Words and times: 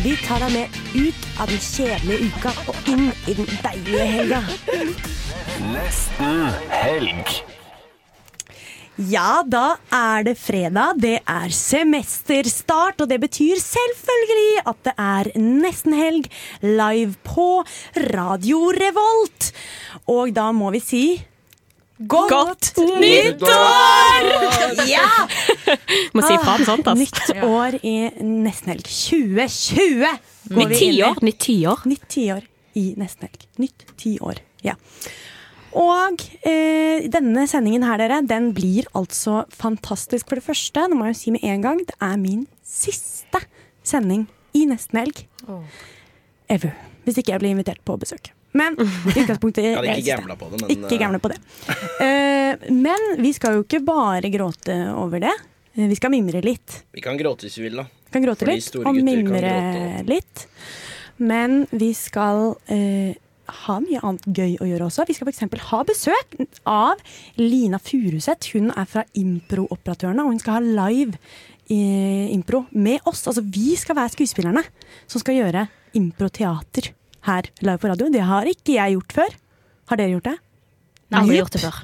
Vi 0.00 0.14
tar 0.24 0.40
deg 0.40 0.54
med 0.54 0.76
ut 0.96 1.24
av 1.36 1.50
den 1.52 1.60
kjedelige 1.60 2.30
uka 2.30 2.50
og 2.72 2.86
inn 2.88 3.10
i 3.28 3.34
den 3.36 3.48
deilige 3.60 4.06
helga. 4.08 4.38
Nesten 5.68 6.46
helg. 6.72 7.32
Ja, 8.96 9.42
da 9.44 9.76
er 9.92 10.24
det 10.24 10.34
fredag. 10.40 10.96
Det 11.02 11.18
er 11.20 11.52
semesterstart, 11.52 13.04
og 13.04 13.10
det 13.12 13.20
betyr 13.20 13.60
selvfølgelig 13.60 14.64
at 14.72 14.80
det 14.88 14.94
er 14.96 15.30
nesten 15.40 15.96
helg 15.96 16.28
live 16.64 17.12
på 17.28 17.50
Radio 18.14 18.70
Revolt. 18.72 19.52
Og 20.08 20.32
da 20.32 20.48
må 20.56 20.72
vi 20.72 20.80
si 20.80 21.04
Godt, 22.08 22.72
nyttår! 22.76 24.28
Ja! 24.88 25.08
Må 26.14 26.22
si 26.24 26.36
fra 26.40 26.56
om 26.56 26.64
sånt, 26.66 26.88
altså. 26.88 26.96
Nytt 26.98 27.44
år 27.46 27.76
i 27.84 27.96
nestenhelg. 28.24 28.86
2020 28.88 30.06
går 30.52 30.62
Nytt 30.62 30.72
vi 30.72 30.80
inn 30.88 30.96
i. 30.96 31.10
Nytt 31.28 31.40
tiår. 31.46 31.84
Nytt 31.90 32.06
tiår 32.12 32.46
i 32.78 32.86
nestenhelg. 32.98 33.46
Nytt 33.62 33.86
tiår, 34.00 34.40
ja. 34.66 34.76
Og 35.78 36.20
eh, 36.48 37.08
denne 37.12 37.46
sendingen 37.48 37.84
her, 37.86 38.00
dere, 38.02 38.20
den 38.28 38.50
blir 38.56 38.88
altså 38.98 39.44
fantastisk. 39.52 40.28
For 40.28 40.40
det 40.40 40.46
første, 40.46 40.86
nå 40.88 40.98
må 40.98 41.08
jeg 41.08 41.16
jo 41.16 41.20
si 41.22 41.34
med 41.36 41.46
en 41.48 41.64
gang, 41.64 41.82
det 41.88 41.96
er 42.00 42.18
min 42.20 42.46
siste 42.66 43.44
sending 43.86 44.26
i 44.56 44.66
nestenhelg. 44.68 45.24
Oh. 45.48 45.64
Ever. 46.52 46.76
Hvis 47.06 47.18
ikke 47.18 47.34
jeg 47.34 47.42
blir 47.42 47.54
invitert 47.56 47.80
på 47.84 47.96
besøk. 48.00 48.32
Men 48.52 48.76
i 48.76 48.84
utgangspunktet 49.22 49.64
er 49.70 49.88
ikke 49.94 50.18
gambla 50.18 50.36
på 50.36 50.50
det, 50.52 50.60
men 50.60 50.74
Ikke 50.74 51.20
på 51.24 51.32
det. 51.32 51.38
Uh, 52.02 52.68
men 52.76 53.08
vi 53.22 53.32
skal 53.36 53.58
jo 53.58 53.64
ikke 53.66 53.82
bare 53.86 54.30
gråte 54.32 54.76
over 54.92 55.24
det. 55.24 55.32
Eh, 55.74 55.88
Vi 55.88 55.96
skal 55.96 56.12
mimre 56.12 56.42
litt. 56.44 56.82
vi 56.92 57.00
kan 57.00 57.16
gråte 57.16 57.46
hvis 57.48 57.58
vi 57.58 57.68
vil, 57.68 57.80
da. 57.80 57.86
Vi 57.88 58.12
kan 58.12 58.24
gråte 58.26 58.44
Fordi 58.44 58.56
litt 58.60 58.80
og 58.82 58.96
mimre 59.00 59.40
gråte 59.40 60.08
litt. 60.10 60.46
Men 61.22 61.62
vi 61.70 61.92
skal 61.96 62.56
uh, 62.56 63.12
ha 63.64 63.78
mye 63.84 64.00
annet 64.02 64.26
gøy 64.26 64.58
å 64.60 64.68
gjøre 64.68 64.88
også. 64.88 65.06
Vi 65.08 65.16
skal 65.16 65.28
f.eks. 65.30 65.46
ha 65.70 65.80
besøk 65.88 66.36
av 66.68 67.00
Lina 67.40 67.80
Furuseth. 67.80 68.52
Hun 68.56 68.72
er 68.74 68.88
fra 68.88 69.06
Impro-operatørene, 69.16 70.24
og 70.24 70.34
hun 70.34 70.42
skal 70.42 70.60
ha 70.60 70.88
live 70.88 71.16
impro 71.72 72.66
med 72.76 73.00
oss. 73.08 73.22
Altså 73.30 73.40
vi 73.40 73.76
skal 73.80 73.96
være 73.96 74.12
skuespillerne 74.12 74.60
som 75.06 75.22
skal 75.22 75.38
gjøre 75.38 75.62
improteater 75.96 76.90
her 77.28 77.48
live 77.62 77.78
på 77.82 77.92
radio. 77.92 78.10
Det 78.12 78.26
har 78.28 78.50
ikke 78.50 78.76
jeg 78.78 78.98
gjort 78.98 79.16
før. 79.20 79.40
Har 79.90 80.00
dere 80.00 80.16
gjort 80.16 80.28
det? 80.30 80.36
Nei, 81.12 81.22
Aldri 81.22 81.40
gjort 81.40 81.56
det 81.56 81.62
før. 81.64 81.80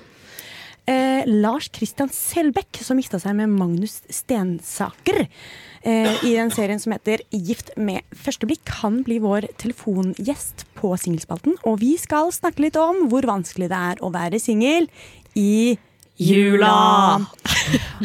Eh, 0.89 1.27
Lars 1.29 1.69
Christian 1.75 2.09
Selbekk, 2.09 2.79
som 2.81 2.97
gifta 3.01 3.19
seg 3.21 3.35
med 3.37 3.53
Magnus 3.53 3.99
Stensaker 4.09 5.27
eh, 5.27 6.15
i 6.25 6.33
den 6.33 6.53
serien 6.55 6.81
som 6.81 6.95
heter 6.95 7.21
Gift 7.35 7.75
med 7.77 8.07
første 8.17 8.49
blikk. 8.49 8.73
Han 8.81 9.03
blir 9.05 9.21
vår 9.21 9.51
telefongjest 9.61 10.65
på 10.79 10.95
singelspalten, 10.97 11.59
og 11.69 11.83
vi 11.83 11.93
skal 12.01 12.33
snakke 12.33 12.65
litt 12.65 12.79
om 12.81 13.05
hvor 13.13 13.29
vanskelig 13.29 13.69
det 13.69 13.83
er 13.91 14.01
å 14.01 14.13
være 14.15 14.41
singel 14.41 14.89
i 15.37 15.77
jula. 16.17 16.73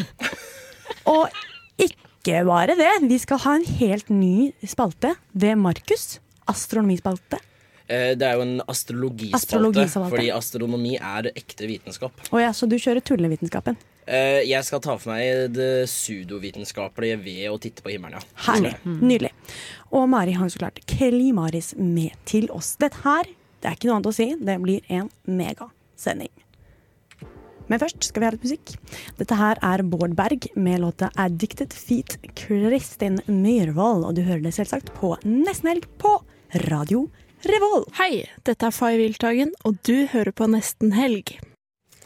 og 1.14 1.40
ikke 1.80 2.44
bare 2.44 2.76
det, 2.76 2.92
vi 3.08 3.16
skal 3.22 3.40
ha 3.46 3.56
en 3.56 3.66
helt 3.80 4.12
ny 4.12 4.52
spalte 4.68 5.16
ved 5.32 5.56
Markus. 5.60 6.18
Astronomispalte. 6.50 7.38
Eh, 7.86 8.14
Det 8.16 8.22
er 8.22 8.34
jo 8.38 8.42
en 8.42 8.60
astrologispalte, 8.66 9.34
Astrologispalte. 9.36 10.10
fordi 10.10 10.30
astronomi 10.32 10.94
er 10.96 11.30
ekte 11.36 11.66
vitenskap. 11.68 12.12
Oh 12.32 12.40
ja, 12.40 12.50
så 12.52 12.66
du 12.68 12.76
kjører 12.76 13.02
tullevitenskapen. 13.04 13.76
Eh, 14.06 14.42
Jeg 14.48 14.64
skal 14.64 14.80
ta 14.80 14.96
for 14.98 15.12
meg 15.12 15.52
det 15.52 15.86
pseudovitenskapelige 15.88 17.18
ved 17.22 17.50
å 17.50 17.58
titte 17.60 17.82
på 17.82 17.90
himmelen, 17.92 18.20
ja. 18.20 18.42
Herlig. 18.52 18.74
Nydelig. 18.84 19.30
Og 19.92 20.08
Mari 20.08 20.32
har 20.32 20.46
jo 20.48 20.54
så 20.56 20.58
klart 20.64 20.80
Kelly 20.86 21.32
Maris 21.32 21.74
med 21.76 22.12
til 22.26 22.48
oss. 22.50 22.76
Dette 22.76 23.02
her, 23.04 23.24
det 23.60 23.70
er 23.70 23.76
ikke 23.76 23.88
noe 23.88 23.96
annet 24.00 24.12
å 24.12 24.14
si, 24.14 24.34
det 24.34 24.58
blir 24.62 24.80
en 24.88 25.10
megasending. 25.26 26.28
Men 27.66 27.80
først 27.80 28.04
skal 28.04 28.20
vi 28.20 28.26
ha 28.26 28.32
litt 28.34 28.44
musikk. 28.44 28.74
Dette 29.16 29.36
her 29.40 29.56
er 29.62 29.82
Bård 29.88 30.14
Berg 30.14 30.48
med 30.54 30.80
låta 30.82 31.08
'Addicted 31.16 31.72
Feet', 31.72 32.18
Kristin 32.34 33.20
Myhrvold. 33.26 34.04
Og 34.04 34.14
du 34.14 34.22
hører 34.22 34.42
det 34.42 34.52
selvsagt 34.52 34.92
på 34.94 35.16
Nesten 35.24 35.68
Helg 35.72 35.86
på 35.98 36.22
Radio 36.54 37.08
Revolt. 37.44 37.90
Hei, 37.98 38.24
dette 38.46 38.68
er 38.68 38.72
Fay 38.72 38.96
Wiltagen, 39.00 39.50
og 39.66 39.76
du 39.84 40.06
hører 40.12 40.32
på 40.32 40.46
Nesten 40.48 40.94
Helg. 40.94 41.34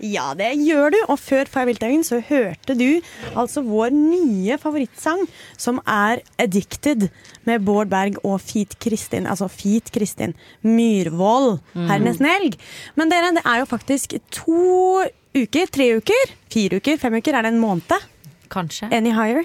Ja, 0.01 0.31
det 0.39 0.53
gjør 0.63 0.95
du. 0.95 0.99
Og 1.11 1.19
før 1.21 1.51
Fay 1.51 1.67
Wiltagen 1.69 2.05
så 2.07 2.21
hørte 2.25 2.77
du 2.79 3.01
altså 3.35 3.63
vår 3.67 3.93
nye 3.95 4.59
favorittsang, 4.59 5.25
som 5.59 5.81
er 5.85 6.23
'Addicted' 6.39 7.09
med 7.45 7.65
Bård 7.67 7.91
Berg 7.91 8.19
og 8.25 8.41
Feet 8.41 8.79
Kristin, 8.79 9.27
altså 9.27 9.49
Feet 9.51 9.93
Kristin 9.93 10.35
Myhrvold 10.63 11.59
her 11.75 11.97
i 11.97 12.05
Nesten 12.07 12.31
Helg. 12.31 12.59
Men 12.97 13.11
dere, 13.11 13.35
det 13.35 13.45
er 13.45 13.59
jo 13.59 13.67
faktisk 13.67 14.15
to 14.31 15.03
uker, 15.35 15.67
tre 15.67 15.97
uker, 15.99 16.33
fire 16.51 16.81
uker, 16.81 16.97
fem 16.97 17.15
uker. 17.21 17.35
Er 17.35 17.43
det 17.43 17.53
en 17.53 17.61
måned? 17.61 18.09
Kanskje. 18.51 18.89
Any 18.93 19.13
higher? 19.13 19.45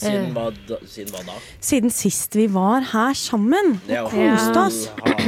Siden 0.00 0.30
hva, 0.36 0.46
da, 0.68 0.78
siden 0.88 1.12
hva 1.14 1.24
da? 1.26 1.38
Siden 1.60 1.92
sist 1.92 2.36
vi 2.38 2.46
var 2.52 2.86
her 2.92 3.16
sammen 3.18 3.74
og 4.00 4.12
koste 4.14 4.62
oss. 4.66 4.78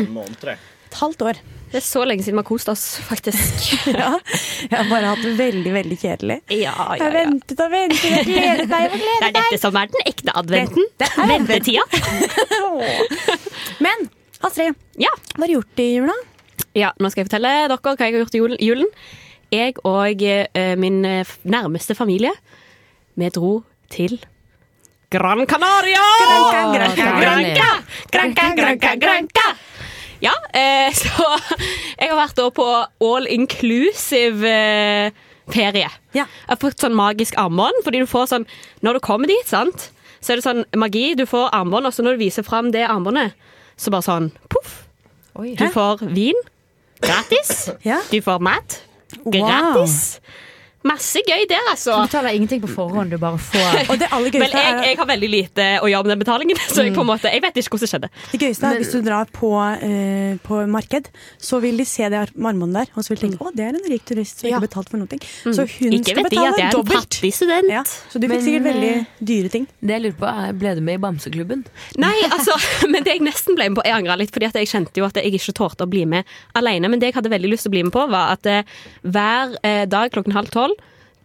Et 0.03 0.99
halvt 1.01 1.23
år. 1.29 1.41
Det 1.73 1.79
er 1.81 1.85
så 1.87 2.03
lenge 2.05 2.21
siden 2.21 2.37
vi 2.37 2.43
har 2.43 2.49
kost 2.51 2.69
oss, 2.69 2.83
faktisk. 3.09 3.71
Ja, 3.97 4.11
jeg 4.69 4.73
har 4.77 4.89
bare 4.91 5.13
hatt 5.15 5.23
det 5.25 5.31
veldig, 5.39 5.71
veldig 5.73 5.97
kjedelig. 6.03 6.37
Ja, 6.53 6.75
Jeg 6.99 7.05
har 7.07 7.15
ventet 7.17 7.63
og 7.65 7.71
ventet, 7.73 8.05
jeg 8.13 8.27
gledet 8.29 8.67
meg 8.69 8.93
og 8.93 8.99
Det 8.99 9.29
er 9.29 9.33
dette 9.39 9.61
som 9.63 9.79
er 9.81 9.89
den 9.93 10.05
ekte 10.11 10.35
adventen. 10.37 10.85
Er. 11.01 11.31
Ventetida. 11.33 11.87
Men 13.87 14.09
Astrid, 14.45 14.77
Ja. 15.01 15.13
hva 15.37 15.45
har 15.47 15.49
du 15.49 15.57
gjort 15.59 15.81
i 15.85 15.89
jula? 15.97 16.19
ja, 16.77 16.89
nå 17.01 17.11
skal 17.13 17.23
jeg 17.23 17.29
fortelle 17.29 17.51
dere 17.53 17.77
hva 17.77 17.93
jeg 17.99 18.15
har 18.15 18.21
gjort 18.23 18.37
i 18.37 18.41
julen. 18.41 18.61
julen. 18.61 18.93
Jeg 19.53 19.75
og 19.85 20.23
eh, 20.25 20.77
min 20.81 21.05
eh, 21.05 21.29
nærmeste 21.45 21.95
familie, 21.97 22.33
vi 23.17 23.29
dro 23.29 23.63
til 23.93 24.19
Gran 25.13 25.47
Canaria! 25.47 26.01
Granca, 28.11 28.55
Granca, 28.57 28.95
Granca. 28.97 29.49
Ja, 30.23 30.33
eh, 30.55 30.93
så 31.01 31.27
jeg 31.99 32.13
har 32.13 32.17
vært 32.17 32.41
på 32.57 32.67
all 33.05 33.27
inclusive 33.29 34.49
eh, 34.49 35.11
ferie. 35.53 35.91
Ja. 36.15 36.25
Jeg 36.25 36.55
har 36.55 36.61
fått 36.63 36.85
sånn 36.85 36.97
magisk 36.97 37.37
armbånd, 37.41 37.83
fordi 37.85 38.01
du 38.03 38.09
får 38.09 38.31
sånn 38.31 38.47
Når 38.87 38.99
du 38.99 39.05
kommer 39.05 39.31
dit, 39.31 39.49
sant, 39.49 39.91
så 40.23 40.33
er 40.33 40.41
det 40.41 40.47
sånn 40.47 40.65
magi. 40.79 41.11
Du 41.19 41.27
får 41.29 41.51
armbånd, 41.53 41.89
og 41.89 41.95
så 41.95 42.05
når 42.07 42.17
du 42.17 42.25
viser 42.25 42.47
fram 42.47 42.71
det 42.73 42.87
armbåndet, 42.87 43.37
så 43.77 43.93
bare 43.93 44.07
sånn 44.07 44.31
poff. 44.53 44.79
Du 45.37 45.67
får 45.75 46.07
vin 46.15 46.39
gratis. 47.03 47.69
Ja. 47.85 48.01
Du 48.13 48.21
får 48.23 48.41
mat 48.45 48.81
Wow. 49.25 49.87
Masse 50.89 51.23
gøy 51.23 51.45
der, 51.51 51.63
altså. 51.71 51.95
Du 52.01 52.09
betaler 52.11 52.37
ingenting 52.37 52.63
på 52.65 52.71
forhånd, 52.73 53.13
du 53.15 53.19
bare 53.23 53.39
får 53.39 53.83
Og 53.93 53.99
det 54.01 54.09
aller 54.11 54.39
Men 54.43 54.51
jeg, 54.51 54.67
er, 54.67 54.81
jeg 54.89 54.99
har 54.99 55.09
veldig 55.09 55.31
lite 55.31 55.67
å 55.83 55.91
gjøre 55.91 56.07
med 56.09 56.15
den 56.15 56.23
betalingen, 56.25 56.63
så 56.75 56.87
jeg, 56.87 56.95
på 56.97 57.05
en 57.05 57.11
måte, 57.13 57.31
jeg 57.31 57.45
vet 57.45 57.61
ikke 57.63 57.77
hvordan 57.77 57.87
det 57.87 57.93
skjedde. 57.93 58.11
det 58.33 58.41
gøyeste 58.43 58.71
er 58.73 58.81
hvis 58.83 58.93
du 58.95 59.01
drar 59.07 59.31
på, 59.33 59.53
eh, 59.87 60.35
på 60.43 60.63
marked, 60.73 61.11
så 61.43 61.61
vil 61.63 61.79
de 61.79 61.87
se 61.89 62.09
det 62.13 62.25
marmoren 62.35 62.75
der, 62.81 62.91
og 62.97 63.07
så 63.07 63.13
vil 63.13 63.21
de 63.21 63.29
tenke 63.29 63.47
å, 63.47 63.53
det 63.55 63.69
er 63.69 63.79
en 63.79 63.89
rik 63.93 64.07
turist 64.09 64.43
som 64.43 64.49
ikke 64.51 64.59
har 64.59 64.67
betalt 64.67 64.93
for 64.93 65.03
noe. 65.03 65.21
Så 65.43 65.67
hun 65.79 65.97
Ikke 65.99 66.17
skal 66.17 66.27
vet 66.27 66.35
de 66.35 66.41
at 66.43 66.57
betale 66.57 66.67
er 66.67 66.75
dobbelt. 66.75 67.19
student. 67.37 67.71
Ja, 67.71 67.85
så 67.85 68.19
du 68.19 68.27
fikk 68.27 68.35
Men, 68.35 68.45
sikkert 68.47 68.67
veldig 68.71 68.93
eh, 68.97 69.15
dyre 69.33 69.53
ting. 69.53 69.69
Det 69.81 69.97
jeg 69.97 70.05
lurer 70.07 70.19
på 70.19 70.29
er, 70.33 70.53
Ble 70.63 70.75
du 70.79 70.83
med 70.85 70.99
i 70.99 71.03
Bamseklubben? 71.03 71.65
Nei, 72.03 72.15
altså, 72.35 72.57
men 72.91 73.07
det 73.07 73.17
jeg 73.17 73.25
nesten 73.25 73.59
ble 73.59 73.71
med 73.71 73.79
på 73.79 73.87
Jeg 73.87 73.97
angra 74.01 74.19
litt, 74.21 74.33
fordi 74.35 74.49
at 74.51 74.59
jeg 74.59 74.71
kjente 74.71 75.03
jo 75.03 75.07
at 75.09 75.19
jeg 75.21 75.31
ikke 75.33 75.55
torde 75.57 75.87
å 75.87 75.91
bli 75.91 76.05
med 76.09 76.29
alene. 76.59 76.91
Men 76.91 77.03
det 77.03 77.13
jeg 77.13 77.19
hadde 77.21 77.33
veldig 77.33 77.53
lyst 77.53 77.67
til 77.67 77.73
å 77.73 77.77
bli 77.77 77.85
med 77.87 77.95
på, 77.95 78.05
var 78.13 78.35
at 78.37 78.49
eh, 78.51 78.67
hver 79.07 79.57
eh, 79.63 79.85
dag 79.91 80.13
klokken 80.15 80.37
halv 80.37 80.53
tolv 80.55 80.72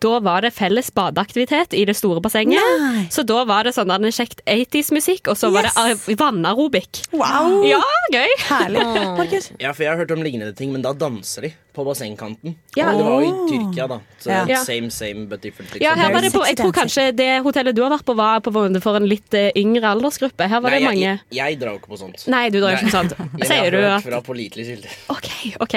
da 0.04 0.20
var 0.24 0.46
det 0.46 0.54
felles 0.56 0.90
badeaktivitet 0.96 1.74
i 1.78 1.84
det 1.90 1.96
store 1.98 2.22
bassenget. 2.24 2.62
Nei. 2.82 3.06
Så 3.14 3.26
da 3.28 3.44
var 3.48 3.68
det 3.68 3.76
sånn 3.78 3.92
en 3.94 4.10
kjekt 4.14 4.42
80s-musikk, 4.46 5.32
og 5.32 5.38
så 5.40 5.52
var 5.54 5.68
det 5.68 5.74
Yes. 5.78 6.08
eh, 6.10 6.16
vannaerobikk. 6.20 7.04
Wow! 7.14 7.62
Ja, 7.68 7.82
gøy! 8.14 8.28
Herlig. 8.48 8.86
Ja, 9.62 9.72
for 9.74 9.84
jeg 9.84 9.92
har 9.92 9.98
hørt 9.98 10.12
om 10.14 10.22
lignende 10.24 10.54
ting, 10.56 10.72
men 10.72 10.84
da 10.86 10.94
danser 10.94 11.48
de 11.48 11.54
på 11.78 11.86
bassengkanten. 11.86 12.56
Ja. 12.78 12.90
Og 12.92 12.98
det 13.00 13.06
var 13.06 13.22
jo 13.22 13.28
i 13.28 13.50
Tyrkia, 13.52 13.88
da. 13.92 13.98
Så 14.22 14.32
Ja. 14.50 14.64
Same, 14.64 14.90
same, 14.92 15.28
but 15.30 15.42
different. 15.42 15.72
Liksom. 15.74 15.84
Ja, 15.86 15.94
her 15.96 16.14
var 16.14 16.22
det 16.26 16.34
på, 16.34 16.44
jeg 16.48 16.58
tror 16.58 16.74
kanskje 16.74 17.12
det 17.16 17.30
hotellet 17.46 17.76
du 17.78 17.84
har 17.86 17.92
vært 17.94 18.06
på, 18.08 18.16
var 18.18 18.42
på 18.42 18.54
for 18.82 18.98
en 18.98 19.08
litt 19.10 19.34
eh, 19.38 19.52
yngre 19.56 19.86
aldersgruppe. 19.94 20.48
Her 20.50 20.62
var 20.64 20.74
Nei, 20.74 20.80
det 20.80 20.88
mange 20.90 21.06
jeg, 21.06 21.20
jeg, 21.38 21.60
drar 21.62 21.76
jo 21.76 21.82
ikke 21.82 21.94
på 21.94 22.02
sånt. 22.02 22.26
Nei, 22.34 22.48
du 22.50 22.60
drar 22.60 22.74
jo 22.74 22.80
ikke 22.82 22.90
på 22.90 22.98
sånt. 22.98 23.14
Sier 23.52 23.72
du 23.72 23.82
at 23.86 24.06
fra 24.08 24.22
pålitelige 24.26 24.74
kilder. 24.74 24.98
OK. 25.14 25.27
Ok 25.64 25.76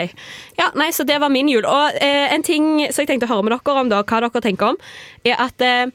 Ja, 0.58 0.70
nei, 0.78 0.90
Så 0.92 1.04
det 1.08 1.20
var 1.20 1.32
min 1.32 1.48
jul. 1.48 1.64
Og 1.66 1.98
eh, 2.00 2.32
en 2.34 2.42
ting 2.46 2.86
som 2.90 3.02
jeg 3.02 3.12
tenkte 3.12 3.28
å 3.28 3.34
høre 3.34 3.46
med 3.46 3.56
dere 3.56 3.82
om, 3.82 3.90
da, 3.92 4.02
hva 4.02 4.22
dere 4.24 4.42
tenker 4.44 4.72
om, 4.72 4.80
er 5.24 5.36
at 5.40 5.64
eh, 5.64 5.86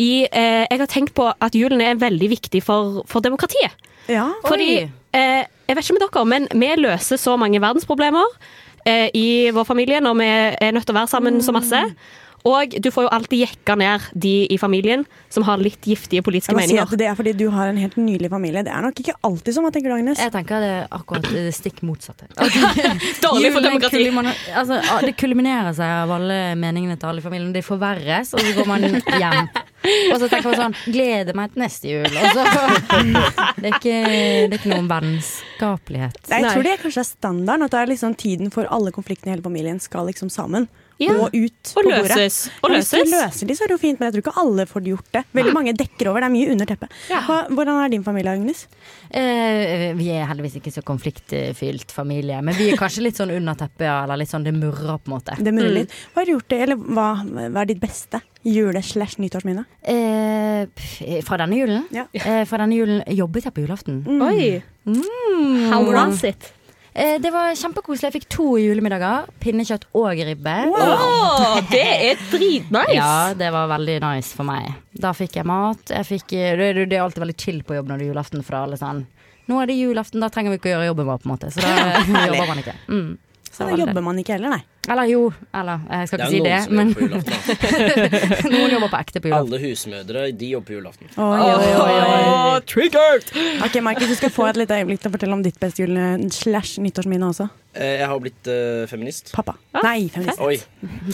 i, 0.00 0.26
eh, 0.26 0.64
jeg 0.66 0.80
har 0.80 0.90
tenkt 0.90 1.14
på 1.14 1.28
at 1.30 1.54
julen 1.54 1.82
er 1.84 2.00
veldig 2.00 2.28
viktig 2.32 2.62
for, 2.66 3.04
for 3.10 3.22
demokratiet. 3.24 3.76
Ja. 4.10 4.28
Fordi 4.44 4.84
eh, 4.84 5.44
Jeg 5.68 5.76
vet 5.76 5.86
ikke 5.86 5.96
med 5.96 6.04
dere, 6.04 6.24
men 6.28 6.48
vi 6.52 6.72
løser 6.76 7.16
så 7.20 7.38
mange 7.40 7.60
verdensproblemer 7.62 8.26
eh, 8.84 9.08
i 9.16 9.50
vår 9.54 9.64
familie 9.64 10.00
når 10.04 10.18
vi 10.18 10.26
er 10.28 10.74
nødt 10.74 10.84
til 10.84 10.92
å 10.92 10.98
være 10.98 11.12
sammen 11.14 11.40
så 11.40 11.54
masse. 11.56 11.80
Og 12.44 12.74
du 12.76 12.90
får 12.92 13.06
jo 13.06 13.10
alltid 13.16 13.40
jekka 13.40 13.74
ned 13.80 14.02
de 14.20 14.32
i 14.52 14.58
familien 14.60 15.06
som 15.32 15.46
har 15.48 15.62
litt 15.64 15.86
giftige 15.88 16.20
politiske 16.24 16.52
må 16.52 16.60
si 16.68 16.76
at 16.76 16.90
Det 17.00 17.06
er 17.08 17.16
fordi 17.16 17.32
du 17.40 17.46
har 17.54 17.70
en 17.70 17.78
helt 17.80 17.96
nydelig 17.96 18.28
familie. 18.28 18.60
Det 18.66 18.72
er 18.74 18.84
nok 18.84 19.00
ikke 19.00 19.14
alltid 19.24 19.56
sånn. 19.56 19.68
Tenker 19.72 19.88
du, 19.88 19.96
Agnes? 19.96 20.20
Jeg 20.20 20.32
tenker 20.34 20.60
det 20.60 20.72
er 20.74 20.92
akkurat 20.92 21.24
det 21.32 21.54
stikk 21.56 21.80
motsatte. 21.88 22.28
Dårlig 23.24 23.54
for 23.54 23.64
demokrati. 23.64 24.04
Altså, 24.52 24.82
det 25.06 25.16
kulminerer 25.16 25.72
seg 25.76 25.94
av 26.04 26.12
alle 26.18 26.38
meningene 26.60 26.98
til 27.00 27.14
alle 27.14 27.24
i 27.24 27.26
familien. 27.26 27.48
Det 27.56 27.64
forverres, 27.64 28.34
og 28.36 28.44
så 28.44 28.54
går 28.60 28.68
man 28.68 28.86
hjem. 28.92 29.50
Og 30.12 30.20
så 30.20 30.28
tenker 30.28 30.50
man 30.50 30.60
sånn 30.60 30.78
Gleder 30.92 31.36
meg 31.40 31.56
til 31.56 31.64
neste 31.64 31.90
jul. 31.94 32.06
Og 32.12 32.36
så, 32.36 32.44
det, 33.62 33.70
er 33.70 33.80
ikke, 33.80 33.98
det 34.04 34.52
er 34.52 34.60
ikke 34.60 34.74
noen 34.76 34.92
vennskapelighet. 34.92 36.22
Nei, 36.28 36.44
jeg 36.44 36.52
tror 36.52 36.68
det 36.68 36.78
kanskje 36.84 37.06
er 37.06 37.12
standarden. 37.14 37.68
At 37.70 37.72
det 37.72 37.82
er 37.82 37.94
liksom 37.96 38.20
tiden 38.20 38.52
for 38.52 38.68
alle 38.68 38.92
konfliktene 38.92 39.32
i 39.32 39.38
hele 39.38 39.48
familien 39.48 39.80
skal 39.80 40.12
liksom 40.12 40.28
sammen. 40.32 40.68
Ja. 41.02 41.12
Og 41.18 41.32
ut 41.34 41.70
Og 41.76 41.82
på 41.82 41.90
bordet. 41.90 42.16
Og 42.62 42.70
Ja, 42.70 42.76
hvis 42.76 42.90
du 42.94 42.98
løser 43.10 43.46
de, 43.48 43.54
så 43.58 43.64
er 43.64 43.68
det 43.72 43.74
jo 43.74 43.78
fint, 43.82 43.98
men 43.98 44.06
jeg 44.12 44.14
tror 44.14 44.22
ikke 44.24 44.40
alle 44.44 44.66
får 44.70 44.84
gjort 44.86 45.08
det. 45.16 45.24
Veldig 45.34 45.52
mange 45.56 45.72
dekker 45.74 46.06
over. 46.10 46.20
Det 46.22 46.28
er 46.28 46.34
mye 46.36 46.50
under 46.52 46.66
teppet. 46.70 46.92
Hva, 47.26 47.38
hvordan 47.50 47.80
er 47.84 47.88
din 47.90 48.04
familie, 48.06 48.30
Agnes? 48.30 48.66
Eh, 49.10 49.92
vi 49.98 50.08
er 50.14 50.26
heldigvis 50.30 50.54
ikke 50.60 50.70
så 50.74 50.82
konfliktfylt 50.86 51.90
familie, 51.90 52.38
men 52.42 52.54
vi 52.54 52.70
er 52.70 52.76
kanskje 52.78 53.02
litt 53.08 53.18
sånn 53.18 53.34
under 53.34 53.54
teppet, 53.58 53.86
ja, 53.88 54.04
eller 54.04 54.16
litt 54.22 54.30
sånn 54.30 54.44
det 54.46 54.54
murrer, 54.54 54.98
på 55.02 55.10
en 55.10 55.16
måte. 55.16 55.34
Det 55.42 55.52
murrer 55.54 55.70
Mm. 55.74 55.74
litt. 55.82 55.90
Hva 56.14 56.22
har 56.22 56.24
du 56.26 56.32
gjort 56.32 56.48
det, 56.48 56.60
eller 56.62 56.76
hva, 56.76 57.08
hva 57.50 57.60
er 57.60 57.66
ditt 57.66 57.80
beste 57.80 58.20
jule-slash-nyttårsminne? 58.44 59.64
Eh, 59.82 61.20
fra 61.22 61.36
denne 61.38 61.56
julen? 61.58 61.84
Ja. 61.90 62.06
Eh, 62.12 62.44
fra 62.44 62.58
denne 62.58 62.74
julen 62.78 63.02
jobbet 63.08 63.44
jeg 63.44 63.54
på 63.54 63.66
julaften. 63.66 64.02
Oi. 64.22 64.62
Mm. 64.86 65.70
How 65.70 65.82
was 65.90 66.22
it? 66.24 66.52
Eh, 66.94 67.16
det 67.18 67.30
var 67.34 67.56
kjempekoselig. 67.58 68.06
Jeg 68.06 68.14
fikk 68.20 68.28
to 68.30 68.44
julemiddager. 68.62 69.26
Pinnekjøtt 69.42 69.88
og 69.98 70.20
ribbe. 70.28 70.52
Å, 70.70 71.62
det 71.72 71.80
er 72.10 72.20
dritnice! 72.30 72.94
Ja, 72.94 73.32
det 73.34 73.48
var 73.54 73.66
veldig 73.72 73.96
nice 74.04 74.30
for 74.38 74.46
meg. 74.46 74.68
Da 74.94 75.10
fikk 75.16 75.40
jeg 75.40 75.48
mat. 75.50 75.90
Jeg 75.90 76.06
fikk, 76.06 76.36
eh, 76.38 76.54
det, 76.60 76.68
det- 76.86 76.98
er 77.00 77.02
alltid 77.02 77.24
veldig 77.24 77.36
chill 77.40 77.62
på 77.66 77.74
jobb 77.80 77.90
når 77.90 77.98
det 77.98 78.06
er 78.06 78.12
julaften, 78.14 78.44
for 78.46 78.60
alle 78.62 78.78
sånn 78.80 79.04
Nå 79.44 79.58
er 79.60 79.66
det 79.68 79.74
julaften, 79.76 80.22
da 80.24 80.30
trenger 80.32 80.54
vi 80.54 80.56
ikke 80.56 80.70
å 80.70 80.76
gjøre 80.78 80.86
jobben 80.88 81.04
vår, 81.10 81.18
på 81.20 81.26
en 81.28 81.32
måte. 81.34 81.50
Så 81.52 81.60
da 81.60 82.22
jobber 82.30 82.46
man 82.48 82.60
ikke. 82.62 82.72
Mm. 82.88 83.10
Så 83.50 83.58
Så 83.58 83.66
da 83.68 83.76
jobber 83.76 84.00
man 84.06 84.16
ikke 84.22 84.38
heller, 84.38 84.54
nei. 84.54 84.62
Eller 84.90 85.08
jo, 85.08 85.20
eller 85.56 85.80
jeg 85.90 86.08
skal 86.10 86.18
Det 86.20 86.26
ikke 86.26 86.34
si 86.34 86.40
det, 86.44 86.60
men 86.76 86.92
noen 88.52 88.74
jobber 88.74 88.90
på 88.92 88.98
ekte 89.00 89.22
på 89.24 89.30
julaften. 89.30 89.54
Alle 89.54 89.60
husmødre 89.62 90.24
de 90.36 90.50
jobber 90.52 90.66
på 90.68 90.76
julaften. 90.78 91.08
Oi, 91.16 91.40
oi, 91.40 91.72
oi, 91.80 91.96
oi. 92.04 92.60
Triggered! 92.68 93.24
Ok, 93.64 93.80
Markus, 93.84 94.08
du 94.12 94.16
skal 94.18 94.32
få 94.34 94.48
et 94.52 94.60
lite 94.60 94.76
øyeblikk 94.82 95.00
til 95.04 95.10
å 95.10 95.14
fortelle 95.16 95.36
om 95.38 95.44
ditt 95.44 95.58
beste 95.62 95.84
jule-slash-nyttårsminne 95.86 97.28
også. 97.32 97.48
Eh, 97.74 97.96
Jeg 97.98 98.06
har 98.06 98.20
blitt 98.22 98.46
eh, 98.52 98.84
feminist. 98.86 99.32
Pappa. 99.34 99.56
Nei, 99.82 100.04
feminist. 100.14 100.38
Oi. 100.44 100.54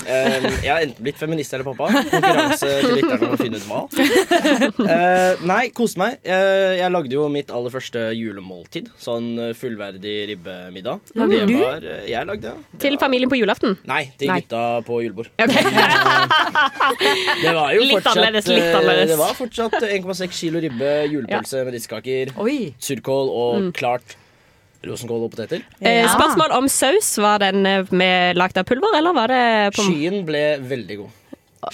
Eh, 0.04 0.48
jeg 0.60 0.68
har 0.68 0.82
enten 0.84 1.06
blitt 1.06 1.16
feminist 1.16 1.54
eller 1.56 1.64
pappa. 1.70 1.88
Konkurranse 2.10 2.68
til 2.82 2.98
lytterne 2.98 3.28
om 3.30 3.32
å 3.32 3.40
finne 3.40 3.56
ut 3.56 3.64
hva. 3.70 3.80
Eh, 4.90 5.40
nei, 5.48 5.62
koste 5.76 6.02
meg. 6.02 6.18
Eh, 6.20 6.74
jeg 6.82 6.92
lagde 6.92 7.16
jo 7.16 7.24
mitt 7.32 7.48
aller 7.54 7.72
første 7.72 8.02
julemåltid. 8.18 8.90
Sånn 9.00 9.30
eh, 9.40 9.54
fullverdig 9.56 10.16
ribbemiddag. 10.34 11.00
Lagde 11.16 11.40
Det 11.40 11.48
du? 11.48 11.56
var, 11.62 11.86
eh, 11.94 12.04
jeg 12.12 12.28
lagde. 12.28 12.52
Det 12.74 12.82
Til 12.84 12.98
familien 13.00 13.32
på 13.32 13.40
julaften. 13.60 13.76
Nei, 13.86 14.02
til 14.18 14.28
Nei. 14.28 14.40
gutta 14.40 14.62
på 14.86 15.02
julebord. 15.04 15.28
Okay. 15.38 17.14
Det 17.42 17.52
var 17.54 17.72
jo 17.74 17.80
Litt 17.84 17.92
fortsatt 17.98 18.16
annerledes, 18.16 18.48
litt 18.48 18.64
eh, 18.64 18.78
annerledes. 18.78 19.10
Det 19.12 19.18
var 19.20 19.34
fortsatt 19.38 19.76
1,6 19.90 20.32
kilo 20.40 20.60
ribbe, 20.64 20.90
julepølse 21.12 21.64
med 21.66 21.72
diskaker, 21.76 22.32
surkål 22.80 23.30
og 23.30 23.60
Mm. 23.60 23.72
klart 23.76 24.16
rosenkål 24.86 25.24
og 25.26 25.30
poteter. 25.34 25.62
Eh, 25.80 26.06
spørsmål 26.08 26.52
om 26.56 26.68
saus. 26.68 27.16
Var 27.20 27.38
den 27.38 27.66
eh, 27.66 27.84
med 27.92 28.36
lagd 28.36 28.56
av 28.58 28.64
pulver, 28.64 28.96
eller 28.96 29.12
var 29.12 29.28
det 29.28 29.74
på 29.76 29.82
Skyen 29.84 30.24
ble 30.24 30.44
veldig 30.62 30.96
god. 31.02 31.10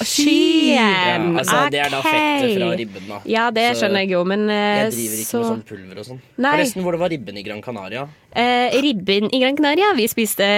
skyen? 0.02 0.74
Ja, 0.74 1.38
altså, 1.38 1.70
det 1.70 1.78
er 1.78 1.90
da 1.92 2.00
fettet 2.02 2.56
fra 2.58 2.70
ribben, 2.74 3.04
da. 3.06 3.20
Ja, 3.24 3.50
det 3.54 3.68
Så 3.76 3.84
skjønner 3.84 4.02
jeg 4.02 4.10
jo, 4.16 4.24
men 4.26 4.48
uh, 4.50 4.56
Jeg 4.56 4.90
driver 4.96 5.20
ikke 5.20 5.28
så 5.30 5.38
med 5.38 5.46
sånn 5.52 5.62
pulver 5.68 6.00
og 6.02 6.04
sånn. 6.08 6.20
Forresten, 6.42 6.82
hvor 6.82 6.96
det 6.96 7.00
var 7.04 7.08
ribben 7.14 7.36
i 7.38 7.44
Gran 7.46 7.62
Canaria. 7.62 8.08
eh, 8.34 8.74
Ribben 8.82 9.30
i 9.32 9.38
Gran 9.38 9.54
Canaria. 9.56 9.92
Vi 9.94 10.08
spiste 10.10 10.48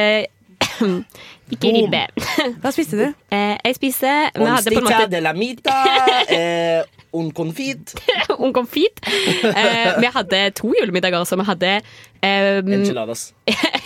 ikke 1.52 1.62
Boom. 1.64 1.76
ribbe. 1.76 2.02
Hva 2.62 2.72
spiste 2.74 2.98
du? 3.00 3.06
Eh, 3.34 3.56
jeg 3.64 3.78
spiste 3.78 4.12
Vi 4.34 4.44
Un 4.44 4.52
hadde 4.52 4.74
på 4.74 4.82
en 4.82 4.88
måte 4.88 5.08
de 5.12 5.22
la 5.24 5.32
mita, 5.36 5.78
eh, 6.36 6.82
un 7.18 7.30
confit, 7.32 7.94
un 8.44 8.52
confit. 8.52 9.02
Eh, 9.08 9.96
vi 10.00 10.12
hadde 10.14 10.42
to 10.58 10.72
julemiddager, 10.76 11.24
så 11.24 11.38
vi 11.40 11.48
hadde 11.48 11.74
eh, 11.78 12.60
enchiladas. 12.60 13.32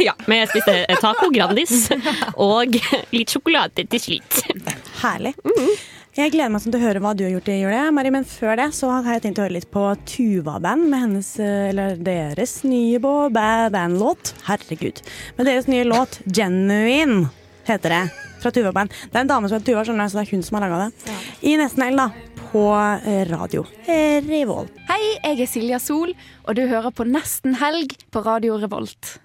Ja, 0.02 0.16
vi 0.26 0.42
spiste 0.50 0.78
taco 1.00 1.30
Grandis 1.34 1.88
og 2.34 2.78
litt 3.14 3.32
sjokolade 3.32 3.86
til 3.86 4.06
slutt. 4.08 4.42
Herlig. 5.02 5.36
Jeg 6.12 6.34
gleder 6.34 6.50
meg 6.52 6.60
sånn 6.60 6.74
til 6.74 6.82
å 6.82 6.84
høre 6.84 7.00
hva 7.00 7.10
du 7.16 7.22
har 7.24 7.30
gjort 7.32 7.46
i 7.48 7.54
jula, 7.62 7.86
Mari, 7.96 8.10
men 8.12 8.26
før 8.28 8.58
det 8.60 8.66
så 8.76 8.90
har 8.92 9.14
jeg 9.14 9.22
tenkt 9.24 9.38
å 9.40 9.46
høre 9.46 9.54
litt 9.56 9.70
på 9.72 9.80
Tuva-band 10.10 10.84
med 10.92 11.00
hennes, 11.06 11.30
eh, 11.40 11.70
eller 11.70 11.96
deres 11.96 12.52
nye 12.68 13.00
bandlåt. 13.00 14.34
Herregud. 14.44 15.00
Med 15.38 15.48
deres 15.48 15.70
nye 15.72 15.86
låt, 15.88 16.20
'Genuine', 16.28 17.30
heter 17.64 17.88
det. 17.88 18.02
Fra 18.42 18.50
Tuva-band. 18.52 18.90
Det 19.08 19.16
er 19.16 19.20
en 19.20 19.32
dame 19.32 19.48
som 19.48 19.56
heter 19.56 19.72
Tuva, 19.72 19.86
skjønner 19.88 20.12
så 20.12 20.20
det 20.20 20.28
er 20.28 20.36
hun 20.36 20.42
som 20.42 20.60
har 20.60 20.68
laga 20.68 20.84
det. 20.84 21.16
I 21.48 21.56
nesten 21.56 21.82
helg, 21.82 21.96
da. 21.96 22.10
På 22.52 22.76
eh, 23.06 23.24
radio. 23.32 23.64
Revolt. 23.88 24.68
Hei, 24.90 25.16
jeg 25.24 25.40
er 25.40 25.46
Silja 25.46 25.80
Sol, 25.80 26.12
og 26.44 26.54
du 26.54 26.66
hører 26.68 26.92
på 26.92 27.08
Nesten 27.08 27.56
helg 27.56 27.96
på 28.12 28.20
Radio 28.20 28.60
Revolt. 28.60 29.16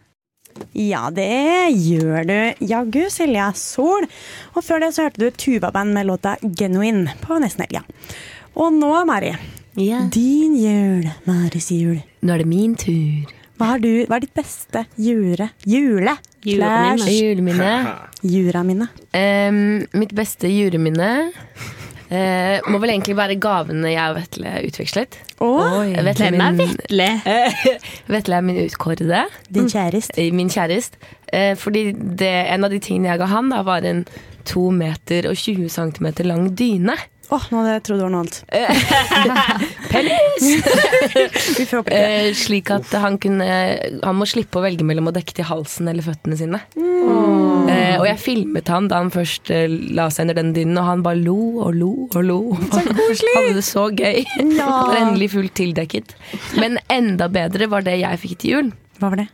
Ja, 0.77 1.07
det 1.13 1.27
gjør 1.73 2.27
du. 2.27 2.65
Jaggu, 2.69 3.03
Silja 3.13 3.51
Sol. 3.57 4.07
Og 4.55 4.63
før 4.65 4.83
det 4.83 4.93
så 4.95 5.07
hørte 5.07 5.23
du 5.23 5.31
Tuva-band 5.31 5.93
med 5.93 6.07
låta 6.09 6.37
'Genuine' 6.41 7.15
på 7.21 7.39
nesten 7.41 7.65
helga. 7.65 7.83
Og 8.55 8.73
nå, 8.73 8.93
Mari. 9.05 9.35
Din 9.77 10.55
jul, 10.57 11.09
Maris 11.25 11.71
jul. 11.71 11.99
Nå 12.21 12.33
er 12.33 12.37
det 12.41 12.47
min 12.49 12.75
tur. 12.75 13.29
Hva, 13.57 13.73
har 13.73 13.81
du, 13.81 14.05
hva 14.05 14.17
er 14.17 14.23
ditt 14.25 14.33
beste 14.37 14.85
jule? 14.97 15.49
Jule? 15.65 16.15
Juleminne. 16.45 17.09
Juleminne. 17.09 17.71
juraminne. 18.33 18.87
Um, 19.13 19.85
mitt 19.97 20.13
beste 20.17 20.49
juleminne 20.49 21.31
eh, 22.09 22.59
må 22.71 22.79
vel 22.83 22.93
egentlig 22.93 23.15
være 23.17 23.35
gavene 23.41 23.91
jeg 23.91 24.09
og 24.11 24.15
Vetle 24.19 24.53
utvekslet. 24.67 25.17
Oh, 25.43 25.83
Vetle 26.05 26.29
Hvem 26.31 26.41
er 26.41 26.55
min, 26.57 26.71
Vetle? 26.77 27.09
Vetle 28.15 28.35
er 28.39 28.41
min 28.47 28.61
utkårede. 28.65 29.25
din 29.53 29.69
kjæreste. 29.69 30.17
eh, 30.21 30.31
Min 30.33 30.49
kjæreste. 30.49 30.97
Eh, 31.33 31.55
fordi 31.59 31.91
det, 31.91 32.31
en 32.53 32.63
av 32.63 32.71
de 32.71 32.79
tingene 32.79 33.09
jeg 33.11 33.19
ga 33.19 33.25
han, 33.33 33.49
da, 33.51 33.61
var 33.67 33.83
en 33.85 34.05
to 34.47 34.69
meter 34.71 35.27
og 35.29 35.35
20 35.35 35.67
centimeter 35.69 36.23
lang 36.23 36.47
dyne. 36.57 36.95
Åh, 37.27 37.45
nå 37.51 37.59
hadde 37.59 37.73
jeg 37.75 37.83
trodd 37.87 37.99
det 37.99 38.05
var 38.05 38.13
noe 38.13 38.23
annet. 38.23 38.37
Vi 41.57 41.65
får 41.65 41.81
håpe 41.81 41.91
det. 41.91 41.99
Eh, 41.99 42.29
slik 42.37 42.69
at 42.71 42.91
han 43.01 43.17
kunne 43.21 43.47
Han 44.03 44.17
må 44.19 44.27
slippe 44.29 44.59
å 44.59 44.63
velge 44.63 44.85
mellom 44.87 45.09
å 45.09 45.13
dekke 45.15 45.35
til 45.35 45.47
halsen 45.49 45.89
eller 45.91 46.05
føttene 46.05 46.37
sine. 46.39 46.61
Eh, 46.77 47.95
og 47.97 48.05
jeg 48.07 48.19
filmet 48.21 48.71
han 48.71 48.87
da 48.91 49.01
han 49.01 49.11
først 49.11 49.51
eh, 49.53 49.67
la 49.97 50.07
seg 50.13 50.27
under 50.27 50.39
den 50.39 50.53
dynen, 50.55 50.77
og 50.79 50.87
han 50.87 51.03
bare 51.05 51.19
lo 51.19 51.37
og 51.65 51.75
lo 51.75 51.91
og 52.07 52.21
lo. 52.23 52.39
Så 52.71 52.83
koselig! 52.87 53.33
Hadde 53.37 53.57
det 53.59 53.65
så 53.67 53.87
gøy. 53.91 54.23
Var 54.55 54.99
endelig 55.01 55.31
fullt 55.35 55.55
tildekket. 55.59 56.15
Men 56.61 56.79
enda 56.93 57.27
bedre 57.31 57.67
var 57.71 57.83
det 57.87 57.99
jeg 57.99 58.23
fikk 58.23 58.37
til 58.43 58.55
jul. 58.55 58.71
Hva 59.01 59.11
var 59.11 59.25
det? 59.25 59.27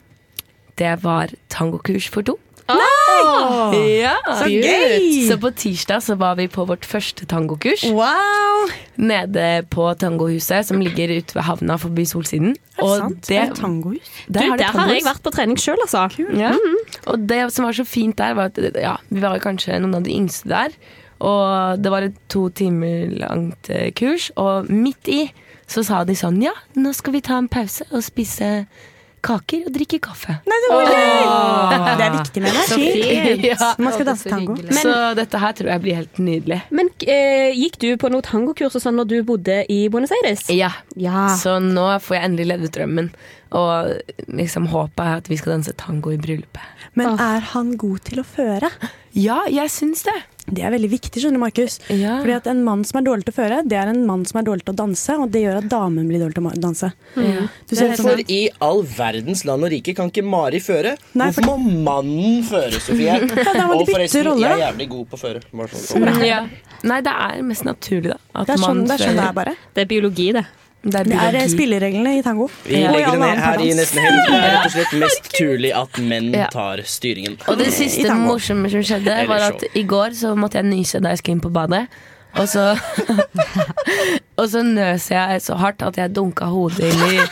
Det 0.82 0.96
var 1.04 1.36
tangokurs 1.54 2.10
for 2.10 2.26
to. 2.26 2.40
Åh! 2.72 3.74
Ja. 4.00 4.14
Så 4.40 4.48
gøy! 4.48 5.28
Så 5.28 5.38
på 5.42 5.52
tirsdag 5.58 6.04
så 6.06 6.16
var 6.20 6.38
vi 6.40 6.48
på 6.52 6.66
vårt 6.70 6.86
første 6.88 7.28
tangokurs. 7.30 7.84
Wow! 7.92 8.72
Nede 8.96 9.66
på 9.74 9.90
tangohuset 10.00 10.70
som 10.70 10.82
ligger 10.84 11.12
ute 11.18 11.36
ved 11.36 11.44
havna 11.48 11.78
forbi 11.82 12.06
Solsiden. 12.08 12.56
Er 12.78 12.84
det 12.84 12.98
sant? 13.02 13.22
det, 13.28 13.38
er 13.38 13.52
det 13.52 13.60
tangohus? 13.60 14.12
Du, 14.28 14.34
der 14.38 14.50
har 14.50 14.58
de 14.58 14.64
der 14.64 14.80
har 14.80 14.94
jeg 14.94 15.06
vært 15.10 15.24
på 15.26 15.36
trening 15.36 15.60
sjøl, 15.60 15.80
altså. 15.84 16.08
Ja. 16.40 16.54
Og 17.12 17.28
det 17.30 17.44
som 17.56 17.68
var 17.68 17.78
så 17.78 17.86
fint 17.88 18.18
der, 18.20 18.36
var 18.40 18.52
at 18.54 18.60
ja, 18.80 18.98
vi 19.10 19.24
var 19.24 19.40
kanskje 19.44 19.80
noen 19.84 20.00
av 20.00 20.08
de 20.08 20.16
yngste 20.16 20.52
der. 20.54 20.76
Og 21.24 21.80
det 21.84 21.92
var 21.92 22.08
et 22.08 22.16
to 22.32 22.50
timer 22.52 23.12
langt 23.22 23.70
eh, 23.72 23.92
kurs, 23.96 24.32
og 24.40 24.72
midt 24.72 25.08
i 25.12 25.24
så 25.70 25.84
sa 25.86 26.02
de 26.04 26.16
sånn 26.18 26.42
Ja, 26.44 26.52
nå 26.76 26.92
skal 26.96 27.16
vi 27.16 27.22
ta 27.24 27.38
en 27.40 27.48
pause 27.52 27.86
og 27.92 28.04
spise 28.04 28.66
kaker 29.24 29.68
og 29.68 29.74
drikke 29.76 30.00
kaffe. 30.04 30.36
Nei, 30.50 30.58
det 30.64 30.72
var! 30.74 30.90
Det 31.98 32.06
er 32.06 32.16
viktig 32.18 32.44
med 32.44 32.58
Så 32.68 32.78
energi. 32.78 33.52
Ja. 33.54 33.70
Man 33.80 33.94
skal 33.96 34.08
danse 34.10 34.30
tango. 34.32 34.56
Men, 34.60 34.80
Så 34.82 34.96
dette 35.20 35.42
her 35.44 35.56
tror 35.58 35.72
jeg 35.74 35.84
blir 35.86 36.00
helt 36.02 36.20
nydelig. 36.24 36.60
Men 36.76 36.90
eh, 37.08 37.54
gikk 37.58 37.80
du 37.84 37.88
på 38.02 38.12
noe 38.14 38.26
tangokurs 38.26 38.76
og 38.80 38.84
sånn 38.84 39.00
når 39.00 39.10
du 39.14 39.16
bodde 39.28 39.62
i 39.72 39.84
Buenos 39.94 40.14
Aires? 40.20 40.48
Ja, 40.54 40.74
Ja. 41.00 41.30
Så 41.40 41.58
nå 41.64 41.88
får 42.04 42.20
jeg 42.20 42.30
endelig 42.30 42.50
levd 42.52 42.74
drømmen. 42.78 43.10
Og 43.54 44.34
liksom 44.34 44.68
håpet 44.74 45.06
er 45.06 45.22
at 45.22 45.30
vi 45.30 45.38
skal 45.38 45.58
danse 45.58 45.76
tango 45.78 46.14
i 46.14 46.20
bryllupet. 46.22 46.86
Men 46.98 47.20
er 47.22 47.44
han 47.54 47.76
god 47.78 48.06
til 48.10 48.24
å 48.24 48.28
føre? 48.28 48.70
Ja, 49.14 49.44
jeg 49.52 49.70
syns 49.70 50.02
det. 50.08 50.16
Det 50.44 50.60
er 50.66 50.74
veldig 50.74 50.90
viktig, 50.92 51.22
skjønner 51.24 51.40
Markus. 51.40 51.78
Ja. 51.88 52.18
Fordi 52.20 52.34
at 52.36 52.48
En 52.52 52.64
mann 52.66 52.82
som 52.84 53.00
er 53.00 53.06
dårlig 53.06 53.24
til 53.28 53.32
å 53.32 53.38
føre, 53.38 53.60
det 53.64 53.78
er 53.80 53.92
en 53.94 54.02
mann 54.08 54.26
som 54.28 54.42
er 54.42 54.48
dårlig 54.50 54.66
til 54.66 54.74
å 54.74 54.80
danse. 54.82 55.16
Og 55.24 55.32
det 55.32 55.44
gjør 55.46 55.60
at 55.62 55.70
damen 55.72 56.10
blir 56.10 56.20
dårlig 56.20 56.36
til 56.36 56.50
å 56.50 56.54
danse. 56.66 56.90
Ja. 57.16 57.46
Hvorfor 57.70 58.02
sånn, 58.02 58.24
i 58.28 58.42
all 58.60 58.84
verdens 58.84 59.46
land 59.48 59.64
og 59.64 59.72
rike 59.72 59.96
kan 59.96 60.12
ikke 60.12 60.26
Mari 60.28 60.60
føre? 60.64 60.98
Nei, 61.14 61.30
Hvorfor 61.30 61.48
må 61.48 61.78
mannen 61.88 62.44
føre, 62.50 62.82
Sofie? 62.84 63.08
ja, 63.22 63.70
Og 63.70 63.86
forresten, 63.88 64.28
rolle, 64.28 64.50
jeg 64.50 64.58
er 64.58 64.66
jævlig 64.66 64.90
god 64.98 65.14
på 65.14 65.20
å 65.20 65.24
føre. 65.24 65.46
Sånn. 65.78 66.10
Ja. 66.28 66.42
Nei, 66.84 67.00
det 67.06 67.16
er 67.30 67.46
mest 67.48 67.64
naturlig, 67.70 68.12
da. 68.12 68.20
At 68.34 68.50
det 68.50 68.58
er 68.58 68.66
sånn 68.66 68.84
man 68.84 68.90
det 68.90 68.98
er, 68.98 69.06
sånn 69.08 69.22
det 69.22 69.30
er 69.30 69.40
bare. 69.40 69.56
Det 69.72 69.86
er 69.86 69.90
biologi, 69.94 70.28
det. 70.36 70.44
Det 70.84 71.00
er 71.16 71.32
Det 71.32 71.44
spillereglene 71.48 72.18
i 72.20 72.24
tango. 72.26 72.50
Vi 72.68 72.76
legger 72.76 73.16
det 73.16 73.20
ned 73.22 73.40
her 73.40 73.62
i 73.64 73.70
nesten 73.78 74.04
helg. 74.04 74.18
Det 74.28 74.40
er 74.40 74.50
rett 74.52 74.66
og 74.68 74.74
slett 74.74 74.96
mest 75.06 75.30
turlig 75.32 75.72
at 75.80 76.00
menn 76.04 76.34
tar 76.52 76.82
styringen. 76.84 77.38
Og 77.48 77.60
det 77.62 77.70
siste 77.72 78.18
morsomme 78.20 78.72
som 78.74 78.84
skjedde, 78.84 79.16
var 79.30 79.48
at 79.54 79.64
i 79.80 79.86
går 79.88 80.18
så 80.20 80.34
måtte 80.36 80.60
jeg 80.60 80.68
nyse 80.68 81.00
da 81.00 81.14
jeg 81.14 81.24
skulle 81.24 81.38
inn 81.40 81.46
på 81.46 81.54
badet. 81.56 81.86
Og 82.42 82.48
så, 82.50 82.64
og 84.40 84.48
så 84.50 84.64
nøs 84.66 85.06
jeg 85.12 85.42
så 85.46 85.58
hardt 85.62 85.84
at 85.86 85.98
jeg 86.00 86.14
dunka 86.16 86.48
hodet 86.50 86.90
inn 86.90 87.04
i, 87.06 87.26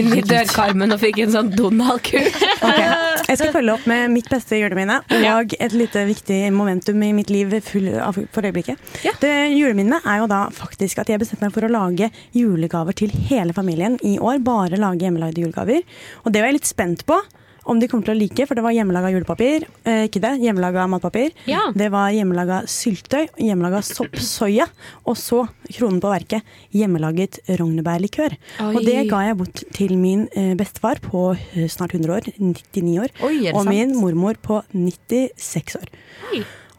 inn 0.00 0.14
i 0.16 0.22
dørkarmen 0.24 0.94
og 0.94 1.02
fikk 1.02 1.20
en 1.24 1.34
sånn 1.34 1.52
Donald-kuk. 1.56 2.30
Okay. 2.56 2.86
Jeg 3.26 3.40
skal 3.40 3.50
følge 3.56 3.72
opp 3.74 3.86
med 3.90 4.12
mitt 4.14 4.28
beste 4.30 4.54
juleminne 4.54 5.00
og 5.32 5.54
et 5.58 5.72
lite 5.74 6.04
viktig 6.06 6.36
momentum 6.54 7.00
i 7.02 7.08
mitt 7.16 7.30
liv 7.32 7.50
full 7.66 7.88
av, 7.98 8.14
for 8.30 8.46
øyeblikket. 8.46 8.78
Det 9.18 9.32
Juleminnet 9.50 10.06
er 10.06 10.20
jo 10.22 10.28
da 10.30 10.44
faktisk 10.54 11.02
at 11.02 11.10
jeg 11.10 11.18
bestemte 11.18 11.42
meg 11.42 11.56
for 11.56 11.66
å 11.66 11.72
lage 11.72 12.12
julegaver 12.36 12.94
til 12.96 13.10
hele 13.26 13.56
familien 13.56 13.98
i 14.06 14.14
år. 14.22 14.38
Bare 14.46 14.78
lage 14.78 15.02
hjemmelagde 15.02 15.42
julegaver. 15.42 15.82
Og 16.22 16.30
det 16.30 16.44
var 16.44 16.52
jeg 16.52 16.60
litt 16.60 16.70
spent 16.70 17.02
på. 17.08 17.18
Om 17.66 17.80
de 17.82 17.88
kommer 17.90 18.06
til 18.06 18.14
å 18.14 18.18
like, 18.18 18.46
for 18.46 18.58
det 18.58 18.62
var 18.62 18.74
hjemmelaga 18.76 19.10
julepapir. 19.10 19.66
Eh, 19.82 20.04
ikke 20.06 20.22
det, 20.22 20.32
hjemmelaga 20.44 20.84
matpapir. 20.90 21.32
Ja. 21.50 21.64
Det 21.74 21.88
var 21.94 22.12
hjemmelaga 22.14 22.60
syltetøy, 22.70 23.26
hjemmelaga 23.42 23.80
soppsoya. 23.86 24.68
Og 25.06 25.18
så, 25.18 25.42
kronen 25.72 25.98
på 26.02 26.12
verket, 26.12 26.46
hjemmelaget 26.76 27.40
rognebærlikør. 27.58 28.36
Og 28.70 28.78
det 28.86 29.00
ga 29.10 29.24
jeg 29.26 29.38
bort 29.40 29.64
til 29.74 29.96
min 29.98 30.28
eh, 30.38 30.52
bestefar 30.58 31.02
på 31.02 31.32
eh, 31.34 31.66
snart 31.72 31.96
100 31.98 32.14
år, 32.14 32.30
99 32.38 33.00
år. 33.02 33.16
Oi, 33.26 33.34
og 33.50 33.64
sant? 33.64 33.72
min 33.72 33.96
mormor 33.98 34.38
på 34.42 34.60
96 34.70 35.80
år. 35.80 35.90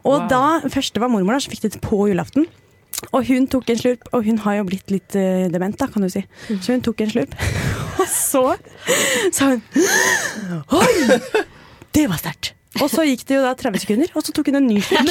Og 0.08 0.24
da 0.30 0.62
første 0.72 1.02
var 1.02 1.12
mormor, 1.12 1.36
da, 1.36 1.42
så 1.44 1.52
fikk 1.52 1.66
de 1.66 1.74
det 1.74 1.84
på 1.84 2.06
julaften. 2.08 2.48
Og 3.12 3.24
hun 3.28 3.46
tok 3.50 3.70
en 3.70 3.78
slurp, 3.78 4.08
og 4.12 4.26
hun 4.26 4.40
har 4.44 4.58
jo 4.58 4.68
blitt 4.68 4.92
litt 4.92 5.16
uh, 5.16 5.46
dement, 5.52 5.76
da, 5.78 5.88
kan 5.92 6.04
du 6.04 6.10
si. 6.12 6.24
Så 6.58 6.74
hun 6.74 6.84
tok 6.84 7.04
en 7.04 7.14
slurp, 7.14 7.34
og 8.02 8.06
så 8.10 8.44
sa 9.32 9.54
hun 9.54 9.62
Oi! 10.76 11.18
Det 11.94 12.06
var 12.10 12.20
sterkt. 12.20 12.54
Og 12.78 12.90
så 12.92 13.02
gikk 13.06 13.24
det 13.26 13.38
jo 13.38 13.42
da 13.42 13.54
30 13.58 13.82
sekunder, 13.82 14.10
og 14.14 14.22
så 14.22 14.32
tok 14.34 14.50
hun 14.50 14.58
en 14.60 14.66
ny 14.68 14.76
slurp. 14.84 15.08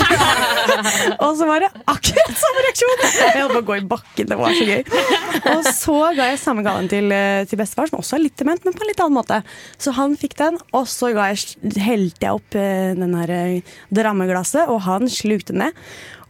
og 1.26 1.32
så 1.40 1.48
var 1.50 1.64
det 1.66 1.70
akkurat 1.90 2.38
samme 2.40 2.64
reaksjon! 2.68 3.02
Jeg 3.04 3.42
holdt 3.42 3.56
på 3.56 3.62
å 3.64 3.68
gå 3.72 3.78
i 3.80 3.86
bakken, 3.94 4.30
det 4.30 4.38
var 4.40 4.56
så 4.56 4.68
gøy. 4.68 4.84
Og 5.56 5.70
så 5.76 5.98
ga 6.16 6.30
jeg 6.30 6.40
samme 6.42 6.64
gaven 6.68 6.88
til, 6.92 7.10
eh, 7.12 7.44
til 7.50 7.60
bestefar, 7.60 7.90
som 7.90 8.00
også 8.00 8.20
er 8.20 8.24
litt 8.28 8.38
dement, 8.40 8.62
men 8.64 8.76
på 8.78 8.86
en 8.86 8.92
litt 8.92 9.02
annen 9.04 9.18
måte. 9.18 9.42
Så 9.82 9.96
han 9.98 10.16
fikk 10.20 10.38
den, 10.40 10.62
og 10.78 10.88
så 10.92 11.12
ga 11.18 11.32
jeg, 11.34 11.58
helte 11.84 12.30
jeg 12.30 12.40
opp 12.40 12.60
eh, 12.62 12.94
den 13.00 13.18
her 13.20 13.34
drammeglasset, 14.00 14.70
og 14.72 14.86
han 14.88 15.12
slukte 15.12 15.56
den 15.56 15.66
ned. 15.66 15.84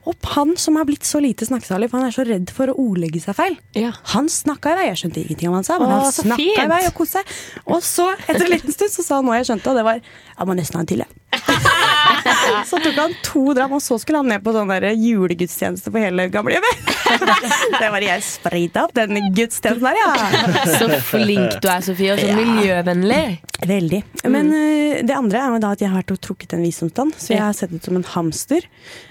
Og 0.08 0.30
han 0.38 0.56
som 0.60 0.78
har 0.80 0.88
blitt 0.88 1.06
så 1.08 1.20
lite 1.24 1.46
snakkesalig, 1.48 1.90
for 1.92 2.00
han 2.00 2.08
er 2.08 2.16
så 2.16 2.24
redd 2.28 2.52
for 2.56 2.72
å 2.72 2.78
ordlegge 2.80 3.20
seg 3.24 3.36
feil. 3.36 3.58
Ja. 3.76 3.92
Han 4.14 4.30
snakka 4.32 4.72
i 4.72 4.80
vei. 4.80 4.88
Jeg 4.92 5.02
skjønte 5.02 5.24
ingenting 5.24 5.52
om 5.52 5.58
han 5.60 5.68
sa, 5.68 5.80
men 5.82 5.92
Å, 5.92 6.00
han 6.06 6.16
snakka 6.16 6.64
i 6.64 6.70
vei 6.72 6.82
og 6.88 6.96
koste 6.98 7.22
seg. 7.24 7.38
Og 7.68 7.84
så, 7.84 8.08
etter 8.26 8.46
en 8.46 8.54
liten 8.56 8.76
stund, 8.76 8.94
så 8.94 9.04
sa 9.04 9.20
han 9.20 9.28
noe 9.28 9.40
jeg 9.42 9.50
skjønte, 9.52 9.74
og 9.74 9.82
det 9.82 9.88
var 9.88 10.00
Jeg 10.00 10.48
må 10.48 10.56
nesten 10.56 10.80
ha 10.80 10.86
en 10.86 10.92
til, 10.94 11.04
jeg. 11.04 11.14
Så 12.70 12.80
tok 12.82 12.96
han 12.98 13.14
to 13.26 13.44
dram, 13.56 13.74
og 13.78 13.82
så 13.84 13.98
skulle 14.00 14.22
han 14.22 14.30
ned 14.32 14.44
på 14.44 14.54
sånn 14.56 14.70
der 14.72 14.90
julegudstjeneste 14.94 15.92
på 15.94 16.02
hele 16.02 16.28
gamlehjemmet. 16.32 16.94
Det 17.82 17.90
var 17.94 18.04
jeg 18.04 18.24
sprayt 18.26 18.78
opp, 18.82 18.94
den 18.96 19.20
gudstjenesten 19.36 19.88
her, 19.88 20.00
ja. 20.02 20.68
Så 20.78 20.90
flink 21.08 21.60
du 21.64 21.70
er, 21.72 21.84
Sofie, 21.86 22.16
og 22.16 22.22
så 22.22 22.36
miljøvennlig. 22.38 23.22
Veldig. 23.68 24.02
Men 24.28 24.52
mm. 24.52 25.08
det 25.08 25.16
andre 25.16 25.42
er 25.42 25.56
jo 25.56 25.62
da 25.64 25.74
at 25.76 25.84
jeg 25.84 25.92
har 25.92 26.02
vært 26.02 26.16
og 26.16 26.22
trukket 26.24 26.58
en 26.58 26.66
visdomstann. 26.66 27.14
Så 27.18 27.34
jeg 27.34 27.44
har 27.44 27.56
sett 27.58 27.74
ut 27.74 27.88
som 27.88 27.98
en 28.00 28.06
hamster. 28.14 28.68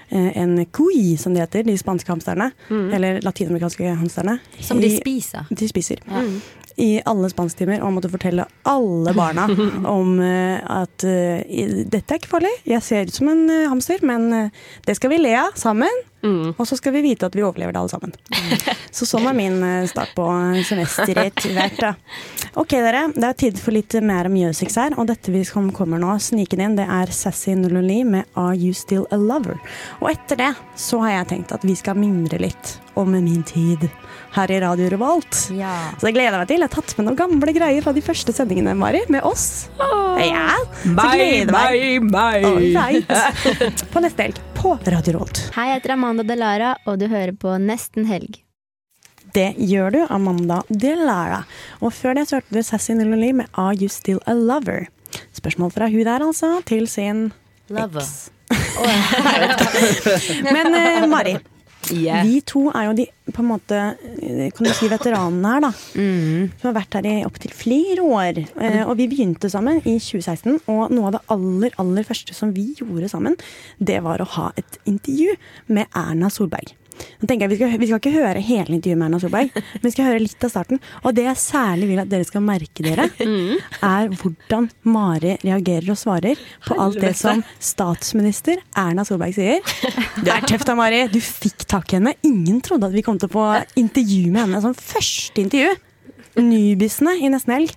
Eh, 0.09 0.37
en 0.39 0.65
cui, 0.67 1.17
som 1.19 1.35
de 1.35 1.41
heter. 1.43 1.65
De 1.67 1.75
spanske 1.79 2.09
hamsterne. 2.13 2.51
Eller 2.71 3.21
latinamerikanske 3.27 3.95
hamsterne. 3.99 4.39
Som 4.61 4.81
de 4.81 4.87
I- 4.93 4.97
spiser. 5.01 5.47
De 5.51 5.69
spiser. 5.69 5.99
I 6.79 7.01
alle 7.09 7.31
spansktimer 7.33 7.81
og 7.81 7.95
måtte 7.97 8.11
fortelle 8.13 8.45
alle 8.69 9.15
barna 9.17 9.47
om 9.97 10.19
eh, 10.21 10.59
at 10.61 11.05
eh, 11.09 11.81
dette 11.89 12.13
er 12.15 12.21
ikke 12.21 12.29
farlig. 12.35 12.53
Jeg 12.69 12.83
ser 12.85 13.09
ut 13.09 13.15
som 13.17 13.31
en 13.33 13.49
hamster, 13.73 14.03
men 14.05 14.51
det 14.87 14.97
skal 14.99 15.11
vi 15.15 15.23
le 15.23 15.33
av 15.41 15.57
sammen. 15.57 16.03
Og 16.57 16.67
så 16.69 16.77
skal 16.79 16.95
vi 16.97 17.03
vite 17.05 17.29
at 17.29 17.37
vi 17.37 17.45
overlever 17.47 17.75
det 17.75 17.81
alle 17.83 17.93
sammen. 17.93 18.15
Så 18.97 19.07
sånn 19.09 19.27
var 19.27 19.37
min 19.37 19.59
eh, 19.63 19.87
start 19.91 20.15
på 20.17 20.25
semesteret 20.67 21.43
hvert. 21.53 21.77
da. 21.81 21.93
Ok, 22.57 22.77
dere. 22.81 23.07
Det 23.15 23.29
er 23.29 23.37
tid 23.37 23.61
for 23.61 23.77
litt 23.77 23.97
mer 24.07 24.31
music 24.33 24.73
her. 24.79 24.97
Og 24.97 25.09
dette 25.11 25.35
vi 25.35 25.43
som 25.45 25.69
kommer 25.77 26.01
nå, 26.03 26.15
snikende 26.23 26.69
inn, 26.69 26.79
det 26.79 26.87
er 26.89 27.13
Sassy 27.13 27.57
Nulloli 27.59 28.01
med 28.09 28.31
Are 28.39 28.57
You 28.57 28.73
Still 28.77 29.05
A 29.13 29.21
Lover? 29.21 29.61
Og 30.01 30.11
etter 30.15 30.41
det 30.41 30.53
så 30.81 31.03
har 31.05 31.19
jeg 31.19 31.31
tenkt 31.35 31.55
at 31.57 31.67
vi 31.67 31.77
skal 31.79 31.99
mimre 32.01 32.41
litt 32.41 32.77
om 32.97 33.13
min 33.13 33.43
tid 33.45 33.89
her 34.37 34.51
i 34.53 34.61
Radio 34.61 34.89
Revolt. 34.93 35.47
Ja. 35.57 35.75
Så 36.01 36.09
det 36.09 36.15
gleder 36.17 36.33
jeg 36.33 36.43
meg 36.43 36.51
til. 36.51 36.65
Jeg 36.65 36.71
har 36.71 36.75
tatt 36.77 36.97
med 36.99 37.09
noen 37.11 37.21
gamle 37.21 37.57
greier 37.57 37.85
fra 37.85 37.95
de 37.97 38.05
første 38.05 38.35
sendingene, 38.37 38.77
Mari, 38.77 39.05
med 39.13 39.25
oss. 39.29 39.69
Ja, 39.77 40.57
så 40.83 40.93
gleder 41.13 41.73
jeg 41.77 42.05
meg. 42.09 42.51
Alright. 42.51 43.89
På 43.93 44.05
neste 44.05 44.29
helg 44.31 44.46
på 44.57 44.79
Radio 44.87 45.19
Rolt. 45.19 45.39
Hei, 45.57 45.69
jeg 45.71 45.81
heter 45.81 45.95
Amanda 45.95 46.25
Delara, 46.27 46.75
og 46.89 46.99
du 47.01 47.07
hører 47.11 47.35
på 47.37 47.55
Nesten 47.63 48.07
helg. 48.09 48.41
Det 49.37 49.51
gjør 49.61 49.93
du, 49.93 49.99
Amanda 50.13 50.63
Delara. 50.69 51.43
Og 51.85 51.93
før 51.95 52.17
det 52.17 52.27
så 52.29 52.39
hørte 52.39 52.57
du 52.57 52.63
Sassy 52.65 52.97
Nulloli 52.97 53.33
med 53.37 53.51
Are 53.59 53.77
You 53.77 53.91
Still 53.93 54.21
A 54.27 54.35
Lover? 54.37 54.89
Spørsmål 55.37 55.75
fra 55.75 55.91
hun 55.93 56.05
der, 56.07 56.25
altså, 56.25 56.57
til 56.69 56.89
sin 56.89 57.29
Lover. 57.69 58.01
eks. 58.01 58.31
Men 60.55 60.75
eh, 60.79 61.07
Mari, 61.11 61.37
Yeah. 61.95 62.25
vi 62.27 62.41
to 62.47 62.67
er 62.73 62.89
jo 62.89 62.95
de 62.99 63.07
på 63.33 63.43
en 63.43 63.49
måte 63.51 63.79
eh, 64.23 64.49
kan 64.55 64.67
du 64.67 64.71
si 64.75 64.89
veteranene 64.91 65.53
her, 65.55 65.65
da. 65.67 65.71
Som 66.61 66.71
har 66.71 66.77
vært 66.79 66.97
her 66.99 67.09
i 67.11 67.15
opptil 67.27 67.53
flere 67.55 68.07
år. 68.07 68.41
Eh, 68.63 68.83
og 68.85 68.97
vi 69.01 69.09
begynte 69.11 69.51
sammen 69.53 69.81
i 69.83 69.97
2016, 70.03 70.61
og 70.71 70.95
noe 70.95 71.11
av 71.11 71.17
det 71.19 71.23
aller, 71.35 71.77
aller 71.83 72.07
første 72.07 72.37
som 72.37 72.55
vi 72.57 72.69
gjorde 72.79 73.11
sammen, 73.13 73.39
det 73.79 74.01
var 74.07 74.23
å 74.23 74.31
ha 74.39 74.51
et 74.59 74.81
intervju 74.87 75.37
med 75.75 75.91
Erna 75.97 76.31
Solberg. 76.33 76.75
Nå 77.21 77.29
tenker 77.29 77.47
jeg 77.47 77.53
Vi 77.53 77.59
skal, 77.59 77.79
vi 77.81 77.89
skal 77.89 78.01
ikke 78.01 78.15
høre 78.15 78.43
hele 78.45 78.77
intervjuet 78.77 79.01
med 79.01 79.09
Erna 79.09 79.21
Solberg, 79.23 79.53
men 79.79 79.87
vi 79.87 79.93
skal 79.95 80.09
høre 80.11 80.23
litt 80.25 80.47
av 80.47 80.53
starten. 80.53 80.81
Og 81.03 81.17
det 81.17 81.27
jeg 81.27 81.41
særlig 81.43 81.91
vil 81.93 82.03
at 82.03 82.11
dere 82.13 82.29
skal 82.29 82.45
merke 82.45 82.85
dere, 82.87 83.09
er 83.17 84.13
hvordan 84.21 84.69
Mari 84.89 85.37
reagerer 85.45 85.93
og 85.95 86.01
svarer 86.01 86.43
på 86.67 86.77
alt 86.83 87.01
det 87.03 87.15
som 87.19 87.43
statsminister 87.63 88.61
Erna 88.77 89.07
Solberg 89.09 89.37
sier. 89.37 89.63
Det 90.27 90.33
er 90.33 90.47
tøft 90.49 90.67
da, 90.69 90.75
Mari. 90.79 91.05
Du 91.13 91.19
fikk 91.23 91.67
tak 91.69 91.93
i 91.93 91.99
henne. 91.99 92.15
Ingen 92.27 92.61
trodde 92.65 92.89
at 92.89 92.95
vi 92.97 93.05
kom 93.05 93.19
til 93.21 93.29
å 93.31 93.35
få 93.35 93.47
intervju 93.79 94.31
med 94.31 94.47
henne 94.47 94.63
som 94.65 94.77
første 94.77 95.43
intervju. 95.43 95.75
Nybisene 96.41 97.17
i 97.21 97.31
nesten 97.33 97.57
helg. 97.57 97.77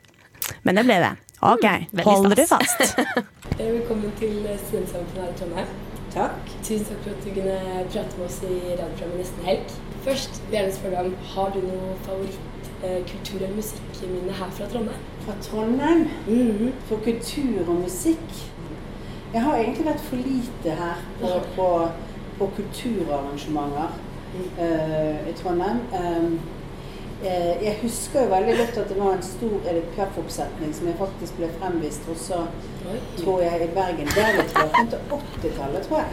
Men 0.63 0.79
det 0.79 0.87
ble 0.87 1.01
det. 1.03 1.11
Ok, 1.39 1.67
hold 2.03 2.33
dere 2.33 2.47
fast. 2.49 2.97
Velkommen 3.59 4.11
til 4.19 4.41
Studentsamfunnet 4.67 5.23
her 5.23 5.31
i 5.31 5.39
Trondheim. 5.39 5.88
Takk. 6.13 6.41
Tusen 6.63 6.85
takk 6.85 7.03
for 7.03 7.09
at 7.09 7.25
du 7.25 7.29
kunne 7.33 7.57
prate 7.93 8.17
med 8.17 8.25
oss 8.25 8.39
i 8.41 8.53
radioprogrammet 8.79 9.19
Nesten 9.19 9.45
Helg. 9.45 9.73
Først 10.05 10.39
vil 10.41 10.55
jeg 10.55 10.63
gjerne 10.63 10.75
spørre 10.77 11.03
deg 11.03 11.09
om 11.11 11.27
har 11.33 11.51
du 11.53 11.59
noe 11.65 11.97
favorittkultur- 12.05 13.43
eller 13.43 13.55
musikkminne 13.55 14.37
her 14.39 14.53
fra 14.57 14.69
Trondheim? 14.71 15.03
Fra 15.25 15.35
Trondheim? 15.45 16.05
For 16.89 17.03
kultur 17.05 17.59
og 17.67 17.75
musikk? 17.83 18.39
Jeg 19.33 19.41
har 19.45 19.57
egentlig 19.57 19.85
vært 19.85 20.05
for 20.07 20.15
lite 20.15 20.77
her 20.81 21.03
på, 21.21 21.33
på, 21.55 21.67
på 22.39 22.51
kulturarrangementer 22.55 23.99
eh, 24.57 25.29
i 25.29 25.35
Trondheim. 25.37 25.83
Um, 25.93 26.33
eh, 26.33 26.58
jeg 27.23 27.75
husker 27.81 28.21
jo 28.23 28.29
veldig 28.31 28.57
godt 28.57 28.77
at 28.77 28.89
det 28.89 28.97
var 28.99 29.13
en 29.13 29.23
stor 29.23 29.55
Edith 29.69 29.91
Piaf-oppsetning 29.95 30.75
som 30.75 30.87
jeg 30.87 30.95
faktisk 30.99 31.39
ble 31.39 31.49
fremvist 31.59 32.07
også, 32.13 32.45
tror 33.19 33.41
jeg, 33.41 33.63
i 33.65 33.69
Bergen. 33.75 34.07
Der 34.15 34.37
var 34.37 34.47
tilbake 34.47 34.85
til 34.89 34.99
80-tallet, 35.43 35.87
tror 35.87 35.97
jeg. 35.97 36.07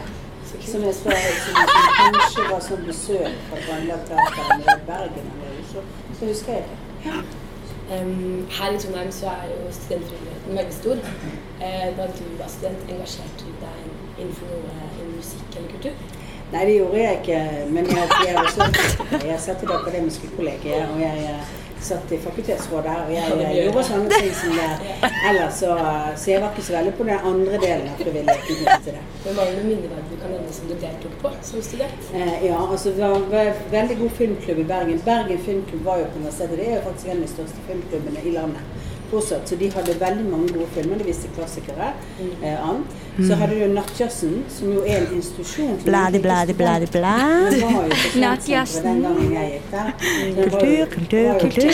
Som 0.67 0.83
jeg 0.83 0.93
så, 0.95 1.15
som, 1.43 1.55
som 1.71 1.89
kanskje 2.01 2.45
var 2.51 2.61
sånn 2.63 2.85
besøk 2.87 3.41
fra 3.49 3.63
Teater 3.63 4.21
i 4.59 4.77
Bergen 4.87 5.33
eller 5.33 5.59
Oslo. 5.63 5.83
Så 6.19 6.31
husker 6.31 6.57
jeg 6.57 6.63
ikke. 6.67 7.09
Ja. 7.09 7.17
Em, 7.95 8.47
her 8.51 8.71
i 8.75 8.79
Trondheim 8.79 9.11
så 9.11 9.31
er 9.31 9.51
jo 9.51 9.71
studentfriheten 9.71 10.57
veldig 10.59 10.73
stor. 10.75 11.03
Eh, 11.63 11.89
da 11.97 12.07
du 12.19 12.23
var 12.39 12.49
student, 12.51 12.89
engasjerte 12.91 13.45
du 13.45 13.51
deg 13.61 13.77
innenfor 14.17 14.49
noe 14.51 14.87
innen 14.99 15.13
musikk 15.15 15.55
eller 15.55 15.69
kultur? 15.71 16.25
Nei, 16.51 16.65
det 16.65 16.73
gjorde 16.77 16.99
jeg 17.03 17.21
ikke. 17.21 17.39
Men 17.75 17.87
jeg, 17.91 18.09
jeg, 18.27 18.35
også, 18.39 18.67
jeg 19.27 19.39
satt 19.39 19.63
i 19.63 19.69
det 19.69 19.79
akademiske 19.81 20.29
kollegiet, 20.37 20.85
og 20.93 21.01
jeg 21.01 21.39
satt 21.87 22.11
i 22.11 22.17
fakultetsrådet 22.23 22.93
her. 22.93 23.01
Og 23.05 23.11
jeg, 23.13 23.39
jeg 23.41 23.65
gjorde 23.65 23.83
sånne 23.89 24.19
ting 24.21 24.33
som 24.39 24.55
det 24.55 25.11
ellers, 25.29 25.59
så, 25.59 25.75
så 26.15 26.31
jeg 26.31 26.41
var 26.43 26.55
ikke 26.55 26.65
så 26.67 26.75
veldig 26.77 26.93
på 26.97 27.07
den 27.09 27.27
andre 27.31 27.59
delen 27.63 27.91
av 27.91 28.01
frivilligheten. 28.01 28.47
knyttet 28.47 28.87
til 28.87 28.97
det. 28.97 29.03
Men 29.25 29.37
var 29.39 29.49
det 29.49 29.57
noe 29.57 29.67
minneverdig 29.69 30.11
du 30.11 30.21
kan 30.23 30.33
nevne 30.35 30.55
som 30.57 30.71
du 30.71 30.75
deltok 30.85 31.17
på 31.23 31.33
som 31.49 31.65
student? 31.69 32.11
Eh, 32.13 32.35
ja, 32.47 32.59
altså 32.63 32.95
det 32.95 33.11
var 33.11 33.43
en 33.43 33.63
veldig 33.75 33.99
god 34.03 34.15
filmklubb 34.21 34.63
i 34.63 34.67
Bergen. 34.73 35.01
Bergen 35.05 35.43
filmklubb 35.49 35.83
var 35.89 36.03
jo 36.03 36.11
på 36.13 36.21
universitetet. 36.21 36.59
Det 36.61 36.69
er 36.69 36.77
jo 36.77 36.85
faktisk 36.89 37.11
en 37.11 37.17
av 37.17 37.25
de 37.27 37.33
største 37.35 37.65
filmklubbene 37.67 38.23
i 38.23 38.37
landet. 38.39 38.85
Fortsatt, 39.11 39.47
så 39.47 39.55
de 39.55 39.69
hadde 39.71 39.99
veldig 39.99 40.25
mange 40.31 40.55
gode 40.55 40.67
filmer. 40.75 40.99
De 40.99 41.07
viste 41.07 41.29
klassikere 41.35 41.93
eh, 42.43 42.69
an. 42.69 42.81
Så 43.17 43.35
hadde 43.39 43.55
du 43.57 43.73
Nattjazzen, 43.73 44.33
som 44.53 44.73
jo 44.73 44.83
er 44.85 45.01
en 45.01 45.15
institusjon. 45.17 45.77
Bladi, 45.85 46.19
bladi, 46.21 46.53
bladi. 46.53 46.85
Den 46.93 47.73
var 47.73 47.87
Kultur, 50.37 50.85
kultur, 50.91 51.39
kultur. 51.41 51.71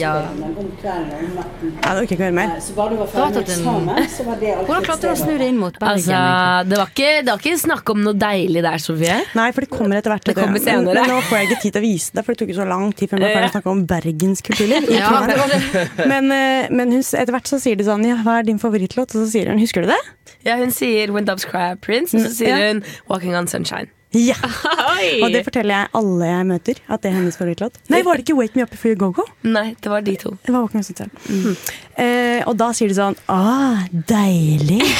Ja. 0.00 0.14
om 0.40 0.56
om. 0.56 0.70
Ja, 0.80 1.94
det 1.94 2.02
orker 2.02 2.14
ikke 2.14 2.24
høre 2.24 2.36
mer. 2.36 2.54
Så 2.64 2.74
bare 2.76 2.94
du 2.94 3.00
var 3.02 3.10
ferdig 3.12 3.36
med 3.36 3.50
eksamen, 3.50 4.08
så 4.14 4.26
var 4.26 4.40
det 4.40 4.54
Hvordan 4.64 4.86
klarte 4.86 5.06
du 5.06 5.12
å 5.12 5.18
snu 5.20 5.34
det 5.40 5.48
inn 5.52 5.60
mot 5.60 5.76
Bergen? 5.80 6.00
Altså, 6.00 6.20
det 6.70 6.80
var, 6.80 6.92
ikke, 6.94 7.10
det 7.26 7.34
var 7.34 7.44
ikke 7.44 7.62
snakk 7.64 7.92
om 7.94 8.02
noe 8.06 8.16
deilig 8.24 8.64
der, 8.64 8.78
Sofie. 8.82 9.18
Nei, 9.38 9.48
for 9.56 9.66
det 9.66 9.70
kommer 9.72 10.00
etter 10.00 10.14
hvert. 10.14 10.28
Det 10.30 10.36
kommer. 10.38 10.60
Senere. 10.60 11.04
men 11.04 11.14
nå 11.14 11.20
får 11.28 11.40
jeg 11.40 11.50
ikke 11.50 11.60
tid 11.66 11.76
til 11.76 11.82
å 11.82 11.86
vise 11.86 12.16
det, 12.16 12.24
for 12.24 12.34
det 12.34 12.42
tok 12.42 12.54
jo 12.54 12.58
så 12.60 12.68
lang 12.68 12.90
tid 12.96 13.12
før 13.12 13.20
vi 13.20 13.26
var 13.28 13.36
ferdig 13.36 13.50
å 13.52 13.54
snakke 13.58 13.74
om 13.74 13.84
Bergens 13.90 14.44
kulturliv. 14.46 14.90
Ja, 14.96 15.12
Trondheim. 15.12 15.30
det 15.30 15.38
var 15.40 15.48
det. 15.54 16.08
Men, 16.10 16.32
eh, 16.34 16.72
men 16.72 16.96
hun, 16.96 17.04
etter 17.04 17.34
hvert 17.36 17.50
så 17.50 17.60
sier 17.62 17.78
de 17.78 17.86
sånn 17.86 18.04
Ja, 18.08 18.18
hva 18.24 18.40
er 18.40 18.48
din 18.48 18.60
favorittlåt? 18.62 19.14
Og 19.14 19.24
så 19.24 19.28
sier 19.32 19.50
hun 19.52 19.60
Husker 19.60 19.84
du 19.84 19.92
det? 19.92 20.00
Ja, 20.46 20.56
hun 20.60 20.70
sier 20.74 21.10
When 21.14 21.24
Doves 21.28 21.44
Cry 21.48 21.74
Prince, 21.80 22.16
og 22.16 22.22
så 22.26 22.34
sier 22.40 22.56
Ja. 22.56 22.68
hun 22.72 22.84
Walking 23.08 23.36
on 23.36 23.46
Sunshine. 23.50 23.88
Ja! 24.12 24.34
Oi. 24.98 25.20
Og 25.22 25.30
det 25.30 25.44
forteller 25.46 25.70
jeg 25.84 25.88
alle 25.94 26.26
jeg 26.26 26.46
møter, 26.48 26.80
at 26.90 27.02
det 27.04 27.12
er 27.12 27.14
hennes 27.20 27.36
favorittlåt. 27.38 27.76
Nei, 27.92 28.00
var 28.02 28.18
det 28.18 28.24
ikke 28.24 28.34
Wake 28.40 28.58
Me 28.58 28.64
Up 28.66 28.72
Before 28.74 28.90
You 28.90 28.98
Go 28.98 29.12
Go? 29.14 29.22
Nei, 29.46 29.76
det 29.78 29.92
var 29.92 30.00
de 30.02 30.16
to. 30.18 30.32
Det 30.42 30.50
var 30.50 30.64
Walking 30.64 30.80
on 30.82 30.86
Sunshine. 30.88 31.54
Eh, 31.94 32.40
og 32.50 32.56
da 32.58 32.72
sier 32.74 32.90
de 32.90 32.96
sånn 32.98 33.14
Ah, 33.30 33.84
deilig. 34.10 34.80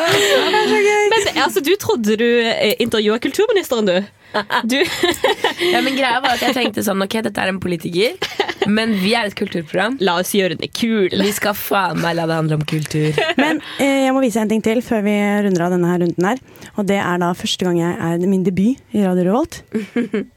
det 0.00 0.60
er 0.60 0.68
så 0.68 0.80
gøy. 0.84 1.04
Men 1.14 1.28
altså, 1.44 1.62
du 1.64 1.72
trodde 1.80 2.16
du 2.20 2.26
eh, 2.44 2.74
intervjua 2.82 3.18
kulturministeren, 3.24 3.88
du? 3.88 3.98
Du 4.70 4.76
Ja, 5.72 5.80
men 5.82 5.96
greia 5.96 6.20
var 6.22 6.30
at 6.36 6.42
jeg 6.44 6.54
tenkte 6.56 6.82
sånn 6.86 7.02
Ok, 7.04 7.14
dette 7.26 7.40
er 7.42 7.48
en 7.50 7.58
politiker, 7.62 8.10
men 8.70 8.88
vi 9.00 9.10
er 9.18 9.24
et 9.28 9.34
kulturprogram. 9.38 9.96
La 10.04 10.12
oss 10.20 10.30
gjøre 10.36 10.56
det 10.60 10.68
kul. 10.76 11.08
Vi 11.10 11.32
skal 11.36 11.54
faen 11.58 11.98
meg 12.02 12.12
la 12.18 12.24
det 12.30 12.36
handle 12.38 12.54
om 12.60 12.64
kultur. 12.68 13.10
Men 13.40 13.54
eh, 13.80 14.04
jeg 14.06 14.12
må 14.16 14.20
vise 14.24 14.40
en 14.42 14.50
ting 14.52 14.62
til 14.64 14.78
før 14.84 15.00
vi 15.06 15.14
runder 15.46 15.62
av 15.66 15.70
denne 15.74 15.88
her 15.90 15.98
runden 16.04 16.24
her. 16.30 16.38
Og 16.76 16.82
det 16.88 16.98
er 17.02 17.16
da 17.22 17.28
første 17.36 17.62
gang 17.66 17.76
jeg 17.80 17.92
er 18.10 18.14
min 18.30 18.44
debut 18.46 18.74
i 18.94 18.98
Radio 19.04 19.24
Revolt. 19.30 19.54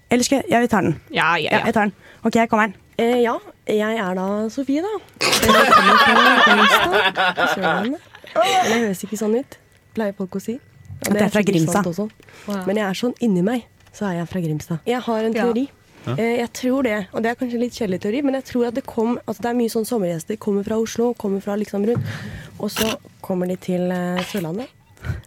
Eller 0.10 0.24
skal 0.26 0.36
jeg 0.42 0.48
Ja, 0.54 0.58
vi 0.64 0.70
tar 0.72 0.84
den. 0.88 0.96
Ja, 1.14 1.30
ja, 1.38 1.50
Ja, 1.52 1.58
ja. 1.60 1.66
jeg 1.70 1.76
tar 1.78 1.86
den. 1.90 1.96
Ok, 2.24 2.34
jeg 2.40 2.50
kommer 2.52 2.66
den. 2.72 2.76
Eh, 3.02 3.20
ja, 3.26 3.36
jeg 3.68 3.94
er 3.98 4.14
da 4.20 4.26
Sofie, 4.54 4.82
da. 4.86 4.94
Det 8.34 8.80
høres 8.80 9.04
ikke 9.06 9.18
sånn 9.20 9.36
ut, 9.38 9.58
pleier 9.94 10.16
folk 10.18 10.38
å 10.38 10.42
si. 10.42 10.56
Og 10.58 11.12
At 11.12 11.18
det 11.18 11.26
er 11.28 11.34
fra 11.34 11.44
Grimstad. 11.46 11.90
Men 12.68 12.80
jeg 12.80 12.86
er 12.88 12.98
sånn 12.98 13.14
inni 13.24 13.44
meg, 13.46 13.66
så 13.94 14.10
er 14.10 14.20
jeg 14.22 14.30
fra 14.32 14.42
Grimstad. 14.44 14.84
Jeg 14.90 15.02
har 15.06 15.30
en 15.30 15.34
teori. 15.38 15.66
Ja. 16.04 16.16
Eh, 16.18 16.38
jeg 16.42 16.50
tror 16.58 16.84
det, 16.84 16.96
og 17.14 17.24
det 17.24 17.32
er 17.32 17.38
kanskje 17.40 17.60
litt 17.62 17.76
kjedelig 17.78 18.02
teori, 18.04 18.22
men 18.28 18.36
jeg 18.36 18.44
tror 18.50 18.66
at 18.68 18.76
det 18.76 18.84
kom 18.90 19.14
Altså 19.24 19.46
det 19.46 19.52
er 19.54 19.60
mye 19.62 19.72
sånn 19.72 19.86
sommergjester. 19.88 20.40
Kommer 20.42 20.66
fra 20.68 20.80
Oslo, 20.82 21.14
kommer 21.16 21.44
fra 21.46 21.56
liksom 21.60 21.86
rundt. 21.88 22.16
Og 22.60 22.72
så 22.74 22.90
kommer 23.24 23.48
de 23.48 23.56
til 23.56 23.88
eh, 23.94 24.20
Sørlandet. 24.28 24.74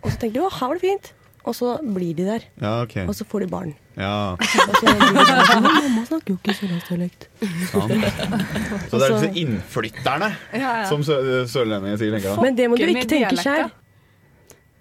Og 0.03 0.11
så 0.11 0.19
tenker 0.21 0.41
de 0.41 0.45
å, 0.45 0.51
her 0.53 0.73
var 0.73 0.81
det 0.81 0.85
fint. 0.85 1.13
Og 1.47 1.55
så 1.55 1.77
blir 1.95 2.13
de 2.19 2.25
der. 2.27 2.45
Ja, 2.59 2.83
okay. 2.83 3.07
Og 3.07 3.15
så 3.15 3.25
får 3.29 3.45
de 3.45 3.49
barn. 3.53 3.73
Ja, 3.97 4.35
Og 4.35 4.77
så 4.83 4.91
blir 4.91 5.15
de 5.15 5.45
sånn, 5.47 5.63
«Men 5.63 5.77
Mamma 5.79 6.03
snakker 6.09 6.35
jo 6.35 6.39
ikke 6.41 6.55
sørlandsdialekt. 6.59 7.29
Så 8.91 8.99
det 8.99 9.07
er 9.07 9.15
disse 9.15 9.31
innflytterne, 9.45 10.31
som 10.91 11.05
sø 11.07 11.21
sørlendinger 11.49 12.03
sier. 12.03 12.19
Men 12.43 12.59
det 12.59 12.67
må 12.69 12.77
du 12.81 12.85
ikke 12.91 13.07
tenke 13.15 13.39
sjøl. 13.41 13.71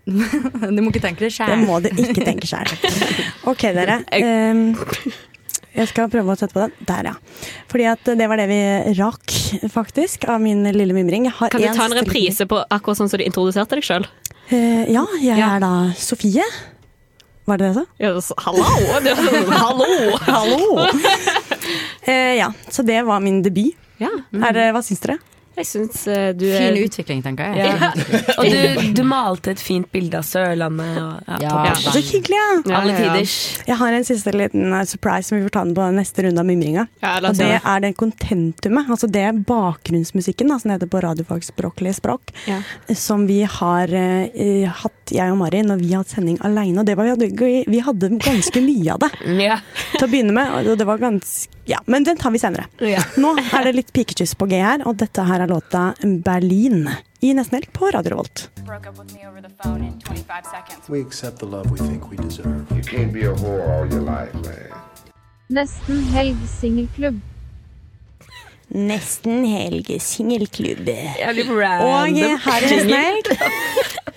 Du 0.05 0.81
må 0.85 0.91
ikke 0.91 1.01
tenke 1.01 1.25
det 1.25 1.31
Det 1.33 1.57
må 1.65 1.79
du 1.81 1.89
ikke 1.89 2.25
tenke 2.25 2.47
sjæl. 2.49 2.69
Ok, 3.49 3.63
dere. 3.73 3.99
Um, 4.13 4.75
jeg 5.75 5.89
skal 5.91 6.07
prøve 6.13 6.33
å 6.33 6.37
sette 6.39 6.53
på 6.55 6.61
den. 6.63 6.73
Der, 6.87 7.09
ja. 7.09 7.15
Fordi 7.71 7.87
at 7.91 8.11
det 8.17 8.27
var 8.31 8.39
det 8.39 8.45
vi 8.49 8.59
rakk, 8.99 9.33
faktisk, 9.73 10.27
av 10.31 10.39
min 10.41 10.63
lille 10.73 10.95
mimring. 10.95 11.27
Har 11.29 11.49
Kan 11.53 11.61
du 11.61 11.67
ta 11.75 11.85
en 11.89 11.97
reprise 11.97 12.47
på 12.49 12.61
akkurat 12.69 13.01
sånn 13.01 13.11
som 13.11 13.19
du 13.21 13.25
introduserte 13.25 13.77
deg 13.79 13.85
sjøl? 13.85 14.07
Uh, 14.53 14.85
ja, 14.93 15.03
jeg 15.19 15.37
Ja. 15.41 15.55
er 15.57 15.65
da 15.65 15.73
Sofie. 15.97 16.45
Var 17.45 17.59
det 17.61 17.73
det 17.75 17.83
jeg 18.01 18.21
sa? 18.25 18.33
hallo! 18.41 18.63
Hallo! 19.53 19.89
Hallo! 20.29 20.87
Uh, 22.05 22.35
ja, 22.37 22.51
så 22.69 22.83
det 22.85 22.99
var 23.07 23.17
min 23.25 23.39
debut. 23.41 23.73
Ja, 23.97 24.11
Er, 24.37 24.51
det- 24.53 24.67
hva 24.75 24.81
syns 24.85 24.99
dere? 25.01 25.15
Jeg 25.55 25.67
syns 25.69 26.01
eh, 26.11 26.29
du 26.35 26.45
Fin 26.45 26.67
er 26.75 26.79
utvikling, 26.83 27.21
tenker 27.25 27.53
jeg. 27.55 27.65
Ja. 27.75 27.91
Og 28.39 28.45
du, 28.51 28.89
du 28.97 29.01
malte 29.07 29.53
et 29.55 29.61
fint 29.63 29.87
bilde 29.93 30.19
av 30.19 30.25
Sørlandet. 30.27 30.97
Og, 31.01 31.29
ja, 31.41 31.53
Ja. 31.65 31.73
Så 31.79 31.99
hyggelig, 32.01 32.35
ja! 32.37 32.47
Ja, 32.65 32.79
Alle 32.81 32.93
ja, 32.93 32.99
ja. 32.99 33.13
tiders. 33.15 33.35
Jeg 33.67 33.77
har 33.79 33.95
en 33.99 34.07
siste 34.07 34.33
liten 34.35 34.73
eh, 34.73 34.83
surprise 34.89 35.29
som 35.29 35.37
vi 35.39 35.45
får 35.47 35.53
ta 35.55 35.63
den 35.67 35.75
på 35.77 35.87
neste 35.95 36.25
runde 36.27 36.41
av 36.43 36.49
mimringa. 36.49 36.87
Ja, 37.03 37.15
Og 37.21 37.37
det 37.39 37.49
er 37.61 37.83
det 37.85 37.93
kontentumet, 37.99 38.89
altså 38.91 39.07
det 39.11 39.23
er 39.29 39.39
bakgrunnsmusikken 39.47 40.51
da, 40.51 40.59
som 40.61 40.73
heter 40.73 40.89
på 40.91 41.01
radiofagsspråklig 41.05 41.95
språk, 41.99 42.33
Ja. 42.49 42.59
som 42.95 43.25
vi 43.29 43.41
har 43.47 43.89
uh, 43.95 44.67
hatt, 44.83 45.13
jeg 45.13 45.31
og 45.31 45.37
Mari, 45.39 45.61
når 45.65 45.81
vi 45.81 45.91
har 45.93 46.03
hatt 46.03 46.13
sending 46.15 46.37
alene. 46.45 46.81
Og 46.81 46.87
det 46.87 46.95
var, 46.97 47.07
vi, 47.07 47.13
hadde, 47.15 47.65
vi 47.71 47.81
hadde 47.85 48.09
ganske 48.21 48.61
mye 48.65 48.95
av 48.95 49.03
det 49.05 49.11
Ja. 49.47 49.59
til 49.95 50.07
å 50.07 50.11
begynne 50.11 50.35
med. 50.35 50.69
Og 50.71 50.77
det 50.79 50.87
var 50.89 51.01
ganske, 51.01 51.51
ja, 51.65 51.79
Men 51.85 52.03
den 52.03 52.17
tar 52.17 52.31
vi 52.31 52.39
senere. 52.39 52.67
Ja. 52.79 53.01
Nå 53.21 53.35
er 53.41 53.67
det 53.67 53.75
litt 53.75 53.93
pikekyss 53.93 54.35
på 54.37 54.47
G 54.51 54.61
her, 54.61 54.85
og 54.87 54.97
dette 55.01 55.25
her 55.25 55.45
er 55.45 55.51
låta 55.51 55.87
Berlin 56.01 56.89
i 57.25 57.33
Nesten 57.33 57.59
Helg 57.59 57.71
på 57.73 57.89
Radio 57.93 58.15
Revolt. 58.15 58.47
Nesten 65.53 66.03
helg 66.13 66.37
singelklubb. 66.49 67.21
Nesten 68.73 69.45
Helg 69.45 69.91
singelklubb. 70.01 70.89
Og 70.89 71.41
random. 71.53 72.39
her 72.45 72.65
Nesten 72.65 73.37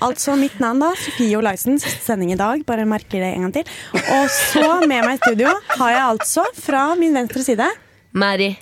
Altså 0.00 0.37
mitt 0.38 0.56
navn, 0.62 0.78
da. 0.80 0.92
Sofie 0.96 1.37
Olaisen. 1.38 1.78
Siste 1.82 2.04
sending 2.06 2.32
i 2.32 2.38
dag. 2.38 2.62
Bare 2.66 2.87
merker 2.88 3.18
det 3.20 3.32
en 3.34 3.48
gang 3.48 3.54
til. 3.58 3.72
Og 3.98 4.30
så 4.30 4.80
med 4.87 5.02
meg 5.04 5.18
i 5.18 5.22
studio 5.24 5.52
har 5.74 5.90
jeg 5.94 6.04
altså 6.04 6.46
fra 6.56 6.84
min 6.98 7.16
venstre 7.18 7.42
side 7.44 7.66
Mari. 8.18 8.52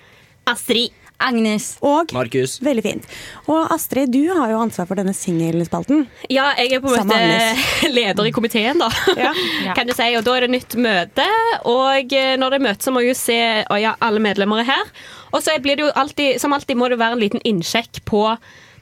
Astrid. 0.49 0.95
Agnes. 1.19 1.77
og 1.81 2.13
Markus. 2.13 2.59
Veldig 2.65 2.85
fint. 2.85 3.07
Og 3.49 3.71
Astrid, 3.73 4.13
du 4.13 4.29
har 4.35 4.51
jo 4.53 4.61
ansvar 4.61 4.89
for 4.89 4.99
denne 4.99 5.15
singelspalten. 5.17 6.05
Ja, 6.29 6.51
jeg 6.61 6.77
er 6.77 6.83
på 6.85 6.93
en 6.93 7.09
måte 7.09 7.91
leder 7.99 8.29
i 8.29 8.35
komiteen, 8.37 8.83
da. 8.83 8.91
Kan 9.79 9.89
du 9.89 9.95
si, 9.97 10.11
og 10.19 10.27
Da 10.27 10.37
er 10.37 10.47
det 10.47 10.53
nytt 10.57 10.77
møte, 10.81 11.27
og 11.65 12.13
eh, 12.13 12.35
når 12.41 12.55
det 12.55 12.61
er 12.61 12.67
møte, 12.69 12.87
så 12.87 12.95
må 12.95 13.05
jeg 13.05 13.15
jo 13.15 13.19
se 13.21 13.41
å 13.71 13.81
ja, 13.81 13.97
alle 14.05 14.23
medlemmer 14.23 14.63
er 14.63 14.71
her. 14.75 14.95
Og 15.33 15.43
så 15.45 15.57
blir 15.63 15.79
det 15.79 15.89
jo 15.89 15.95
alltid, 15.97 16.41
som 16.43 16.55
alltid 16.57 16.79
må 16.79 16.91
det 16.93 17.01
være 17.01 17.19
en 17.19 17.25
liten 17.25 17.45
innsjekk 17.49 18.05
på 18.09 18.23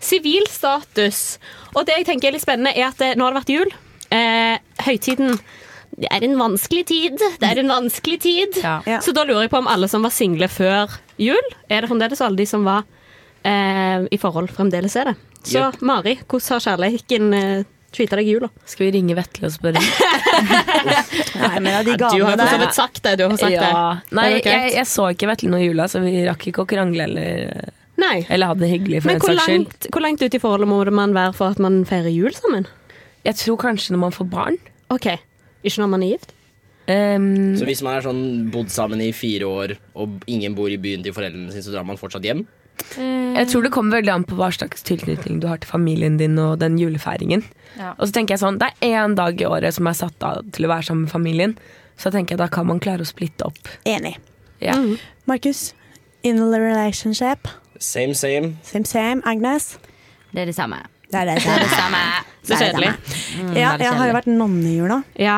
sivilstatus. 0.05 1.39
Og 1.75 1.87
det 1.87 2.01
jeg 2.01 2.09
tenker 2.11 2.31
er 2.31 2.37
litt 2.37 2.45
spennende, 2.45 2.75
er 2.77 2.91
at 2.91 3.01
eh, 3.05 3.17
nå 3.19 3.27
har 3.27 3.35
det 3.35 3.43
vært 3.43 3.55
jul. 3.55 3.77
Eh, 4.15 4.57
høytiden 4.87 5.39
det 5.95 6.11
er 6.11 6.25
en 6.27 6.39
vanskelig 6.39 6.87
tid. 6.91 7.21
Det 7.41 7.49
er 7.49 7.61
en 7.63 7.71
vanskelig 7.71 8.19
tid. 8.25 8.59
Ja. 8.63 8.79
Ja. 8.89 9.01
Så 9.05 9.15
da 9.15 9.25
lurer 9.27 9.47
jeg 9.47 9.53
på 9.53 9.61
om 9.63 9.71
alle 9.71 9.89
som 9.91 10.03
var 10.07 10.15
single 10.15 10.49
før 10.51 10.91
jul, 11.21 11.53
er 11.69 11.85
det 11.85 11.91
fremdeles 11.91 12.23
alle 12.25 12.41
de 12.41 12.47
som 12.51 12.65
var 12.67 12.83
eh, 13.47 14.07
i 14.11 14.19
forhold, 14.21 14.51
fremdeles 14.57 14.97
er 14.99 15.13
det. 15.13 15.15
Så 15.45 15.61
yep. 15.61 15.81
Mari, 15.85 16.17
hvordan 16.25 16.57
har 16.57 16.65
kjærligheten 16.65 17.37
eh, 17.37 17.67
tweeta 17.95 18.19
deg 18.19 18.31
i 18.31 18.35
jula? 18.35 18.49
Skal 18.67 18.89
vi 18.89 18.95
ringe 18.97 19.17
Vetle 19.19 19.51
og 19.51 19.55
spørre? 19.55 19.83
Nei, 21.45 21.55
men 21.61 21.71
ja, 21.71 21.83
de 21.87 21.97
Du 22.01 22.07
har 22.25 22.39
for 22.41 22.49
så 22.49 22.61
vidt 22.65 22.79
sagt 22.79 23.03
det. 23.05 23.17
Du 23.21 23.27
har 23.27 23.37
sagt 23.39 23.55
ja. 23.55 23.69
det. 23.69 24.17
Nei, 24.19 24.29
jeg, 24.41 24.73
jeg 24.75 24.89
så 24.91 25.11
ikke 25.15 25.31
Vetle 25.31 25.53
noe 25.53 25.63
i 25.63 25.69
jula, 25.69 25.89
så 25.91 26.03
vi 26.05 26.17
rakk 26.27 26.49
ikke 26.51 26.65
å 26.65 26.71
krangle 26.75 27.07
eller, 27.07 27.69
Nei. 28.01 28.17
eller 28.27 28.51
ha 28.51 28.59
det 28.59 28.73
hyggelig. 28.73 29.05
for 29.05 29.13
Men 29.13 29.21
den 29.21 29.29
saks 29.29 29.47
skyld. 29.51 29.69
Men 29.69 29.95
hvor 29.95 30.07
langt 30.09 30.25
ut 30.25 30.39
i 30.39 30.43
forholdet 30.43 30.73
må 30.73 30.81
man 30.97 31.15
være 31.15 31.37
for 31.37 31.55
at 31.55 31.63
man 31.63 31.85
feirer 31.89 32.11
jul 32.11 32.35
sammen? 32.35 32.67
Jeg 33.25 33.39
tror 33.41 33.61
kanskje 33.61 33.95
når 33.95 34.07
man 34.09 34.17
får 34.17 34.29
barn. 34.33 34.59
OK. 34.93 35.13
Ikke 35.65 35.81
når 35.83 35.93
man 35.95 36.05
er 36.05 36.15
gift? 36.15 36.35
Um, 36.85 37.57
Så 37.57 37.65
hvis 37.65 37.81
man 37.81 37.97
er 37.97 38.05
sånn 38.05 38.51
bodd 38.53 38.69
sammen 38.73 39.01
i 39.01 39.09
fire 39.17 39.49
år, 39.49 39.73
og 39.97 40.21
ingen 40.29 40.55
bor 40.57 40.69
i 40.69 40.77
byen 40.77 41.03
til 41.05 41.15
foreldrene 41.17 41.53
sine, 41.53 41.65
så 41.65 41.73
drar 41.73 41.87
man 41.89 42.01
fortsatt 42.01 42.27
hjem? 42.27 42.45
jeg 42.75 43.47
tror 43.49 43.63
det 43.63 43.71
kommer 43.71 44.01
veldig 44.01 44.11
an 44.11 44.25
på 44.27 44.35
hva 44.35 44.49
slags 44.51 44.83
tilknytning 44.83 45.39
du 45.41 45.47
har 45.47 45.61
til 45.63 45.71
familien 45.71 46.17
din 46.19 46.35
og 46.43 46.59
den 46.59 46.75
julefeiringen. 46.79 47.45
Ja. 47.79 47.93
Og 47.99 48.09
så 48.09 48.17
tenker 48.17 48.35
jeg 48.35 48.43
sånn, 48.43 48.59
Det 48.59 48.73
er 48.83 49.07
én 49.07 49.15
dag 49.15 49.41
i 49.41 49.47
året 49.47 49.75
som 49.75 49.87
er 49.87 49.95
satt 49.95 50.27
av 50.27 50.43
til 50.51 50.67
å 50.67 50.73
være 50.73 50.83
sammen 50.91 51.07
med 51.07 51.13
familien. 51.15 51.57
Så 51.97 52.11
tenker 52.11 52.35
jeg 52.35 52.43
da 52.43 52.49
kan 52.49 52.67
man 52.67 52.81
klare 52.83 53.07
å 53.07 53.09
splitte 53.09 53.47
opp. 53.47 53.71
Enig. 53.87 54.17
Ja. 54.61 54.75
Mm. 54.75 54.99
Markus, 55.27 55.73
In 56.25 56.39
a 56.39 56.59
relationship. 56.59 57.47
Same, 57.79 58.15
same. 58.15 58.57
Same, 58.63 58.85
same. 58.85 59.23
Agnes? 59.27 59.79
Det 60.33 60.41
er 60.43 60.47
det 60.47 60.55
samme. 60.55 60.81
Det 61.15 61.21
er 61.23 61.29
det, 61.31 61.37
Det 61.45 61.53
er 61.55 61.63
det 61.63 61.75
samme. 61.75 62.01
Er 62.45 62.59
kjedelig. 62.61 62.89
Mm, 63.39 63.53
ja, 63.57 63.75
jeg 63.81 63.93
har 63.97 64.09
jo 64.11 64.15
vært 64.19 64.27
nonne 64.35 64.67
i 64.69 64.75
jula. 64.81 64.99
Ja. 65.21 65.37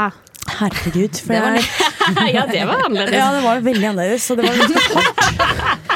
Herregud. 0.56 1.18
For 1.20 1.34
Det 1.34 1.42
var 1.42 1.58
jeg, 1.58 2.34
ja, 2.36 2.46
det 2.48 2.62
var 2.68 2.86
annerledes. 2.86 3.18
ja, 3.18 3.26
det 3.34 3.42
var 3.44 3.60
veldig 3.66 3.88
annerledes, 3.92 4.26
så 4.26 4.36
det 4.38 4.46
var 4.46 4.56
litt 4.56 4.94
hardt. 4.94 5.92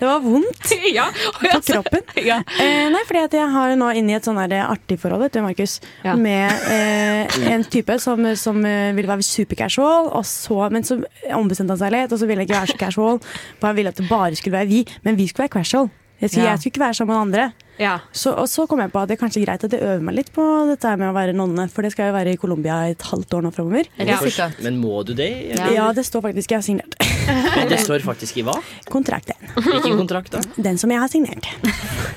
Det 0.00 0.04
var 0.06 0.20
vondt 0.20 0.72
ja. 0.98 1.06
på 1.40 1.60
kroppen. 1.64 2.02
Ja. 2.28 2.36
Eh, 2.60 2.86
nei, 2.92 3.00
fordi 3.08 3.22
jeg 3.38 3.48
har 3.54 3.72
nå 3.80 3.88
inne 3.98 4.12
i 4.12 4.16
et 4.18 4.26
sånn 4.28 4.38
artig 4.38 4.98
forhold, 5.00 5.24
vet 5.24 5.34
du, 5.36 5.40
Markus, 5.44 5.78
Ja. 6.04 6.14
med 6.20 6.52
eh, 6.72 7.38
en 7.52 7.64
type 7.64 7.96
som, 8.00 8.20
som 8.36 8.60
eh, 8.68 8.92
ville 8.96 9.08
være 9.10 9.24
supercasual, 9.24 10.12
så, 10.28 10.60
men 10.72 10.84
så 10.86 11.00
ombestemte 11.36 11.74
han 11.74 11.80
seg 11.80 11.92
litt, 11.96 12.12
og 12.14 12.20
så 12.20 12.28
ville 12.28 12.44
jeg 12.44 12.50
ikke 12.52 12.60
være 12.60 12.72
så 12.74 12.80
casual. 12.84 13.20
For 13.58 13.70
han 13.70 13.76
ville 13.80 13.92
at 13.92 14.00
det 14.00 14.08
bare 14.10 14.36
skulle 14.38 14.58
være 14.60 14.70
vi, 14.70 14.84
men 15.04 15.16
vi 15.20 15.28
skulle 15.28 15.48
være 15.48 15.56
casual. 15.58 15.90
Jeg 16.20 16.30
skulle, 16.30 16.48
jeg 16.48 16.60
skulle 16.62 16.72
ikke 16.76 16.84
være 16.84 16.94
sammen 17.00 17.14
med 17.16 17.22
andre. 17.26 17.63
Ja. 17.80 17.98
Så, 18.14 18.32
og 18.38 18.46
så 18.50 18.66
kom 18.70 18.82
jeg 18.84 18.92
på 18.92 19.00
at 19.02 19.10
det 19.10 19.16
er 19.16 19.22
kanskje 19.24 19.42
greit 19.44 19.64
at 19.66 19.72
jeg 19.74 19.82
øver 19.82 20.04
meg 20.06 20.18
litt 20.20 20.30
på 20.34 20.44
dette 20.70 20.92
med 21.00 21.10
å 21.10 21.14
være 21.16 21.34
nonne, 21.36 21.66
for 21.72 21.86
det 21.86 21.90
skal 21.94 22.10
jeg 22.10 22.16
være 22.16 22.34
i 22.36 22.40
Colombia 22.40 22.82
et 22.92 23.02
halvt 23.10 23.34
år 23.38 23.46
nå 23.46 23.52
framover. 23.54 23.90
Er 23.98 24.12
Ja. 24.14 24.48
Men 24.62 24.78
må 24.82 25.02
du 25.06 25.14
det? 25.14 25.30
Ja. 25.58 25.90
Det 25.94 26.06
står 26.06 26.22
faktisk 26.28 26.54
jeg 26.54 26.60
har 26.62 26.66
signert. 26.66 26.94
Og 27.64 27.70
det 27.70 27.80
står 27.82 28.04
faktisk 28.04 28.38
i 28.40 28.44
hva? 28.46 28.54
Kontrakten. 28.90 29.38
Hvilken 29.54 29.96
kontrakt, 29.98 30.34
da? 30.34 30.42
Den 30.56 30.78
som 30.80 30.92
jeg 30.92 31.00
har 31.00 31.10
signert. 31.10 31.48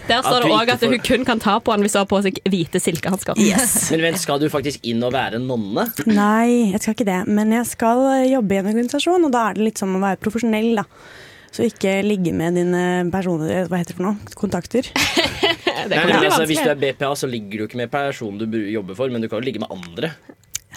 Der 0.08 0.24
står 0.26 0.44
det 0.44 0.52
òg 0.52 0.72
at 0.74 0.84
hun 0.84 0.98
kun 1.04 1.26
kan 1.28 1.42
ta 1.44 1.58
på 1.64 1.74
han 1.74 1.84
hvis 1.86 1.96
hun 1.96 2.04
har 2.04 2.10
på 2.10 2.20
seg 2.26 2.40
hvite 2.48 2.82
silkehansker. 2.84 3.38
Men 3.38 4.06
vent, 4.08 4.22
skal 4.22 4.42
du 4.42 4.50
faktisk 4.52 4.84
inn 4.88 5.04
og 5.06 5.14
være 5.16 5.40
nonne? 5.44 5.88
Nei, 6.10 6.74
jeg 6.74 6.84
skal 6.84 6.98
ikke 6.98 7.08
det. 7.08 7.22
Men 7.30 7.56
jeg 7.56 7.70
skal 7.70 8.04
eh, 8.16 8.28
jobbe 8.34 8.58
i 8.58 8.62
en 8.62 8.72
organisasjon, 8.74 9.30
og 9.30 9.34
da 9.34 9.48
er 9.50 9.58
det 9.58 9.70
litt 9.72 9.82
som 9.82 9.96
å 9.98 10.04
være 10.04 10.22
profesjonell, 10.24 10.74
da. 10.82 10.86
Så 11.58 11.66
ikke 11.66 12.02
ligge 12.06 12.34
med 12.36 12.58
dine 12.60 12.82
personer, 13.10 13.66
hva 13.72 13.80
heter 13.80 13.96
det 13.96 13.98
for 13.98 14.10
noe, 14.10 14.34
kontakter. 14.38 14.90
Det 15.78 15.94
Nei, 15.94 16.02
kan 16.02 16.10
men 16.10 16.22
bli 16.24 16.30
altså, 16.32 16.46
hvis 16.50 16.62
du 16.64 16.72
er 16.74 16.80
BPA, 16.82 17.10
så 17.22 17.30
ligger 17.30 17.62
du 17.62 17.66
ikke 17.68 17.80
med 17.82 17.92
personen 17.94 18.42
du 18.42 18.58
jobber 18.74 18.98
for, 18.98 19.14
men 19.14 19.22
du 19.24 19.30
kan 19.30 19.42
jo 19.42 19.46
ligge 19.46 19.62
med 19.62 19.70
andre. 19.74 20.14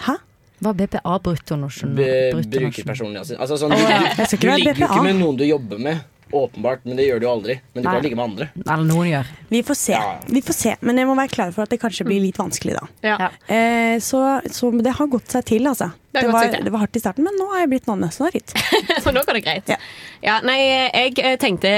Hæ? 0.05 0.17
Hva 0.61 0.69
er 0.75 0.77
BPA? 0.77 1.15
Bruttonasjon? 1.25 1.95
Be 1.97 2.07
bruttonasjon. 2.35 2.51
brukerpersonlig 2.69 3.21
assistent. 3.23 3.41
Altså, 3.41 3.57
sånn, 3.57 3.73
du, 3.73 3.81
du, 3.81 3.87
du, 4.21 4.35
du 4.37 4.49
ligger 4.61 4.83
jo 4.83 4.89
ikke 4.91 5.05
med 5.07 5.17
noen 5.17 5.39
du 5.39 5.45
jobber 5.47 5.81
med, 5.81 6.03
åpenbart, 6.33 6.83
men 6.87 6.97
det 6.99 7.05
gjør 7.07 7.19
du 7.21 7.25
jo 7.27 7.31
aldri. 7.31 7.55
Men 7.73 7.83
du 7.83 7.87
Nei. 7.87 7.93
kan 7.95 8.03
ligge 8.05 8.17
med 8.19 8.25
andre. 8.25 8.47
Eller 8.65 8.85
noen 8.87 9.09
gjør. 9.09 9.31
Vi 9.51 9.61
får 9.67 9.77
se. 9.79 9.97
Vi 10.27 10.41
får 10.47 10.57
se. 10.57 10.75
Men 10.81 11.01
jeg 11.01 11.09
må 11.09 11.15
være 11.19 11.33
klar 11.33 11.51
for 11.55 11.63
at 11.65 11.73
det 11.73 11.79
kanskje 11.81 12.05
blir 12.07 12.21
litt 12.23 12.39
vanskelig, 12.41 12.77
da. 12.79 12.87
Ja. 13.05 13.29
Eh, 13.51 13.97
så, 14.03 14.21
så 14.51 14.71
det 14.81 14.95
har 14.97 15.11
gått 15.11 15.33
seg 15.35 15.45
til, 15.51 15.67
altså. 15.67 15.91
Det 16.11 16.25
Det, 16.25 16.31
var, 16.31 16.43
seg 16.47 16.55
til. 16.57 16.65
det 16.67 16.73
var 16.73 16.83
hardt 16.83 16.97
i 16.99 17.03
starten, 17.03 17.23
men 17.27 17.37
nå 17.39 17.47
har 17.53 17.63
jeg 17.63 17.69
blitt 17.75 17.87
nonne, 17.87 18.09
så 18.11 18.25
det 18.27 18.31
er 18.31 18.39
fint. 18.39 18.55
Så 19.05 19.13
nå 19.15 19.21
går 19.27 19.37
det 19.39 19.43
greit. 19.45 19.69
Ja. 19.71 19.77
Ja, 20.21 20.39
nei, 20.45 20.57
jeg 20.61 21.15
eh, 21.23 21.37
tenkte 21.41 21.71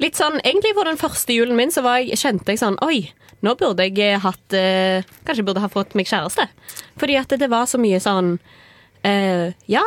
litt 0.00 0.16
sånn 0.16 0.38
Egentlig 0.40 0.72
på 0.76 0.84
den 0.86 0.96
første 1.00 1.34
julen 1.34 1.58
min 1.58 1.70
så 1.74 1.82
var 1.84 1.98
jeg, 2.00 2.16
kjente 2.20 2.54
jeg 2.54 2.60
sånn 2.62 2.78
Oi, 2.86 3.02
nå 3.44 3.52
burde 3.60 3.84
jeg 3.84 3.98
eh, 4.00 4.20
hatt 4.22 4.56
eh, 4.56 5.02
Kanskje 5.26 5.42
jeg 5.42 5.48
burde 5.50 5.60
ha 5.64 5.68
fått 5.72 5.92
meg 5.98 6.08
kjæreste. 6.08 6.46
Fordi 7.00 7.18
at 7.20 7.34
det 7.42 7.50
var 7.52 7.66
så 7.70 7.80
mye 7.82 8.00
sånn 8.02 8.36
eh, 9.04 9.50
Ja. 9.70 9.84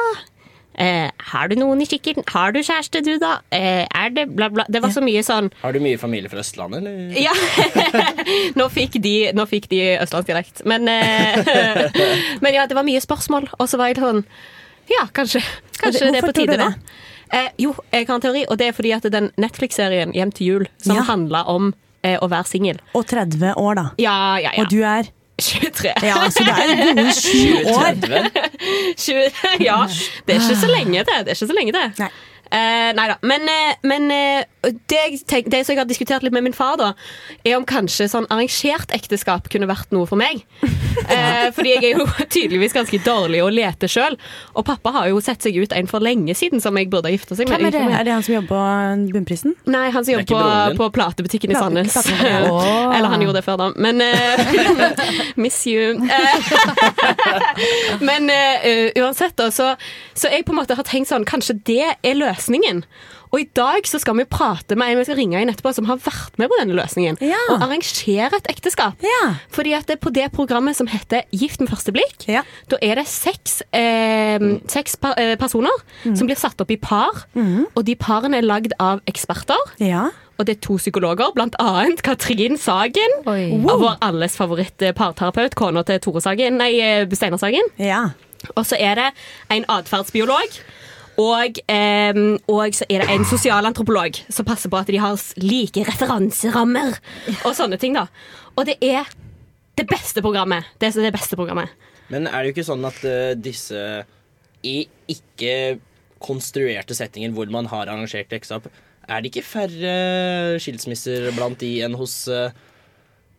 Eh, 0.78 1.08
har 1.32 1.48
du 1.48 1.56
noen 1.56 1.80
i 1.82 1.88
kikken? 1.88 2.24
Har 2.34 2.52
du 2.52 2.60
kjæreste, 2.60 3.00
du, 3.06 3.14
da? 3.22 3.38
Eh, 3.56 3.86
er 3.88 4.10
det 4.12 4.26
bla, 4.36 4.50
bla? 4.52 4.66
Det 4.68 4.82
var 4.84 4.92
så 4.92 5.00
mye 5.04 5.22
sånn 5.24 5.48
Har 5.62 5.72
du 5.76 5.80
mye 5.84 6.00
familie 6.02 6.32
fra 6.32 6.42
Østlandet, 6.44 6.84
eller? 6.84 7.16
Ja. 7.16 7.32
nå, 8.60 8.68
fikk 8.74 9.00
de, 9.04 9.16
nå 9.38 9.46
fikk 9.48 9.70
de 9.72 9.80
østlandsdialekt. 10.04 10.66
Men, 10.68 10.90
eh, 10.92 11.88
men 12.44 12.58
ja, 12.58 12.68
det 12.68 12.76
var 12.76 12.88
mye 12.88 13.00
spørsmål, 13.04 13.48
og 13.56 13.72
så 13.72 13.80
var 13.80 13.94
jeg 13.94 14.02
sånn 14.04 14.24
Ja, 14.92 15.08
kanskje, 15.16 15.42
kanskje 15.80 16.12
det 16.12 16.20
er 16.22 16.28
på 16.28 16.36
tide 16.36 16.60
nå. 16.60 16.70
Eh, 17.34 17.50
jo, 17.64 17.72
jeg 17.90 18.06
har 18.06 18.16
en 18.20 18.22
teori, 18.28 18.44
og 18.52 18.60
det 18.60 18.68
er 18.70 18.76
fordi 18.78 18.92
at 18.94 19.08
den 19.12 19.32
Netflix-serien 19.42 20.12
Hjem 20.14 20.32
til 20.36 20.48
jul, 20.52 20.68
som 20.78 21.00
Ja. 21.00 21.08
handla 21.08 21.46
om 21.50 21.72
eh, 22.04 22.20
å 22.22 22.28
være 22.30 22.46
singel 22.52 22.84
Og 22.94 23.08
30 23.10 23.56
år, 23.58 23.80
da. 23.80 23.86
Ja, 23.98 24.18
ja, 24.44 24.52
ja. 24.54 24.62
Og 24.62 24.70
du 24.70 24.84
er 24.84 25.10
23. 25.42 25.92
Ja, 26.04 26.30
så 26.32 26.44
det 26.44 26.54
er 26.54 26.94
gode 26.96 27.12
sju 27.16 27.58
år. 27.74 28.30
20, 28.98 29.26
ja, 29.68 29.82
det 30.28 30.36
er 30.36 30.40
ikke 30.40 30.62
så 30.62 30.70
lenge 30.72 31.00
det. 31.00 31.06
Det 31.26 31.34
er 31.34 31.36
ikke 31.36 31.50
så 31.52 31.58
lenge 31.58 31.76
det. 31.76 31.86
Nei. 32.00 32.12
Eh, 32.52 32.92
nei 32.98 33.08
da. 33.10 33.16
Men, 33.26 33.48
eh, 33.50 33.76
men 33.88 34.10
eh, 34.14 34.44
det, 34.90 35.00
jeg 35.00 35.20
tenk, 35.30 35.50
det 35.54 35.64
som 35.66 35.74
jeg 35.76 35.82
har 35.82 35.90
diskutert 35.90 36.24
litt 36.26 36.34
med 36.36 36.46
min 36.46 36.54
far, 36.56 36.78
da, 36.80 36.92
er 37.46 37.58
om 37.58 37.66
kanskje 37.68 38.08
sånn 38.12 38.28
arrangert 38.34 38.92
ekteskap 38.96 39.50
kunne 39.54 39.70
vært 39.70 39.92
noe 39.96 40.08
for 40.10 40.20
meg. 40.22 40.46
Eh, 41.06 41.50
fordi 41.54 41.74
jeg 41.74 41.84
er 41.92 41.98
jo 42.00 42.06
tydeligvis 42.34 42.74
ganske 42.74 42.98
dårlig 43.04 43.42
å 43.44 43.50
lete 43.52 43.86
sjøl. 43.92 44.16
Og 44.56 44.64
pappa 44.66 44.94
har 44.96 45.10
jo 45.12 45.20
sett 45.22 45.44
seg 45.44 45.58
ut 45.60 45.74
en 45.76 45.90
for 45.92 46.02
lenge 46.02 46.34
siden 46.40 46.64
som 46.64 46.74
jeg 46.80 46.88
burde 46.90 47.10
ha 47.10 47.14
gifta 47.14 47.36
seg 47.38 47.50
med. 47.50 47.60
Hvem 47.60 47.68
er 47.68 47.76
det? 47.76 47.82
Er 48.00 48.08
det 48.08 48.14
han 48.16 48.24
som 48.26 48.34
jobber 48.34 48.48
på 48.50 49.12
Bunnprisen? 49.14 49.54
Nei, 49.70 49.84
han 49.94 50.08
som 50.08 50.16
er 50.16 50.24
jobber 50.24 50.72
på, 50.74 50.80
på 50.80 50.88
platebutikken 50.96 51.52
i 51.52 51.58
Sandnes. 51.60 51.94
plate- 51.94 52.48
Åh. 52.56 52.96
Eller 52.96 53.12
han 53.12 53.22
gjorde 53.26 53.38
det 53.38 53.44
før, 53.46 53.60
da. 53.62 53.68
Men 53.76 54.02
eh, 54.02 55.36
Miss 55.46 55.60
you. 55.68 56.00
Eh, 56.08 56.50
Men 58.02 58.30
uh, 58.32 59.04
uansett, 59.04 59.36
da, 59.38 59.50
så, 59.54 59.74
så 60.18 60.32
jeg 60.32 60.46
på 60.48 60.54
en 60.56 60.60
måte 60.62 60.76
har 60.78 60.88
tenkt 60.88 61.10
sånn 61.12 61.26
Kanskje 61.28 61.58
det 61.68 61.82
er 61.92 62.18
løsningen. 62.18 62.35
Og 63.34 63.42
i 63.42 63.48
dag 63.58 63.84
så 63.90 64.00
skal 64.00 64.16
vi 64.16 64.24
prate 64.32 64.78
med 64.80 64.92
en 64.94 65.00
vi 65.02 65.04
skal 65.08 65.18
ringe 65.20 65.40
inn 65.42 65.50
etterpå 65.52 65.74
som 65.76 65.86
har 65.90 65.98
vært 66.00 66.38
med 66.40 66.48
på 66.52 66.56
denne 66.62 66.76
løsningen. 66.78 67.18
Ja. 67.26 67.40
Og 67.52 67.64
arrangere 67.66 68.38
et 68.38 68.48
ekteskap. 68.54 69.02
Ja. 69.04 69.34
Fordi 69.52 69.74
at 69.76 69.88
det 69.90 69.98
er 69.98 70.04
på 70.06 70.14
det 70.14 70.30
programmet 70.32 70.78
som 70.78 70.88
heter 70.88 71.24
Gift 71.36 71.60
med 71.60 71.70
første 71.70 71.92
blikk, 71.92 72.28
Ja. 72.32 72.44
da 72.72 72.78
er 72.82 72.96
det 72.96 73.08
seks, 73.08 73.62
eh, 73.74 74.40
seks 74.72 74.96
pa 74.96 75.14
eh, 75.18 75.36
personer 75.36 75.74
som 76.16 76.28
blir 76.28 76.38
satt 76.40 76.62
opp 76.62 76.72
i 76.72 76.78
par. 76.78 77.26
Og 77.36 77.84
de 77.84 77.96
parene 77.96 78.38
er 78.38 78.48
lagd 78.48 78.72
av 78.80 79.02
eksperter. 79.06 79.60
Ja. 79.84 80.10
Og 80.40 80.46
det 80.46 80.58
er 80.58 80.62
to 80.62 80.76
psykologer, 80.78 81.34
blant 81.36 81.56
annet 81.60 82.02
Katrin 82.04 82.58
Sagen. 82.58 83.20
Wow. 83.26 83.80
Vår 83.80 83.98
alles 84.02 84.36
favoritt-parterapeut, 84.38 85.56
kona 85.56 85.84
til 85.84 86.00
Tore 86.00 86.22
Sagen, 86.22 86.58
nei, 86.58 86.80
eh, 86.80 87.06
Steinar 87.12 87.40
Sagen. 87.40 87.68
ja. 87.80 88.10
Og 88.56 88.64
så 88.64 88.76
er 88.78 88.94
det 88.96 89.06
en 89.50 89.64
atferdsbiolog. 89.74 90.60
Og, 91.22 91.60
eh, 91.72 92.22
og 92.52 92.76
så 92.76 92.88
er 92.90 93.04
det 93.04 93.14
en 93.14 93.28
sosialantropolog 93.28 94.18
som 94.28 94.48
passer 94.48 94.72
på 94.72 94.80
at 94.82 94.92
de 94.92 95.00
har 95.00 95.16
like 95.42 95.86
referanserammer. 95.88 96.98
Og 97.44 97.56
sånne 97.56 97.80
ting, 97.82 97.96
da. 97.96 98.08
Og 98.56 98.68
det 98.68 98.78
er 98.84 99.08
det 99.76 99.88
beste 99.90 100.24
programmet. 100.24 100.68
Det 100.80 100.92
er 100.92 101.08
det 101.08 101.16
beste 101.16 101.40
programmet. 101.40 101.72
Men 102.12 102.28
er 102.28 102.44
det 102.44 102.52
jo 102.52 102.56
ikke 102.58 102.68
sånn 102.68 102.86
at 102.88 103.00
uh, 103.08 103.34
disse 103.34 103.80
i 104.66 104.78
ikke 105.12 105.80
konstruerte 106.24 106.96
settinger 106.98 107.34
hvor 107.36 107.50
man 107.54 107.68
har 107.70 107.90
arrangert 107.90 108.34
ekteskap, 108.34 108.68
er 109.06 109.22
det 109.22 109.30
ikke 109.30 109.46
færre 109.46 109.96
skilsmisser 110.62 111.30
blant 111.36 111.60
de 111.62 111.70
enn 111.86 111.98
hos 112.00 112.24
eh, 112.32 112.56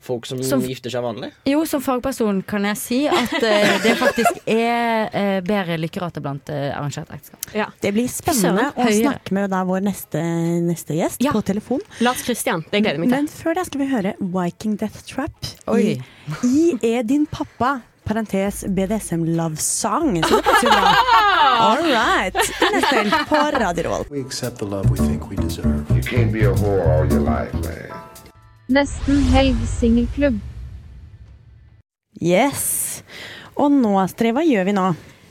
folk 0.07 0.27
som, 0.31 0.39
Som- 0.47 0.63
gifter 0.65 0.93
seg 0.95 1.03
vanlig? 1.05 1.33
Jo, 1.51 1.65
som 1.69 1.83
fagperson 1.85 2.39
kan 2.47 2.65
jeg 2.71 2.79
si 2.81 3.01
at 3.11 3.35
uh, 3.37 3.73
det 3.85 3.95
faktisk 4.01 4.39
er 4.47 5.11
uh, 5.11 5.41
bedre 5.47 5.77
lykkerate 5.83 6.23
blant 6.25 6.49
uh, 6.55 6.71
arrangert 6.79 7.11
ekteskap. 7.17 7.51
Ja. 7.57 7.67
Det 7.83 7.93
blir 7.97 8.07
spennende 8.11 8.69
Søren, 8.71 8.73
å 8.79 8.87
høyere. 8.87 9.03
snakke 9.03 9.37
med 9.37 9.51
da 9.53 9.65
vår 9.69 9.85
neste, 9.91 10.23
neste 10.67 10.97
gjest 11.01 11.23
Ja. 11.27 11.35
på 11.37 11.43
telefon. 11.47 11.83
Lars 12.07 12.23
Christian, 12.27 12.65
Det 12.71 12.81
gleder 12.85 12.97
jeg 12.97 13.05
meg 13.05 13.11
til. 13.13 13.19
Men 13.19 13.29
før 13.29 13.59
det 13.61 13.67
skal 13.69 13.83
vi 13.85 13.91
høre 13.93 14.15
Viking 14.21 14.79
Death 14.81 15.03
Trap 15.11 15.53
Oi. 15.75 15.99
i 16.47 16.79
I 16.81 16.97
er 16.97 17.03
din 17.07 17.27
pappa. 17.27 17.81
Parentes 18.07 18.61
BDSM 18.71 19.25
Love 19.35 19.57
Song. 19.59 20.21
Så 20.23 20.37
det 20.37 20.45
passer 20.47 20.71
bra. 20.71 20.93
All 21.67 21.83
right. 21.91 22.37
Neste 22.71 22.93
helg 23.01 23.17
på 23.27 23.41
Radio 23.59 23.83
Revolt. 23.89 24.13
We 24.15 24.21
accept 24.23 24.61
the 24.63 24.69
love 24.71 24.87
we 24.95 24.97
think 25.09 25.27
we 25.29 25.35
deserve. 25.35 25.83
You 25.91 26.05
can't 26.07 26.31
be 26.31 26.45
a 26.47 26.55
whore 26.55 26.87
all 26.87 27.11
your 27.11 27.25
life, 27.27 27.51
man. 27.67 28.06
Nesten 28.67 29.21
helg 29.31 29.59
singelklubb. 29.71 30.41
Yes. 32.19 33.05
Og 33.55 33.71
nå, 33.71 33.93
Astrid, 34.03 34.35
hva 34.35 34.43
gjør 34.43 34.67
vi 34.67 34.75
nå? 34.75 34.87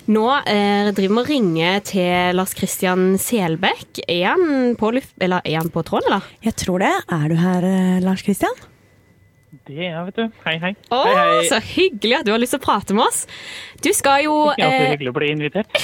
Nå 0.06 0.24
eh, 0.48 0.92
driver 0.96 1.18
vi 1.18 1.20
og 1.20 1.32
ringer 1.34 1.82
til 1.84 2.38
Lars 2.38 2.54
Kristian 2.56 3.18
Selbekk. 3.20 4.00
Er 4.06 4.30
han 4.30 4.78
på, 4.80 4.94
luft, 4.96 5.18
eller 5.20 5.44
er 5.44 5.60
han 5.60 5.72
på 5.74 5.84
tråden, 5.84 6.08
eller? 6.14 6.30
Jeg 6.46 6.56
tror 6.62 6.86
det. 6.86 6.94
Er 7.12 7.28
du 7.28 7.36
her, 7.42 7.68
eh, 7.68 8.00
Lars 8.06 8.24
Kristian? 8.24 8.56
Det 9.64 9.76
er 9.78 9.92
jeg, 9.94 10.06
vet 10.08 10.18
du. 10.18 10.40
Hei, 10.44 10.56
hei. 10.60 10.72
Å, 10.92 11.00
hei, 11.08 11.14
hei. 11.16 11.44
så 11.48 11.60
hyggelig 11.64 12.18
at 12.18 12.28
du 12.28 12.34
har 12.34 12.42
lyst 12.42 12.56
til 12.56 12.60
å 12.60 12.66
prate 12.66 12.96
med 12.98 13.06
oss. 13.06 13.22
Du 13.84 13.92
skal 13.96 14.26
jo, 14.26 14.34
Ja, 14.60 14.68
så 14.68 14.82
eh, 14.82 14.92
hyggelig 14.96 15.14
å 15.14 15.16
bli 15.16 15.30
invitert. 15.32 15.80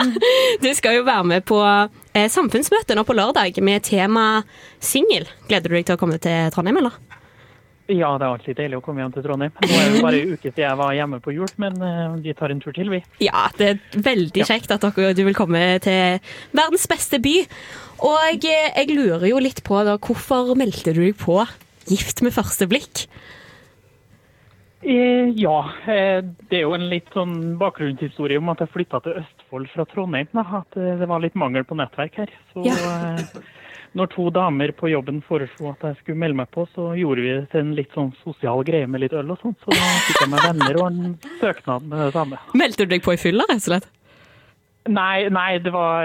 du 0.64 0.68
skal 0.78 1.00
jo 1.00 1.06
være 1.08 1.26
med 1.32 1.46
på 1.48 1.58
eh, 1.64 2.28
samfunnsmøte 2.32 2.94
nå 2.96 3.06
på 3.08 3.16
lørdag 3.16 3.58
med 3.66 3.86
tema 3.88 4.26
singel. 4.78 5.26
Gleder 5.50 5.72
du 5.72 5.78
deg 5.78 5.88
til 5.88 5.98
å 5.98 6.02
komme 6.04 6.20
til 6.22 6.54
Trondheim, 6.54 6.78
eller? 6.84 7.00
Ja, 7.86 8.12
det 8.18 8.26
er 8.26 8.32
alltid 8.32 8.58
deilig 8.58 8.80
å 8.80 8.82
komme 8.82 9.04
hjem 9.04 9.12
til 9.14 9.26
Trondheim. 9.26 9.52
Nå 9.62 9.74
er 9.78 9.92
det 9.94 10.00
bare 10.02 10.22
en 10.22 10.32
uke 10.34 10.48
siden 10.48 10.64
jeg 10.64 10.78
var 10.80 10.94
hjemme 10.96 11.20
på 11.22 11.34
jul, 11.34 11.50
men 11.62 11.82
eh, 11.86 12.16
vi 12.22 12.38
tar 12.38 12.54
en 12.54 12.62
tur 12.62 12.74
til, 12.74 12.90
vi. 12.94 13.02
Ja, 13.22 13.46
det 13.58 13.68
er 13.74 14.00
veldig 14.06 14.46
kjekt 14.46 14.74
at 14.74 14.86
dere, 14.86 15.12
du 15.14 15.22
vil 15.26 15.38
komme 15.38 15.62
til 15.82 16.18
verdens 16.54 16.86
beste 16.90 17.22
by. 17.22 17.36
Og 18.06 18.50
eh, 18.50 18.72
jeg 18.74 18.90
lurer 18.90 19.30
jo 19.30 19.42
litt 19.42 19.62
på 19.66 19.82
da, 19.86 19.98
hvorfor 20.02 20.54
meldte 20.58 20.94
du 20.94 21.04
deg 21.08 21.18
på 21.18 21.40
Gift 21.86 22.22
med 22.26 22.34
første 22.34 22.66
blikk? 22.70 23.06
Eh, 24.86 25.30
ja, 25.34 25.56
eh, 25.88 26.20
det 26.50 26.58
er 26.60 26.66
jo 26.66 26.74
en 26.76 26.88
litt 26.90 27.08
sånn 27.14 27.56
bakgrunnshistorie 27.58 28.38
om 28.38 28.50
at 28.52 28.60
jeg 28.62 28.70
flytta 28.74 29.00
til 29.02 29.16
Østfold 29.22 29.70
fra 29.72 29.86
Trondheim. 29.90 30.28
Da, 30.36 30.44
at 30.60 30.76
eh, 30.78 30.92
det 31.00 31.08
var 31.10 31.22
litt 31.24 31.34
mangel 31.38 31.64
på 31.66 31.78
nettverk 31.78 32.18
her. 32.20 32.30
Så 32.52 32.66
Ja. 32.68 33.16
når 33.96 34.10
to 34.12 34.28
damer 34.30 34.70
på 34.76 34.90
jobben 34.92 35.22
foreslo 35.26 35.70
at 35.72 35.80
jeg 35.88 35.96
skulle 36.02 36.18
melde 36.20 36.36
meg 36.42 36.50
på, 36.54 36.66
så 36.76 36.90
gjorde 36.98 37.24
vi 37.24 37.32
det 37.32 37.50
til 37.50 37.60
en 37.64 37.74
litt 37.74 37.90
sånn 37.96 38.12
sosial 38.22 38.62
greie 38.68 38.86
med 38.86 39.00
litt 39.06 39.14
øl 39.16 39.30
og 39.32 39.40
sånt. 39.40 39.58
Så 39.64 39.72
da 39.74 39.90
fikk 40.06 40.20
jeg 40.20 40.30
meg 40.34 40.44
venner 40.44 40.80
og 40.82 40.86
en 40.92 41.18
søknad 41.40 41.82
med 41.88 41.98
det 42.04 42.12
samme. 42.12 42.38
Meldte 42.54 42.84
du 42.86 42.92
deg 42.92 43.02
på 43.06 43.16
i 43.16 43.20
fylla, 43.20 43.48
rett 43.48 43.62
og 43.64 43.68
slett? 43.70 43.88
Nei, 44.86 45.26
nei, 45.34 45.56
det 45.58 45.72
var 45.74 46.04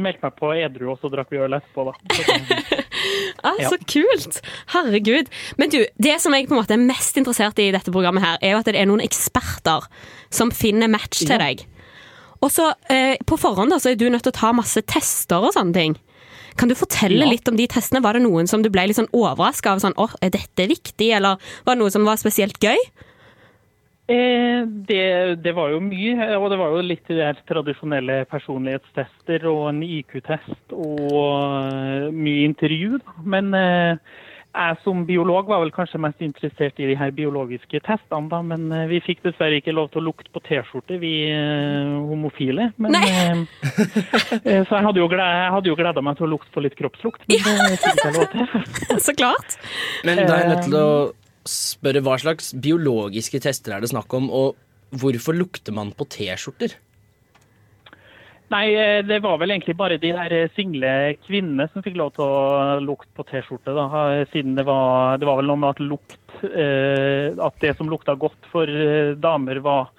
meldte 0.00 0.22
meg 0.24 0.36
på 0.38 0.54
edru, 0.56 0.86
og 0.94 1.02
så 1.02 1.10
drakk 1.12 1.28
vi 1.34 1.42
øl 1.42 1.52
etterpå, 1.58 1.90
da. 1.90 1.92
Så 3.02 3.44
Ah, 3.44 3.54
Ja. 3.58 3.68
Så 3.70 3.78
kult! 3.86 4.40
Herregud. 4.72 5.28
Men 5.58 5.70
du, 5.70 5.84
det 5.98 6.20
som 6.20 6.32
jeg 6.34 6.46
på 6.48 6.54
en 6.54 6.60
måte 6.62 6.74
er 6.76 6.82
mest 6.82 7.16
interessert 7.16 7.58
i 7.58 7.68
i 7.68 7.72
dette 7.74 7.90
programmet, 7.92 8.22
her, 8.22 8.38
er 8.42 8.52
jo 8.54 8.58
at 8.62 8.66
det 8.70 8.76
er 8.76 8.86
noen 8.86 9.02
eksperter 9.02 9.86
som 10.30 10.50
finner 10.50 10.88
match 10.88 11.18
til 11.24 11.34
Ja. 11.34 11.38
deg. 11.38 11.66
Og 12.42 12.50
så 12.50 12.72
eh, 12.90 13.16
På 13.26 13.36
forhånd 13.38 13.70
da, 13.70 13.76
så 13.78 13.90
er 13.92 13.94
du 13.96 14.08
nødt 14.10 14.22
til 14.24 14.32
å 14.32 14.38
ta 14.40 14.52
masse 14.52 14.80
tester 14.82 15.42
og 15.42 15.52
sånne 15.54 15.74
ting. 15.74 15.96
Kan 16.56 16.68
du 16.68 16.74
fortelle 16.74 17.24
Ja. 17.24 17.30
litt 17.30 17.48
om 17.48 17.56
de 17.56 17.66
testene? 17.66 18.02
Var 18.02 18.12
det 18.14 18.22
noen 18.22 18.46
som 18.48 18.62
du 18.62 18.68
ble 18.70 18.86
litt 18.86 18.96
sånn 18.98 19.08
overraska 19.12 19.72
av? 19.72 19.78
Sånn, 19.80 19.94
åh, 19.96 20.10
er 20.20 20.30
dette 20.30 20.68
viktig? 20.68 21.12
Eller 21.16 21.38
var 21.64 21.74
det 21.74 21.78
noe 21.80 21.90
som 21.90 22.04
var 22.04 22.16
spesielt 22.16 22.58
gøy? 22.60 22.76
Eh, 24.10 24.66
det, 24.66 25.36
det 25.44 25.52
var 25.54 25.70
jo 25.70 25.78
mye, 25.84 26.26
og 26.34 26.48
det 26.50 26.58
var 26.58 26.74
jo 26.74 26.82
litt 26.82 27.06
de 27.06 27.20
der 27.20 27.38
tradisjonelle 27.46 28.24
personlighetstester 28.30 29.46
og 29.46 29.68
en 29.70 29.84
IQ-test 29.86 30.74
og 30.74 31.14
eh, 31.22 32.10
mye 32.10 32.48
intervju. 32.48 32.98
Men 33.22 33.54
eh, 33.54 34.18
jeg 34.52 34.80
som 34.82 35.04
biolog 35.06 35.46
var 35.48 35.62
vel 35.62 35.70
kanskje 35.72 36.00
mest 36.02 36.20
interessert 36.20 36.82
i 36.82 36.90
de 36.90 36.98
her 36.98 37.14
biologiske 37.14 37.78
testene, 37.86 38.26
da. 38.32 38.42
Men 38.42 38.66
eh, 38.74 38.88
vi 38.90 39.00
fikk 39.06 39.22
dessverre 39.28 39.62
ikke 39.62 39.76
lov 39.78 39.92
til 39.94 40.02
å 40.02 40.08
lukte 40.10 40.34
på 40.34 40.42
T-skjorte, 40.50 40.98
vi 40.98 41.14
eh, 41.30 41.94
homofile. 42.10 42.72
Men, 42.82 42.98
så 44.42 44.50
jeg 44.50 44.86
hadde 44.90 44.98
jo, 44.98 45.08
gled, 45.14 45.70
jo 45.70 45.78
gleda 45.78 46.02
meg 46.02 46.18
til 46.18 46.26
å 46.26 46.34
lukte 46.34 46.50
på 46.58 46.66
litt 46.66 46.74
kroppslukt, 46.74 47.22
men 47.30 47.66
det 47.70 47.80
fikk 47.86 48.02
jeg 48.02 48.18
lov 48.18 48.30
til. 48.34 48.62
Så 49.06 49.14
klart. 49.14 49.60
Men 50.02 50.26
da 50.26 50.32
er 50.34 50.42
jeg 50.42 50.54
nødt 50.56 50.66
til 50.72 50.80
å 50.82 50.92
spørre 51.48 52.02
hva 52.04 52.18
slags 52.20 52.52
biologiske 52.54 53.42
tester 53.42 53.76
er 53.76 53.82
det 53.82 53.92
snakk 53.92 54.12
om, 54.14 54.30
og 54.30 54.56
hvorfor 55.00 55.36
lukter 55.36 55.74
man 55.74 55.92
på 55.96 56.06
T-skjorter? 56.12 56.76
Nei, 58.52 58.66
eh, 58.76 59.00
det 59.06 59.22
var 59.24 59.38
vel 59.40 59.54
egentlig 59.54 59.76
bare 59.78 59.96
de 60.00 60.10
der 60.12 60.32
eh, 60.36 60.50
single 60.56 60.90
kvinnene 61.24 61.68
som 61.72 61.84
fikk 61.84 61.96
lov 61.96 62.12
til 62.16 62.26
å 62.26 62.80
lukte 62.84 63.08
på 63.16 63.24
T-skjorte. 63.30 63.72
eh, 63.72 64.24
Siden 64.32 64.58
det 64.58 64.66
var, 64.68 65.16
det 65.16 65.28
var 65.28 65.40
vel 65.40 65.48
noe 65.48 65.62
med 65.62 65.70
at 65.72 65.80
lukt 65.80 66.18
At 66.42 67.58
det 67.62 67.76
som 67.78 67.88
lukta 67.88 68.16
godt 68.18 68.48
for 68.50 68.66
damer, 69.20 69.60
var 69.62 69.92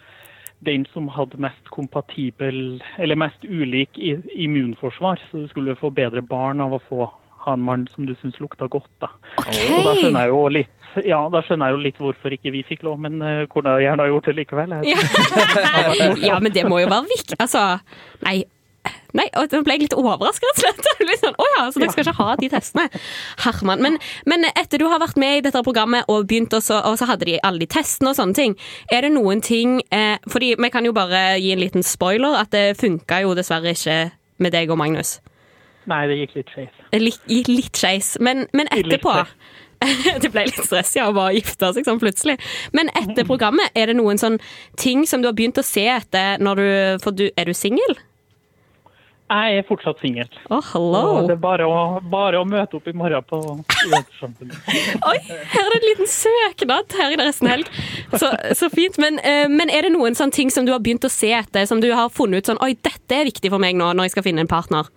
den 0.65 0.83
som 0.91 1.07
hadde 1.07 1.39
mest 1.39 1.69
kompatibel, 1.71 2.81
eller 2.97 3.15
mest 3.15 3.45
ulik 3.45 3.95
immunforsvar. 3.97 5.21
Så 5.29 5.43
du 5.43 5.47
skulle 5.47 5.77
få 5.79 5.91
bedre 5.93 6.21
barn 6.21 6.59
av 6.61 6.75
å 6.75 6.81
få 6.89 7.07
ha 7.45 7.57
en 7.57 7.65
mann 7.65 7.87
som 7.93 8.07
du 8.07 8.15
syns 8.21 8.39
lukta 8.43 8.69
godt. 8.71 8.89
da. 9.03 9.11
Og 9.39 9.85
da 9.87 9.97
skjønner 9.99 10.25
jeg 10.25 10.33
jo 10.33 10.47
litt 10.59 10.79
ja, 11.01 11.17
da 11.33 11.39
skjønner 11.41 11.71
jeg 11.71 11.73
jo 11.73 11.83
litt 11.87 12.01
hvorfor 12.01 12.33
ikke 12.35 12.51
vi 12.53 12.59
fikk 12.67 12.83
lov, 12.85 12.99
men 13.01 13.17
uh, 13.23 13.45
kunne 13.49 13.71
jeg 13.79 13.87
gjerne 13.87 14.05
ha 14.05 14.11
gjort 14.11 14.27
det 14.29 14.35
likevel. 14.37 14.75
Ja, 16.27 16.37
men 16.37 16.53
det 16.53 16.67
må 16.69 16.83
jo 16.83 16.89
være 16.91 17.07
viktig. 17.09 17.39
Altså, 17.41 17.79
nei. 18.27 18.43
Nei, 19.15 19.27
og 19.37 19.47
Da 19.51 19.61
ble 19.63 19.75
jeg 19.77 19.85
litt 19.85 19.95
overraska, 19.95 20.49
rett 20.49 20.59
og 20.59 20.63
slett. 20.63 20.87
Litt 21.07 21.21
sånn, 21.21 21.35
å 21.37 21.45
ja, 21.53 21.65
så 21.71 21.81
dere 21.81 21.93
skal 21.93 22.07
ikke 22.07 22.15
ha 22.17 22.35
de 22.39 22.49
testene. 22.51 22.85
Herman. 23.43 23.83
Men, 23.85 23.97
men 24.29 24.47
etter 24.49 24.81
du 24.81 24.87
har 24.89 25.01
vært 25.03 25.19
med 25.21 25.37
i 25.37 25.43
dette 25.45 25.61
programmet 25.65 26.09
og 26.11 26.25
begynt, 26.29 26.55
og 26.57 26.63
så, 26.65 26.79
og 26.89 26.97
så 26.99 27.07
hadde 27.09 27.27
de 27.29 27.37
alle 27.45 27.63
de 27.63 27.69
testene 27.69 28.11
og 28.11 28.17
sånne 28.17 28.37
ting, 28.37 28.57
er 28.91 29.05
det 29.05 29.13
noen 29.13 29.43
ting 29.45 29.77
eh, 29.93 30.17
fordi 30.29 30.55
vi 30.57 30.71
kan 30.73 30.87
jo 30.87 30.95
bare 30.95 31.37
gi 31.37 31.53
en 31.53 31.61
liten 31.61 31.85
spoiler, 31.85 32.39
at 32.41 32.51
det 32.55 32.79
funka 32.81 33.21
jo 33.23 33.37
dessverre 33.37 33.75
ikke 33.77 33.99
med 34.43 34.55
deg 34.55 34.73
og 34.73 34.81
Magnus. 34.81 35.19
Nei, 35.89 36.05
det 36.07 36.19
gikk 36.21 36.37
litt 36.39 36.53
skeis. 36.53 36.79
Det 36.93 37.01
gikk 37.03 37.51
litt 37.51 37.79
skeis. 37.79 38.13
Men, 38.23 38.47
men 38.53 38.71
etterpå. 38.71 39.23
Det 40.23 40.29
ble 40.31 40.45
litt 40.47 40.63
stress, 40.63 40.93
ja, 40.95 41.09
å 41.09 41.15
bare 41.15 41.33
gifte 41.35 41.73
seg 41.75 41.83
sånn 41.83 41.99
plutselig. 41.99 42.37
Men 42.71 42.87
etter 42.95 43.27
programmet, 43.27 43.73
er 43.75 43.91
det 43.91 43.97
noen 43.99 44.21
sånn 44.21 44.37
ting 44.79 45.03
som 45.09 45.19
du 45.19 45.27
har 45.27 45.35
begynt 45.35 45.59
å 45.59 45.65
se 45.65 45.83
etter 45.91 46.39
når 46.39 46.61
du 46.61 46.67
For 47.03 47.11
du, 47.11 47.25
er 47.35 47.49
du 47.49 47.55
singel? 47.57 47.97
Jeg 49.33 49.57
er 49.57 49.63
fortsatt 49.65 50.01
singel. 50.03 50.27
Hello. 50.51 51.23
Det 51.25 51.33
er 51.37 51.39
bare 51.41 51.65
å, 51.65 51.77
bare 52.11 52.41
å 52.43 52.45
møte 52.45 52.77
opp 52.77 52.89
i 52.91 52.93
morgen 52.93 53.23
på 53.25 53.39
Studentersamfunnet. 53.71 54.57
Oi, 55.09 55.15
her 55.23 55.63
er 55.63 55.71
det 55.71 55.79
en 55.79 55.87
liten 55.87 56.11
søknad 56.11 56.97
her 56.99 57.15
i 57.15 57.17
resten 57.21 57.49
helg. 57.49 57.71
Så, 58.11 58.29
så 58.59 58.69
fint. 58.69 58.99
Men, 59.01 59.17
eh, 59.25 59.47
men 59.49 59.71
er 59.73 59.87
det 59.87 59.93
noen 59.95 60.15
sånne 60.19 60.35
ting 60.35 60.53
som 60.53 60.67
du 60.67 60.73
har 60.75 60.83
begynt 60.85 61.07
å 61.07 61.11
se 61.11 61.31
etter, 61.33 61.65
som 61.69 61.81
du 61.81 61.89
har 61.95 62.13
funnet 62.13 62.43
ut 62.43 62.51
sånn 62.51 62.61
Oi, 62.63 62.75
dette 62.85 63.17
er 63.17 63.31
viktig 63.31 63.49
for 63.49 63.63
meg 63.63 63.79
nå 63.79 63.89
når 63.95 64.09
jeg 64.11 64.17
skal 64.17 64.27
finne 64.27 64.45
en 64.45 64.51
partner? 64.51 64.91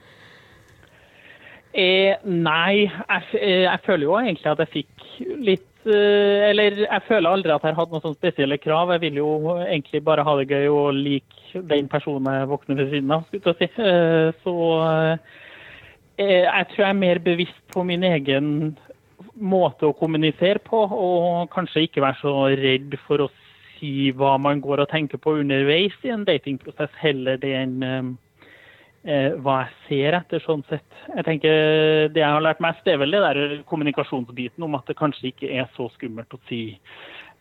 Eh, 1.76 2.16
nei, 2.24 2.86
jeg, 2.86 3.24
eh, 3.36 3.64
jeg 3.66 3.80
føler 3.84 4.06
jo 4.06 4.14
egentlig 4.16 4.48
at 4.48 4.60
jeg 4.64 4.72
fikk 4.72 5.02
litt 5.44 5.84
eh, 5.84 6.46
Eller 6.48 6.78
jeg 6.86 7.02
føler 7.04 7.28
aldri 7.28 7.52
at 7.52 7.66
jeg 7.68 7.76
hatt 7.76 7.92
noen 7.92 8.04
sånne 8.04 8.16
spesielle 8.16 8.56
krav. 8.62 8.94
Jeg 8.94 9.02
vil 9.04 9.20
jo 9.20 9.28
egentlig 9.66 10.00
bare 10.06 10.24
ha 10.24 10.36
det 10.38 10.48
gøy 10.48 10.70
og 10.72 10.96
like 10.96 11.60
den 11.68 11.90
personen 11.92 12.32
jeg 12.32 12.48
våkner 12.48 12.80
ved 12.80 12.94
siden 12.94 13.12
av. 13.12 13.26
skulle 13.28 13.54
jeg 13.60 13.74
si. 13.76 13.84
Eh, 13.84 14.30
så 14.44 14.56
eh, 14.88 15.36
jeg 16.16 16.68
tror 16.72 16.82
jeg 16.86 16.88
er 16.88 17.00
mer 17.04 17.20
bevisst 17.20 17.62
på 17.74 17.84
min 17.84 18.04
egen 18.08 18.50
måte 19.36 19.84
å 19.88 19.96
kommunisere 19.96 20.62
på, 20.64 20.78
og 20.80 21.50
kanskje 21.52 21.84
ikke 21.86 22.04
være 22.04 22.20
så 22.22 22.32
redd 22.56 22.96
for 23.06 23.26
å 23.26 23.32
si 23.76 24.10
hva 24.16 24.36
man 24.40 24.62
går 24.64 24.84
og 24.84 24.88
tenker 24.88 25.20
på 25.20 25.36
underveis 25.42 25.96
i 26.06 26.12
en 26.14 26.24
datingprosess, 26.24 26.94
heller 27.02 27.36
det 27.42 27.52
enn 27.58 27.82
eh, 27.84 27.98
eh, 28.00 28.14
hva 29.07 29.61
jeg 29.62 29.75
ser 29.87 30.16
etter, 30.19 30.42
sånn 30.42 30.64
sett. 30.66 30.87
Jeg 31.14 31.25
tenker 31.29 32.09
Det 32.11 32.19
jeg 32.19 32.27
har 32.27 32.42
lært 32.42 32.62
mest, 32.64 32.83
det 32.85 32.97
er 32.97 33.03
vel 33.05 33.14
det 33.14 33.23
der 33.23 33.62
kommunikasjonsbiten 33.71 34.64
om 34.66 34.75
at 34.75 34.88
det 34.90 34.99
kanskje 34.99 35.31
ikke 35.31 35.51
er 35.55 35.69
så 35.77 35.87
skummelt 35.95 36.35
å 36.35 36.40
si, 36.49 36.79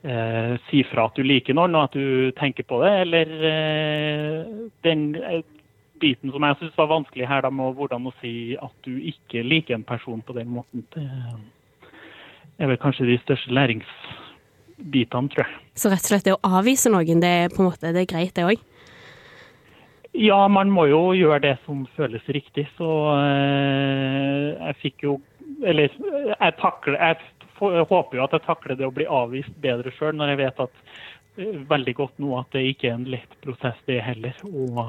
eh, 0.06 0.54
si 0.70 0.84
fra 0.92 1.08
at 1.10 1.18
du 1.18 1.24
liker 1.26 1.58
noen, 1.58 1.74
og 1.74 1.88
at 1.90 1.98
du 1.98 2.32
tenker 2.38 2.68
på 2.70 2.84
det. 2.84 2.92
Eller 3.08 3.34
eh, 3.50 4.54
den 4.86 5.08
eh, 5.18 5.42
biten 6.02 6.32
som 6.32 6.46
jeg 6.46 6.60
syns 6.60 6.78
var 6.78 6.92
vanskelig 6.92 7.30
her, 7.30 7.42
da, 7.46 7.50
med 7.50 7.80
hvordan 7.80 8.12
å 8.12 8.14
si 8.20 8.36
at 8.62 8.76
du 8.86 8.94
ikke 9.14 9.44
liker 9.46 9.78
en 9.78 9.88
person 9.88 10.22
på 10.22 10.38
den 10.38 10.52
måten. 10.54 10.86
Det 10.94 12.64
er 12.64 12.72
vel 12.72 12.80
kanskje 12.82 13.10
de 13.10 13.18
største 13.24 13.52
læringsbitene, 13.56 15.34
tror 15.34 15.46
jeg. 15.46 15.60
Så 15.76 15.92
rett 15.92 16.06
og 16.06 16.14
slett 16.14 16.30
det 16.30 16.38
å 16.38 16.56
avvise 16.62 16.94
noen, 16.94 17.24
det 17.24 17.34
er 17.42 17.54
på 17.54 17.64
en 17.64 17.72
måte 17.72 17.94
det 17.96 18.06
er 18.06 18.12
greit, 18.14 18.36
det 18.38 18.48
òg? 18.48 18.64
Ja, 20.16 20.48
man 20.48 20.72
må 20.72 20.86
jo 20.88 21.00
gjøre 21.16 21.42
det 21.44 21.56
som 21.66 21.84
føles 21.98 22.24
riktig. 22.32 22.68
Så 22.78 22.90
eh, 23.20 24.56
jeg 24.56 24.78
fikk 24.84 25.08
jo 25.08 25.16
Eller 25.66 25.92
jeg 25.92 26.56
takler 26.60 26.98
Jeg 27.00 27.88
håper 27.90 28.18
jo 28.18 28.24
at 28.24 28.36
jeg 28.36 28.46
takler 28.46 28.80
det 28.80 28.88
å 28.88 28.96
bli 28.96 29.08
avvist 29.08 29.54
bedre 29.64 29.92
sjøl, 29.96 30.16
når 30.16 30.34
jeg 30.34 30.42
vet 30.44 30.64
at 30.66 30.82
eh, 31.38 31.60
veldig 31.70 31.96
godt 32.00 32.20
nå 32.24 32.34
at 32.40 32.52
det 32.56 32.66
ikke 32.72 32.90
er 32.90 32.98
en 33.00 33.10
lett 33.12 33.38
prosess, 33.44 33.80
det 33.88 34.02
heller. 34.04 34.36
Å 34.44 34.88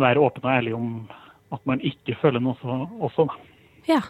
være 0.00 0.22
åpen 0.24 0.46
og 0.46 0.52
ærlig 0.52 0.76
om 0.76 0.92
at 1.52 1.64
man 1.68 1.82
ikke 1.84 2.16
føler 2.20 2.40
noe 2.40 2.56
så, 2.62 2.78
også. 3.04 3.28
Ja. 3.88 4.00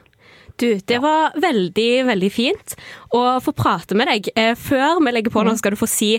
Du, 0.61 0.69
det 0.89 0.99
var 1.03 1.37
veldig, 1.43 1.91
veldig 2.09 2.31
fint 2.33 2.75
å 3.15 3.23
få 3.43 3.55
prate 3.57 3.97
med 3.99 4.11
deg. 4.11 4.31
Eh, 4.39 4.53
før 4.59 5.01
vi 5.03 5.15
legger 5.15 5.35
på 5.35 5.45
nå, 5.47 5.55
skal 5.59 5.75
du 5.75 5.81
få 5.81 5.89
si 5.91 6.15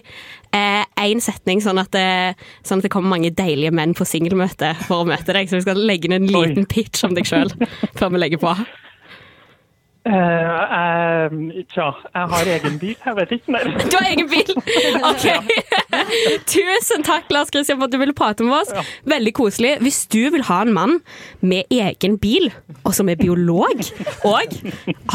én 0.54 1.22
setning, 1.24 1.64
sånn 1.66 1.82
at, 1.82 1.90
det, 1.96 2.36
sånn 2.62 2.82
at 2.82 2.86
det 2.86 2.92
kommer 2.94 3.16
mange 3.16 3.32
deilige 3.34 3.74
menn 3.74 3.96
på 3.98 4.06
singelmøte 4.06 4.76
for 4.86 5.02
å 5.02 5.10
møte 5.10 5.34
deg. 5.34 5.50
Så 5.50 5.58
vi 5.58 5.66
skal 5.66 5.82
legge 5.82 6.10
inn 6.10 6.18
en 6.20 6.30
liten 6.30 6.68
pitch 6.70 7.06
om 7.08 7.16
deg 7.18 7.26
sjøl 7.30 7.50
før 7.98 8.14
vi 8.14 8.22
legger 8.22 8.42
på. 8.44 8.54
Eh, 10.06 10.12
eh, 10.12 11.32
tja, 11.72 11.86
jeg 12.12 12.28
har 12.34 12.46
egen 12.58 12.74
bil. 12.80 12.96
Jeg 13.06 13.16
vet 13.16 13.32
ikke 13.38 13.52
mer. 13.56 13.64
Du 13.88 13.96
har 13.96 14.04
egen 14.10 14.28
bil? 14.28 14.52
OK. 15.10 15.26
Tusen 16.52 17.04
takk, 17.08 17.26
Lars 17.32 17.50
Kristian, 17.54 17.78
for 17.80 17.86
at 17.88 17.94
du 17.94 17.98
ville 18.02 18.14
prate 18.18 18.44
med 18.44 18.54
oss. 18.58 18.72
Veldig 19.08 19.34
koselig. 19.38 19.78
Hvis 19.86 20.00
du 20.12 20.24
vil 20.36 20.44
ha 20.50 20.58
en 20.66 20.74
mann 20.76 20.94
med 21.40 21.64
egen 21.72 22.18
bil, 22.20 22.46
og 22.84 22.92
som 22.98 23.10
er 23.10 23.16
biolog, 23.22 23.78
og 24.28 24.44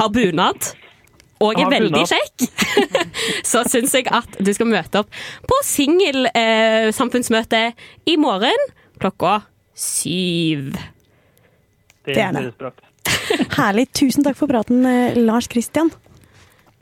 har 0.00 0.08
bunad 0.14 0.60
og 1.38 1.54
er 1.60 1.68
veldig 1.70 2.04
kjekk, 2.08 2.36
så 3.52 3.62
syns 3.70 3.94
jeg 3.94 4.06
at 4.10 4.26
du 4.42 4.52
skal 4.56 4.66
møte 4.72 4.98
opp 5.04 5.10
på 5.46 5.56
singelsamfunnsmøte 5.68 7.62
i 8.10 8.16
morgen 8.18 8.58
klokka 8.98 9.40
syv. 9.78 10.74
Det, 12.02 12.14
Det 12.16 12.22
er 12.24 12.32
det. 12.32 12.40
Herlig. 13.58 13.88
Tusen 13.96 14.26
takk 14.26 14.38
for 14.38 14.50
praten, 14.50 14.84
eh, 14.86 15.18
Lars 15.18 15.48
Kristian. 15.50 15.90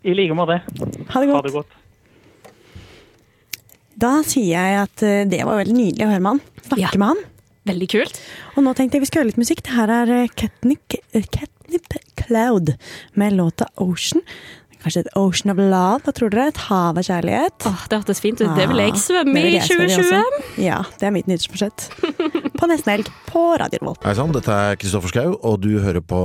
I 0.06 0.14
like 0.14 0.34
måte. 0.38 0.60
Ha 0.62 1.22
det 1.22 1.30
godt. 1.30 1.36
Ha 1.36 1.42
det 1.46 1.54
godt. 1.54 1.72
Da 3.96 4.18
sier 4.28 4.52
jeg 4.52 4.82
at 4.84 5.06
eh, 5.06 5.24
det 5.28 5.40
var 5.48 5.62
veldig 5.62 5.76
nydelig 5.76 6.04
å 6.04 6.10
høre 6.12 6.22
med 6.22 6.36
han. 6.36 6.42
Snakke 6.68 7.00
med 7.00 7.12
han. 7.14 7.24
Veldig 7.66 7.88
kult. 7.90 8.20
Og 8.54 8.66
nå 8.66 8.74
tenkte 8.78 8.98
jeg 8.98 9.06
vi 9.06 9.08
skal 9.10 9.22
høre 9.22 9.30
litt 9.32 9.40
musikk. 9.40 9.64
Det 9.66 9.74
her 9.74 9.92
er 10.02 10.12
eh, 10.20 10.34
Catnip 10.36 11.96
Cloud 12.20 12.76
med 13.18 13.38
låta 13.38 13.66
Ocean. 13.82 14.22
Kanskje 14.86 15.00
et 15.02 15.08
Ocean 15.18 15.50
of 15.50 15.58
Love, 15.58 16.04
hva 16.06 16.12
tror 16.14 16.30
dere? 16.30 16.52
Et 16.52 16.58
hav 16.68 16.98
av 17.00 17.02
kjærlighet? 17.02 17.64
det 17.90 17.96
hørtes 17.98 18.20
fint 18.22 18.38
ut. 18.38 18.52
Det 18.54 18.68
vil 18.70 18.78
det 18.78 18.84
vil 18.84 18.84
jeg 18.84 19.00
svømme 19.02 19.40
i 19.42 19.56
2020. 19.58 20.36
Ja, 20.62 20.76
det 21.00 21.08
er 21.08 21.14
mitt 21.16 21.26
nyttårsbudsjett. 21.26 21.88
På 22.54 22.68
nesten 22.70 22.92
helg 22.92 23.10
på 23.26 23.42
Radio 23.58 23.82
Revolt. 23.82 24.06
Hei 24.06 24.14
sann, 24.14 24.30
dette 24.36 24.54
er 24.54 24.78
Kristoffer 24.78 25.10
Schau, 25.10 25.34
og 25.42 25.58
du 25.64 25.72
hører 25.82 25.98
på 26.06 26.20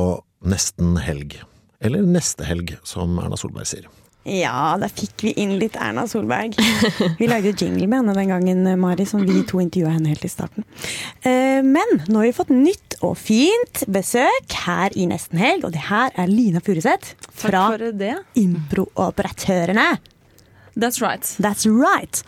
nesten 0.45 0.93
helg. 1.01 1.39
Eller 1.81 2.05
neste 2.05 2.45
helg, 2.45 2.75
som 2.85 3.17
Erna 3.23 3.39
Solberg 3.41 3.65
sier. 3.65 3.89
Ja, 4.23 4.75
da 4.77 4.85
fikk 4.85 5.23
vi 5.25 5.31
inn 5.41 5.55
litt 5.57 5.73
Erna 5.81 6.03
Solberg. 6.05 6.53
Vi 7.19 7.25
lagde 7.25 7.55
jingle 7.57 7.87
med 7.89 8.03
henne 8.03 8.13
den 8.13 8.29
gangen, 8.29 8.67
Mari, 8.77 9.05
som 9.09 9.23
vi 9.25 9.39
to 9.49 9.57
intervjua 9.63 9.95
henne 9.95 10.11
helt 10.11 10.25
i 10.27 10.29
starten. 10.29 10.65
Eh, 11.25 11.63
Men 11.65 11.95
nå 12.05 12.19
har 12.21 12.27
vi 12.27 12.35
fått 12.37 12.51
nytt 12.53 12.99
og 13.01 13.15
fint 13.17 13.81
besøk 13.89 14.53
her 14.67 14.93
i 14.93 15.07
Nesten 15.09 15.41
Helg, 15.41 15.65
og 15.65 15.73
det 15.73 15.87
her 15.87 16.13
er 16.21 16.29
Lina 16.29 16.61
Furuseth 16.61 17.15
fra. 17.33 17.63
Improoperatørene. 18.37 19.87
That's 20.77 21.01
right. 21.01 21.25
That's 21.41 21.65
right. 21.65 22.21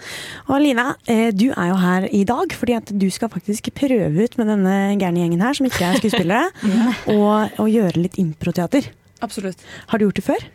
Og 0.49 0.59
Lina, 0.65 0.95
eh, 1.07 1.29
du 1.31 1.51
er 1.53 1.69
jo 1.69 1.77
her 1.79 2.09
i 2.11 2.23
dag 2.27 2.51
fordi 2.57 2.73
at 2.75 2.89
du 2.99 3.05
skal 3.13 3.29
faktisk 3.31 3.69
prøve 3.77 4.25
ut 4.25 4.35
med 4.41 4.49
denne 4.51 4.73
gærne 4.99 5.21
gjengen 5.21 5.45
her, 5.45 5.53
som 5.53 5.69
ikke 5.69 5.85
er 5.93 6.01
skuespillere, 6.01 6.49
og, 7.13 7.53
og 7.61 7.69
gjøre 7.71 8.01
litt 8.01 8.17
improteater. 8.19 8.89
Absolutt. 9.23 9.61
Har 9.93 10.01
du 10.01 10.09
gjort 10.09 10.19
det 10.19 10.25
før? 10.27 10.49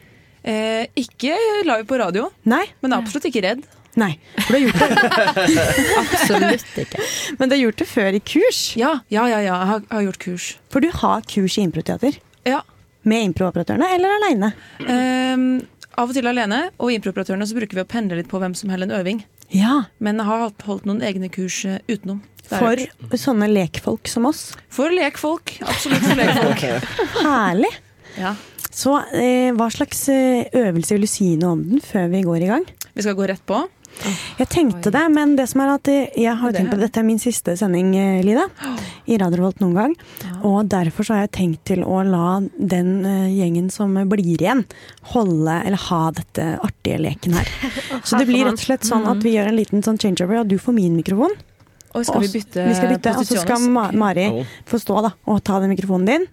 Eh, 0.44 0.87
ikke 0.96 1.35
live 1.66 1.85
på 1.88 1.98
radio, 2.01 2.29
Nei. 2.48 2.64
men 2.85 2.94
absolutt 2.96 3.27
ikke 3.31 3.42
redd. 3.44 3.64
Nei, 3.98 4.12
for 4.46 4.55
du 4.55 4.59
har 4.59 4.92
gjort 4.92 5.46
det. 5.48 5.64
Absolutt 6.03 6.77
ikke. 6.85 7.01
Men 7.40 7.48
du 7.51 7.55
har 7.57 7.62
gjort 7.64 7.81
det 7.83 7.87
før 7.90 8.14
i 8.14 8.20
kurs? 8.22 8.61
Ja, 8.79 8.92
ja, 9.11 9.24
ja, 9.27 9.40
ja. 9.42 9.57
jeg 9.59 9.70
har, 9.72 9.83
har 9.90 10.05
gjort 10.07 10.20
kurs. 10.22 10.46
For 10.70 10.85
du 10.85 10.90
har 11.01 11.24
kurs 11.27 11.57
i 11.59 11.64
improteater? 11.66 12.20
Ja. 12.46 12.61
Med 13.09 13.24
improoperatørene, 13.33 13.88
eller 13.96 14.14
aleine? 14.20 14.53
Eh, 14.85 15.42
av 15.98 16.12
og 16.12 16.14
til 16.14 16.31
alene, 16.31 16.68
og 16.79 16.92
improoperatørene 16.94 17.48
så 17.51 17.57
bruker 17.59 17.81
vi 17.81 17.83
å 17.83 17.88
pendle 17.90 18.20
litt 18.20 18.31
på 18.31 18.38
hvem 18.38 18.55
som 18.55 18.70
holder 18.70 18.87
en 18.92 18.96
øving. 19.01 19.24
Ja. 19.51 19.81
Men 19.98 20.20
jeg 20.22 20.29
har 20.31 20.44
holdt- 20.46 20.66
holdt 20.68 20.87
noen 20.87 21.03
egne 21.03 21.31
kurs 21.35 21.64
eh, 21.66 21.81
utenom. 21.90 22.20
For 22.48 22.81
sånne 23.18 23.48
lekfolk 23.51 24.07
som 24.09 24.24
oss? 24.31 24.53
For 24.72 24.94
lekfolk. 24.94 25.57
Absolutt 25.66 26.07
for 26.07 26.16
lekfolk. 26.22 26.62
Herlig. 27.27 27.72
Ja. 28.16 28.37
Så 28.79 28.95
eh, 29.17 29.51
hva 29.57 29.67
slags 29.75 30.05
eh, 30.12 30.47
øvelse 30.55 30.95
vil 30.95 31.07
du 31.07 31.11
si 31.11 31.33
noe 31.41 31.57
om 31.57 31.67
den 31.67 31.83
før 31.83 32.07
vi 32.12 32.23
går 32.27 32.47
i 32.47 32.53
gang? 32.53 32.69
Vi 32.95 33.03
skal 33.03 33.19
gå 33.19 33.27
rett 33.31 33.43
på. 33.49 33.64
Jeg 34.38 34.47
tenkte 34.53 34.93
det, 34.95 35.03
men 35.11 35.33
det 35.35 35.49
som 35.51 35.64
er 35.64 35.73
at 35.73 35.88
eh, 35.91 36.12
jeg 36.23 36.37
har 36.38 36.55
tenkt 36.55 36.71
på 36.71 36.79
at 36.79 36.85
Dette 36.85 37.01
er 37.03 37.07
min 37.09 37.19
siste 37.19 37.57
sending, 37.59 37.91
eh, 37.99 38.21
Lida, 38.23 38.45
i 39.11 39.19
Radio 39.19 39.41
Revolt 39.41 39.64
noen 39.64 39.75
gang. 39.81 39.97
Og 40.47 40.71
derfor 40.71 41.09
så 41.09 41.17
har 41.17 41.27
jeg 41.27 41.35
tenkt 41.41 41.64
til 41.73 41.83
å 41.83 42.05
la 42.07 42.38
den 42.55 43.03
gjengen 43.35 43.67
som 43.75 43.99
blir 44.12 44.37
igjen, 44.37 44.62
holde 45.11 45.59
eller 45.64 45.87
ha 45.88 46.03
dette 46.14 46.49
artige 46.62 47.03
leken 47.03 47.35
her. 47.41 47.51
Så 48.07 48.21
det 48.21 48.29
blir 48.31 48.47
rett 48.47 48.61
og 48.61 48.62
slett 48.62 48.87
sånn 48.87 49.09
at 49.11 49.25
vi 49.27 49.35
gjør 49.35 49.51
en 49.51 49.59
liten 49.59 49.83
sånn 49.83 49.99
changeover, 49.99 50.45
og 50.45 50.53
du 50.53 50.61
får 50.62 50.79
min 50.79 50.95
mikrofon. 51.01 51.35
Og 51.98 52.06
skal 52.06 52.24
vi 52.24 52.30
bytte 52.37 52.66
vi 52.68 52.76
skal 52.76 52.92
bytte, 52.94 53.14
Og 53.18 53.26
så 53.28 53.42
skal 53.42 53.66
Ma? 53.74 53.88
Mari 53.92 54.28
få 54.68 54.80
stå 54.82 55.02
da, 55.08 55.12
og 55.28 55.42
ta 55.44 55.58
den 55.62 55.72
mikrofonen 55.74 56.06
din. 56.08 56.28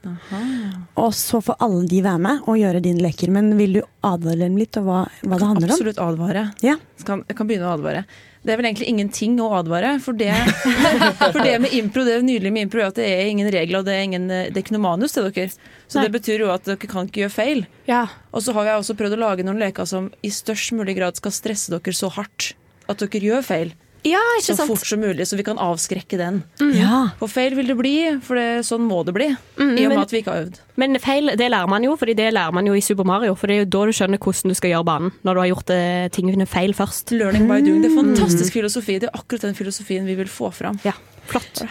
Og 1.01 1.12
så 1.17 1.41
får 1.43 1.58
alle 1.65 1.84
de 1.89 2.04
være 2.06 2.21
med 2.21 2.45
og 2.45 2.60
gjøre 2.60 2.84
dine 2.86 3.04
leker. 3.04 3.34
Men 3.34 3.56
vil 3.60 3.80
du 3.80 3.82
advare 4.06 4.45
dem 4.45 4.56
litt 4.60 4.78
om 4.80 4.88
hva, 4.88 5.01
hva 5.25 5.41
det 5.41 5.49
handler 5.49 5.73
om? 5.73 5.75
Absolutt 5.75 6.01
advare. 6.06 6.47
Ja. 6.65 6.78
Kan, 7.06 7.25
jeg 7.28 7.38
kan 7.38 7.49
begynne 7.49 7.67
å 7.67 7.75
advare. 7.75 8.06
Det 8.45 8.54
er 8.54 8.60
vel 8.60 8.67
egentlig 8.69 8.88
ingenting 8.91 9.39
å 9.41 9.49
advare. 9.58 9.95
For 10.04 10.17
det, 10.17 10.30
for 11.34 11.39
det 11.41 11.56
med 11.63 11.73
impro, 11.73 12.04
det 12.06 12.19
nydelige 12.21 12.54
med 12.54 12.67
impro 12.67 12.84
er 12.84 12.91
at 12.91 12.99
det 12.99 13.08
er 13.10 13.32
ingen 13.32 13.49
regler 13.51 13.82
og 13.82 13.88
det 13.88 13.95
er, 13.95 14.04
ingen, 14.06 14.28
det 14.30 14.54
er 14.54 14.62
ikke 14.62 14.75
noe 14.78 14.86
manus 14.86 15.17
til 15.17 15.25
dere. 15.28 15.49
Så 15.89 15.97
Nei. 15.97 16.06
det 16.06 16.13
betyr 16.19 16.45
jo 16.45 16.51
at 16.54 16.67
dere 16.67 16.91
kan 16.91 17.10
ikke 17.10 17.23
gjøre 17.25 17.34
feil. 17.34 17.65
Og 18.32 18.45
så 18.45 18.54
har 18.58 18.69
jeg 18.69 18.84
også 18.84 18.97
prøvd 18.99 19.17
å 19.17 19.23
lage 19.23 19.47
noen 19.47 19.62
leker 19.63 19.89
som 19.89 20.12
i 20.21 20.32
størst 20.34 20.75
mulig 20.78 20.97
grad 20.99 21.17
skal 21.17 21.34
stresse 21.34 21.73
dere 21.73 21.97
så 21.97 22.12
hardt 22.13 22.54
at 22.91 23.01
dere 23.01 23.23
gjør 23.32 23.45
feil. 23.45 23.73
Ja, 24.06 24.20
ikke 24.38 24.52
så 24.52 24.56
sant? 24.60 24.70
fort 24.70 24.86
som 24.86 25.00
mulig, 25.02 25.26
så 25.26 25.38
vi 25.39 25.44
kan 25.48 25.58
avskrekke 25.58 26.18
den. 26.20 26.44
Ja. 26.78 27.08
For 27.18 27.32
feil 27.32 27.56
vil 27.58 27.72
det 27.72 27.76
bli, 27.80 27.94
for 28.22 28.38
det, 28.38 28.62
sånn 28.68 28.84
må 28.86 29.00
det 29.08 29.15
bli. 29.18 29.28
Mm, 29.58 29.72
I 29.80 29.86
og 29.86 29.89
men- 29.89 29.98
med 29.98 30.04
at 30.06 30.12
vi 30.13 30.22
ikke 30.22 30.32
har 30.36 30.44
øvd. 30.46 30.60
Men 30.78 31.00
feil, 31.02 31.32
det 31.39 31.48
lærer 31.50 31.68
man 31.72 31.84
jo, 31.84 31.96
fordi 31.98 32.13
det 32.15 32.34
lærer 32.36 32.54
man 32.54 32.65
jo 32.70 32.74
i 32.78 32.82
Super 32.86 33.04
Mario. 33.08 33.34
For 33.34 33.48
det 33.48 33.56
er 33.56 33.63
jo 33.65 33.72
da 33.74 33.86
du 33.89 33.94
skjønner 33.98 34.20
hvordan 34.22 34.54
du 34.54 34.56
skal 34.60 34.70
gjøre 34.76 34.86
banen. 34.86 35.12
Når 35.26 35.34
du 35.34 35.39
har 35.41 35.50
gjort 35.56 35.70
eh, 35.74 36.08
tingene 36.10 36.46
feil 36.48 36.74
først. 36.78 37.12
Learning 37.18 37.48
by 37.50 37.62
doing. 37.65 37.82
Det 37.82 37.91
er 37.91 37.98
fantastisk 37.98 38.54
filosofi. 38.54 39.00
Det 39.00 39.10
er 39.10 39.18
akkurat 39.18 39.41
den 39.50 39.56
filosofien 39.58 40.06
vi 40.06 40.15
vil 40.15 40.28
få 40.30 40.52
fram. 40.54 40.78
Ja, 40.86 40.94
flott. 41.26 41.63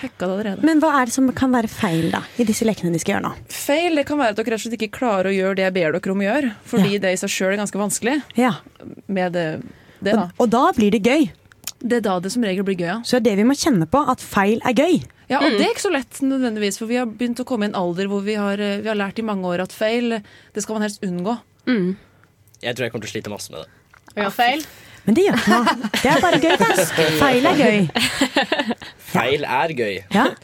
Men 0.65 0.81
hva 0.83 0.91
er 1.03 1.07
det 1.07 1.15
som 1.15 1.31
kan 1.33 1.53
være 1.55 1.69
feil 1.71 2.11
da, 2.11 2.23
i 2.39 2.43
disse 2.49 2.65
lekene 2.67 2.91
de 2.93 2.99
skal 2.99 3.15
gjøre 3.21 3.29
nå? 3.29 3.35
Feil 3.49 3.95
det 3.95 4.07
kan 4.09 4.19
være 4.19 4.35
at 4.35 4.37
dere 4.41 4.57
rett 4.57 4.65
og 4.65 4.67
slett 4.67 4.81
ikke 4.83 4.99
klarer 4.99 5.31
å 5.31 5.37
gjøre 5.37 5.55
det 5.61 5.69
jeg 5.69 5.75
ber 5.79 5.93
dere 6.01 6.11
om 6.17 6.19
å 6.25 6.27
gjøre. 6.27 6.53
Fordi 6.67 6.99
det 6.99 7.13
i 7.15 7.21
seg 7.23 7.31
sjøl 7.31 7.53
er 7.55 7.63
ganske 7.63 7.79
vanskelig. 7.79 8.17
Ja. 8.41 8.57
Med 9.07 9.33
det, 9.39 9.47
det 10.03 10.17
da. 10.17 10.25
Og, 10.35 10.49
og 10.49 10.51
da 10.51 10.65
blir 10.73 10.91
det 10.91 11.05
gøy. 11.07 11.31
Det 11.85 11.99
er 11.99 12.05
da 12.07 12.15
det 12.25 12.31
som 12.33 12.45
regel 12.47 12.65
blir 12.65 12.79
gøy, 12.81 12.87
ja. 12.89 12.97
Så 13.05 13.19
det 13.19 13.21
er 13.21 13.37
det 13.37 13.43
vi 13.43 13.49
må 13.51 13.57
kjenne 13.61 13.85
på, 13.93 14.01
at 14.09 14.23
feil 14.25 14.63
er 14.65 14.73
gøy. 14.73 15.03
Ja, 15.29 15.41
og 15.41 15.53
det 15.57 15.67
er 15.67 15.73
ikke 15.75 15.85
så 15.85 15.93
lett 15.93 16.21
nødvendigvis, 16.25 16.79
for 16.81 16.89
vi 16.89 16.97
har 17.01 17.09
begynt 17.09 17.41
å 17.41 17.47
komme 17.49 17.67
i 17.69 17.71
en 17.71 17.77
alder 17.77 18.09
hvor 18.09 18.25
vi 18.25 18.35
har, 18.41 18.57
vi 18.61 18.89
har 18.89 18.97
lært 18.97 19.21
i 19.21 19.25
mange 19.27 19.49
år 19.49 19.63
at 19.65 19.73
feil, 19.77 20.19
det 20.57 20.65
skal 20.65 20.79
man 20.79 20.85
helst 20.87 21.05
unngå. 21.05 21.37
Jeg 22.65 22.77
tror 22.77 22.87
jeg 22.87 22.93
kommer 22.95 23.05
til 23.07 23.13
å 23.13 23.15
slite 23.19 23.33
masse 23.33 23.53
med 23.53 23.65
det. 23.65 23.71
Å 24.15 24.19
gjøre 24.23 24.35
feil. 24.37 24.65
Men 25.05 25.17
det 25.19 25.25
gjør 25.27 25.37
ikke 25.41 25.53
noe. 25.53 25.91
Det 26.01 26.11
er 26.15 26.21
bare 26.25 26.41
gøy, 26.41 26.55
det. 26.61 26.85
Feil 27.21 27.49
er 27.51 27.59
gøy. 27.61 27.79
Feil 29.15 29.45
er 29.45 29.75
gøy. 29.77 29.97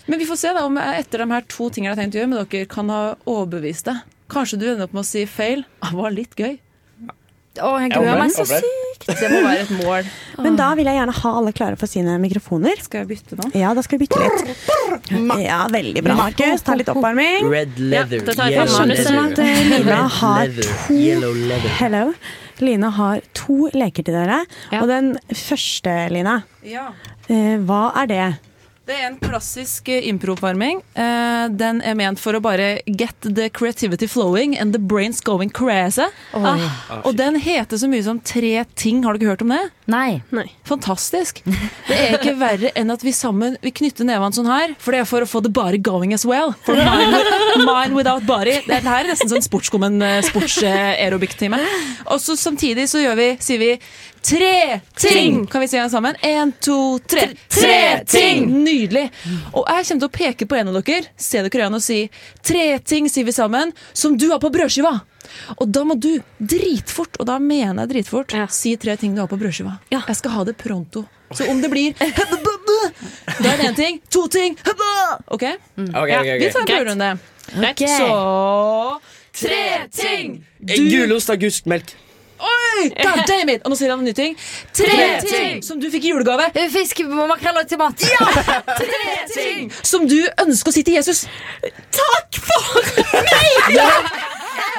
Men 0.06 0.20
vi 0.20 0.26
får 0.28 0.40
se 0.42 0.52
da 0.56 0.64
om 0.68 0.76
jeg 0.80 1.04
etter 1.06 1.24
de 1.24 1.28
her 1.32 1.46
to 1.48 1.68
tingene 1.72 1.88
jeg 1.90 1.96
har 1.96 2.02
tenkt 2.02 2.18
å 2.18 2.20
gjøre 2.20 2.32
med 2.34 2.42
dere, 2.52 2.68
kan 2.76 2.92
ha 2.92 3.00
overbevist 3.24 3.88
deg. 3.88 4.02
Kanskje 4.30 4.60
du 4.60 4.66
ender 4.68 4.84
opp 4.86 4.92
med 4.96 5.02
å 5.06 5.08
si 5.08 5.24
feil. 5.26 5.64
Det 5.86 5.96
var 5.96 6.12
litt 6.14 6.36
gøy. 6.38 6.58
Å, 7.60 7.70
jeg 7.82 7.92
gruer 7.94 8.18
meg 8.20 8.32
så 8.34 8.44
sykt. 8.48 9.06
Det 9.06 9.28
må 9.32 9.40
være 9.44 9.62
et 9.64 9.70
mål. 9.80 10.08
Men 10.44 10.56
da 10.58 10.68
vil 10.78 10.88
jeg 10.90 10.98
gjerne 10.98 11.14
ha 11.20 11.30
alle 11.40 11.52
klare 11.56 11.76
for 11.80 11.90
sine 11.90 12.16
mikrofoner. 12.22 12.80
Skal 12.84 13.02
jeg 13.04 13.08
bytte 13.14 13.38
nå? 13.38 13.48
Ja, 13.58 13.72
da 13.76 13.82
skal 13.84 13.98
vi 14.00 14.06
bytte 14.06 14.20
litt. 14.20 15.40
Ja, 15.44 15.60
veldig 15.72 16.02
bra, 16.06 16.16
Markus. 16.18 16.62
Ta 16.66 16.76
litt 16.78 16.90
oppvarming. 16.92 17.48
Red 17.50 17.78
leather, 17.80 18.22
ja, 18.50 18.64
yellow 18.64 18.84
leather, 18.86 19.18
at, 19.24 19.40
Lina 19.72 20.02
har 20.20 20.52
to- 20.60 20.94
yellow 20.94 21.32
leather. 21.34 21.74
Hello. 21.80 22.04
Lina 22.60 22.90
har 22.92 23.22
to 23.40 23.70
leker 23.72 24.04
til 24.04 24.14
dere. 24.18 24.42
Og 24.82 24.86
den 24.90 25.14
første, 25.32 25.96
Lina, 26.12 26.42
Ja. 26.62 26.90
eh, 27.28 27.56
hva 27.64 27.90
er 28.02 28.06
det? 28.06 28.26
Det 28.90 28.96
er 28.98 29.04
en 29.06 29.20
klassisk 29.22 29.86
eh, 29.86 30.02
impro-oppvarming. 30.10 30.80
Eh, 30.98 31.44
den 31.54 31.78
er 31.86 31.94
ment 31.94 32.18
for 32.18 32.34
å 32.34 32.40
bare 32.42 32.80
get 32.90 33.14
the 33.22 33.46
creativity 33.54 34.08
flowing 34.10 34.56
and 34.58 34.74
the 34.74 34.80
brains 34.82 35.20
going 35.22 35.52
crazy. 35.54 36.08
Oi. 36.34 36.42
Ah, 36.42 36.96
og 37.04 37.14
den 37.14 37.38
heter 37.38 37.78
så 37.78 37.86
mye 37.86 38.02
som 38.02 38.18
Tre 38.26 38.64
ting. 38.74 39.04
Har 39.06 39.14
dere 39.14 39.30
hørt 39.30 39.44
om 39.46 39.52
det? 39.54 39.60
Nei. 39.90 40.18
Fantastisk. 40.66 41.38
Det 41.46 41.94
er 41.94 42.16
ikke 42.16 42.34
verre 42.40 42.72
enn 42.78 42.90
at 42.90 43.04
vi 43.06 43.14
sammen 43.14 43.54
vi 43.62 43.70
knytter 43.78 44.08
nevene 44.08 44.34
sånn 44.34 44.50
her, 44.50 44.74
for 44.82 44.94
det 44.94 45.04
er 45.04 45.08
for 45.12 45.22
å 45.22 45.30
få 45.30 45.44
the 45.46 45.52
body 45.54 45.78
going 45.78 46.10
as 46.16 46.26
well. 46.26 46.56
For 46.66 46.74
mind, 46.90 47.14
mine 47.62 47.94
without 47.94 48.26
body. 48.26 48.58
Det 48.66 48.82
her 48.82 49.04
er 49.04 49.12
nesten 49.12 49.30
sånn 49.30 49.46
sportskommen 49.46 50.02
sports-aerobic-time. 50.26 51.62
Og 52.10 52.18
så 52.22 52.34
samtidig 52.38 52.90
så 52.90 53.06
gjør 53.06 53.22
vi, 53.22 53.30
sier 53.38 53.62
vi 53.62 53.72
tre 54.22 54.80
ting! 54.96 55.46
Kan 55.50 55.60
vi 55.60 55.68
si 55.68 55.76
den 55.78 55.90
sammen? 55.90 56.16
Én, 56.22 56.52
to, 56.62 56.98
tre. 57.08 57.28
Tre 57.48 58.04
ting! 58.08 58.46
Nydelig. 58.64 59.06
Og 59.54 59.64
jeg 59.68 59.86
kommer 59.88 60.00
til 60.04 60.08
å 60.08 60.12
peke 60.14 60.46
på 60.50 60.58
en 60.60 60.68
av 60.72 60.80
dere, 60.82 61.06
se 61.16 61.40
dere 61.42 61.50
i 61.50 61.62
øynene 61.64 61.80
og 61.80 61.84
si 61.84 62.00
tre 62.46 62.66
ting, 62.84 63.08
sier 63.10 63.24
vi 63.28 63.32
sammen, 63.36 63.72
som 63.92 64.16
du 64.20 64.28
har 64.32 64.40
på 64.42 64.50
brødskiva. 64.52 64.92
Og 65.60 65.68
da 65.70 65.84
må 65.86 65.94
du 66.00 66.10
dritfort, 66.40 67.20
og 67.20 67.26
da 67.28 67.38
mener 67.38 67.84
jeg 67.84 67.92
dritfort, 67.94 68.34
si 68.50 68.74
tre 68.80 68.96
ting 69.00 69.14
du 69.14 69.22
har 69.22 69.30
på 69.30 69.38
brødskiva. 69.40 69.78
Jeg 69.94 70.16
skal 70.18 70.36
ha 70.38 70.44
det 70.48 70.56
pronto. 70.60 71.04
Så 71.30 71.46
om 71.50 71.60
det 71.62 71.68
blir 71.70 71.92
Da 71.94 73.52
er 73.52 73.60
det 73.60 73.66
én 73.68 73.76
ting. 73.76 74.00
To 74.10 74.24
ting. 74.28 74.56
OK? 74.66 74.82
Ok, 75.30 75.42
Ja, 75.46 76.02
ok, 76.02 76.10
ok. 76.10 76.40
vi 76.42 76.50
tar 76.50 76.60
en 76.60 76.66
prøverunde. 76.66 77.10
Så 77.86 79.00
Tre 79.40 79.86
ting! 79.94 80.40
Gulost 80.60 81.30
augustmelk. 81.30 81.94
Oi! 82.40 82.88
God 82.96 83.20
damn 83.28 83.50
it! 83.52 83.60
Og 83.66 83.72
nå 83.72 83.76
sier 83.78 83.90
han 83.92 84.00
en 84.00 84.08
ny 84.08 84.14
ting. 84.16 84.36
Tre 84.76 85.08
ting 85.26 85.60
som 85.66 85.80
du 85.82 85.88
fikk 85.92 86.06
i 86.08 86.12
julegave. 86.14 86.46
Fisk, 86.72 87.02
makrell 87.10 87.60
og 87.60 87.68
tomat. 87.68 88.04
Ja! 88.08 88.28
Tre 88.80 89.14
ting 89.34 89.68
som 89.84 90.06
du 90.08 90.18
ønsker 90.40 90.72
å 90.72 90.74
si 90.74 90.84
til 90.86 90.96
Jesus. 91.00 91.26
Takk 91.96 92.40
for 92.48 92.80
meg! 93.12 93.48
Ja! 93.76 93.86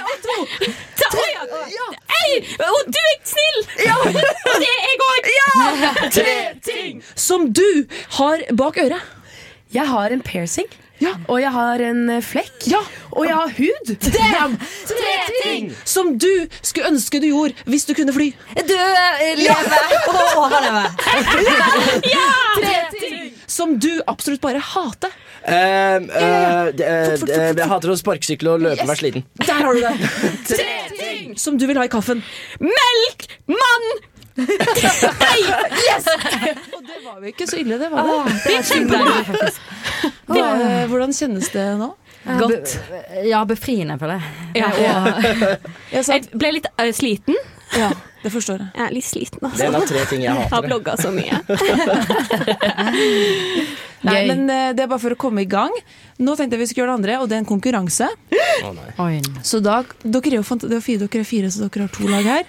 Og 0.01 0.17
to. 0.25 0.35
Ei, 2.21 2.33
Og 2.67 2.89
du 2.91 2.99
er 2.99 3.15
snill! 3.27 3.61
Og 3.93 4.59
det 4.61 4.67
er 4.67 4.83
jeg 4.87 4.99
òg! 5.07 5.29
Ja! 5.37 5.93
Tre 6.17 6.35
ting 6.65 7.01
som 7.19 7.47
du 7.55 7.65
har 8.17 8.43
bak 8.57 8.77
øret. 8.83 9.01
Jeg 9.71 9.87
har 9.87 10.11
en 10.11 10.21
piercing. 10.25 10.67
Og 11.27 11.41
jeg 11.41 11.51
har 11.55 11.83
en 11.89 12.03
flekk. 12.25 12.67
Ja. 12.69 12.81
Og 13.11 13.25
jeg 13.27 13.35
har 13.35 13.53
hud. 13.57 13.93
Damn! 14.05 14.57
Tre 14.91 15.15
ting 15.41 15.71
som 15.83 16.13
du 16.21 16.29
skulle 16.61 16.91
ønske 16.91 17.21
du 17.21 17.27
gjorde 17.31 17.67
hvis 17.69 17.87
du 17.89 17.95
kunne 17.97 18.13
fly. 18.15 18.31
Du 18.55 18.77
lever 19.41 19.97
og 20.11 20.21
overlever. 20.45 20.93
Tre 22.05 22.77
ting 22.97 23.33
som 23.51 23.75
du 23.79 23.91
absolutt 24.07 24.41
bare 24.43 24.61
hater. 24.63 25.11
Um, 25.41 26.05
uh, 26.13 26.69
uh, 26.69 27.23
jeg 27.25 27.65
hater 27.65 27.89
å 27.89 27.97
sparkesykle 27.97 28.53
og 28.53 28.61
løpe 28.61 28.85
og 28.85 28.91
være 28.91 28.99
sliten. 28.99 29.25
Der 29.41 29.57
har 29.57 29.73
du 29.73 29.81
det. 29.81 30.11
Tre 30.51 30.69
ting 30.99 31.33
som 31.41 31.57
du 31.57 31.65
vil 31.69 31.81
ha 31.81 31.87
i 31.87 31.91
kaffen. 31.91 32.21
Melk! 32.61 33.25
Mann! 33.49 33.89
Hei! 34.37 35.41
Yes! 35.87 36.05
Og 36.75 36.81
det 36.87 36.97
var 37.03 37.15
jo 37.19 37.25
ikke 37.31 37.47
så 37.49 37.55
ille, 37.59 37.75
det 37.81 37.89
var 37.91 38.01
det. 38.07 38.13
det 38.45 38.53
er 38.57 38.61
skikkelig 38.67 39.01
deilig, 39.01 39.23
Hva- 40.31 40.87
Hvordan 40.91 41.11
kjennes 41.17 41.47
det 41.53 41.65
nå? 41.81 41.89
Godt. 42.37 42.67
Ja, 43.25 43.39
befriende, 43.49 43.95
føler 43.99 44.15
jeg. 44.21 44.25
Ja. 44.61 44.69
Jeg, 45.91 46.21
ble 46.37 46.51
litt 46.59 46.67
eh, 46.77 46.91
sliten. 46.93 47.35
Ja, 47.73 47.89
det 48.21 48.31
forstår 48.33 48.57
jeg. 48.59 48.67
Jeg 48.75 48.83
er 48.85 48.91
litt 48.93 49.05
sliten, 49.07 49.39
altså. 49.47 49.57
Det 49.57 49.63
er 49.65 49.69
en 49.71 49.75
av 49.79 49.85
tre 49.89 50.01
ting 50.09 50.21
jeg 50.25 50.33
hater. 50.35 50.49
Har 50.51 50.61
blogga 50.67 50.93
så 50.99 51.09
mye. 51.15 51.35
Nei, 54.07 54.17
men 54.27 54.41
eh, 54.51 54.71
det 54.75 54.83
er 54.85 54.89
bare 54.91 54.99
for 55.01 55.11
å 55.15 55.17
komme 55.19 55.41
i 55.45 55.47
gang. 55.49 55.71
Nå 56.21 56.35
tenkte 56.37 56.55
jeg 56.57 56.61
vi 56.65 56.69
skulle 56.69 56.83
gjøre 56.83 56.93
det 56.93 56.99
andre, 56.99 57.13
og 57.23 57.27
det 57.31 57.35
er 57.37 57.41
en 57.45 57.49
konkurranse. 57.49 58.07
Oi. 59.01 59.15
Så 59.47 59.57
da, 59.63 59.75
dere 60.03 60.33
er 60.35 60.39
jo 60.41 60.45
fant 60.47 60.63
det 60.67 60.77
er 60.77 60.83
fire, 60.85 60.99
dere 61.07 61.23
er 61.23 61.29
fire, 61.31 61.47
så 61.53 61.57
dere 61.67 61.83
har 61.87 61.93
to 61.95 62.05
lag 62.11 62.25
her. 62.35 62.45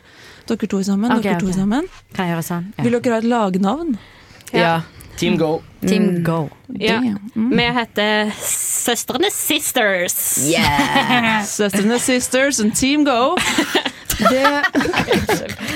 Dere 0.49 0.69
to 0.69 0.83
sammen, 0.83 1.13
Okay, 1.13 1.29
dere 1.29 1.41
to 1.41 1.47
okay. 1.47 1.59
sammen. 1.59 1.87
Kan 2.17 2.27
jeg 2.29 2.35
gjøre 2.35 2.47
sånn? 2.49 2.67
Ja. 2.77 2.85
Vil 2.85 2.99
dere 2.99 3.15
ha 3.15 3.23
et 3.23 3.31
lagnavn? 3.31 3.95
Ja. 4.53 4.75
Team 5.17 5.37
Go. 5.39 5.63
Team 5.87 6.23
Go. 6.25 6.49
Ja. 6.81 6.99
Mm. 7.37 7.51
Vi 7.57 7.67
heter 7.79 8.33
Søstrene 8.41 9.31
Sisters. 9.31 10.17
Søstrene 11.57 11.99
Sisters 11.99 12.61
and 12.61 12.75
Team 12.77 13.05
Go. 13.05 13.37
Det, 14.19 14.63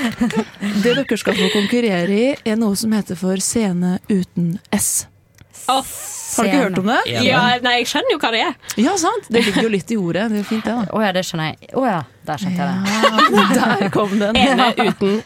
det 0.82 0.94
dere 0.94 1.18
skal 1.18 1.36
få 1.36 1.50
konkurrere 1.52 2.16
i, 2.16 2.26
er 2.44 2.58
noe 2.60 2.76
som 2.78 2.92
heter 2.96 3.18
for 3.18 3.40
Scene 3.42 3.98
uten 4.08 4.56
S. 4.74 5.06
Har 5.66 6.44
dere 6.44 6.46
ikke 6.50 6.62
hørt 6.64 6.78
om 6.82 6.90
det? 6.90 6.98
Ja, 7.24 7.44
nei, 7.64 7.76
jeg 7.80 7.88
skjønner 7.90 8.12
jo 8.16 8.18
hva 8.22 8.32
det 8.34 8.42
er. 8.44 8.58
Ja, 8.82 8.96
sant. 9.00 9.30
Det 9.32 9.44
ligger 9.46 9.66
jo 9.66 9.70
litt 9.72 9.92
i 9.94 9.96
ordet. 10.00 10.26
Det 10.32 10.42
er 10.42 10.48
fint, 10.48 10.66
det, 10.66 10.74
da. 10.74 10.90
Å 10.92 11.00
ja, 11.04 11.12
det 11.16 11.22
skjønner 11.26 11.52
jeg. 11.52 11.70
Å 11.72 11.86
ja, 11.86 12.02
der 12.28 12.42
skjønte 12.42 12.66
jeg 12.66 12.68
det. 12.74 13.46
Der 13.56 13.88
kom 13.94 14.14
den. 14.20 14.38
Ene 14.42 14.68
uten. 14.82 15.16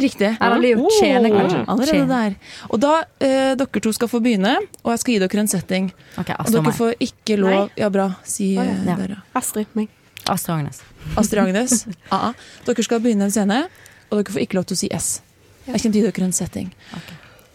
Riktig. 0.00 0.36
Ja, 0.40 0.48
det 0.54 0.58
blir 0.62 0.80
tjene, 1.00 1.30
kanskje. 1.34 1.60
Allerede 1.68 2.06
der. 2.08 2.36
Og 2.70 2.80
da, 2.80 2.92
eh, 3.20 3.52
dere 3.58 3.82
to 3.84 3.92
skal 3.92 4.08
få 4.08 4.20
begynne, 4.24 4.54
og 4.84 4.92
jeg 4.94 5.02
skal 5.02 5.14
gi 5.14 5.18
dere 5.24 5.42
en 5.42 5.50
setting. 5.50 5.88
Okay, 6.16 6.36
Og 6.38 6.46
Astrid 6.46 6.62
dere 6.62 6.76
får 6.78 6.94
ikke 7.08 7.38
lov 7.40 7.70
Ja, 7.76 7.90
bra. 7.92 8.06
Si 8.24 8.52
eh, 8.56 8.70
ja. 8.86 8.96
dere. 8.96 9.18
Astrid 9.36 9.74
meg. 9.74 9.90
Astrid 10.30 10.54
Agnes. 10.56 10.82
Astrid 11.20 11.42
Agnes. 11.42 11.86
AA. 12.14 12.32
Dere 12.68 12.86
skal 12.86 13.02
begynne 13.02 13.26
en 13.28 13.34
scene, 13.34 13.64
og 14.10 14.22
dere 14.22 14.36
får 14.36 14.46
ikke 14.46 14.60
lov 14.60 14.70
til 14.70 14.78
å 14.78 14.82
si 14.84 14.92
S. 14.94 15.10
Jeg 15.66 15.82
kommer 15.82 15.98
til 15.98 16.00
å 16.00 16.06
gi 16.06 16.06
dere 16.08 16.30
en 16.30 16.38
setting. 16.38 16.70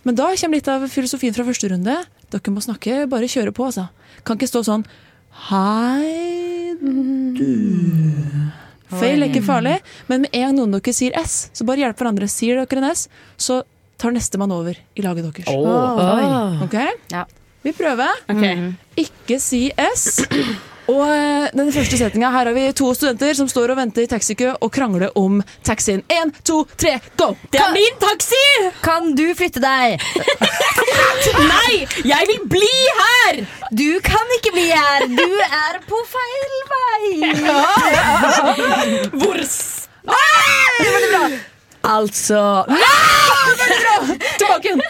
Men 0.05 0.17
da 0.17 0.29
kommer 0.37 0.59
litt 0.59 0.69
av 0.69 0.85
filosofien 0.91 1.33
fra 1.35 1.45
første 1.47 1.69
runde. 1.71 1.97
Dere 2.33 2.53
må 2.53 2.61
snakke, 2.63 3.05
bare 3.09 3.29
kjøre 3.29 3.53
på, 3.55 3.67
altså. 3.71 3.87
Kan 4.25 4.37
ikke 4.39 4.49
stå 4.49 4.61
sånn 4.65 4.85
Hei, 5.49 6.75
du 6.79 7.49
Feil 8.95 9.19
er 9.19 9.27
ikke 9.27 9.43
farlig, 9.43 9.79
men 10.07 10.23
med 10.23 10.35
en 10.37 10.43
gang 10.45 10.53
noen 10.59 10.77
av 10.77 10.83
dere 10.85 10.95
sier 10.95 11.15
S, 11.19 11.49
så 11.57 11.65
bare 11.67 11.81
hjelp 11.81 11.99
hverandre. 11.99 12.29
Sier 12.31 12.61
dere 12.61 12.79
en 12.79 12.87
S, 12.91 13.07
så 13.35 13.63
tar 13.99 14.13
nestemann 14.15 14.53
over 14.55 14.77
i 14.77 15.03
laget 15.03 15.25
deres. 15.25 15.49
Oi. 15.51 16.61
Ok? 16.63 16.77
Ja. 17.11 17.25
Vi 17.65 17.73
prøver. 17.75 18.21
Okay. 18.29 18.69
Ikke 19.01 19.39
si 19.41 19.67
S. 19.73 20.21
Og 20.91 21.01
eh, 21.09 21.47
den 21.57 21.71
første 21.73 21.97
setninga, 21.97 22.29
her 22.29 22.45
har 22.49 22.53
vi 22.55 22.65
to 22.77 22.91
studenter 22.93 23.33
som 23.37 23.47
står 23.49 23.73
og 23.73 23.77
venter 23.79 24.05
i 24.05 24.09
taxikø 24.11 24.51
og 24.61 24.69
krangler 24.75 25.09
om 25.17 25.39
taxien. 25.65 26.03
Én, 26.13 26.29
to, 26.45 26.59
tre, 26.77 26.99
go! 27.17 27.31
Det 27.51 27.59
er 27.63 27.71
min 27.73 27.97
taxi! 28.01 28.41
Kan 28.85 29.15
du 29.17 29.23
flytte 29.39 29.63
deg? 29.63 29.97
Nei! 31.53 31.85
Jeg 32.05 32.29
vil 32.29 32.43
bli 32.53 32.73
her! 33.01 33.41
Du 33.73 33.87
kan 34.05 34.35
ikke 34.37 34.53
bli 34.55 34.67
her! 34.69 35.07
Du 35.09 35.25
er 35.47 35.81
på 35.89 36.03
feil 36.13 36.53
vei! 36.75 37.05
Hvor 39.17 39.41
s- 39.41 39.89
Altså 41.85 42.63
Tilbake 44.37 44.67
igjen! 44.67 44.81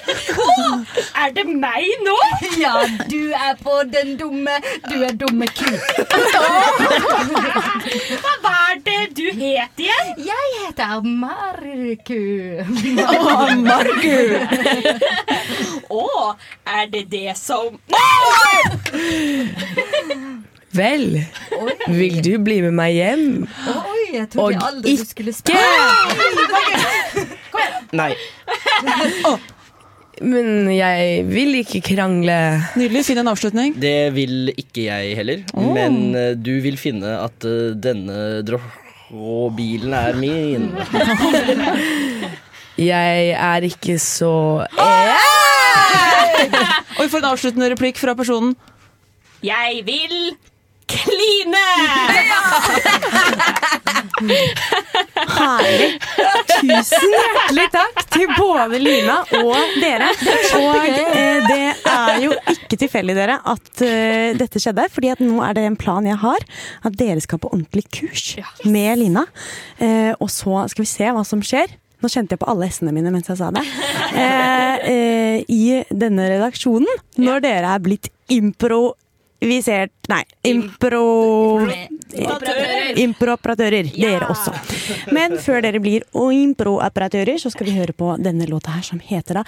Er 1.23 1.31
det 1.35 1.43
meg 1.47 1.83
nå? 2.05 2.15
Ja, 2.59 2.73
du 3.09 3.31
er 3.35 3.55
på 3.61 3.75
den 3.91 4.15
dumme 4.19 4.55
Du 4.89 5.03
er 5.03 5.11
dumme 5.19 5.47
ku. 5.57 5.71
Hva 8.23 8.33
var 8.45 8.79
det 8.85 9.01
du 9.17 9.25
het 9.39 9.83
igjen? 9.85 10.13
Jeg 10.29 10.45
heter 10.61 11.01
Marku. 11.03 12.23
Å, 15.89 16.35
er 16.79 16.89
det 16.93 17.05
det 17.11 17.35
som 17.39 17.79
Vel, 20.75 21.21
vil 21.87 22.17
du 22.25 22.33
bli 22.43 22.57
med 22.65 22.73
meg 22.75 22.97
hjem? 22.97 23.27
Oi, 23.71 24.01
jeg 24.17 24.27
trodde 24.33 24.59
aldri 24.67 24.97
du 24.99 25.05
skulle 25.07 25.31
ikke 25.31 25.55
Nei. 27.93 28.13
Men 30.23 30.69
jeg 30.71 31.25
vil 31.27 31.57
ikke 31.59 31.81
krangle. 31.83 32.35
Nydelig. 32.79 33.03
Finn 33.09 33.19
en 33.19 33.27
avslutning. 33.33 33.73
Det 33.81 34.13
vil 34.15 34.53
ikke 34.55 34.85
jeg 34.87 35.17
heller. 35.19 35.43
Men 35.75 36.15
eh, 36.15 36.31
du 36.39 36.53
vil 36.63 36.77
finne 36.79 37.17
at 37.19 37.43
eh, 37.47 37.75
denne 37.75 38.39
drosjebilen 38.47 39.93
er 39.99 40.15
min. 40.19 40.71
Jeg 42.75 43.29
er 43.39 43.63
ikke 43.63 43.93
så 44.03 44.59
Og 44.67 44.67
vi 46.99 47.05
får 47.07 47.21
en 47.21 47.27
avsluttende 47.29 47.69
replikk 47.71 47.95
fra 48.01 48.11
personen. 48.19 48.51
Jeg 49.45 49.79
vil 49.87 50.33
kline! 50.87 51.63
Herlig. 55.35 55.95
Tusen 56.55 57.13
hjertelig 57.15 57.65
takk 57.73 58.03
til 58.13 58.31
både 58.37 58.79
Lina 58.79 59.17
og 59.41 59.77
dere. 59.81 60.11
Og 60.59 60.87
eh, 60.87 61.39
det 61.45 61.61
er 61.91 62.19
jo 62.23 62.33
ikke 62.55 62.79
tilfeldig, 62.85 63.15
dere, 63.17 63.39
at 63.43 63.85
eh, 63.85 64.35
dette 64.39 64.61
skjedde. 64.61 64.87
fordi 64.93 65.13
at 65.13 65.23
nå 65.23 65.41
er 65.45 65.57
det 65.57 65.65
en 65.67 65.79
plan 65.79 66.05
jeg 66.07 66.19
har. 66.21 66.45
At 66.87 66.97
dere 66.99 67.23
skal 67.23 67.41
på 67.43 67.51
ordentlig 67.51 67.85
kurs 67.91 68.35
med 68.63 69.01
Lina. 69.01 69.25
Eh, 69.79 70.13
og 70.19 70.29
så 70.31 70.65
skal 70.71 70.85
vi 70.85 70.91
se 70.93 71.11
hva 71.11 71.25
som 71.27 71.43
skjer. 71.43 71.75
Nå 72.03 72.11
kjente 72.11 72.35
jeg 72.35 72.41
på 72.43 72.49
alle 72.51 72.67
s-ene 72.69 72.93
mine 72.95 73.11
mens 73.13 73.29
jeg 73.31 73.39
sa 73.39 73.51
det. 73.55 73.63
Eh, 74.15 74.75
eh, 74.91 75.37
I 75.51 75.83
denne 75.89 76.27
redaksjonen, 76.29 77.01
når 77.19 77.41
dere 77.43 77.73
er 77.75 77.81
blitt 77.83 78.11
improvisert 79.39 79.91
Nei, 80.07 80.23
impro... 80.43 81.67
Improoperatører. 82.95 83.89
Dere 83.95 84.29
også. 84.29 84.53
Men 85.11 85.37
før 85.41 85.61
dere 85.65 85.81
blir 85.83 86.05
improoperatører, 86.13 87.37
så 87.41 87.49
skal 87.49 87.67
vi 87.67 87.75
høre 87.75 87.93
på 87.93 88.15
denne 88.21 88.47
låta 88.47 88.71
her, 88.77 88.85
som 88.85 89.01
heter 89.01 89.41
da 89.41 89.43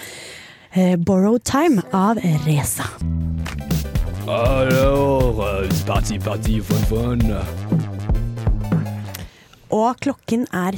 eh, 0.73 0.97
'Borrowed 0.97 1.45
Time' 1.45 1.85
av 1.93 2.17
Reza. 2.45 2.89
Alors, 4.27 5.69
fun, 6.67 6.83
fun. 6.89 7.21
Og 9.69 9.99
klokken 10.01 10.47
er 10.51 10.75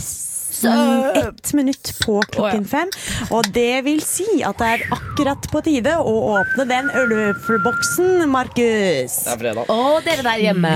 ett 0.67 1.53
minutt 1.53 1.93
på 2.05 2.19
klokken 2.31 2.65
fem. 2.65 2.91
Og 3.31 3.47
det 3.53 3.83
vil 3.85 4.01
si 4.03 4.43
at 4.45 4.59
det 4.59 4.67
er 4.75 4.85
akkurat 4.95 5.49
på 5.51 5.61
tide 5.65 5.95
å 5.99 6.15
åpne 6.35 6.65
den 6.69 6.89
ølboksen, 7.01 8.25
Markus. 8.31 9.15
Det 9.25 9.33
er 9.33 9.39
fredag. 9.43 9.69
Mm. 9.69 9.75
Og 9.75 10.03
dere 10.07 10.25
der 10.25 10.43
hjemme. 10.47 10.73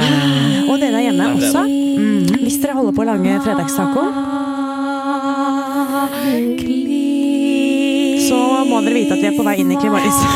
Og 0.70 0.80
dere 0.80 0.96
der 0.98 1.06
hjemme 1.08 1.30
også. 1.36 1.66
Mm. 1.68 2.44
Hvis 2.44 2.60
dere 2.64 2.78
holder 2.78 2.96
på 2.96 3.04
å 3.04 3.10
lage 3.12 3.40
fredagstaco. 3.46 4.04
Så 8.24 8.40
må 8.70 8.82
dere 8.86 8.96
vite 8.98 9.18
at 9.18 9.22
vi 9.22 9.28
er 9.30 9.38
på 9.38 9.46
vei 9.48 9.58
inn 9.64 9.74
i 9.74 9.80
klimalyset. 9.80 10.30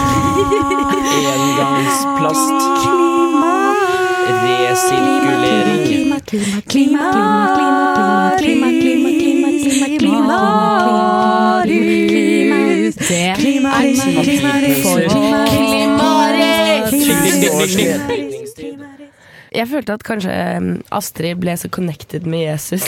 Engangsplast. 1.17 2.59
Klima. 2.83 3.55
Resirkulering. 4.27 5.83
Klima, 5.87 6.19
klima, 6.25 6.61
klima, 6.67 7.01
klima, 7.13 7.53
klima, 7.55 8.37
klima, 8.37 8.67
klima. 8.81 8.96
Klimaris! 9.77 11.67
Klimaris! 13.37 14.01
Klimaris! 14.17 14.81
Klimaris! 16.89 18.86
Jeg 19.55 19.67
følte 19.71 19.95
at 19.95 20.03
kanskje 20.05 20.33
Astrid 20.95 21.39
ble 21.41 21.53
så 21.59 21.69
connected 21.71 22.25
med 22.27 22.43
Jesus 22.43 22.85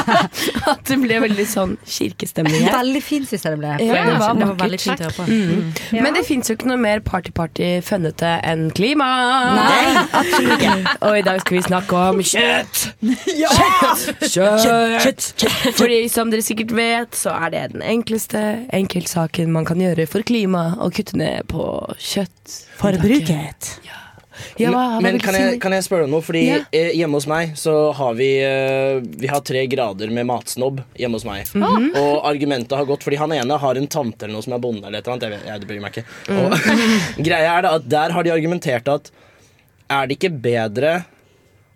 at 0.70 0.82
det 0.88 0.98
ble 1.00 1.20
veldig 1.24 1.46
sånn 1.48 1.76
kirkestemning 1.88 2.66
her. 2.66 2.74
Veldig 2.76 3.02
fint, 3.04 3.28
syns 3.30 3.46
jeg 3.46 3.56
det 3.56 3.60
ble. 3.62 3.72
Ja, 3.86 4.02
det 4.06 4.18
var 4.20 4.36
det 4.36 4.48
var 4.50 4.58
veldig 4.60 4.80
fint 4.82 5.02
å 5.02 5.08
høre 5.08 5.16
på. 5.16 5.26
Mm. 5.30 6.02
Men 6.04 6.18
det 6.18 6.24
fins 6.28 6.50
jo 6.50 6.56
ikke 6.58 6.70
noe 6.70 6.80
mer 6.82 7.02
party-party 7.06 7.70
fønnete 7.86 8.36
enn 8.46 8.68
klima. 8.76 9.08
Nei, 9.56 10.04
absolutt 10.20 10.56
ikke. 10.58 10.76
Og 11.08 11.18
i 11.20 11.24
dag 11.26 11.42
skal 11.44 11.58
vi 11.58 11.64
snakke 11.66 12.02
om 12.10 12.22
kjøtt. 12.32 12.82
Kjøtt. 13.02 14.26
kjøtt! 14.36 15.28
kjøtt! 15.42 15.76
Fordi 15.78 16.00
som 16.12 16.32
dere 16.32 16.44
sikkert 16.46 16.74
vet, 16.76 17.18
så 17.18 17.34
er 17.36 17.54
det 17.54 17.66
den 17.76 17.84
enkleste 17.86 18.42
enkeltsaken 18.76 19.52
man 19.54 19.68
kan 19.68 19.80
gjøre 19.82 20.08
for 20.10 20.26
klima, 20.26 20.68
å 20.82 20.90
kutte 20.94 21.18
ned 21.18 21.48
på 21.52 21.68
kjøtt. 21.98 22.58
Forbruket. 22.80 23.76
Ja, 24.60 24.70
hva, 24.74 25.00
Men 25.02 25.18
kan 25.22 25.34
jeg, 25.36 25.58
kan 25.62 25.72
jeg 25.76 25.84
spørre 25.86 26.06
deg 26.06 26.12
noe? 26.12 26.24
Fordi 26.24 26.42
Ja. 26.46 26.58
eh, 26.72 26.90
hjemme 26.98 27.18
hos 27.20 27.26
meg 27.30 27.54
så 27.58 27.74
har 27.96 28.14
vi 28.18 28.28
eh, 28.44 29.00
Vi 29.20 29.30
har 29.30 29.40
tre 29.46 29.66
grader 29.66 30.10
med 30.12 30.26
matsnobb 30.28 30.82
hjemme 30.98 31.18
hos 31.20 31.24
meg. 31.28 31.46
Mhm. 31.54 31.90
Og 32.00 32.24
argumentet 32.28 32.76
har 32.76 32.86
gått 32.88 33.02
fordi 33.06 33.16
han 33.20 33.32
ene 33.32 33.58
har 33.62 33.74
en 33.80 33.86
tante 33.86 34.24
eller 34.26 34.34
noe 34.38 34.42
som 34.46 34.56
er 34.56 34.62
bonde 34.64 34.86
eller 34.86 34.98
et 34.98 35.06
eller 35.06 35.16
annet. 35.16 35.28
Jeg 35.28 35.36
vet, 35.36 35.46
jeg, 35.50 35.60
det 35.60 35.68
bryr 35.70 35.80
meg 35.84 35.92
ikke. 35.92 36.06
Mm. 36.28 36.40
Og 36.42 37.24
greia 37.30 37.52
er 37.58 37.62
da 37.66 37.74
at 37.80 37.88
der 37.88 38.16
har 38.16 38.22
de 38.26 38.34
argumentert 38.34 38.88
at 38.92 39.10
er 39.90 40.06
det 40.08 40.16
ikke 40.18 40.32
bedre 40.42 40.94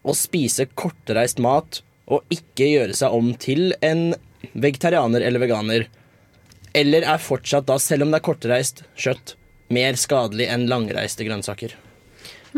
å 0.02 0.14
spise 0.16 0.66
kortreist 0.74 1.38
mat 1.38 1.82
og 2.10 2.24
ikke 2.32 2.66
gjøre 2.66 2.94
seg 2.96 3.12
om 3.14 3.34
til 3.38 3.72
en 3.86 4.14
vegetarianer 4.58 5.22
eller 5.22 5.42
veganer? 5.44 5.86
Eller 6.74 7.02
er 7.02 7.18
fortsatt 7.22 7.66
da, 7.66 7.76
selv 7.82 8.06
om 8.06 8.10
det 8.12 8.20
er 8.20 8.26
kortreist 8.26 8.82
kjøtt, 8.98 9.34
mer 9.70 9.94
skadelig 9.98 10.48
enn 10.50 10.68
langreiste 10.70 11.26
grønnsaker? 11.26 11.74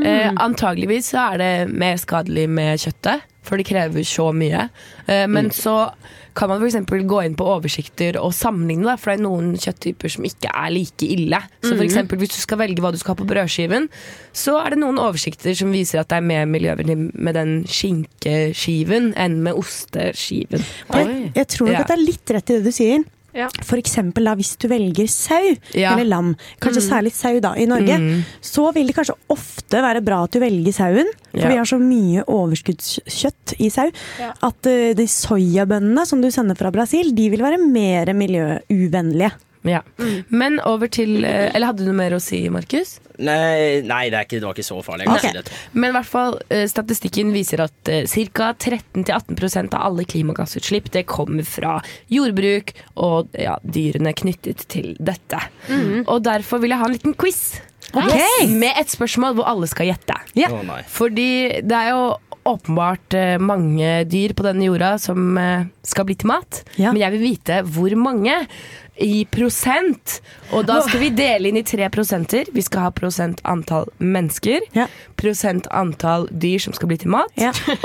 Eh, 0.01 0.31
antageligvis 0.41 1.11
så 1.13 1.35
er 1.35 1.39
det 1.39 1.53
mer 1.75 1.97
skadelig 2.01 2.49
med 2.49 2.79
kjøttet, 2.81 3.21
for 3.43 3.57
det 3.59 3.67
krever 3.67 4.01
så 4.07 4.31
mye. 4.33 4.71
Eh, 5.09 5.27
men 5.27 5.47
Mm. 5.47 5.51
så 5.53 5.93
kan 6.35 6.49
man 6.49 6.63
f.eks. 6.63 6.77
gå 7.05 7.25
inn 7.27 7.35
på 7.37 7.45
oversikter 7.45 8.17
og 8.17 8.33
sammenligne, 8.33 8.85
da, 8.87 8.97
for 8.97 9.11
det 9.13 9.21
er 9.21 9.25
noen 9.29 9.51
kjøtttyper 9.61 10.09
som 10.11 10.25
ikke 10.25 10.49
er 10.49 10.71
like 10.73 11.03
ille. 11.05 11.37
Så 11.63 11.77
for 11.77 11.85
Mhm. 11.85 11.91
eksempel, 11.91 12.19
hvis 12.19 12.31
du 12.33 12.41
skal 12.41 12.59
velge 12.59 12.81
hva 12.81 12.91
du 12.91 12.97
skal 12.97 13.15
ha 13.15 13.23
på 13.23 13.29
brødskiven, 13.29 13.89
så 14.33 14.65
er 14.65 14.71
det 14.71 14.79
noen 14.79 14.97
oversikter 14.99 15.55
som 15.55 15.71
viser 15.73 16.01
at 16.01 16.09
det 16.09 16.17
er 16.17 16.21
mer 16.23 16.47
miljøvennlig 16.47 17.13
med 17.15 17.35
den 17.35 17.65
skinkeskiven 17.67 19.13
enn 19.17 19.43
med 19.43 19.55
osteskiven. 19.55 20.65
Jeg, 20.95 21.33
jeg 21.35 21.49
tror 21.49 21.67
nok 21.69 21.75
Ja. 21.77 21.81
at 21.81 21.89
det 21.89 21.99
er 21.99 22.07
litt 22.07 22.31
rett 22.31 22.51
i 22.51 22.55
det 22.55 22.65
du 22.65 22.71
sier. 22.73 23.05
For 23.65 23.79
eksempel 23.81 24.25
da, 24.29 24.35
hvis 24.37 24.57
du 24.61 24.69
velger 24.69 25.09
sau 25.09 25.57
Ja. 25.75 25.93
eller 25.95 26.05
lam, 26.05 26.37
kanskje 26.61 26.83
Mm. 26.83 26.89
særlig 26.91 27.13
sau 27.13 27.41
da, 27.41 27.55
i 27.57 27.67
Norge, 27.67 27.97
Mm. 27.99 28.25
så 28.43 28.73
vil 28.75 28.87
det 28.87 28.95
kanskje 28.97 29.15
ofte 29.31 29.81
være 29.83 30.03
bra 30.05 30.23
at 30.25 30.31
du 30.33 30.39
velger 30.41 30.73
sauen. 30.73 31.07
For 31.33 31.39
Ja. 31.41 31.49
vi 31.49 31.57
har 31.57 31.65
så 31.65 31.79
mye 31.81 32.25
overskuddskjøtt 32.27 33.55
i 33.61 33.69
sau 33.71 33.89
at 34.43 34.67
uh, 34.67 34.93
de 34.95 35.07
soyabønnene 35.09 36.07
som 36.07 36.21
du 36.21 36.29
sender 36.31 36.57
fra 36.59 36.71
Brasil, 36.71 37.13
de 37.15 37.29
vil 37.31 37.41
være 37.41 37.59
mer 37.59 38.07
miljøuvennlige. 38.13 39.33
Ja. 39.65 39.81
Men 40.29 40.59
over 40.67 40.89
til 40.89 41.25
eh, 41.25 41.53
Eller 41.55 41.67
hadde 41.69 41.85
du 41.85 41.93
noe 41.93 41.95
mer 41.95 42.11
å 42.17 42.21
si, 42.21 42.49
Markus? 42.51 42.97
Nei, 43.19 43.83
nei 43.87 44.03
det, 44.13 44.19
er 44.19 44.27
ikke, 44.27 44.41
det 44.41 44.49
var 44.49 44.57
ikke 44.57 44.67
så 44.67 44.79
farlig. 44.85 45.09
Okay. 45.11 45.31
si 45.31 45.37
det. 45.37 45.57
Men 45.75 45.91
i 45.91 45.97
hvert 45.99 46.11
fall, 46.11 46.39
eh, 46.53 46.65
statistikken 46.71 47.33
viser 47.35 47.65
at 47.67 47.93
eh, 47.93 48.07
ca. 48.33 48.53
13-18% 48.57 49.77
av 49.77 49.89
alle 49.91 50.07
klimagassutslipp 50.09 50.91
det 50.95 51.05
kommer 51.11 51.47
fra 51.49 51.79
jordbruk 52.13 52.75
og 53.03 53.35
ja, 53.39 53.59
dyrene 53.63 54.15
knyttet 54.17 54.67
til 54.73 54.95
dette. 55.01 55.41
Mhm. 55.69 56.07
Og 56.07 56.25
derfor 56.25 56.63
vil 56.63 56.75
jeg 56.75 56.83
ha 56.83 56.89
en 56.89 56.97
liten 56.97 57.17
quiz. 57.19 57.61
Ok. 57.93 58.15
Med 58.49 58.79
et 58.81 58.93
spørsmål 58.93 59.37
hvor 59.37 59.49
alle 59.51 59.69
skal 59.69 59.91
gjette. 59.91 60.17
Yeah. 60.39 60.55
Oh, 60.55 60.79
Fordi 60.89 61.61
det 61.61 61.77
er 61.77 61.93
jo 61.93 62.05
åpenbart 62.49 63.15
eh, 63.15 63.39
mange 63.39 64.05
dyr 64.11 64.35
på 64.37 64.45
denne 64.47 64.67
jorda 64.67 64.95
som 64.99 65.39
eh, 65.39 65.67
skal 65.87 66.07
bli 66.09 66.17
til 66.19 66.31
mat. 66.33 66.63
Men 66.93 67.03
jeg 67.03 67.15
vil 67.17 67.23
vite 67.31 67.61
hvor 67.75 67.95
mange. 67.99 68.39
I 69.03 69.25
prosent. 69.33 70.19
Og 70.53 70.67
da 70.69 70.77
skal 70.85 71.01
vi 71.01 71.09
dele 71.17 71.49
inn 71.49 71.57
i 71.57 71.65
tre 71.67 71.87
prosenter. 71.91 72.45
Vi 72.53 72.63
skal 72.63 72.85
ha 72.85 72.91
prosent 72.95 73.41
antall 73.49 73.89
mennesker, 73.99 74.61
prosent 75.19 75.67
antall 75.73 76.29
dyr 76.31 76.61
som 76.61 76.77
skal 76.77 76.91
bli 76.93 76.99
til 77.01 77.11
mat, 77.15 77.33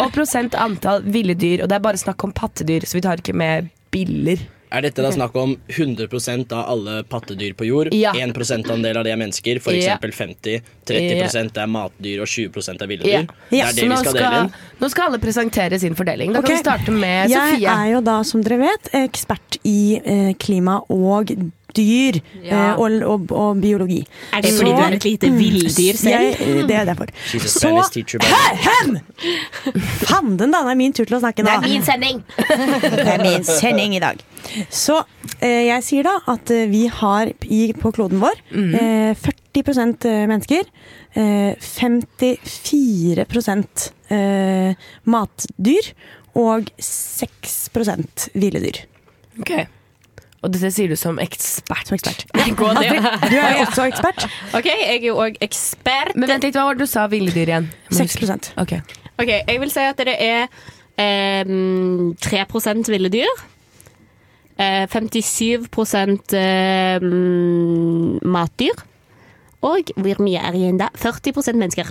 og 0.04 0.12
prosent 0.14 0.54
antall 0.60 1.08
ville 1.08 1.34
dyr. 1.40 1.64
Og 1.64 1.72
det 1.72 1.80
er 1.80 1.86
bare 1.88 1.98
snakk 2.02 2.28
om 2.28 2.36
pattedyr, 2.36 2.86
så 2.86 3.00
vi 3.00 3.06
tar 3.08 3.24
ikke 3.24 3.34
med 3.40 3.72
biller. 3.96 4.44
Er 4.68 4.84
dette 4.84 5.04
da 5.04 5.12
snakk 5.16 5.36
om 5.40 5.54
100% 5.72 6.52
av 6.52 6.66
alle 6.74 7.04
pattedyr 7.08 7.54
på 7.56 7.68
jord? 7.68 7.94
Ja. 7.96 8.12
1 8.16 8.34
prosentandel 8.36 9.00
av 9.00 9.06
det 9.08 9.14
er 9.14 9.20
mennesker, 9.20 9.62
f.eks. 9.62 9.86
Ja. 9.86 9.98
50 10.02 10.64
30 10.88 11.18
ja. 11.18 11.44
er 11.64 11.70
matdyr 11.72 12.24
og 12.24 12.28
20 12.28 12.82
er 12.82 12.88
ville 12.88 13.08
Ja. 13.08 13.22
dyr? 13.22 13.32
Det 13.50 13.62
er 13.62 13.74
det 13.78 13.86
vi 13.86 13.90
nå 13.92 14.00
skal 14.02 14.20
dele 14.20 14.42
inn? 14.44 14.52
Nå 14.80 14.90
skal 14.92 15.10
alle 15.10 15.20
presentere 15.24 15.80
sin 15.80 15.96
fordeling. 15.96 16.34
Da 16.34 16.40
okay. 16.40 16.48
kan 16.48 16.58
vi 16.58 16.64
starte 16.66 16.92
med 16.92 17.32
Sofie. 17.32 17.62
Jeg 17.64 17.72
er 17.72 17.94
jo 17.94 18.02
da, 18.02 18.18
som 18.28 18.44
dere 18.44 18.60
vet, 18.66 18.92
ekspert 19.06 19.60
i 19.64 19.80
eh, 20.04 20.34
klima 20.40 20.82
og 20.92 21.32
dyr 21.78 22.20
Ja. 22.44 22.74
eh, 22.74 22.80
og, 22.82 22.98
og, 23.08 23.32
og 23.32 23.62
biologi. 23.62 24.02
Er 24.34 24.44
det 24.46 24.54
fordi 24.58 24.74
du 24.74 24.82
er 24.84 24.98
et 24.98 25.08
lite 25.08 25.32
villdyr 25.34 26.00
selv? 26.00 26.28
Jeg, 26.28 26.66
det 26.70 26.76
er 26.82 26.90
derfor. 26.90 27.12
Så. 27.38 27.72
Hen! 28.66 29.00
Fanden, 30.08 30.52
da! 30.52 30.64
Det 30.68 30.74
er 30.74 30.80
min 30.80 30.96
tur 30.98 31.06
til 31.08 31.18
å 31.18 31.22
snakke 31.24 31.46
nå. 31.46 31.52
Det 31.52 31.70
er 31.70 31.74
min 31.78 31.86
sending! 31.88 32.24
Det 32.98 33.08
er 33.14 33.24
min 33.24 33.46
sending 33.48 33.96
i 33.98 34.02
dag. 34.04 34.22
Så 34.74 35.00
eh, 35.42 35.68
jeg 35.68 35.86
sier 35.86 36.08
da 36.08 36.18
at 36.34 36.52
eh, 36.54 36.68
vi 36.72 36.86
har 36.92 37.32
i, 37.48 37.62
på 37.78 37.92
kloden 37.96 38.22
vår 38.24 38.40
eh, 38.54 39.14
40 39.18 40.28
mennesker. 40.30 40.70
Eh, 41.18 41.56
54 41.64 43.26
eh, 44.14 44.88
matdyr. 45.10 45.92
Og 46.38 46.68
6% 46.86 48.28
ville 48.38 48.62
dyr. 48.62 48.84
Og 50.46 50.54
dette 50.54 50.70
sier 50.74 50.92
du 50.92 50.98
som 51.00 51.18
ekspert. 51.22 51.90
Som 51.90 51.98
ekspert. 51.98 52.26
Ja, 52.38 52.46
du 53.26 53.36
er 53.36 53.56
jo 53.58 53.66
også 53.66 53.88
ekspert. 53.90 54.28
OK, 54.54 54.68
jeg 54.70 55.00
er 55.00 55.06
jo 55.10 55.18
òg 55.24 55.40
ekspert. 55.42 56.14
Men 56.16 56.30
vent 56.36 56.46
litt, 56.46 56.58
hva 56.58 56.68
var 56.70 56.78
det 56.78 56.86
du 56.86 56.92
sa 56.92 57.08
ville 57.12 57.34
dyr 57.34 57.50
igjen? 57.50 57.70
6 57.90 58.52
okay. 58.62 58.84
OK, 59.18 59.32
jeg 59.34 59.62
vil 59.64 59.74
si 59.74 59.86
at 59.90 60.04
det 60.06 60.18
er 60.22 60.46
eh, 61.02 61.54
3 62.22 62.46
ville 62.92 63.10
dyr. 63.14 63.46
Eh, 64.58 64.86
57 64.90 66.34
eh, 66.38 67.02
matdyr. 68.26 68.86
Og 69.66 69.92
hvor 69.98 70.22
mye 70.22 70.42
er 70.42 70.54
igjen 70.58 70.78
da? 70.78 70.92
40% 70.94 71.58
mennesker. 71.58 71.90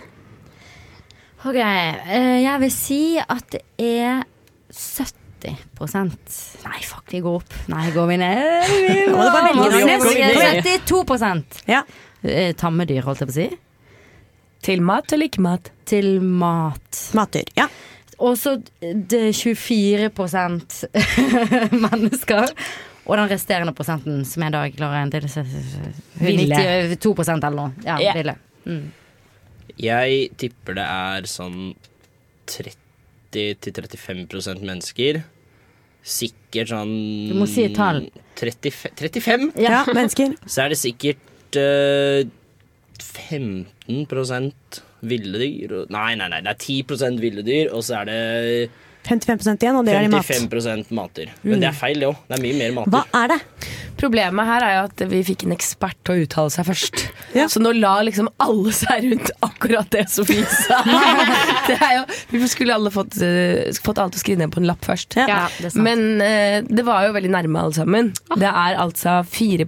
Ok, 1.47 1.59
eh, 1.59 2.43
jeg 2.43 2.61
vil 2.63 2.73
si 2.75 3.03
at 3.19 3.45
det 3.53 3.63
er 3.79 4.23
70 4.71 5.26
Nei, 6.65 6.81
fuck, 6.87 7.05
vi 7.13 7.21
går 7.25 7.39
opp. 7.41 7.57
Nei, 7.73 7.85
går 7.95 8.09
vi 8.11 8.17
ned? 8.23 8.71
Vi 8.87 9.03
må 9.13 9.27
bare 9.31 9.53
velge 9.53 9.61
Nå 9.61 9.83
noe. 9.87 10.15
er 10.17 10.61
det 10.65 10.77
72 10.87 11.03
Ja. 11.71 11.83
Eh, 12.23 12.53
Tammedyr, 12.59 13.05
holdt 13.07 13.23
jeg 13.23 13.31
på 13.31 13.35
å 13.35 13.37
si. 13.37 13.49
Til 14.67 14.83
mat 14.83 15.13
eller 15.15 15.31
ikke 15.31 15.45
mat? 15.45 15.71
Til 15.87 16.17
mat. 16.25 17.03
Matdyr, 17.15 17.47
ja. 17.59 17.69
Og 18.17 18.39
så 18.41 18.57
det 18.81 19.21
er 19.29 19.33
24% 19.37 20.85
mennesker. 21.87 22.55
Og 23.07 23.19
den 23.21 23.29
resterende 23.31 23.75
prosenten, 23.77 24.25
som 24.27 24.43
jeg 24.43 24.55
da 24.55 24.65
klarer 24.75 25.05
en 25.05 25.13
Ville. 26.19 26.63
92 26.97 27.13
eller 27.37 27.59
noe. 27.61 27.73
Ja, 27.87 28.01
yeah. 28.03 28.17
ville. 28.17 28.35
Mm. 28.67 28.87
Jeg 29.79 30.31
tipper 30.41 30.81
det 30.81 30.87
er 30.89 31.29
sånn 31.31 31.75
30-35 33.35 34.63
mennesker. 34.63 35.23
Sikkert 36.07 36.71
sånn 36.71 36.93
Du 37.31 37.35
må 37.41 37.49
si 37.51 37.67
et 37.67 37.75
tall. 37.77 38.05
35, 38.39 38.93
35? 39.01 39.49
Ja, 39.59 39.83
mennesker. 39.91 40.37
Så 40.53 40.67
er 40.67 40.75
det 40.75 40.79
sikkert 40.79 41.59
uh, 41.59 42.23
15 42.97 44.07
ville 45.07 45.39
dyr. 45.41 45.75
Nei, 45.93 46.15
nei, 46.19 46.29
nei, 46.33 46.43
det 46.45 46.53
er 46.55 46.61
10 46.63 47.21
ville 47.21 47.45
dyr, 47.47 47.73
og 47.75 47.85
så 47.85 48.01
er 48.01 48.09
det 48.09 48.21
55% 49.07 49.63
igjen, 49.65 49.77
og 49.79 49.87
det 49.87 49.95
er 49.97 50.07
i 50.07 50.11
mat. 50.13 50.27
55 50.27 50.91
matdyr. 50.95 51.31
Men 51.43 51.57
Mm. 51.57 51.61
det 51.61 51.69
er 51.69 51.77
feil, 51.79 52.01
det 52.01 52.09
òg. 52.09 52.17
Det 52.29 52.39
er 52.39 52.43
mye 52.43 52.57
mer 52.59 52.73
mater. 52.77 52.91
Hva 52.91 53.23
er 53.23 53.29
det? 53.29 53.41
Problemet 53.97 54.45
her 54.45 54.65
er 54.67 54.73
jo 54.77 54.81
at 54.91 55.05
vi 55.09 55.23
fikk 55.25 55.45
en 55.47 55.55
ekspert 55.55 55.97
til 56.05 56.15
å 56.15 56.25
uttale 56.27 56.53
seg 56.53 56.67
først. 56.69 57.05
Så 57.49 57.63
nå 57.63 57.73
la 57.79 57.95
liksom 58.05 58.29
alle 58.45 58.73
seg 58.77 59.07
rundt 59.07 59.31
akkurat 59.47 59.89
det 59.95 60.05
Sofie 60.13 60.45
sa. 60.45 60.83
det 61.69 61.79
er 61.81 61.95
jo, 62.01 62.05
vi 62.35 62.49
skulle 62.53 62.75
alle 62.77 62.93
fått, 62.93 63.17
eh, 63.25 63.73
fått 63.81 63.99
alt 64.03 64.19
å 64.19 64.21
skrive 64.21 64.43
ned 64.43 64.53
på 64.53 64.61
en 64.61 64.69
lapp 64.69 64.85
først. 64.85 65.17
Ja, 65.17 65.47
det 65.59 65.71
er 65.71 65.75
sant. 65.77 65.83
Men 65.87 66.21
eh, 66.21 66.61
det 66.69 66.85
var 66.85 67.07
jo 67.07 67.15
veldig 67.17 67.33
nærme 67.33 67.63
alle 67.63 67.79
sammen. 67.79 68.13
Det 68.37 68.51
er 68.53 68.77
altså 68.83 69.23
4 69.25 69.65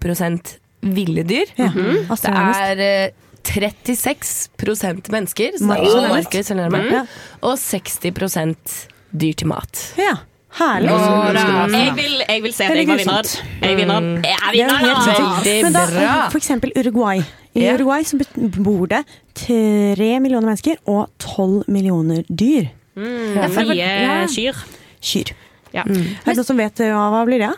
ville 0.83 1.25
dyr. 1.27 1.49
Ja, 1.59 1.71
Det 1.73 2.35
er 2.37 2.85
eh, 2.85 3.11
36 3.49 5.11
mennesker, 5.11 5.57
så 5.57 5.73
det 5.73 6.05
er 6.05 6.23
ikke 6.27 6.45
så 6.45 6.57
nærme. 6.59 6.85
Mm. 6.85 6.93
Ja. 6.93 7.05
og 7.43 7.57
60 7.59 8.98
dyr 9.13 9.33
til 9.35 9.47
mat. 9.49 9.83
Ja, 9.99 10.15
herlig. 10.59 10.89
Da. 10.89 11.67
Jeg 11.73 11.95
vil, 11.97 12.15
jeg 12.29 12.43
vil 12.43 12.53
se 12.53 12.65
at 12.65 12.77
jeg 12.77 12.89
var 12.89 12.97
vinner. 13.03 13.23
Jeg 13.63 13.73
er 13.73 13.77
vinner. 13.77 14.01
Mm. 14.01 14.23
Jeg 14.25 14.37
er 14.37 14.53
Det 14.53 14.61
er 14.61 14.69
vinner, 14.69 14.79
helt 14.79 15.45
da! 15.45 15.63
Men 15.63 15.73
da, 15.73 16.29
for 16.31 16.39
eksempel 16.39 16.73
Uruguay. 16.77 17.23
I 17.55 17.61
Ja. 17.65 17.75
Uruguay 17.75 18.03
så 18.05 18.19
bor 18.63 18.87
det 18.87 19.05
tre 19.35 20.21
millioner 20.21 20.47
mennesker 20.53 20.77
og 20.87 21.09
tolv 21.19 21.65
millioner 21.69 22.23
dyr. 22.29 22.69
Mm, 22.95 23.35
det 23.35 23.45
er 23.45 23.49
mye 23.67 24.29
kyr. 24.35 24.61
Kyr. 25.01 25.33
Ja. 25.73 25.83
Er 25.83 25.95
det 26.25 26.37
noen 26.37 26.45
som 26.47 26.57
vet 26.59 26.81
eh, 26.81 26.93
hva, 26.95 27.09
hva 27.13 27.25
blir 27.27 27.39
det? 27.43 27.51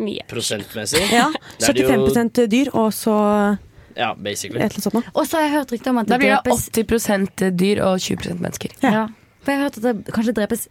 Mye. 0.00 0.24
Prosentmessig. 0.30 1.02
Ja, 1.12 1.26
Det 1.58 1.68
er 1.68 1.72
det 1.76 1.82
jo- 1.84 2.06
75 2.08 2.46
dyr, 2.48 2.70
og 2.72 2.92
så 2.92 3.58
Ja, 3.96 4.14
basically. 4.14 4.60
et 4.60 4.72
eller 4.72 4.80
annet 4.80 4.82
sånt 4.82 4.94
noe. 4.94 5.04
Og 5.14 5.26
så 5.26 5.36
har 5.36 5.42
jeg 5.44 5.52
hørt 5.58 5.72
rykte 5.72 5.90
om 5.90 5.98
at 5.98 6.06
Da 6.06 6.16
det 6.16 6.20
blir 6.20 6.38
det 6.42 6.86
80% 6.86 7.56
dyr 7.56 7.82
og 7.84 8.00
20 8.00 8.38
mennesker. 8.40 8.70
Ja. 8.82 9.08
For 9.40 9.52
jeg 9.52 9.60
har 9.60 9.68
hørt 9.68 9.80
at 9.80 9.88
det 9.88 10.14
kanskje 10.14 10.36
drepes 10.36 10.68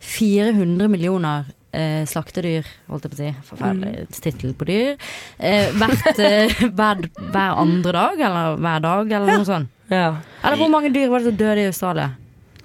400 0.00 0.88
millioner 0.92 1.48
eh, 1.76 2.04
slaktedyr, 2.08 2.66
holdt 2.90 3.06
jeg 3.06 3.12
på 3.12 3.18
å 3.18 3.20
si. 3.20 3.30
Forferdelig 3.50 4.06
tittel 4.16 4.54
på 4.56 4.68
dyr. 4.68 4.96
Eh, 5.38 5.72
hvert, 5.76 6.20
eh, 6.20 6.56
hver, 6.78 7.04
hver 7.20 7.60
andre 7.62 7.96
dag, 7.96 8.24
eller 8.30 8.58
hver 8.60 8.88
dag, 8.88 9.14
eller 9.18 9.36
noe 9.36 9.48
sånt. 9.48 9.72
Ja. 9.92 10.08
Eller 10.42 10.58
hvor 10.58 10.72
mange 10.72 10.90
dyr 10.94 11.12
var 11.12 11.22
det 11.22 11.30
som 11.30 11.38
døde 11.38 11.62
i 11.62 11.70
Australia? 11.70 12.10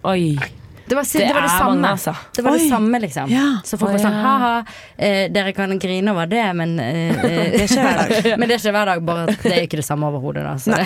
Oi. 0.09 0.25
Det 0.91 0.95
var, 0.95 1.05
det, 1.13 1.33
var 1.33 1.41
det 1.41 1.47
er 1.47 1.47
samme. 1.47 1.75
mange, 1.75 1.89
altså. 1.89 2.13
Det 2.35 2.43
var 2.43 2.51
det 2.51 2.69
samme, 2.69 2.99
liksom. 2.99 3.29
Ja. 3.31 3.45
Så 3.63 3.77
folk 3.79 3.93
var 3.93 4.01
sånn 4.03 4.17
ha-ha, 4.25 4.49
eh, 4.97 5.29
dere 5.31 5.53
kan 5.55 5.71
grine 5.79 6.11
over 6.11 6.27
det, 6.27 6.43
men 6.57 6.73
eh, 6.83 7.21
eh, 7.29 7.45
Det 7.53 7.67
skjer 7.71 7.85
hver 7.85 8.01
dag. 8.01 8.27
Men 8.41 8.51
det 8.51 8.57
skjer 8.59 8.75
hver 8.75 8.91
dag, 8.91 9.05
bare 9.07 9.23
at 9.29 9.45
det 9.45 9.53
er 9.53 9.67
ikke 9.69 9.79
det 9.79 9.85
samme 9.87 10.09
overhodet, 10.11 10.43
da. 10.43 10.57
Så 10.59 10.75
det, 10.75 10.83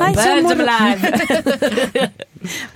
Nei, 0.00 0.14
så 0.16 0.30
må. 0.46 0.56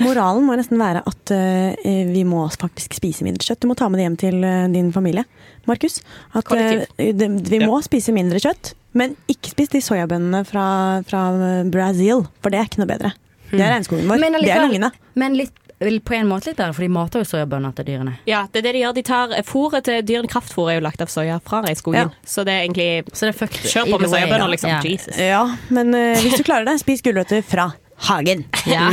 Moralen 0.03 0.47
må 0.47 0.57
nesten 0.59 0.81
være 0.81 1.03
at 1.07 1.35
eh, 1.35 2.07
vi 2.11 2.25
må 2.29 2.45
faktisk 2.53 2.97
spise 2.99 3.27
mindre 3.27 3.47
kjøtt. 3.47 3.63
Du 3.65 3.71
må 3.71 3.77
ta 3.79 3.91
med 3.91 4.01
det 4.01 4.07
hjem 4.07 4.19
til 4.21 4.47
eh, 4.47 4.65
din 4.73 4.93
familie, 4.95 5.27
Markus. 5.69 6.01
At 6.37 6.51
eh, 6.55 6.87
vi 6.97 7.63
må 7.65 7.81
spise 7.85 8.15
mindre 8.17 8.41
kjøtt, 8.43 8.75
men 8.97 9.15
ikke 9.31 9.53
spis 9.53 9.75
de 9.75 9.85
soyabønnene 9.85 10.43
fra, 10.49 10.67
fra 11.09 11.29
Brazil, 11.73 12.27
for 12.41 12.55
det 12.55 12.63
er 12.63 12.71
ikke 12.71 12.83
noe 12.83 12.93
bedre. 12.95 13.13
Det 13.53 13.63
er 13.63 13.77
regnskogen 13.77 14.11
vår. 14.11 14.27
Det 14.43 14.51
er 14.51 14.65
lungene. 14.65 14.91
Men 15.15 15.37
litt, 15.39 15.55
på 15.79 16.17
en 16.17 16.29
måte 16.31 16.51
litt 16.51 16.59
der, 16.59 16.73
for 16.75 16.83
de 16.83 16.91
mater 16.91 17.23
jo 17.23 17.29
soyabønner 17.29 17.75
til 17.77 17.87
dyrene. 17.91 18.17
Ja, 18.29 18.47
det 18.51 18.63
er 18.63 18.69
det 18.69 18.75
de 18.79 18.83
gjør. 18.83 18.97
De 18.97 19.05
tar 19.07 19.35
Fôret 19.47 19.87
til 19.87 20.03
dyrene, 20.09 20.31
kraftfôret, 20.33 20.75
er 20.75 20.81
jo 20.81 20.87
lagt 20.89 21.05
av 21.05 21.13
soya 21.13 21.39
fra 21.45 21.63
regnskogen. 21.67 22.15
Så 22.27 22.47
det 22.49 22.57
er 22.57 22.67
egentlig 22.67 22.89
Så 23.13 23.29
det 23.29 23.35
er 23.37 23.59
Kjør 23.75 23.91
på 23.93 24.01
med 24.03 24.15
soyabønner, 24.15 24.49
liksom. 24.57 24.73
Ja. 24.73 24.81
Jesus. 24.83 25.19
Ja, 25.21 25.43
men 25.69 25.95
uh, 25.95 26.15
hvis 26.25 26.41
du 26.41 26.47
klarer 26.47 26.67
det, 26.69 26.79
spis 26.83 27.05
gulrøtter 27.05 27.45
fra 27.47 27.71
hagen. 27.97 28.45
Ja. 28.67 28.89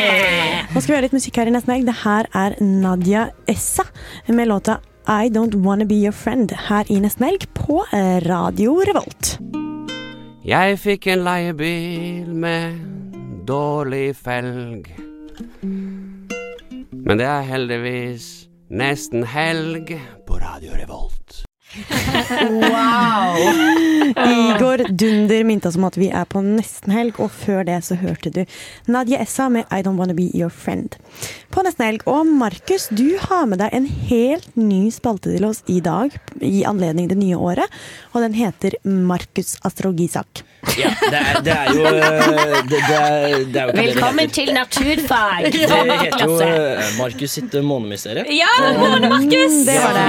Nå 0.72 0.80
skal 0.80 0.90
vi 0.90 0.96
høre 0.96 1.06
litt 1.06 1.16
musikk 1.16 1.40
her 1.40 1.50
i 1.50 1.54
nesten 1.54 1.74
helg. 1.76 1.86
Det 1.88 1.96
her 2.02 2.28
er 2.36 2.58
Nadia 2.60 3.28
Essa 3.48 3.86
med 4.28 4.50
låta 4.50 4.80
I 5.06 5.30
Don't 5.30 5.54
Wanna 5.62 5.86
Be 5.86 5.94
Your 5.94 6.12
Friend 6.16 6.52
her 6.68 6.88
i 6.90 6.98
nesten 7.00 7.28
helg 7.28 7.46
på 7.54 7.84
Radio 8.26 8.80
Revolt. 8.86 9.36
Jeg 10.46 10.78
fikk 10.78 11.08
en 11.10 11.24
leiebil 11.26 12.30
med 12.34 12.78
dårlig 13.48 14.12
felg. 14.18 14.90
Men 17.06 17.18
det 17.18 17.26
er 17.26 17.46
heldigvis 17.46 18.28
nesten 18.70 19.26
helg 19.30 19.94
på 20.26 20.38
Radio 20.42 20.74
Revolt. 20.74 21.45
Wow! 22.50 23.36
Igor 24.56 24.84
Dunder 24.88 25.44
minte 25.44 25.68
oss 25.68 25.76
om 25.76 25.84
at 25.88 25.98
vi 26.00 26.08
er 26.08 26.24
på 26.30 26.40
nesten 26.44 26.94
helg, 26.94 27.20
og 27.22 27.30
før 27.34 27.64
det 27.68 27.78
så 27.86 27.98
hørte 28.00 28.32
du 28.32 28.42
Nadia 28.90 29.20
Essa 29.22 29.48
med 29.52 29.68
I 29.70 29.82
Don't 29.84 30.00
Wanna 30.00 30.16
Be 30.16 30.28
Your 30.32 30.52
Friend. 30.52 30.96
På 31.52 31.64
nesten 31.66 31.86
helg. 31.86 32.06
Og 32.10 32.26
Markus, 32.26 32.88
du 32.88 33.18
har 33.20 33.46
med 33.50 33.60
deg 33.62 33.74
en 33.76 33.88
helt 34.08 34.50
ny 34.56 34.86
spalte 34.94 35.34
til 35.34 35.48
oss 35.48 35.62
i 35.70 35.80
dag, 35.84 36.14
i 36.40 36.64
anledning 36.68 37.10
det 37.12 37.18
nye 37.20 37.38
året, 37.38 37.80
og 38.14 38.24
den 38.24 38.36
heter 38.36 38.78
Markus 38.84 39.56
astrologisak. 39.66 40.44
Ja, 40.76 40.90
det 41.00 41.18
er, 41.18 41.38
det 41.44 41.52
er 41.54 41.68
jo 41.72 41.84
eh, 41.86 42.56
det, 42.66 42.80
det, 42.80 42.96
er, 42.96 43.44
det 43.52 43.60
er 43.60 43.70
jo 43.70 43.74
Velkommen 43.78 44.32
til 44.34 44.52
naturfag! 44.56 45.46
det 45.52 45.62
heter. 45.62 46.24
Jo 46.24 46.38
eh, 46.44 46.90
Markus 46.98 47.36
sitt 47.38 47.54
eh, 47.54 47.64
månemysterium. 47.64 48.28
Ja, 48.34 48.50
måne, 48.76 49.10
Markus! 49.10 49.60
Det 49.68 49.76
var 49.80 49.96
det. 49.96 50.06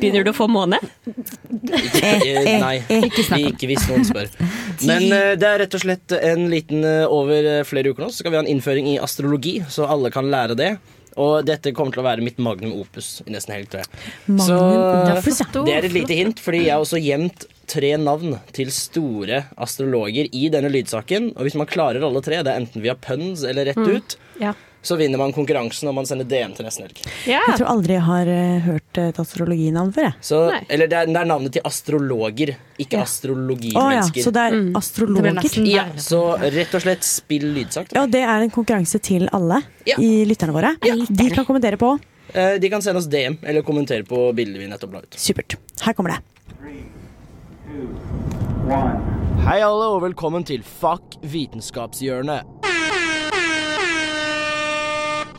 Begynner 0.00 0.26
du 0.26 0.32
å 0.32 0.36
få 0.36 0.48
måne? 0.50 0.80
Ikke, 1.10 2.56
Nei, 2.62 2.76
Ikke 3.10 3.40
ikke 3.50 3.70
hvis 3.70 3.84
noen 3.90 4.06
spør. 4.08 4.30
Men 4.88 5.06
det 5.10 5.46
er 5.50 5.60
rett 5.64 5.76
og 5.76 5.84
slett 5.84 6.14
en 6.16 6.46
liten 6.50 6.86
Over 7.10 7.66
flere 7.68 7.92
uker 7.92 8.06
nå 8.06 8.08
så 8.10 8.22
skal 8.22 8.32
vi 8.32 8.40
ha 8.40 8.44
en 8.44 8.48
innføring 8.50 8.88
i 8.94 8.96
astrologi, 9.02 9.58
så 9.68 9.86
alle 9.90 10.10
kan 10.14 10.30
lære 10.32 10.56
det. 10.58 10.72
Og 11.20 11.44
dette 11.46 11.72
kommer 11.76 11.94
til 11.94 12.02
å 12.02 12.06
være 12.06 12.24
mitt 12.24 12.38
magnum 12.42 12.72
opus 12.80 13.18
i 13.26 13.34
nesten 13.34 13.56
helg, 13.56 13.70
tror 13.72 13.82
jeg. 13.82 14.02
Magnum 14.30 15.16
opus, 15.18 15.40
det 15.66 15.74
er 15.74 15.88
et 15.88 15.96
lite 15.96 16.16
hint, 16.16 16.42
fordi 16.42 16.64
jeg 16.68 16.74
har 16.76 16.84
også 16.84 17.00
gjemt 17.02 17.48
tre 17.70 17.92
navn 18.00 18.34
til 18.56 18.70
store 18.74 19.44
astrologer 19.60 20.26
i 20.34 20.48
denne 20.52 20.70
lydsaken. 20.72 21.30
Og 21.36 21.46
hvis 21.46 21.56
man 21.60 21.68
klarer 21.70 22.02
alle 22.06 22.22
tre, 22.26 22.40
det 22.42 22.50
er 22.50 22.58
enten 22.64 22.82
via 22.84 22.96
puns 22.98 23.44
eller 23.46 23.70
rett 23.70 23.78
Mm. 23.80 23.96
ut, 23.96 24.16
Ja. 24.40 24.52
så 24.82 24.96
vinner 24.96 25.18
man 25.20 25.32
konkurransen 25.32 25.88
og 25.88 25.94
man 25.94 26.06
sender 26.08 26.24
DM 26.24 26.54
til 26.56 26.64
nesten 26.66 26.86
helg. 26.86 26.98
Ja. 27.28 27.40
Jeg 27.48 27.58
tror 27.60 27.68
aldri 27.74 27.94
jeg 27.98 28.02
har 28.06 28.26
eh, 28.32 28.60
hørt 28.64 28.98
et 28.98 29.18
astrologinavn 29.22 29.92
før, 29.94 30.08
jeg. 30.08 30.14
Så, 30.20 30.40
eller 30.68 30.86
det 30.90 30.96
er, 30.98 31.06
det 31.06 31.16
er 31.20 31.28
navnet 31.30 31.52
til 31.52 31.62
astrologer, 31.68 32.54
ikke 32.80 32.98
Ja. 32.98 33.04
Å 33.04 33.86
ja, 33.92 34.02
så 34.02 34.32
det 34.32 34.44
er 34.46 34.56
mm. 34.56 34.70
astrologer. 34.76 35.34
Det 35.40 35.66
Ja, 35.70 35.84
så 35.96 36.22
rett 36.40 36.74
og 36.74 36.80
slett 36.82 37.04
spill 37.04 37.46
lydsak. 37.54 37.92
Ja, 37.94 38.02
og 38.02 38.10
det 38.10 38.22
er 38.24 38.40
en 38.42 38.50
konkurranse 38.50 39.00
til 39.00 39.28
alle 39.32 39.62
Ja. 39.86 39.96
i 39.98 40.24
lytterne 40.24 40.52
våre. 40.56 40.76
De 40.80 41.30
kan 41.30 41.44
kommentere 41.44 41.76
på. 41.78 41.98
Eh, 42.34 42.58
De 42.58 42.68
kan 42.70 42.80
sende 42.80 42.98
oss 42.98 43.06
DM 43.10 43.38
eller 43.42 43.62
kommentere 43.62 44.04
på 44.06 44.32
bildet 44.34 44.58
vi 44.58 44.66
nettopp 44.66 44.92
la 44.92 44.98
ut. 45.00 45.14
Supert. 45.18 45.56
Her 45.82 45.92
kommer 45.94 46.10
det. 46.16 46.20
Hei 49.40 49.60
alle, 49.62 49.86
og 49.86 50.00
velkommen 50.02 50.42
til 50.46 50.64
Fuck 50.66 51.16
vitenskapshjørnet. 51.22 52.60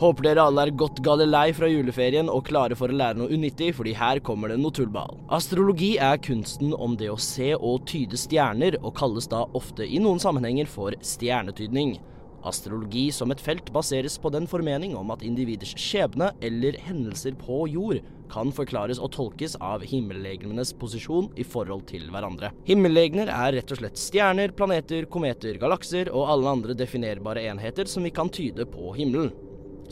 Håper 0.02 0.26
dere 0.26 0.46
alle 0.48 0.64
er 0.66 0.72
godt 0.74 0.98
gale 1.06 1.28
lei 1.28 1.52
fra 1.54 1.68
juleferien 1.70 2.30
og 2.32 2.42
klare 2.48 2.74
for 2.78 2.90
å 2.90 2.96
lære 2.98 3.20
noe 3.20 3.30
unyttig, 3.36 3.68
fordi 3.76 3.92
her 3.94 4.18
kommer 4.26 4.50
det 4.50 4.56
noe 4.58 4.74
tullball. 4.74 5.14
Astrologi 5.30 5.92
er 6.02 6.18
kunsten 6.24 6.72
om 6.74 6.96
det 6.98 7.12
å 7.12 7.20
se 7.20 7.52
og 7.54 7.84
tyde 7.86 8.18
stjerner, 8.18 8.80
og 8.82 8.96
kalles 8.98 9.30
da 9.30 9.44
ofte 9.54 9.86
i 9.86 10.00
noen 10.02 10.18
sammenhenger 10.22 10.66
for 10.72 10.96
stjernetydning. 11.06 12.00
Astrologi 12.48 13.06
som 13.14 13.30
et 13.30 13.42
felt 13.42 13.68
baseres 13.74 14.18
på 14.18 14.32
den 14.34 14.48
formening 14.50 14.96
om 14.98 15.12
at 15.14 15.22
individers 15.26 15.74
skjebne 15.78 16.32
eller 16.42 16.78
hendelser 16.86 17.36
på 17.38 17.64
jord 17.70 18.00
kan 18.32 18.52
forklares 18.54 19.00
og 19.02 19.12
tolkes 19.14 19.54
av 19.60 19.84
himmellegemenes 19.86 20.72
posisjon 20.80 21.28
i 21.36 21.44
forhold 21.44 21.84
til 21.90 22.08
hverandre. 22.12 22.50
Himmellegemer 22.68 23.30
er 23.32 23.58
rett 23.58 23.74
og 23.74 23.82
slett 23.82 24.00
stjerner, 24.00 24.54
planeter, 24.56 25.06
kometer, 25.12 25.58
galakser 25.60 26.10
og 26.12 26.30
alle 26.32 26.56
andre 26.56 26.76
definerbare 26.78 27.44
enheter 27.52 27.90
som 27.90 28.06
vi 28.06 28.14
kan 28.14 28.32
tyde 28.32 28.66
på 28.72 28.94
himmelen. 28.96 29.32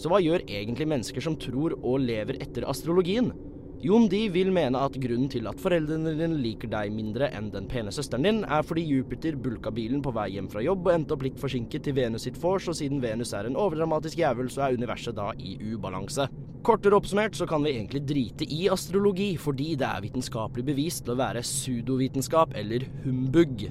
Så 0.01 0.09
hva 0.09 0.23
gjør 0.23 0.47
egentlig 0.49 0.89
mennesker 0.89 1.25
som 1.25 1.37
tror 1.37 1.77
og 1.77 2.01
lever 2.01 2.41
etter 2.41 2.65
astrologien? 2.69 3.35
Jon 3.81 4.11
de 4.13 4.27
vil 4.29 4.51
mene 4.53 4.77
at 4.77 4.97
grunnen 5.01 5.31
til 5.33 5.47
at 5.49 5.61
foreldrene 5.63 6.11
dine 6.19 6.37
liker 6.37 6.69
deg 6.69 6.91
mindre 6.93 7.31
enn 7.33 7.47
den 7.49 7.65
pene 7.71 7.89
søsteren 7.89 8.27
din, 8.27 8.43
er 8.45 8.67
fordi 8.67 8.85
Jupiter 8.85 9.39
bulka 9.41 9.73
bilen 9.73 10.03
på 10.05 10.13
vei 10.13 10.27
hjem 10.35 10.51
fra 10.53 10.61
jobb 10.61 10.85
og 10.85 10.93
endte 10.93 11.17
opp 11.17 11.25
litt 11.25 11.41
forsinket 11.41 11.87
til 11.87 11.97
Venus 11.97 12.29
sitt 12.29 12.37
vors, 12.43 12.69
og 12.69 12.77
siden 12.77 13.01
Venus 13.01 13.33
er 13.33 13.49
en 13.49 13.57
overdramatisk 13.57 14.21
jævel, 14.21 14.53
så 14.53 14.67
er 14.67 14.77
universet 14.77 15.17
da 15.17 15.31
i 15.41 15.57
ubalanse. 15.73 16.29
Kortere 16.61 17.01
oppsummert 17.01 17.41
så 17.41 17.49
kan 17.49 17.65
vi 17.65 17.73
egentlig 17.73 18.05
drite 18.05 18.45
i 18.53 18.67
astrologi, 18.69 19.31
fordi 19.41 19.73
det 19.81 19.89
er 19.89 20.05
vitenskapelig 20.05 20.67
bevist 20.75 21.07
til 21.07 21.17
å 21.17 21.23
være 21.23 21.41
pseudovitenskap 21.47 22.53
eller 22.61 22.85
humbug. 23.07 23.71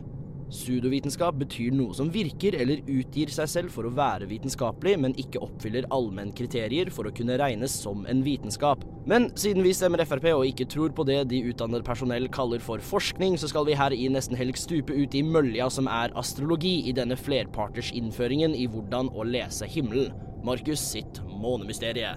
Pseudovitenskap 0.49 1.37
betyr 1.37 1.75
noe 1.77 1.93
som 1.93 2.09
virker 2.09 2.55
eller 2.57 2.81
utgir 2.89 3.29
seg 3.33 3.49
selv 3.51 3.73
for 3.73 3.85
å 3.85 3.93
være 3.93 4.27
vitenskapelig, 4.29 4.95
men 5.03 5.15
ikke 5.21 5.41
oppfyller 5.45 5.85
allmennkriterier 5.93 6.89
for 6.93 7.05
å 7.05 7.13
kunne 7.13 7.37
regnes 7.41 7.75
som 7.83 8.07
en 8.09 8.23
vitenskap. 8.25 8.81
Men 9.09 9.29
siden 9.39 9.63
vi 9.65 9.75
stemmer 9.77 10.01
Frp 10.09 10.25
og 10.33 10.47
ikke 10.49 10.67
tror 10.69 10.93
på 10.95 11.05
det 11.07 11.21
de 11.29 11.43
utdannet 11.51 11.85
personell 11.85 12.25
kaller 12.33 12.63
for 12.65 12.81
forskning, 12.81 13.37
så 13.37 13.49
skal 13.51 13.69
vi 13.69 13.77
her 13.77 13.93
i 13.93 14.09
nesten 14.09 14.37
helg 14.39 14.57
stupe 14.57 14.95
ut 14.95 15.17
i 15.17 15.23
mølja 15.25 15.69
som 15.73 15.89
er 15.91 16.13
astrologi 16.19 16.79
i 16.89 16.95
denne 16.97 17.17
flerparters 17.19 17.93
innføringen 17.97 18.57
i 18.57 18.65
hvordan 18.69 19.13
å 19.13 19.27
lese 19.29 19.69
himmelen. 19.69 20.13
Markus 20.45 20.81
sitt 20.95 21.21
månemysterie. 21.29 22.15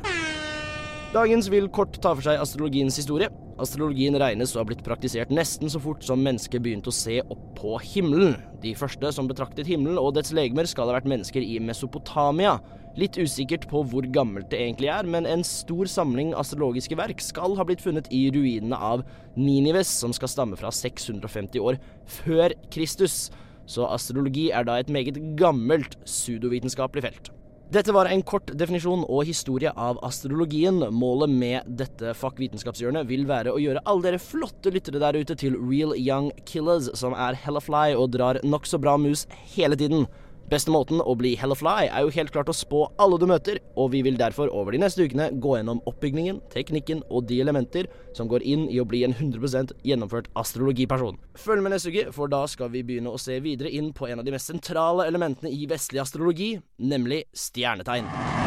Dagens 1.13 1.51
vil 1.53 1.67
kort 1.69 1.99
ta 2.01 2.15
for 2.17 2.25
seg 2.25 2.41
astrologiens 2.41 2.97
historie. 2.97 3.27
Astrologien 3.61 4.15
regnes 4.17 4.55
å 4.57 4.63
ha 4.63 4.65
blitt 4.65 4.81
praktisert 4.87 5.29
nesten 5.29 5.69
så 5.69 5.77
fort 5.85 6.01
som 6.07 6.23
mennesket 6.25 6.63
begynte 6.65 6.89
å 6.89 6.95
se 6.97 7.19
opp 7.21 7.43
på 7.59 7.75
himmelen. 7.85 8.39
De 8.63 8.73
første 8.73 9.11
som 9.13 9.29
betraktet 9.29 9.69
himmelen 9.69 10.01
og 10.01 10.15
dets 10.17 10.33
legemer 10.33 10.65
skal 10.71 10.89
ha 10.89 10.95
vært 10.97 11.11
mennesker 11.13 11.45
i 11.45 11.59
Mesopotamia. 11.61 12.55
Litt 12.97 13.19
usikkert 13.21 13.67
på 13.69 13.83
hvor 13.93 14.09
gammelt 14.15 14.49
det 14.55 14.63
egentlig 14.63 14.89
er, 14.95 15.05
men 15.05 15.29
en 15.29 15.45
stor 15.45 15.91
samling 15.93 16.33
astrologiske 16.33 16.97
verk 16.97 17.21
skal 17.21 17.59
ha 17.61 17.69
blitt 17.69 17.85
funnet 17.85 18.09
i 18.09 18.23
ruinene 18.33 18.81
av 18.81 19.05
Ninives, 19.37 19.93
som 19.93 20.17
skal 20.17 20.33
stamme 20.33 20.57
fra 20.57 20.73
650 20.73 21.61
år 21.61 21.77
før 22.23 22.57
Kristus. 22.73 23.27
Så 23.69 23.85
astrologi 23.85 24.49
er 24.49 24.65
da 24.65 24.81
et 24.81 24.89
meget 24.89 25.21
gammelt 25.37 26.01
pseudovitenskapelig 26.09 27.05
felt. 27.11 27.33
Dette 27.73 27.93
var 27.97 28.05
en 28.11 28.21
kort 28.21 28.51
definisjon 28.61 29.07
og 29.09 29.23
historie 29.25 29.71
av 29.81 29.97
astrologien. 30.05 30.83
Målet 30.93 31.31
med 31.33 31.71
dette 31.79 32.11
Fuck 32.13 32.37
vil 32.37 33.25
være 33.25 33.55
å 33.55 33.61
gjøre 33.63 33.81
alle 33.89 34.05
dere 34.05 34.19
flotte 34.21 34.69
lyttere 34.75 35.01
der 35.01 35.17
ute 35.17 35.35
til 35.41 35.57
real 35.57 35.95
young 35.97 36.29
killers 36.45 36.91
som 37.01 37.15
er 37.17 37.33
hella 37.33 37.61
fly 37.65 37.95
og 37.97 38.11
drar 38.13 38.43
nokså 38.45 38.77
bra 38.77 38.99
mus 39.01 39.25
hele 39.55 39.79
tiden. 39.81 40.05
Beste 40.51 40.73
måten 40.73 41.01
å 41.01 41.15
bli 41.17 41.35
hell 41.39 41.55
of 41.55 41.61
fly 41.63 41.87
er 41.87 42.05
jo 42.05 42.13
helt 42.17 42.33
klart 42.35 42.51
å 42.51 42.57
spå 42.57 42.83
alle 43.01 43.19
du 43.21 43.27
møter, 43.31 43.61
og 43.79 43.93
vi 43.95 44.03
vil 44.05 44.19
derfor 44.21 44.51
over 44.53 44.75
de 44.75 44.83
neste 44.83 45.07
ukene 45.07 45.31
gå 45.43 45.57
gjennom 45.57 45.83
oppbygningen, 45.89 46.43
teknikken 46.53 47.05
og 47.09 47.29
de 47.31 47.41
elementer 47.45 47.89
som 48.17 48.29
går 48.29 48.45
inn 48.45 48.67
i 48.69 48.81
å 48.83 48.87
bli 48.89 49.05
en 49.07 49.15
100% 49.17 49.77
gjennomført 49.87 50.31
astrologiperson. 50.39 51.21
Følg 51.39 51.65
med 51.65 51.77
neste 51.77 51.93
uke, 51.93 52.09
for 52.13 52.33
da 52.33 52.45
skal 52.51 52.73
vi 52.75 52.85
begynne 52.87 53.13
å 53.13 53.21
se 53.21 53.39
videre 53.45 53.73
inn 53.73 53.93
på 53.97 54.11
en 54.11 54.21
av 54.21 54.27
de 54.27 54.35
mest 54.35 54.51
sentrale 54.51 55.07
elementene 55.09 55.53
i 55.53 55.69
vestlig 55.71 56.03
astrologi, 56.03 56.57
nemlig 56.83 57.25
stjernetegn. 57.33 58.42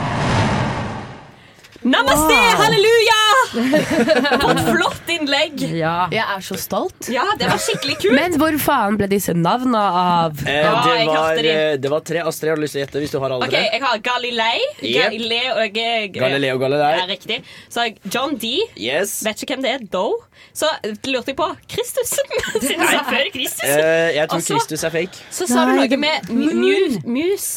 Namaste, 1.83 2.35
halleluja! 2.59 3.21
For 4.41 4.51
et 4.51 4.61
flott 4.69 5.09
innlegg. 5.11 5.63
Jeg 5.75 6.21
er 6.21 6.43
så 6.43 6.57
stolt. 6.59 7.09
Ja, 7.11 7.25
det 7.39 7.49
var 7.49 7.59
skikkelig 7.61 7.97
kult. 7.99 8.15
Men 8.15 8.37
hvor 8.39 8.55
faen 8.61 8.99
ble 8.99 9.09
disse 9.11 9.35
navna 9.35 9.81
av? 10.01 10.39
Eh, 10.45 10.61
det, 10.63 11.07
var, 11.11 11.41
eh, 11.41 11.73
det 11.81 11.91
var 11.91 12.05
tre. 12.07 12.23
Astrid, 12.25 12.53
har 12.53 12.59
du 12.59 12.63
lyst 12.65 12.77
til 12.77 12.81
å 12.81 12.85
gjette 12.85 13.03
hvis 13.03 13.15
du 13.15 13.19
har 13.21 13.35
alle 13.35 13.49
Ok. 13.49 13.57
Jeg 13.57 13.81
har 13.83 14.03
Galilei. 14.05 14.55
Yep. 14.79 14.95
Galileo, 14.95 15.57
jeg, 15.67 16.13
Galileo 16.15 16.61
Galilei. 16.63 16.93
Ja, 17.01 17.09
riktig. 17.11 17.41
Så 17.67 17.83
har 17.83 17.91
jeg 17.91 17.99
John 18.13 18.37
D. 18.39 18.55
Yes. 18.79 19.19
Vet 19.27 19.43
ikke 19.43 19.57
hvem 19.57 19.67
det 19.67 19.75
er, 19.75 19.85
though. 19.91 20.23
Så 20.55 20.69
lurte 21.07 21.33
jeg 21.33 21.37
på 21.37 21.47
Kristus. 21.71 22.15
Nei, 22.79 22.91
før 23.09 23.29
Kristus. 23.33 23.65
Eh, 23.67 24.15
jeg 24.15 24.29
tror 24.31 24.39
Også, 24.39 24.55
Kristus 24.55 24.85
er 24.87 24.93
fake. 24.93 25.23
Så 25.33 25.47
sa 25.51 25.65
du 25.67 25.75
noe 25.75 25.99
med 25.99 26.31
mus. 26.31 26.99
Mus. 27.05 27.47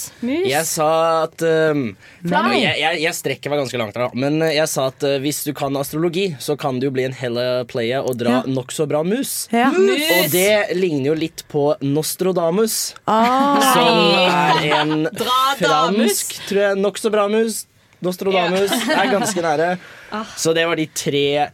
Jeg 0.49 0.65
sa 0.67 0.91
at 1.25 1.45
um, 1.47 1.85
jeg, 2.27 2.75
jeg, 2.83 3.03
jeg 3.05 3.15
strekker 3.17 3.53
meg 3.53 3.63
ganske 3.63 3.81
langt 3.81 3.99
her, 3.99 4.08
Men 4.15 4.41
eh, 4.43 4.55
jeg 4.57 4.69
sa 4.73 4.89
at 4.93 5.03
eh, 5.07 5.19
hvis 5.23 5.43
du 5.47 5.53
kan 5.57 5.77
astrologi, 5.77 6.31
så 6.41 6.57
kan 6.61 6.79
du 6.81 6.87
jo 6.89 6.93
bli 6.95 7.05
en 7.09 7.13
hella 7.17 7.65
player 7.69 8.05
og 8.07 8.19
dra 8.21 8.39
Ja. 8.39 8.43
nokså 8.47 8.87
bra 8.89 9.03
mus. 9.05 9.49
Ja. 9.53 9.71
Mus. 9.75 10.03
Og 10.25 10.31
det 10.33 10.77
ligner 10.79 11.11
jo 11.13 11.15
litt 11.19 11.45
på 11.53 11.65
Nostradamus. 11.85 12.95
Ah. 13.07 13.61
Som 13.73 14.01
er 14.25 14.81
en 14.81 15.09
fransk, 15.61 16.39
tror 16.49 16.63
jeg, 16.67 16.81
nokså 16.81 17.11
bra 17.15 17.29
mus. 17.33 17.65
Nostradamus 18.05 18.71
er 18.95 19.11
ganske 19.15 19.43
nære. 19.43 19.73
Ah. 20.09 20.25
Så 20.41 20.55
det 20.57 20.63
var 20.65 20.79
de 20.81 20.87
tre 20.97 21.51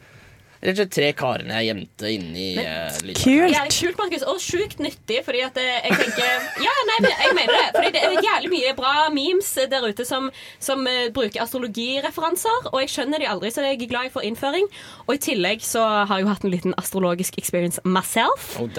Rett 0.64 0.78
og 0.78 0.78
slett 0.80 0.92
tre 0.96 1.08
karene 1.12 1.58
jeg 1.60 1.68
gjemte 1.68 2.10
inni 2.14 2.44
uh, 2.56 2.94
Jævlig 3.04 3.14
kult, 3.20 3.98
Markus, 4.00 4.22
og 4.30 4.38
sjukt 4.40 4.78
nyttig. 4.80 5.18
Fordi 5.26 5.42
at 5.44 5.58
eh, 5.60 5.88
jeg 5.90 5.98
tenker 6.00 6.46
Ja, 6.64 6.74
nei, 6.88 6.96
men 7.04 7.10
jeg 7.12 7.34
mener 7.36 7.52
det. 7.58 7.66
Fordi 7.74 7.90
det 7.92 8.02
er 8.06 8.14
jævlig 8.24 8.50
mye 8.54 8.70
bra 8.78 8.92
memes 9.12 9.50
der 9.74 9.84
ute 9.84 10.06
som, 10.08 10.30
som 10.64 10.86
uh, 10.88 11.10
bruker 11.12 11.42
astrologireferanser. 11.44 12.70
Og 12.72 12.80
jeg 12.80 12.92
skjønner 12.94 13.20
de 13.20 13.28
aldri, 13.28 13.50
så 13.52 13.66
jeg 13.66 13.76
er 13.76 13.90
glad 13.90 14.08
jeg 14.08 14.14
får 14.14 14.24
innføring. 14.30 14.70
Og 15.04 15.12
i 15.18 15.20
tillegg 15.26 15.64
så 15.66 15.84
har 16.08 16.14
jeg 16.16 16.24
jo 16.24 16.32
hatt 16.32 16.46
en 16.48 16.54
liten 16.54 16.76
astrologisk 16.80 17.36
experience 17.40 17.82
myself. 17.84 18.54
Oh. 18.62 18.70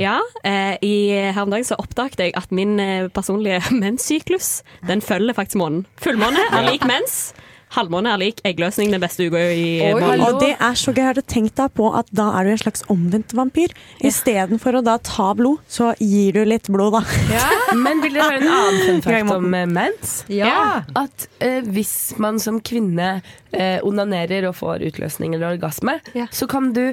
Ja, 0.00 0.18
uh, 0.42 0.74
i, 0.82 0.94
Her 1.30 1.44
om 1.44 1.54
dagen 1.54 1.68
så 1.68 1.78
oppdaget 1.78 2.18
jeg 2.26 2.34
at 2.38 2.50
min 2.50 2.74
personlige 3.14 3.60
menssyklus 3.82 4.64
Den 4.88 5.02
følger 5.04 5.36
faktisk 5.36 5.60
månen. 5.62 5.86
Fullmåne 6.02 6.42
er 6.50 6.64
Ja. 6.64 6.70
lik 6.72 6.84
mens. 6.90 7.30
Halvmåne 7.70 8.10
er 8.10 8.18
lik 8.18 8.40
eggløsning 8.46 8.90
den 8.90 9.02
beste 9.02 9.28
uka 9.30 9.40
i 9.54 9.92
Og 9.92 10.40
det 10.42 10.54
er 10.56 10.78
så 10.78 10.90
gøy. 10.94 11.04
Har 11.06 11.14
du 11.18 11.22
tenkt 11.22 11.54
deg 11.60 11.70
på 11.78 11.90
at 11.94 12.08
da 12.14 12.30
er 12.38 12.48
du 12.48 12.52
en 12.54 12.62
slags 12.62 12.82
omvendt 12.90 13.34
vampyr? 13.38 13.74
Istedenfor 14.02 14.80
å 14.80 14.82
da 14.86 14.96
ta 15.06 15.28
blod, 15.38 15.62
så 15.70 15.92
gir 16.02 16.34
du 16.34 16.42
litt 16.48 16.66
blod, 16.72 16.98
da. 16.98 17.04
Men 17.84 18.02
vil 18.02 18.18
dere 18.18 18.26
høre 18.26 18.42
en 18.42 18.50
annen 18.56 18.82
fun 18.88 19.04
fact 19.06 19.34
om 19.36 19.54
eh, 19.54 19.68
mens? 19.70 20.16
Ja. 20.32 20.82
At 20.98 21.28
eh, 21.38 21.60
hvis 21.62 21.94
man 22.22 22.42
som 22.42 22.58
kvinne 22.64 23.20
eh, 23.52 23.78
onanerer 23.86 24.48
og 24.50 24.58
får 24.58 24.82
utløsning 24.90 25.38
eller 25.38 25.54
orgasme, 25.54 26.00
så 26.34 26.50
kan 26.50 26.72
du 26.74 26.88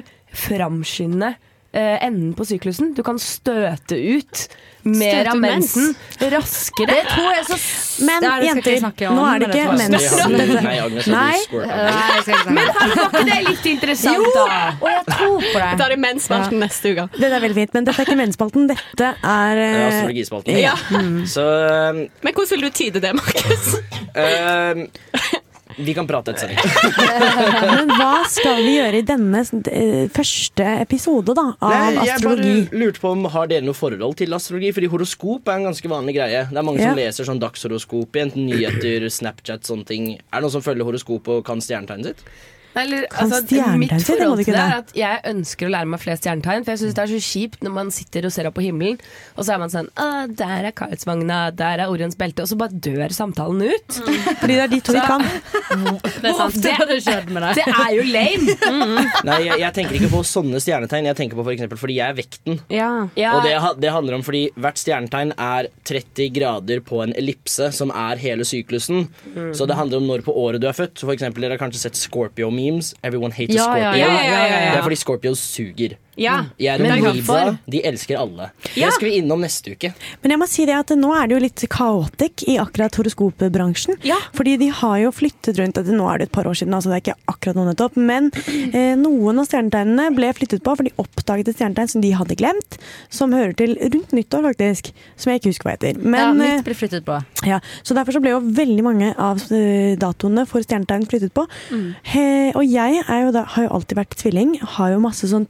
framskynde 0.46 1.34
eh, 1.72 1.96
enden 2.06 2.34
på 2.38 2.46
syklusen. 2.48 2.94
Du 2.94 3.02
kan 3.06 3.18
støte 3.18 3.98
ut 3.98 4.46
mer 4.98 5.28
av 5.32 5.38
mens? 5.40 5.74
mensen 5.76 6.30
raskere. 6.32 6.86
Det 6.94 7.04
tror 7.12 7.30
jeg 7.34 7.44
så 7.48 7.56
Men 8.06 8.22
Det 8.22 8.30
det 8.40 8.46
jenter, 8.48 9.10
nå 9.14 9.24
er 9.26 9.38
det 9.42 9.48
ikke 9.48 9.76
mensen. 9.78 10.32
mens. 10.32 10.62
Nei, 10.62 10.76
Agnes, 10.78 11.06
Nei. 11.06 11.38
Nei, 11.52 12.18
om 12.46 12.54
Men 12.54 12.68
her 12.68 12.94
var 12.94 13.08
ikke 13.08 13.24
det 13.30 13.38
litt 13.48 13.66
interessant, 13.72 14.16
Jo, 14.16 14.30
da? 14.34 14.74
og 14.80 14.88
jeg 14.92 15.04
tror 15.10 15.38
på 15.40 15.58
det. 15.58 15.72
Da 15.78 15.84
er 15.88 15.94
det 15.94 15.98
mensspalten 16.04 16.58
neste 16.62 16.92
uke. 16.94 17.08
Det 17.18 17.32
er 17.32 17.40
veldig 17.46 17.58
fint, 17.62 17.74
men 17.74 17.88
dette 17.88 18.02
er 18.02 18.06
ikke 18.08 18.18
mensspalten. 18.22 18.68
Dette 18.70 19.10
er 19.22 19.54
Det 19.58 19.66
Ja, 19.68 19.80
eh, 19.80 19.88
Astrologispalten. 19.88 20.58
Ja. 20.62 20.74
Så 21.26 21.44
um, 21.90 22.08
Men 22.22 22.34
hvordan 22.34 22.50
vil 22.50 22.60
du 22.60 22.70
tyde 22.70 23.00
det, 23.00 23.14
Markus? 23.14 23.74
um, 24.14 24.88
Vi 25.78 25.94
kan 25.94 26.06
prate 26.10 26.32
etter 26.34 26.48
sending. 26.48 26.58
Men 27.78 27.92
hva 27.94 28.24
skal 28.30 28.58
vi 28.64 28.72
gjøre 28.76 28.98
i 29.00 29.04
denne 29.06 29.42
eh, 29.70 30.08
første 30.14 30.66
episode 30.82 31.36
da, 31.38 31.44
av 31.62 31.70
Nei, 31.74 32.04
jeg 32.08 32.16
astrologi? 32.16 32.54
bare 32.66 32.82
lurte 32.82 33.02
på 33.04 33.12
om 33.14 33.24
Har 33.30 33.46
dere 33.50 33.66
noe 33.66 33.78
forhold 33.78 34.18
til 34.18 34.34
astrologi? 34.34 34.72
Fordi 34.74 34.90
horoskop 34.90 35.48
er 35.52 35.60
en 35.60 35.68
ganske 35.70 35.92
vanlig 35.92 36.16
greie. 36.18 36.44
Det 36.50 36.58
er 36.58 36.66
mange 36.66 36.82
som 36.82 36.98
leser 36.98 37.28
sånn 37.28 37.42
dagshoroskop 37.42 38.18
i 38.18 38.24
enten 38.26 38.48
nyheter, 38.50 39.06
Snapchat, 39.12 39.66
sånne 39.68 39.86
ting. 39.88 40.10
Er 40.18 40.38
det 40.40 40.46
noen 40.48 40.56
som 40.58 40.64
følger 40.66 40.88
horoskop 40.88 41.30
og 41.36 41.44
kan 41.46 41.62
stjernetegnet 41.64 42.10
sitt? 42.12 42.24
Eller, 42.76 43.06
Kan 43.10 43.24
altså, 43.24 43.40
stjernetegn 43.46 43.80
mitt 43.80 43.94
si 43.96 44.12
det, 44.12 44.18
må 44.18 44.18
forhold 44.18 44.38
du 44.38 44.44
til 44.44 44.56
det 44.56 44.62
er 44.62 44.76
at 44.78 44.92
jeg 44.96 45.22
ønsker 45.32 45.68
å 45.68 45.72
lære 45.74 45.90
meg 45.92 46.02
flere 46.02 46.20
stjernetegn. 46.20 46.66
For 46.66 46.74
jeg 46.74 46.82
syns 46.82 46.98
det 46.98 47.04
er 47.04 47.12
så 47.12 47.22
kjipt 47.28 47.64
når 47.66 47.74
man 47.78 47.92
sitter 47.94 48.28
og 48.28 48.34
ser 48.34 48.50
opp 48.50 48.56
på 48.58 48.64
himmelen, 48.66 49.00
og 49.36 49.46
så 49.46 49.54
er 49.54 49.62
man 49.62 49.72
sånn 49.72 49.90
der 50.38 50.68
er 50.68 50.74
Karlsvogna, 50.76 51.40
der 51.56 51.82
er 51.82 51.92
Orions 51.92 52.16
belte, 52.18 52.44
og 52.44 52.50
så 52.50 52.58
bare 52.60 52.74
dør 52.74 53.14
samtalen 53.14 53.64
ut. 53.66 53.98
Fordi 54.40 54.54
det 54.54 54.64
er 54.66 54.72
de 54.72 54.80
to 54.84 54.94
vi 54.96 55.04
kan. 55.04 55.24
Det 56.18 56.30
er 56.30 56.34
sant. 56.34 56.56
Det 56.62 56.72
det, 56.88 56.96
skjedd 57.04 57.28
med 57.32 57.44
deg. 57.44 57.58
Det 57.58 57.64
er 57.68 57.90
jo 57.94 58.04
lame! 58.08 58.54
Nei, 59.28 59.36
jeg, 59.44 59.60
jeg 59.60 59.74
tenker 59.76 59.98
ikke 59.98 60.10
på 60.12 60.22
sånne 60.26 60.60
stjernetegn. 60.62 61.08
Jeg 61.10 61.18
tenker 61.18 61.38
på 61.38 61.44
for 61.44 61.54
eksempel 61.54 61.80
fordi 61.80 61.98
jeg 61.98 62.12
er 62.12 62.16
vekten. 62.18 62.58
Ja. 62.72 62.90
Og 63.34 63.46
det, 63.46 63.54
det 63.82 63.92
handler 63.94 64.18
om 64.18 64.24
fordi 64.26 64.46
hvert 64.58 64.80
stjernetegn 64.80 65.34
er 65.34 65.68
30 65.88 66.32
grader 66.34 66.82
på 66.84 67.02
en 67.04 67.14
ellipse, 67.18 67.70
som 67.76 67.92
er 67.94 68.20
hele 68.22 68.46
syklusen. 68.48 69.06
Mm. 69.34 69.52
Så 69.56 69.68
det 69.68 69.78
handler 69.78 70.02
om 70.02 70.08
når 70.10 70.24
på 70.26 70.34
året 70.40 70.62
du 70.62 70.68
er 70.70 70.76
født. 70.76 70.96
Så 70.98 71.08
for 71.08 71.14
eksempel, 71.16 71.44
Dere 71.44 71.56
har 71.56 71.62
kanskje 71.62 71.84
sett 71.84 72.00
Scorpio-memes. 72.68 72.94
Everyone 73.04 73.32
hates 73.32 73.54
Ja, 73.54 73.62
Scorpio. 73.62 73.80
ja, 73.80 73.94
ja. 73.96 74.70
Det 74.70 74.78
er 74.78 74.82
fordi 74.82 74.96
Scorpios 74.96 75.38
suger. 75.38 75.88
Ja. 76.18 76.38
Jeg 76.58 76.74
er 76.74 76.82
Men 76.82 76.96
en 76.96 77.04
hvorfor? 77.04 77.38
Libra. 77.52 77.58
De 77.70 77.82
elsker 77.86 78.18
alle. 78.18 78.50
Ja. 78.74 78.88
Det 78.88 78.94
skal 78.96 79.08
vi 79.10 79.18
innom 79.20 79.42
neste 79.44 79.72
uke. 79.74 79.92
Men 80.22 80.34
jeg 80.34 80.40
må 80.42 80.48
si 80.50 80.66
det 80.68 80.74
at 80.76 80.90
nå 80.98 81.12
er 81.14 81.28
det 81.30 81.36
jo 81.36 81.42
litt 81.44 81.64
kaotikk 81.70 82.44
i 82.50 82.56
akkurat 82.60 82.98
horoskopbransjen. 82.98 83.98
Fordi 84.36 84.56
de 84.60 84.68
har 84.80 84.98
jo 85.04 85.12
flyttet 85.14 85.58
rundt 85.60 85.78
Nå 85.88 86.06
er 86.10 86.18
det 86.20 86.26
et 86.28 86.34
par 86.34 86.46
år 86.50 86.56
siden, 86.58 86.74
altså 86.74 86.90
det 86.90 86.96
er 86.98 87.02
ikke 87.04 87.32
akkurat 87.32 87.56
nå 87.56 87.64
nettopp. 87.68 87.96
Men 87.96 88.28
eh, 88.74 88.94
noen 88.98 89.38
av 89.40 89.46
stjernetegnene 89.48 90.08
ble 90.16 90.32
flyttet 90.36 90.62
på, 90.66 90.74
for 90.76 90.86
de 90.86 90.92
oppdaget 91.00 91.48
et 91.52 91.56
stjernetegn 91.58 91.90
som 91.94 92.02
de 92.02 92.10
hadde 92.18 92.36
glemt. 92.38 92.78
Som 93.14 93.32
hører 93.36 93.54
til 93.58 93.76
rundt 93.80 94.12
nyttår, 94.16 94.42
faktisk. 94.50 94.90
Som 95.16 95.32
jeg 95.32 95.40
ikke 95.42 95.52
husker 95.54 95.68
hva 95.70 95.76
heter. 95.76 95.96
ja, 95.98 96.02
Men, 96.02 96.38
mitt 96.40 96.58
eh, 96.58 96.64
ble 96.66 96.76
flyttet 96.78 97.06
på. 97.06 97.18
ja, 97.48 97.60
så 97.86 97.96
derfor 97.96 98.16
så 98.18 98.22
ble 98.24 98.34
jo 98.34 98.42
veldig 98.42 98.84
mange 98.86 99.12
av 99.14 99.40
eh, 99.54 99.94
datoene 100.00 100.44
for 100.50 100.66
stjernetegn 100.66 101.06
flyttet 101.10 101.34
på. 101.36 101.46
He, 102.12 102.26
og 102.58 102.64
jeg 102.66 103.02
er 103.06 103.24
jo 103.26 103.32
da, 103.34 103.44
har 103.54 103.68
jo 103.68 103.72
alltid 103.78 104.00
vært 104.02 104.18
tvilling. 104.20 104.56
Har 104.76 104.92
jo 104.94 105.00
masse 105.04 105.30
sånn 105.30 105.46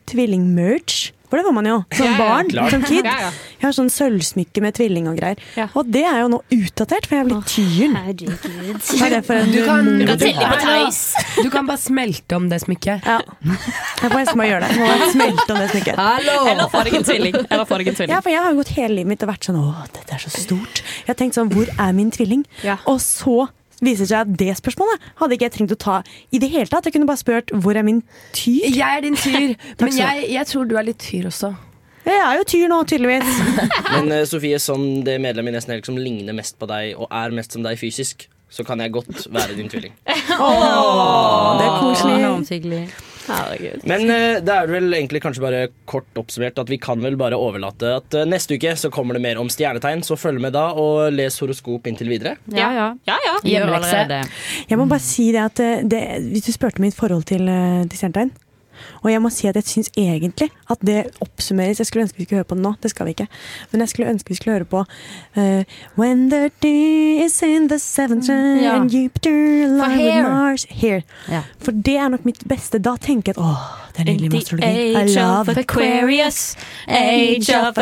tvillingmerch. 0.59 1.12
For 1.28 1.36
det 1.36 1.44
får 1.44 1.52
man 1.52 1.66
jo 1.68 1.84
som 1.92 2.06
Ja, 2.06 2.11
ja, 2.12 2.18
barn, 2.18 2.48
klart. 2.48 2.70
som 2.70 2.82
kid. 2.82 3.04
Ja. 3.04 3.28
Jeg 3.61 3.66
har 3.66 3.72
sånn 3.76 3.90
sølvsmykke 3.92 4.62
med 4.64 4.72
tvilling 4.78 5.09
og 5.11 5.18
greier. 5.18 5.36
Og 5.76 5.84
det 5.92 6.00
er 6.09 6.22
jo 6.22 6.28
nå 6.32 6.38
utdatert, 6.56 7.04
for 7.04 7.18
jeg 7.18 7.20
er 7.20 7.28
blitt 7.28 7.50
tyren. 7.52 7.96
Oh, 7.98 9.04
er 9.04 9.11
det 9.12 9.20
for 9.26 9.34
en 9.36 9.52
Du 9.52 9.59
kan, 9.66 9.84
du, 9.98 10.06
kan, 10.06 10.88
du 11.44 11.50
kan 11.50 11.66
bare 11.68 11.76
smelte 11.76 12.36
om 12.38 12.48
det 12.48 12.62
smykket. 12.62 13.04
Ja. 13.04 13.18
Jeg 13.44 14.09
får 14.09 14.16
nesten 14.22 14.40
bare 14.40 14.48
gjøre 14.48 14.62
det. 14.64 14.78
Jeg 14.78 15.02
må 15.02 15.11
smelte 15.12 15.52
om 15.52 15.61
det 15.61 15.68
smykket. 15.74 16.00
Eller 16.00 16.64
får 16.72 16.88
deg 16.88 16.96
en 16.96 17.04
tvilling. 17.11 17.36
Tvilling. 17.44 18.09
Ja, 18.14 18.20
for 18.24 18.32
jeg 18.32 18.42
har 18.48 18.56
gått 18.62 18.72
hele 18.78 18.94
livet 18.94 19.12
mitt 19.12 19.22
og 19.28 19.28
vært 19.34 19.44
sånn 19.50 19.61
Å, 19.61 19.68
dette 19.92 20.16
er 20.16 20.24
så 20.24 20.32
stort. 20.32 20.80
Jeg 21.04 21.12
har 21.12 21.18
tenkt 21.20 21.36
sånn 21.36 21.52
Hvor 21.52 21.68
er 21.76 21.92
min 21.92 22.09
tvilling? 22.14 22.46
Og 22.88 23.02
så 23.04 23.50
viser 23.85 24.09
seg 24.11 24.26
at 24.26 24.35
det 24.41 24.57
spørsmålet 24.59 25.09
hadde 25.20 25.37
ikke 25.37 25.49
jeg 25.49 25.55
trengt 25.57 25.74
å 25.76 25.81
ta 25.81 26.01
i 26.35 26.41
det 26.43 26.51
hele 26.53 26.70
tatt. 26.70 26.89
Jeg 26.89 26.97
kunne 26.97 27.09
bare 27.09 27.22
spurt 27.22 27.53
hvor 27.55 27.79
er 27.79 27.87
min 27.87 28.03
tyr? 28.37 28.68
Jeg 28.68 28.85
er 28.85 29.05
din 29.05 29.18
tyr, 29.18 29.55
men 29.85 29.97
jeg, 29.97 30.29
jeg 30.35 30.51
tror 30.51 30.68
du 30.68 30.76
er 30.79 30.89
litt 30.91 31.01
tyr 31.03 31.31
også. 31.31 31.55
Jeg 32.09 32.20
er 32.24 32.39
jo 32.41 32.45
tyr 32.49 32.70
nå, 32.72 32.79
tydeligvis. 32.89 33.41
Men 33.93 34.07
uh, 34.14 34.22
Sofie, 34.24 34.57
som 34.62 34.81
det 35.05 35.18
medlemmet 35.20 35.53
i 35.53 35.59
Nesten 35.59 35.74
Helg 35.74 35.85
som 35.85 35.99
ligner 36.01 36.37
mest 36.37 36.57
på 36.57 36.68
deg, 36.70 36.95
og 36.97 37.11
er 37.12 37.35
mest 37.37 37.53
som 37.53 37.66
deg 37.66 37.76
fysisk, 37.81 38.24
så 38.49 38.64
kan 38.64 38.81
jeg 38.81 38.95
godt 38.95 39.26
være 39.35 39.59
din 39.59 39.68
tvilling. 39.68 39.93
oh, 40.41 41.59
det 41.61 41.68
er 41.68 41.79
koselig. 41.83 42.89
Herregud. 43.29 43.85
Men 43.89 44.05
uh, 44.09 44.39
det 44.45 44.55
er 44.55 44.70
vel 44.70 44.89
egentlig 44.97 45.22
kanskje 45.24 45.45
bare 45.45 45.62
kort 45.89 46.20
oppsummert 46.20 46.59
at 46.62 46.72
vi 46.72 46.81
kan 46.83 47.03
vel 47.05 47.18
bare 47.20 47.39
overlate 47.39 47.93
at 48.01 48.18
uh, 48.18 48.24
neste 48.29 48.59
uke 48.59 48.74
så 48.79 48.91
kommer 48.95 49.18
det 49.18 49.24
mer 49.24 49.41
om 49.41 49.51
stjernetegn, 49.53 50.05
så 50.07 50.18
følg 50.18 50.43
med 50.43 50.57
da 50.57 50.68
og 50.79 51.12
les 51.14 51.39
horoskop 51.43 51.89
inntil 51.91 52.12
videre. 52.12 52.37
Ja, 52.53 52.72
ja. 52.74 52.89
Ja, 53.09 53.20
ja. 53.26 53.37
Gjør. 53.45 54.29
Jeg 54.68 54.81
må 54.81 54.89
bare 54.89 55.05
si 55.05 55.31
det 55.35 55.41
at 55.43 55.61
eh, 55.62 55.81
det, 55.87 56.01
Hvis 56.33 56.49
du 56.49 56.53
spurte 56.55 56.83
mitt 56.83 56.97
forhold 56.97 57.26
til, 57.29 57.49
til 57.89 58.01
stjernetegn 58.01 58.35
Og 59.03 59.11
jeg 59.12 59.20
må 59.22 59.30
si 59.30 59.46
at 59.49 59.55
jeg 59.57 59.64
syns 59.64 59.90
egentlig 59.96 60.51
at 60.70 60.78
det 60.86 61.05
oppsummeres. 61.20 61.78
Jeg 61.78 61.86
skulle 61.86 62.03
ønske 62.07 62.18
vi 62.18 62.24
skulle 62.24 62.38
høre 62.42 62.49
på 62.51 62.55
det 62.59 62.62
nå, 62.64 62.74
det 62.82 62.90
skal 62.90 63.07
vi 63.07 63.11
ikke. 63.16 63.26
Men 63.72 63.80
jeg 63.84 63.88
skulle 63.92 64.09
ønske 64.11 64.28
vi 64.28 64.34
skulle 64.40 64.57
høre 64.59 64.64
på 64.68 64.84
uh, 65.36 65.62
When 65.99 66.28
the 66.30 66.51
day 66.62 67.24
is 67.24 67.42
in 67.42 67.68
the 67.68 67.78
seventh 67.78 68.26
sign 68.26 68.62
Ja. 68.62 68.76
and 68.76 68.90
Jupiter 68.90 69.30
alive 69.64 69.99
with 69.99 70.22
Mars 70.28 70.66
Here. 70.70 71.03
Ja. 71.28 71.42
For 71.62 71.72
det 71.72 71.96
er 71.96 72.09
nok 72.09 72.24
mitt 72.24 72.42
beste. 72.49 72.78
Da 72.78 72.96
tenker 73.01 73.32
jeg 73.32 73.38
at 73.38 73.42
åh, 73.44 73.66
det 73.96 74.01
er 74.09 74.12
nydelig 74.12 74.38
astrologi. 74.42 74.66
I 74.66 74.94
age 74.96 75.14
love 75.16 75.49
of 75.51 75.57
Aquarius, 75.59 76.57
age 76.88 77.51
of 77.59 77.78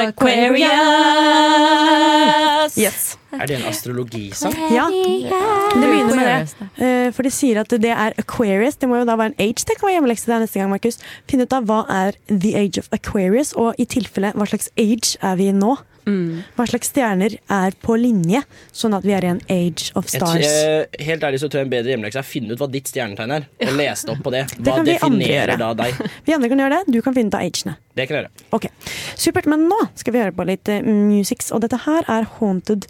Aquarius. 1.46 2.76
Yes. 2.78 3.16
Er 3.36 3.46
det 3.46 3.56
en 3.58 3.66
astrologisang? 3.68 4.54
Ja, 4.72 4.86
det 4.88 5.80
begynner 5.82 6.16
med 6.16 6.26
det. 6.26 6.68
Eh, 6.84 7.12
For 7.12 7.22
de 7.26 7.30
sier 7.34 7.60
at 7.60 7.70
det 7.70 7.90
er 7.92 8.14
Aquarius. 8.18 8.76
Det 8.80 8.88
må 8.88 8.96
jo 9.00 9.04
da 9.08 9.16
være 9.18 9.32
en 9.34 9.38
age. 9.38 9.64
Det 9.68 9.76
kan 9.76 9.86
være 9.88 9.96
hjemmelekse 9.98 10.30
der 10.30 10.40
neste 10.44 10.60
gang, 10.60 10.70
Markus. 10.72 10.98
Finn 11.28 11.40
ut 11.44 11.52
av 11.52 11.66
hva 11.68 11.82
er 11.90 12.16
the 12.28 12.54
age 12.58 12.78
of 12.78 12.88
Aquarius, 12.92 13.52
og 13.56 13.74
i 13.78 13.86
tilfelle 13.86 14.32
hva 14.34 14.46
slags 14.48 14.70
age 14.78 15.16
er 15.22 15.36
vi 15.36 15.48
i 15.50 15.52
nå. 15.56 15.76
Hva 16.06 16.62
slags 16.70 16.92
stjerner 16.92 17.32
er 17.50 17.74
på 17.82 17.96
linje, 17.98 18.38
sånn 18.70 18.94
at 18.94 19.02
vi 19.02 19.10
er 19.16 19.24
i 19.26 19.30
en 19.32 19.40
age 19.50 19.88
of 19.98 20.06
stars? 20.06 20.36
tror- 20.38 20.44
eh, 20.46 21.02
helt 21.02 21.24
ærlig 21.26 21.40
så 21.42 21.48
tror 21.50 21.64
jeg 21.64 21.66
en 21.66 21.72
bedre 21.72 21.90
hjemmelekse 21.90 22.20
er 22.20 22.22
å 22.22 22.28
finne 22.30 22.52
ut 22.54 22.60
hva 22.62 22.68
ditt 22.70 22.86
stjernetegn 22.86 23.32
er, 23.34 23.48
og 23.66 23.72
lese 23.74 24.06
det 24.06 24.14
opp 24.14 24.22
på 24.22 24.30
det. 24.30 24.44
Det 24.54 24.62
Hva 24.70 24.76
kan 24.76 24.86
vi 24.86 24.94
andre 24.94 25.18
definerer 25.18 25.56
gjøre. 25.56 25.58
da 25.58 25.74
deg? 25.74 25.98
Vi 26.28 26.32
andre 26.36 26.48
kan 26.52 26.62
gjøre 26.62 26.76
det, 26.78 26.94
du 26.94 27.00
kan 27.02 27.14
finne 27.18 27.26
ut 27.26 27.34
av 27.34 27.42
agene. 27.42 27.74
Det 27.98 28.06
kan 28.06 28.16
jeg 28.20 28.22
gjøre. 28.22 28.46
Ok, 28.54 28.68
Supert, 29.16 29.46
men 29.50 29.66
nå 29.66 29.80
skal 29.98 30.12
vi 30.14 30.22
høre 30.22 30.36
på 30.36 30.46
litt 30.46 30.68
uh, 30.70 30.78
musics, 30.86 31.50
og 31.50 31.62
dette 31.66 31.82
her 31.88 32.06
er 32.06 32.28
Haunted 32.38 32.86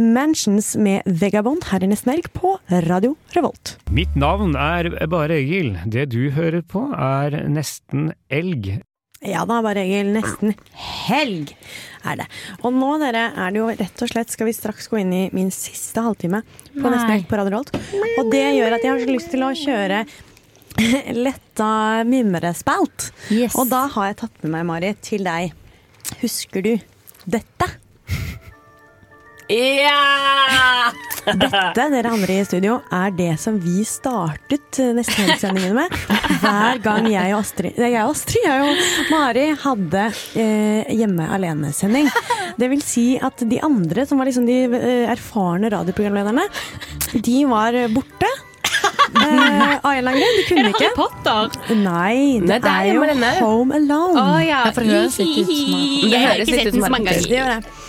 Mansions 0.00 0.72
med 0.80 1.02
Vegabond 1.06 1.66
her 1.68 1.84
i 1.84 1.88
Nestenelg 1.90 2.30
på 2.32 2.54
Radio 2.88 3.14
Revolt. 3.36 3.74
Mitt 3.92 4.14
navn 4.16 4.54
er 4.56 4.88
Bare 5.12 5.36
Egil. 5.36 5.74
Det 5.84 6.06
du 6.14 6.30
hører 6.32 6.62
på 6.64 6.86
er 6.96 7.36
Nesten 7.52 8.10
Elg. 8.32 8.78
Ja 9.22 9.44
da, 9.46 9.60
bare 9.62 9.84
Egil. 9.84 10.08
Nesten 10.16 10.54
helg 11.06 11.52
er 12.08 12.22
det. 12.22 12.26
Og 12.64 12.72
nå 12.74 12.94
dere, 13.02 13.28
er 13.36 13.52
det 13.54 13.60
jo 13.60 13.68
rett 13.68 14.02
og 14.02 14.10
slett 14.10 14.32
skal 14.32 14.48
vi 14.48 14.56
straks 14.56 14.88
gå 14.90 14.98
inn 15.02 15.12
i 15.14 15.22
min 15.36 15.52
siste 15.54 16.02
halvtime 16.02 16.40
på 16.72 16.82
Nei. 16.86 16.94
Nesten 16.96 17.28
på 17.28 17.38
Radio 17.38 17.58
Revolt. 17.58 17.76
Og 18.18 18.32
det 18.32 18.46
gjør 18.56 18.78
at 18.78 18.86
jeg 18.86 18.94
har 18.94 19.04
så 19.04 19.12
lyst 19.12 19.30
til 19.34 19.44
å 19.46 19.52
kjøre 19.60 20.02
letta 21.26 21.70
mimrespalt. 22.08 23.10
Og 23.52 23.68
da 23.70 23.84
har 23.92 24.10
jeg 24.10 24.20
tatt 24.24 24.42
med 24.42 24.56
meg, 24.56 24.66
Mari, 24.72 24.94
til 25.04 25.28
deg. 25.28 25.52
Husker 26.24 26.64
du 26.64 26.72
dette? 27.28 27.68
Ja! 29.52 30.92
Dette, 31.22 31.84
dere 31.92 32.10
andre 32.10 32.38
i 32.40 32.44
studio, 32.46 32.78
er 32.90 33.12
det 33.14 33.34
som 33.38 33.58
vi 33.62 33.84
startet 33.86 34.78
neste 34.80 34.94
Nesten 34.96 35.26
Helg-sendingene 35.28 35.74
med. 35.76 35.96
Hver 36.42 36.80
gang 36.82 37.06
jeg 37.12 37.34
og 37.36 37.42
Astrid, 37.44 37.76
nei, 37.78 37.90
jeg 37.92 38.06
og 38.06 38.14
Astrid, 38.14 38.46
jeg 38.48 38.64
og 38.64 39.10
Mari 39.12 39.44
hadde 39.62 40.06
eh, 40.40 40.94
hjemme 40.98 41.28
alene-sending. 41.36 42.08
Det 42.58 42.70
vil 42.72 42.82
si 42.84 43.06
at 43.22 43.44
de 43.48 43.60
andre, 43.62 44.06
som 44.08 44.18
var 44.18 44.30
liksom 44.30 44.48
de 44.48 44.56
eh, 44.66 45.04
erfarne 45.12 45.70
radioprogramlederne, 45.74 46.48
de 47.14 47.36
var 47.52 47.78
borte. 47.94 48.32
Eh, 49.12 49.78
av 49.84 49.92
en 49.92 50.08
eller. 50.08 50.36
De 50.38 50.44
kunne 50.48 50.64
Er 50.64 50.64
det 50.64 50.72
ikke. 50.72 50.88
Harry 50.88 50.96
Potter? 50.96 51.76
Nei, 51.76 52.40
det, 52.40 52.48
Nei, 52.48 52.58
det 52.58 52.72
er 52.72 52.86
er 52.88 53.36
jo. 53.36 53.46
Home 53.46 53.76
Alone. 53.76 54.22
Å 54.22 54.42
ja. 54.42 54.64
det 54.72 54.86
høres 54.88 55.18
litt 55.20 55.38
ut 55.38 55.46
som 55.46 55.52
Det 55.52 56.10
Jeg 56.10 56.18
har 56.18 56.32
høres 56.32 56.48
ikke 56.48 56.56
litt 56.56 56.62
sett 56.62 56.66
ut 56.66 56.72
den 56.72 56.80
som 56.80 56.86
så 56.88 56.94
mange 56.96 57.12
ganger 57.12 57.28
Det 57.28 57.38
gjør 57.38 57.52
det. 57.52 57.81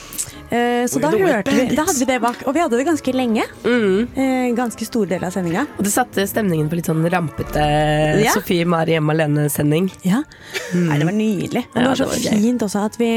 Eh, 0.54 0.84
så 0.92 1.00
da, 1.02 1.10
hørte 1.10 1.54
vi, 1.56 1.64
da 1.74 1.86
hadde 1.88 1.98
vi 1.98 2.06
det 2.10 2.20
bak, 2.22 2.44
og 2.46 2.54
vi 2.54 2.62
hadde 2.62 2.78
det 2.78 2.86
ganske 2.86 3.14
lenge. 3.16 3.46
Eh, 3.66 4.52
ganske 4.58 4.86
stor 4.86 5.08
del 5.10 5.24
av 5.26 5.32
sendinga. 5.34 5.64
Og 5.80 5.86
det 5.88 5.94
satte 5.94 6.26
stemningen 6.30 6.70
på 6.70 6.78
litt 6.78 6.90
sånn 6.90 7.02
rampete 7.10 7.64
Ja. 8.22 8.34
Sofie 8.36 8.66
Mari 8.70 8.94
hjemme 8.96 9.16
alene-sending. 9.16 9.90
Ja. 10.06 10.22
Nei, 10.78 10.98
det 11.02 11.08
var 11.10 11.16
nydelig. 11.18 11.64
Og 11.74 11.76
Ja, 11.76 11.82
det 11.82 11.88
var 11.90 11.96
så 12.04 12.10
det 12.12 12.32
var 12.32 12.42
fint 12.44 12.66
også 12.68 12.84
at 12.86 13.00
vi, 13.02 13.12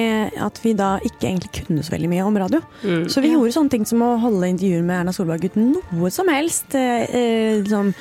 at 0.49 0.61
vi 0.65 0.73
da 0.79 0.93
ikke 1.05 1.29
egentlig 1.29 1.53
kunne 1.67 1.85
så 1.85 1.93
veldig 1.97 2.09
mye 2.15 2.25
om 2.25 2.39
radio. 2.41 2.63
Mm. 2.83 3.05
Så 3.13 3.21
vi 3.25 3.35
gjorde 3.35 3.53
sånne 3.59 3.71
ting 3.77 3.85
som 3.89 4.01
å 4.07 4.15
holde 4.23 4.49
intervjuer 4.55 4.83
med 4.87 5.01
Erna 5.03 5.13
Solberg 5.13 5.45
uten 5.51 5.75
noe 5.93 6.11
som 6.15 6.29
helst. 6.33 6.73
Eh, 6.75 7.61
liksom, 7.63 7.93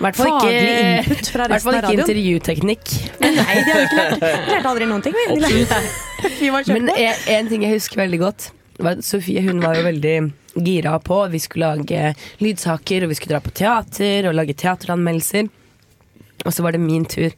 hvert 0.00 0.16
fall 0.18 0.34
ikke- 0.42 1.22
hvert 1.48 1.62
fall 1.62 1.78
ikke 1.80 1.94
intervjuteknikk. 2.02 2.92
Nei, 3.20 3.30
de 3.32 3.70
hadde 3.70 3.86
ikke 3.88 4.50
lært, 4.52 4.66
aldri 4.66 4.86
noen 4.90 5.02
ting. 5.02 5.14
Vi, 5.14 5.64
vi 6.40 6.50
var 6.50 6.62
Men 6.68 6.88
en, 6.90 7.14
en 7.38 7.48
ting 7.48 7.62
jeg 7.62 7.78
husker 7.78 8.02
veldig 8.04 8.18
godt, 8.20 8.50
Sofie 9.04 9.42
hun 9.44 9.62
var 9.62 9.78
jo 9.78 9.84
veldig 9.88 10.16
gira 10.54 10.98
på. 11.02 11.20
Vi 11.32 11.40
skulle 11.42 11.72
lage 11.76 12.14
lydsaker, 12.42 13.04
og 13.04 13.12
vi 13.12 13.18
skulle 13.18 13.36
dra 13.36 13.42
på 13.44 13.54
teater 13.54 14.28
og 14.28 14.36
lage 14.38 14.56
teateranmeldelser. 14.60 15.50
Og 16.44 16.52
så 16.52 16.64
var 16.64 16.74
det 16.74 16.82
min 16.82 17.06
tur 17.08 17.32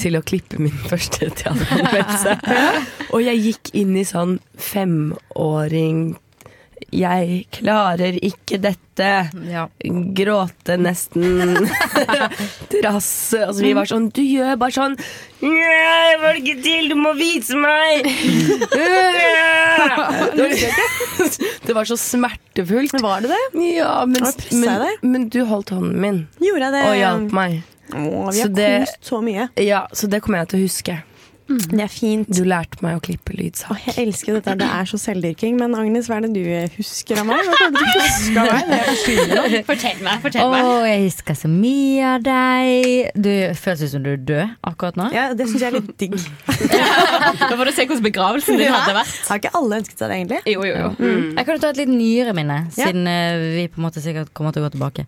til 0.00 0.18
å 0.18 0.24
klippe 0.26 0.58
min 0.60 0.74
første 0.90 1.30
teateranmeldelse. 1.30 2.38
Og 3.14 3.22
jeg 3.22 3.44
gikk 3.44 3.70
inn 3.78 3.94
i 3.96 4.06
sånn 4.08 4.38
femåring 4.58 6.16
jeg 6.94 7.44
klarer 7.54 8.18
ikke 8.24 8.58
dette. 8.62 9.10
Gråte 10.18 10.74
nesten. 10.80 11.54
Drasse. 12.72 13.44
Altså, 13.46 13.62
vi 13.62 13.70
var 13.78 13.86
sånn 13.86 14.08
Du 14.10 14.18
gjør 14.24 14.56
bare 14.58 14.74
sånn 14.74 14.96
Nei, 15.38 15.52
jeg 15.54 16.16
får 16.18 16.32
det 16.34 16.40
ikke 16.42 16.62
til! 16.64 16.88
Du 16.90 16.96
må 16.98 17.12
vise 17.14 17.54
meg! 17.54 18.08
det 21.66 21.72
var 21.74 21.84
så 21.84 21.96
smertefullt. 21.96 23.00
Var 23.02 23.20
det 23.20 23.28
det? 23.28 23.62
Ja, 23.76 24.04
men, 24.06 24.24
men, 24.52 24.86
men 25.14 25.28
du 25.28 25.42
holdt 25.46 25.70
hånden 25.74 26.00
min 26.02 26.20
Gjorde 26.42 26.64
jeg 26.68 26.74
det? 26.74 26.82
og 26.90 26.96
hjalp 26.98 27.32
meg. 27.38 27.58
Å, 27.88 28.28
vi 28.28 28.36
Så 28.36 28.42
har 28.42 28.48
det- 28.58 28.80
kost 28.84 29.08
så 29.12 29.20
mye. 29.24 29.48
Ja, 29.62 29.86
så 29.92 30.06
det 30.10 30.20
kommer 30.24 30.42
jeg 30.42 30.48
til 30.52 30.60
å 30.60 30.66
huske. 30.66 30.98
Det 31.48 31.80
er 31.80 31.88
fint. 31.88 32.28
Du 32.28 32.42
lærte 32.44 32.82
meg 32.84 32.98
å 32.98 33.00
klippe 33.02 33.32
lydsak. 33.32 33.70
Åh, 33.72 33.84
jeg 33.88 34.06
elsker 34.08 34.36
dette. 34.36 34.54
Det 34.60 34.66
er 34.68 34.88
så 34.90 34.98
selvdyrking. 35.00 35.56
Men 35.60 35.74
Agnes, 35.78 36.08
hva 36.10 36.18
er 36.18 36.26
det 36.26 36.34
du 36.36 36.74
husker 36.76 37.22
av 37.22 37.28
meg? 37.28 37.40
Hva 37.48 37.68
du 37.72 37.78
husker 37.94 38.40
av 38.42 38.68
meg? 38.68 39.56
Fortell 39.70 40.02
meg. 40.04 40.18
Å, 40.18 40.22
fortell 40.26 40.52
meg. 40.52 40.68
jeg 40.90 41.04
husker 41.06 41.38
så 41.40 41.50
mye 41.52 42.10
av 42.12 42.26
deg. 42.26 43.08
Du 43.16 43.30
føles 43.56 43.94
som 43.94 44.04
du 44.04 44.10
er 44.12 44.20
død 44.28 44.54
akkurat 44.68 45.00
nå. 45.00 45.08
Ja, 45.16 45.28
det 45.38 45.48
syns 45.48 45.64
jeg 45.64 45.72
er 45.72 45.78
litt 45.80 45.94
digg. 46.00 46.18
Da 47.38 47.54
får 47.56 47.68
du 47.68 47.72
se 47.74 47.84
hvordan 47.86 48.04
begravelsen 48.04 48.58
din 48.58 48.72
hadde 48.72 48.94
vært. 48.96 49.14
Har 49.28 49.40
ikke 49.40 49.52
alle 49.56 49.78
ønsket 49.80 50.00
seg 50.00 50.10
det, 50.10 50.16
egentlig? 50.18 50.40
Jo, 50.52 50.64
jo, 50.66 50.74
jo. 50.74 50.88
Mm. 50.98 51.22
Jeg 51.38 51.46
kan 51.46 51.56
jo 51.56 51.62
ta 51.62 51.70
et 51.72 51.78
litt 51.80 51.92
nyere 51.92 52.34
minne, 52.36 52.58
siden 52.74 53.08
ja. 53.08 53.38
vi 53.54 53.64
på 53.72 53.80
en 53.80 53.86
måte 53.86 54.02
sikkert 54.04 54.32
kommer 54.36 54.54
til 54.54 54.62
å 54.64 54.66
gå 54.66 54.72
tilbake. 54.74 55.04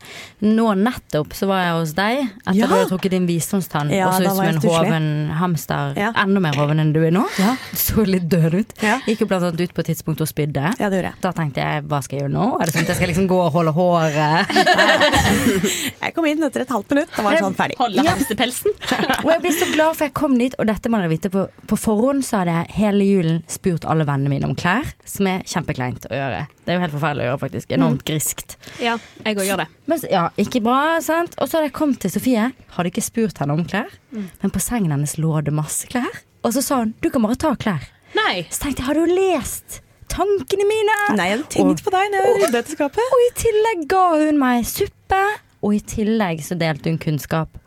Nå 0.47 0.69
nettopp 0.79 1.35
så 1.37 1.49
var 1.51 1.65
jeg 1.67 1.75
hos 1.77 1.95
deg 1.99 2.23
etter 2.23 2.57
Ja. 2.57 2.69
du 2.71 2.75
hadde 2.75 2.89
trukket 2.93 3.15
din 3.17 3.27
visdomstann. 3.29 3.93
Ja, 3.95 4.09
og 4.09 4.17
så 4.17 4.31
ut 4.31 4.39
som 4.39 4.47
en 4.47 4.63
hoven 4.65 5.09
hamster. 5.41 5.95
Ja. 6.01 6.13
Enda 6.31 6.39
mer 6.45 6.55
hoven 6.55 6.79
enn 6.79 6.93
du 6.95 7.01
er 7.03 7.11
nå. 7.15 7.25
Ja. 7.41 7.57
Så 7.75 8.05
litt 8.07 8.29
død 8.31 8.55
ut. 8.55 8.75
Ja. 8.85 9.01
Gikk 9.09 9.25
jo 9.25 9.27
blant 9.31 9.43
annet 9.49 9.65
ut 9.67 9.73
på 9.75 9.83
et 9.83 9.89
tidspunkt 9.91 10.21
og 10.23 10.29
spydde. 10.31 10.63
Ja, 10.79 10.87
det 10.93 11.01
gjorde 11.01 11.11
jeg. 11.11 11.19
Da 11.25 11.33
tenkte 11.35 11.65
jeg 11.65 11.83
hva 11.91 11.99
skal 12.07 12.17
jeg 12.21 12.25
gjøre 12.27 12.35
nå? 12.37 12.47
Er 12.61 12.71
det 12.71 12.75
sånn 12.77 12.87
at 12.87 12.93
jeg 12.93 12.99
skal 13.01 13.11
liksom 13.11 13.27
gå 13.33 13.39
og 13.43 13.51
holde 13.57 13.73
håret? 13.75 14.53
Jeg 16.01 16.15
kom 16.17 16.27
inn 16.27 16.43
etter 16.47 16.65
et 16.65 16.71
halvt 16.73 16.93
minutt. 16.95 17.11
Da 17.15 17.23
var 17.25 17.37
sånn 17.39 17.57
ferdig. 17.59 17.77
Holde 17.81 18.05
hamsterpelsen. 18.07 18.75
Og 19.21 19.29
jeg 19.31 19.43
ble 19.45 19.53
så 19.55 19.69
glad 19.75 19.99
for 19.99 20.07
jeg 20.07 20.15
kom 20.17 20.37
dit, 20.41 20.55
og 20.59 20.67
dette 20.71 20.91
må 20.91 21.01
dere 21.01 21.11
vite. 21.13 21.31
På, 21.33 21.45
på 21.71 21.79
forhånd 21.79 22.25
så 22.27 22.41
hadde 22.41 22.55
jeg 22.57 22.75
hele 22.79 23.07
julen 23.07 23.43
spurt 23.51 23.87
alle 23.89 24.07
vennene 24.09 24.33
mine 24.33 24.49
om 24.51 24.57
klær, 24.59 24.89
som 25.07 25.29
er 25.31 25.45
kjempekleint 25.49 26.09
å 26.11 26.17
gjøre. 26.17 26.43
Det 26.71 26.77
er 26.77 26.79
jo 26.79 26.83
helt 26.85 26.95
forferdelig 26.95 27.25
å 27.25 27.29
gjøre, 27.33 27.39
faktisk. 27.43 27.73
Enormt 27.75 28.03
griskt. 28.07 28.53
Ja, 28.79 28.93
jeg 29.27 29.35
òg 29.41 29.49
gjør 29.49 29.59
det. 29.65 29.67
Men, 29.91 30.03
ja, 30.13 30.21
ikke 30.39 30.61
bra, 30.63 30.77
sant? 31.03 31.35
Og 31.43 31.49
så 31.51 31.59
hadde 31.59 31.67
jeg 31.67 31.75
kommet 31.81 31.99
til 32.05 32.13
Sofie, 32.15 32.45
hadde 32.77 32.93
ikke 32.93 33.03
spurt 33.03 33.41
henne 33.43 33.57
om 33.59 33.65
klær, 33.67 33.91
men 34.15 34.53
på 34.55 34.63
sengen 34.63 34.95
hennes 34.95 35.17
lå 35.19 35.33
det 35.43 35.51
masse 35.57 35.91
klær. 35.91 36.21
Og 36.47 36.55
så 36.55 36.63
sa 36.63 36.79
hun 36.85 36.95
du 37.03 37.11
kan 37.11 37.27
bare 37.27 37.35
ta 37.43 37.51
klær. 37.59 37.89
Nei. 38.15 38.45
Så 38.55 38.63
tenkte 38.69 38.85
jeg, 38.85 38.87
har 38.87 39.01
du 39.03 39.11
lest 39.11 39.81
tankene 40.15 40.69
mine? 40.71 40.97
Nei, 41.19 41.27
jeg 41.33 41.39
hadde 41.41 41.51
tenkt 41.57 41.83
på 41.87 41.91
deg 41.95 42.15
når 42.15 42.23
jeg 42.29 42.39
rydda 42.39 42.53
dette 42.61 42.79
skapet. 42.79 43.03
Og 43.19 43.27
i 43.27 43.31
tillegg 43.43 43.85
ga 43.91 44.07
hun 44.23 44.39
meg 44.39 44.63
suppe, 44.71 45.23
og 45.67 45.75
i 45.75 45.83
tillegg 45.97 46.47
så 46.47 46.55
delte 46.59 46.95
hun 46.95 47.03
kunnskap 47.03 47.59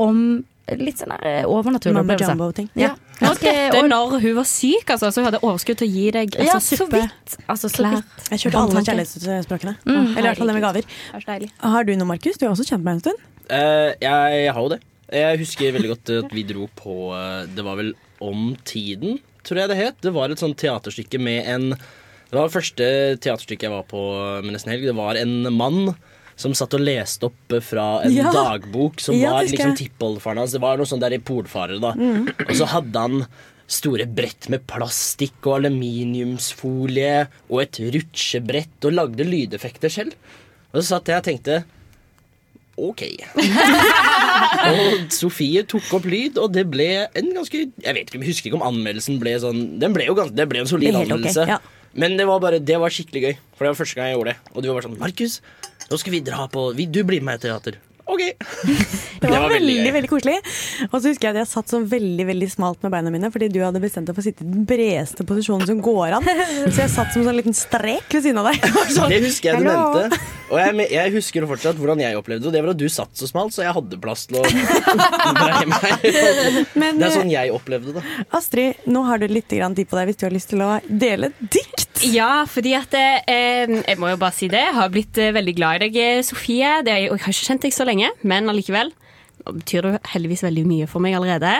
om 0.00 0.24
litt 0.80 0.98
sånn 1.04 1.12
der 1.14 1.44
overnaturlig 1.46 2.00
opplevelse. 2.02 2.32
jumbo-ting. 2.32 2.72
Ja. 2.74 2.96
Og 3.16 3.30
Ganske- 3.30 3.52
dette 3.72 3.82
når 3.88 4.18
hun 4.20 4.34
var 4.36 4.44
syk, 4.44 4.90
altså, 4.92 5.08
så 5.08 5.22
hun 5.22 5.28
hadde 5.30 5.40
overskudd 5.40 5.78
til 5.80 5.88
å 5.88 5.92
gi 5.92 6.10
deg 6.12 6.34
altså, 6.36 6.44
Ja, 6.44 6.58
så 6.60 6.76
suppe. 6.76 7.00
vidt. 7.00 7.36
Altså, 7.48 7.70
Klær. 7.72 8.02
Jeg 8.30 8.38
kjørte 8.42 8.60
alle 8.60 8.82
kjærlighetsspråkene. 8.84 9.76
Mm. 9.86 10.10
Eller 10.16 10.18
i 10.18 10.28
hvert 10.28 10.38
fall 10.42 10.50
det 10.52 10.56
med 10.58 10.62
gaver. 10.66 10.82
Det 10.84 11.14
er 11.16 11.20
så 11.24 11.30
deilig. 11.32 11.50
Har 11.62 11.84
du 11.84 11.94
noe, 11.96 12.06
Markus? 12.10 12.36
Du 12.36 12.44
har 12.46 12.52
også 12.52 12.66
kjent 12.68 12.84
meg 12.84 12.98
en 12.98 13.00
stund. 13.00 13.22
Uh, 13.48 13.94
jeg, 14.02 14.44
jeg 14.44 14.52
har 14.52 14.60
jo 14.60 14.68
det. 14.74 14.80
Jeg 15.16 15.38
husker 15.38 15.72
veldig 15.72 15.90
godt 15.94 16.10
at 16.18 16.32
vi 16.34 16.42
dro 16.42 16.64
på 16.74 16.94
eh, 17.14 17.46
Det 17.54 17.62
var 17.62 17.76
vel 17.78 17.92
Om 18.20 18.56
tiden, 18.66 19.20
tror 19.46 19.60
jeg 19.62 19.68
det 19.70 19.76
het. 19.78 20.00
Det 20.02 20.12
var 20.12 20.32
et 20.34 20.40
sånt 20.42 20.58
teaterstykke 20.58 21.20
med 21.22 21.46
en 21.46 21.68
Det 21.70 22.34
var 22.34 22.48
det 22.48 22.56
første 22.56 22.88
teaterstykket 23.22 23.68
jeg 23.68 23.70
var 23.70 23.84
på 23.86 24.02
med 24.42 24.50
nesten 24.56 24.72
helg. 24.74 24.82
Det 24.88 24.96
var 24.98 25.14
en 25.14 25.46
mann 25.54 25.94
som 26.36 26.52
satt 26.56 26.74
og 26.76 26.82
leste 26.84 27.28
opp 27.30 27.54
fra 27.64 28.02
en 28.04 28.12
Ja. 28.12 28.30
dagbok 28.32 29.00
som 29.00 29.14
Ja, 29.16 29.32
var 29.32 29.44
liksom 29.44 29.74
tippoldefaren 29.76 30.38
hans. 30.42 30.52
Det 30.52 30.60
var 30.60 30.76
noe 30.76 30.86
sånt 30.88 31.00
der 31.00 31.14
i 31.16 31.18
polfarer, 31.18 31.80
da. 31.80 31.92
Mm. 31.96 32.28
Og 32.48 32.54
så 32.58 32.66
hadde 32.68 32.94
han 33.06 33.26
store 33.66 34.06
brett 34.06 34.48
med 34.52 34.66
plastikk 34.68 35.40
og 35.48 35.56
aluminiumsfolie 35.64 37.26
og 37.50 37.62
et 37.64 37.80
rutsjebrett 37.96 38.84
og 38.86 38.92
lagde 38.94 39.24
lydeffekter 39.26 39.90
selv. 39.90 40.12
Og 40.72 40.82
så 40.82 40.86
satt 40.94 41.08
jeg 41.10 41.16
og 41.22 41.24
tenkte 41.26 41.64
OK. 42.76 43.02
og 44.68 45.06
Sofie 45.14 45.62
tok 45.68 45.88
opp 45.96 46.04
lyd, 46.04 46.36
og 46.42 46.52
det 46.52 46.66
ble 46.68 46.88
en 47.16 47.30
ganske 47.32 47.62
Jeg 47.72 47.94
vet 47.96 48.10
ikke, 48.10 48.20
jeg 48.20 48.28
husker 48.34 48.50
ikke 48.50 48.58
om 48.60 48.66
anmeldelsen 48.68 49.16
ble 49.22 49.32
sånn 49.40 49.78
Den 49.80 49.94
ble 49.96 50.04
jo 50.10 50.16
ganske, 50.18 50.36
det 50.36 50.44
ble 50.50 50.60
en 50.60 50.68
solid 50.68 50.92
anmeldelse. 51.00 51.46
Okay, 51.46 51.56
ja. 51.56 51.60
Men 51.96 52.18
det 52.20 52.26
var 52.28 52.42
bare, 52.44 52.58
det 52.60 52.76
var 52.76 52.92
skikkelig 52.92 53.22
gøy. 53.24 53.34
For 53.56 53.64
det 53.64 53.70
var 53.72 53.78
første 53.80 53.96
gang 53.96 54.10
jeg 54.10 54.18
gjorde 54.18 54.34
det. 54.34 54.50
Og 54.52 54.60
du 54.60 54.68
var 54.68 54.76
bare 54.76 54.88
sånn 54.90 54.98
Markus, 55.00 55.38
nå 55.90 55.98
skal 56.00 56.16
vi 56.16 56.22
dra 56.26 56.46
på 56.50 56.70
vi, 56.76 56.88
Du 56.90 57.02
blir 57.04 57.22
med 57.22 57.36
meg 57.36 57.42
i 57.42 57.46
teater. 57.48 57.78
OK. 58.06 58.22
Det 59.20 59.30
var, 59.32 59.48
veldig, 59.50 59.92
veldig 59.94 60.08
koselig. 60.10 60.36
Og 60.92 61.00
så 61.00 61.10
husker 61.10 61.26
jeg 61.26 61.34
at 61.34 61.40
jeg 61.40 61.50
satt 61.50 61.72
sånn 61.72 61.86
veldig 61.90 62.26
veldig 62.28 62.48
smalt 62.52 62.84
med 62.84 62.92
beina 62.94 63.10
mine, 63.10 63.30
fordi 63.34 63.48
du 63.50 63.58
hadde 63.64 63.80
bestemt 63.82 64.06
deg 64.06 64.14
for 64.14 64.22
å 64.22 64.26
sitte 64.28 64.44
i 64.44 64.50
den 64.50 64.66
bredeste 64.68 65.26
posisjonen 65.26 65.66
som 65.66 65.80
går 65.82 66.18
an. 66.18 66.28
Så 66.68 66.84
jeg 66.84 66.92
satt 66.92 67.10
som 67.10 67.24
en 67.24 67.30
sånn 67.30 67.38
liten 67.40 67.56
strek 67.56 68.06
ved 68.12 68.26
siden 68.28 68.38
av 68.42 68.52
deg. 68.52 68.68
Sånn, 68.94 69.10
Det 69.10 69.22
husker 69.24 69.56
jeg 69.56 69.64
du 69.64 69.70
«Hallo!» 69.72 70.20
Og 70.46 70.58
jeg, 70.60 70.86
jeg 70.92 71.12
husker 71.16 71.46
fortsatt 71.50 71.78
hvordan 71.80 72.00
jeg 72.04 72.18
opplevde 72.18 72.44
det. 72.44 72.48
og 72.50 72.54
Det 72.54 72.62
var 72.64 72.72
at 72.74 72.80
du 72.80 72.86
satt 72.92 73.18
så 73.18 73.28
smalt, 73.28 73.54
så 73.56 73.64
jeg 73.64 73.74
hadde 73.74 73.98
plass 74.02 74.26
til 74.30 74.38
å 74.38 74.44
dreie 74.46 75.66
meg. 75.70 76.06
Men, 76.78 77.00
Det 77.00 77.08
er 77.08 77.14
sånn 77.16 77.32
jeg 77.32 77.54
opplevde 77.54 77.96
det. 77.96 78.04
Astrid, 78.36 78.84
nå 78.86 79.02
har 79.08 79.22
du 79.22 79.26
litt 79.30 79.48
tid 79.50 79.64
på 79.64 79.98
deg 79.98 80.12
hvis 80.12 80.20
du 80.20 80.26
har 80.28 80.36
lyst 80.36 80.52
til 80.52 80.62
å 80.62 80.70
dele 80.86 81.32
dikt. 81.40 82.04
Ja, 82.12 82.44
fordi 82.50 82.74
at 82.76 82.92
eh, 82.94 83.64
Jeg 83.66 83.98
må 83.98 84.10
jo 84.12 84.20
bare 84.20 84.36
si 84.36 84.50
det. 84.52 84.62
Jeg 84.68 84.76
har 84.76 84.92
blitt 84.92 85.18
eh, 85.18 85.32
veldig 85.34 85.56
glad 85.56 85.80
i 85.80 85.86
deg, 85.86 85.98
eh, 86.02 86.22
Sofie. 86.26 86.76
Det 86.86 86.92
er, 86.92 87.02
jeg 87.06 87.16
har 87.16 87.34
ikke 87.34 87.50
kjent 87.50 87.66
deg 87.66 87.74
så 87.74 87.88
lenge, 87.88 88.12
men 88.22 88.52
allikevel 88.52 88.92
nå 89.46 89.54
betyr 89.60 89.86
du 89.86 89.98
heldigvis 90.10 90.42
veldig 90.42 90.64
mye 90.66 90.86
for 90.90 91.02
meg 91.04 91.14
allerede. 91.14 91.52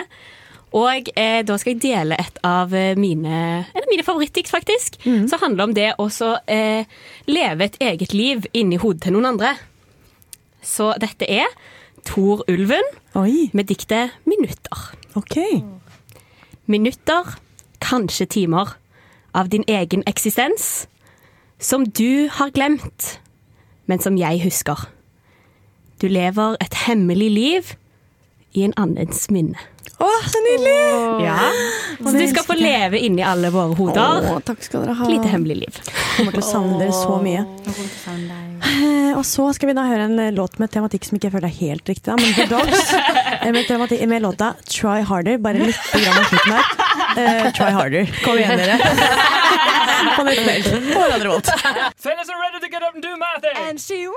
Og 0.75 1.09
eh, 1.15 1.41
da 1.47 1.55
skal 1.57 1.75
jeg 1.75 1.83
dele 1.85 2.17
et 2.19 2.39
av 2.43 2.73
eh, 2.75 2.97
mine, 2.99 3.63
mine 3.87 4.03
favorittdikt, 4.03 4.51
faktisk. 4.51 4.99
Som 5.03 5.39
handler 5.41 5.69
om 5.69 5.75
det 5.77 5.93
å 5.97 6.09
eh, 6.51 6.83
leve 7.27 7.69
et 7.69 7.77
eget 7.79 8.13
liv 8.13 8.47
inni 8.53 8.79
hodet 8.81 9.05
til 9.05 9.15
noen 9.15 9.31
andre. 9.31 9.55
Så 10.61 10.91
dette 10.99 11.27
er 11.29 11.47
Tor 12.07 12.43
Ulven 12.47 12.83
med 13.53 13.65
diktet 13.67 14.11
'Minutter'. 14.25 14.95
Ok. 15.15 15.63
Minutter, 16.65 17.37
kanskje 17.81 18.25
timer, 18.25 18.75
av 19.33 19.49
din 19.49 19.63
egen 19.67 20.03
eksistens, 20.07 20.87
som 21.59 21.85
du 21.85 22.27
har 22.31 22.49
glemt, 22.49 23.19
men 23.85 23.99
som 23.99 24.17
jeg 24.17 24.43
husker. 24.43 24.89
Du 26.01 26.07
lever 26.07 26.57
et 26.61 26.73
hemmelig 26.73 27.31
liv 27.31 27.73
i 28.53 28.63
en 28.63 28.73
annens 28.77 29.29
minne. 29.31 29.57
Å, 29.97 30.07
så 30.29 30.37
nydelig! 30.45 30.73
Ja. 31.25 31.37
Så 31.97 32.11
du 32.13 32.25
skal 32.29 32.45
få 32.45 32.53
leve 32.59 32.99
inni 33.01 33.23
alle 33.25 33.49
våre 33.53 33.73
hoder. 33.77 34.27
Åh, 34.29 34.37
takk 34.45 34.61
skal 34.65 34.83
dere 34.85 34.93
ha. 34.99 35.05
Lite 35.09 35.27
hemmelig 35.31 35.57
liv. 35.63 35.73
Jeg 35.81 35.93
Kommer 36.17 36.31
til 36.35 36.43
å 36.43 36.47
savne 36.47 36.77
dere 36.81 36.93
så 36.93 37.15
mye. 37.23 37.41
Eh, 38.67 39.13
Og 39.17 39.23
så 39.25 39.47
skal 39.57 39.67
vi 39.71 39.75
da 39.77 39.83
høre 39.87 40.03
en 40.09 40.19
eh, 40.21 40.31
låt 40.35 40.59
med 40.61 40.67
tematikk 40.73 41.03
som 41.07 41.17
ikke 41.17 41.27
jeg 41.29 41.35
føler 41.37 41.49
er 41.49 41.57
helt 41.61 41.85
riktig, 41.89 42.07
da, 42.11 42.15
men 42.19 42.29
The 42.37 42.45
Dogs. 42.51 42.83
eh, 43.41 43.51
Med, 43.55 43.63
med 44.13 44.21
låta 44.27 44.47
'Try 44.65 44.99
Harder'. 45.07 45.39
Bare 45.41 45.57
litt 45.65 45.81
grann 45.93 46.19
av 46.21 46.25
slutten 46.29 46.53
her. 46.57 46.65
Uh, 47.17 47.49
try 47.51 47.71
harder. 47.73 48.05
Kom 48.23 48.37
igjen, 48.37 48.57
dere. 48.57 48.77
På 50.17 50.23
neste 50.23 50.45
meld. 50.45 50.65
På 50.93 50.99
hverandre 51.01 51.29
volt. 51.29 51.49
Fellas 51.97 52.29
are 52.29 52.37
ready 52.37 52.59
to 52.61 52.69
get 52.69 52.83
up 52.83 52.93
and 52.93 53.01
do 53.01 53.17
my 53.17 53.37
thing. 53.41 53.57
And 53.57 53.81
she 53.81 54.07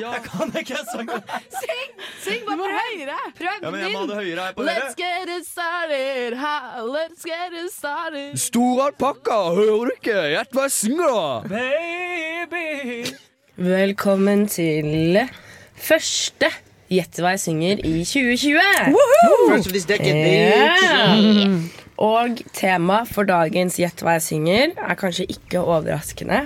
Jeg 0.00 0.22
kan 0.24 0.52
ikke 0.60 0.78
sangen. 0.90 1.22
Syng! 1.52 1.90
Syng 2.24 2.42
bare 2.48 2.56
prøv! 2.58 2.76
høyere! 2.80 3.18
Prøv 3.38 3.62
Ja, 3.62 3.70
men 3.70 3.80
jeg 3.80 3.92
må 3.92 4.02
ha 4.02 4.06
det 4.10 4.18
høyere 4.20 4.46
her 4.46 4.56
på 4.56 4.66
dere. 4.66 4.74
Let's 4.74 4.96
get 4.98 5.32
it 5.36 5.46
started, 5.46 6.36
ha, 6.40 6.56
let's 6.82 7.22
get 7.26 7.56
it 7.60 7.72
started. 7.72 8.36
Stor 8.40 8.82
alpakka, 8.88 9.38
hører 9.56 9.90
du 9.90 9.94
ikke? 9.96 10.18
Gjett 10.34 10.56
hva 10.56 10.66
jeg 10.66 10.76
synger, 10.80 11.16
da! 11.16 11.56
Baby. 12.50 13.14
Velkommen 13.56 14.46
til 14.52 15.22
første 15.80 16.50
Gjett 16.92 17.18
hva 17.18 17.32
jeg 17.34 17.42
synger 17.42 17.80
i 17.82 18.04
2020. 18.06 18.94
First 19.48 19.66
of 19.66 19.72
this 19.74 19.88
decade, 19.88 20.20
bitch. 20.22 20.84
Ja. 20.86 21.56
Og 21.98 22.42
tema 22.54 23.00
for 23.08 23.26
dagens 23.26 23.80
Gjett 23.80 24.04
hva 24.04 24.18
jeg 24.20 24.26
synger 24.28 24.76
er 24.76 24.98
kanskje 25.00 25.26
ikke 25.32 25.64
overraskende 25.64 26.44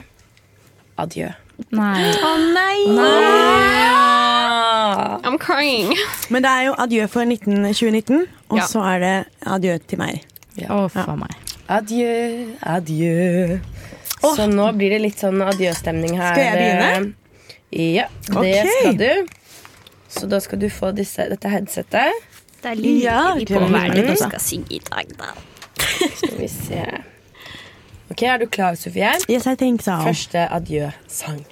adjø. 1.01 1.33
Nei. 1.71 2.11
Å 2.25 2.33
nei! 2.55 2.81
I'm 5.25 5.39
crying. 5.39 5.93
Men 6.33 6.43
det 6.45 6.51
er 6.51 6.63
jo 6.71 6.75
adjø 6.81 7.07
for 7.13 7.25
19, 7.29 7.63
2019, 7.75 8.27
og 8.51 8.59
Ja. 8.59 8.67
så 8.67 8.83
er 8.95 8.99
det 9.05 9.15
adjø 9.47 9.79
til 9.87 9.99
meg. 10.01 10.25
Å, 10.67 10.89
for 10.91 11.17
meg. 11.17 11.35
Adjø, 11.71 12.57
adjø. 12.67 13.61
Så 14.21 14.47
nå 14.51 14.67
blir 14.77 14.91
det 14.97 15.01
litt 15.01 15.21
sånn 15.23 15.41
adjøstemning 15.45 16.17
her. 16.19 16.35
Skal 16.35 16.45
jeg 16.45 16.57
begynne? 16.59 17.15
Ja, 17.71 18.07
det 18.27 18.37
okay. 18.37 18.67
skal 18.81 18.97
du. 18.99 19.27
Så 20.11 20.27
da 20.27 20.41
skal 20.43 20.59
du 20.59 20.69
få 20.69 20.91
disse, 20.97 21.29
dette 21.31 21.49
headsetet. 21.49 22.11
Da 22.61 22.75
lurer 22.75 22.99
Ja, 23.05 23.21
på 23.39 23.63
hva 23.71 23.85
er 23.87 23.95
det 23.95 24.09
du 24.11 24.17
skal 24.19 24.43
synge 24.43 24.75
i 24.75 24.81
dag, 24.85 25.07
da. 25.17 25.31
Skal 26.17 26.37
vi 26.41 26.49
se. 26.51 26.83
Ok, 28.11 28.23
Er 28.23 28.39
du 28.39 28.47
klar, 28.47 28.75
Sofie? 28.75 29.13
Yes, 29.29 29.47
I 29.47 29.55
think 29.57 29.83
so. 29.83 29.95
Første 30.03 30.49
adjø-sang. 30.51 31.45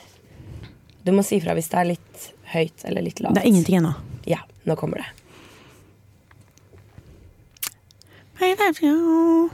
Du 1.07 1.13
må 1.15 1.23
si 1.25 1.39
fra 1.41 1.55
hvis 1.57 1.71
det 1.71 1.79
er 1.79 1.87
litt 1.93 2.27
høyt 2.53 2.85
eller 2.89 3.05
litt 3.07 3.21
lavt. 3.23 3.35
Det 3.39 3.45
er 3.45 3.49
ingenting 3.53 3.79
ennå. 3.79 3.93
Ja, 4.29 4.41
nå 4.67 4.75
kommer 4.77 4.97
det. 5.05 5.07
I 8.41 8.55
love 8.55 8.79
you. 8.83 9.51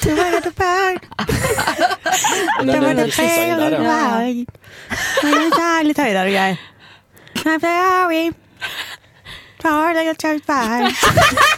The 0.00 0.50
bird. 0.54 1.00
Det 2.66 2.74
er 2.74 2.94
den 2.94 3.10
sangen 3.10 3.58
der, 3.58 3.72
ja. 3.82 3.98
Det 5.22 5.58
er 5.62 5.86
litt 5.86 5.98
høyere 5.98 6.22
og 6.22 6.30
greier. 6.34 6.56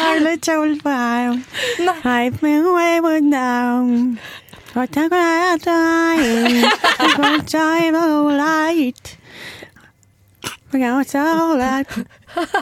I'm 0.00 0.20
sorry. 0.20 0.20
Darling, 0.20 0.32
it's 0.32 0.46
so 0.46 0.76
fine. 0.76 0.82
Darling, 0.82 1.40
it's 1.40 1.76
so 1.76 1.94
fine. 1.94 2.04
I've 2.04 2.40
been 2.40 2.64
away 2.64 3.00
with 3.00 3.22
now. 3.24 4.16
What 4.74 4.96
am 4.96 5.10
I 5.12 5.58
dying? 5.60 6.72
I'm 6.98 7.16
going 7.16 7.40
to 7.40 7.46
die 7.46 7.88
of 7.88 8.24
light. 8.32 9.18
We're 10.72 10.78
going 10.80 11.04
so 11.04 11.56
light. 11.58 11.96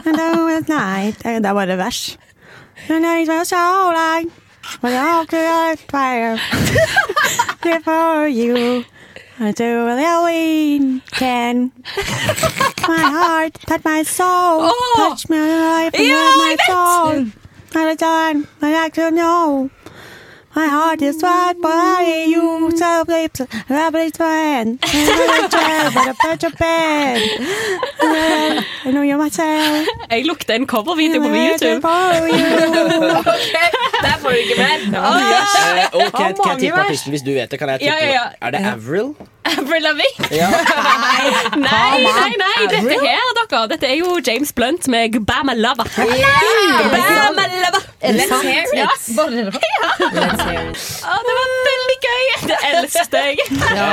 And 0.05 0.19
over 0.19 0.61
the 0.61 0.73
night. 0.73 1.23
Det 1.23 1.45
er 1.45 1.53
bare 1.53 1.77
vers. 1.77 2.17
The 2.87 2.99
night 2.99 3.27
was 3.27 3.47
so 3.49 3.91
light. 3.93 4.29
But 4.81 4.93
all 4.93 5.25
the 5.25 5.77
fire. 5.89 6.39
Before 7.61 8.27
you. 8.27 8.85
I 9.39 9.51
do 9.51 9.85
the 9.85 10.01
Halloween 10.01 11.01
can. 11.11 11.71
My 12.87 12.97
heart, 12.97 13.53
touch 13.53 13.83
my 13.83 14.01
soul, 14.01 14.25
oh! 14.27 14.93
touch 14.97 15.29
my 15.29 15.37
life, 15.37 15.93
and 15.93 16.07
Ja, 16.07 16.37
my 16.37 16.57
soul. 16.65 17.25
At 17.75 17.93
a 17.93 17.95
time, 17.95 18.47
I 18.63 18.73
like 18.73 18.93
to 18.95 19.11
know. 19.11 19.69
My 20.57 20.65
heart 20.65 21.03
is 21.03 21.21
right 21.21 21.53
by 21.61 22.25
you, 22.27 22.71
so 22.75 23.03
lips, 23.07 23.41
lovely 23.69 24.09
friend. 24.09 24.79
But 24.81 26.07
a 26.07 26.15
bunch 26.23 26.43
of 26.45 26.57
bed. 26.57 27.21
I 28.01 28.91
know 28.91 29.03
you're 29.03 29.19
myself. 29.19 29.87
Jeg 30.09 30.25
lukter 30.25 30.53
en 30.55 30.65
covervideo 30.65 31.21
på 31.21 31.27
YouTube. 31.27 31.81
Der 34.01 34.17
får 34.21 34.29
du 34.29 34.35
ikke 34.35 34.55
mer. 34.57 34.79
Oh, 34.97 35.15
ok, 35.93 36.19
uh, 36.19 36.29
ok, 36.29 36.37
Hva 36.45 36.55
tippe 36.57 36.77
vers. 36.77 36.85
artisten 36.85 37.11
hvis 37.11 37.21
du 37.21 37.31
vet 37.33 37.51
det? 37.51 37.59
Kan 37.59 37.69
jeg 37.69 37.79
tippe? 37.79 37.93
Ja, 37.93 38.05
ja, 38.05 38.11
ja. 38.13 38.21
Er 38.41 38.49
det 38.51 38.59
Avril? 38.65 39.13
Avril 39.45 39.81
Lavigne? 39.81 40.27
Ja. 40.31 40.49
Nei, 41.69 42.03
nei, 42.03 42.33
nei, 42.43 42.67
dette 42.69 42.97
her, 43.01 43.29
dere. 43.39 43.67
Dette 43.71 43.87
er 43.87 43.95
jo 43.95 44.19
James 44.27 44.53
Blunt 44.53 44.87
med 44.87 45.13
Gbamalava 45.13 45.83
Lava. 45.83 45.83
Gbamalava! 46.89 47.79
Let's 48.01 48.41
hear 48.41 48.63
it. 48.63 48.77
Ja. 48.77 48.87
Å, 50.47 51.15
det 51.27 51.33
var 51.37 51.49
veldig 51.67 51.95
gøy! 52.03 52.23
Det 52.47 52.57
elsket 52.69 53.15
jeg. 53.17 53.45
Ja. 53.75 53.87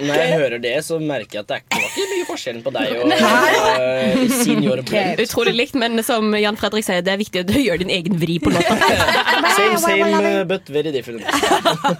Når 0.00 0.14
jeg 0.18 0.30
hører 0.40 0.58
det, 0.62 0.72
så 0.86 0.98
merker 1.02 1.38
jeg 1.38 1.44
at 1.44 1.48
det 1.52 1.56
er 1.58 1.62
ikke- 1.62 1.90
ikke 1.90 2.06
mye 2.10 2.26
forskjell 2.30 2.58
på 2.64 2.72
deg 2.74 2.86
og 2.98 3.12
uh, 3.14 4.34
senior 4.42 4.82
Blunt. 4.82 5.22
Utrolig 5.26 5.54
likt, 5.54 5.74
men 5.78 6.02
som 6.06 6.32
Jan 6.38 6.58
Fredrik 6.60 6.84
sier, 6.86 7.02
det 7.06 7.12
er 7.14 7.20
viktig 7.20 7.44
at 7.44 7.50
du 7.50 7.58
gjør 7.60 7.78
din 7.84 7.92
egen 7.94 8.18
vri 8.20 8.38
på 8.42 8.50
låta. 8.54 8.74
Same, 9.56 9.78
same, 9.78 10.10
uh, 10.24 10.44
but 10.44 10.66
very 10.68 10.90
different. 10.94 11.22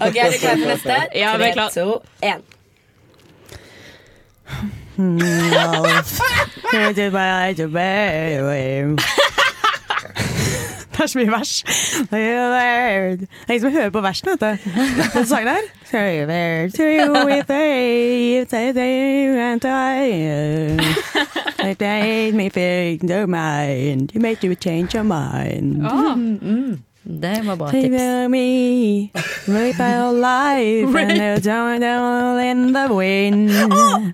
Ok, 0.00 0.16
Er 0.16 0.30
du 0.32 0.38
klar 0.42 0.56
for 0.56 0.66
neste? 0.74 0.96
Ja, 1.18 1.36
vi 1.38 1.44
er 1.50 1.54
klar. 1.58 1.70
Tre, 1.70 1.82
to, 1.84 2.02
én. 2.26 2.40
Det 11.00 11.06
er 11.06 11.08
så 11.08 11.18
mye 11.18 11.30
vers. 11.32 11.52
Det 12.10 12.18
er 12.20 13.16
ingen 13.48 13.60
som 13.60 13.72
hører 13.72 13.90
på 13.90 14.00
versene, 14.04 14.30
vet 14.36 14.40
du. 14.40 14.70
Den 15.14 15.26
sangen 15.26 15.48
her. 15.48 15.64
It 21.62 21.80
made 21.80 22.34
me 22.34 22.48
think 22.50 23.02
your 23.10 23.26
mind. 23.26 24.12
You 24.14 24.20
made 24.20 24.44
you 24.44 24.54
change 24.54 24.94
your 24.94 25.04
mind. 25.04 25.82
Det 27.10 27.40
var 27.44 27.56
bra 27.56 27.70
tips. 27.70 28.30
me, 28.30 29.10
rape 29.46 29.80
our 29.80 30.12
life, 30.12 30.94
and 30.94 31.10
they're 31.10 31.40
down, 31.40 31.80
down 31.80 32.38
in 32.40 32.72
the 32.72 32.88
wind. 32.94 33.50
Oh! 33.72 34.12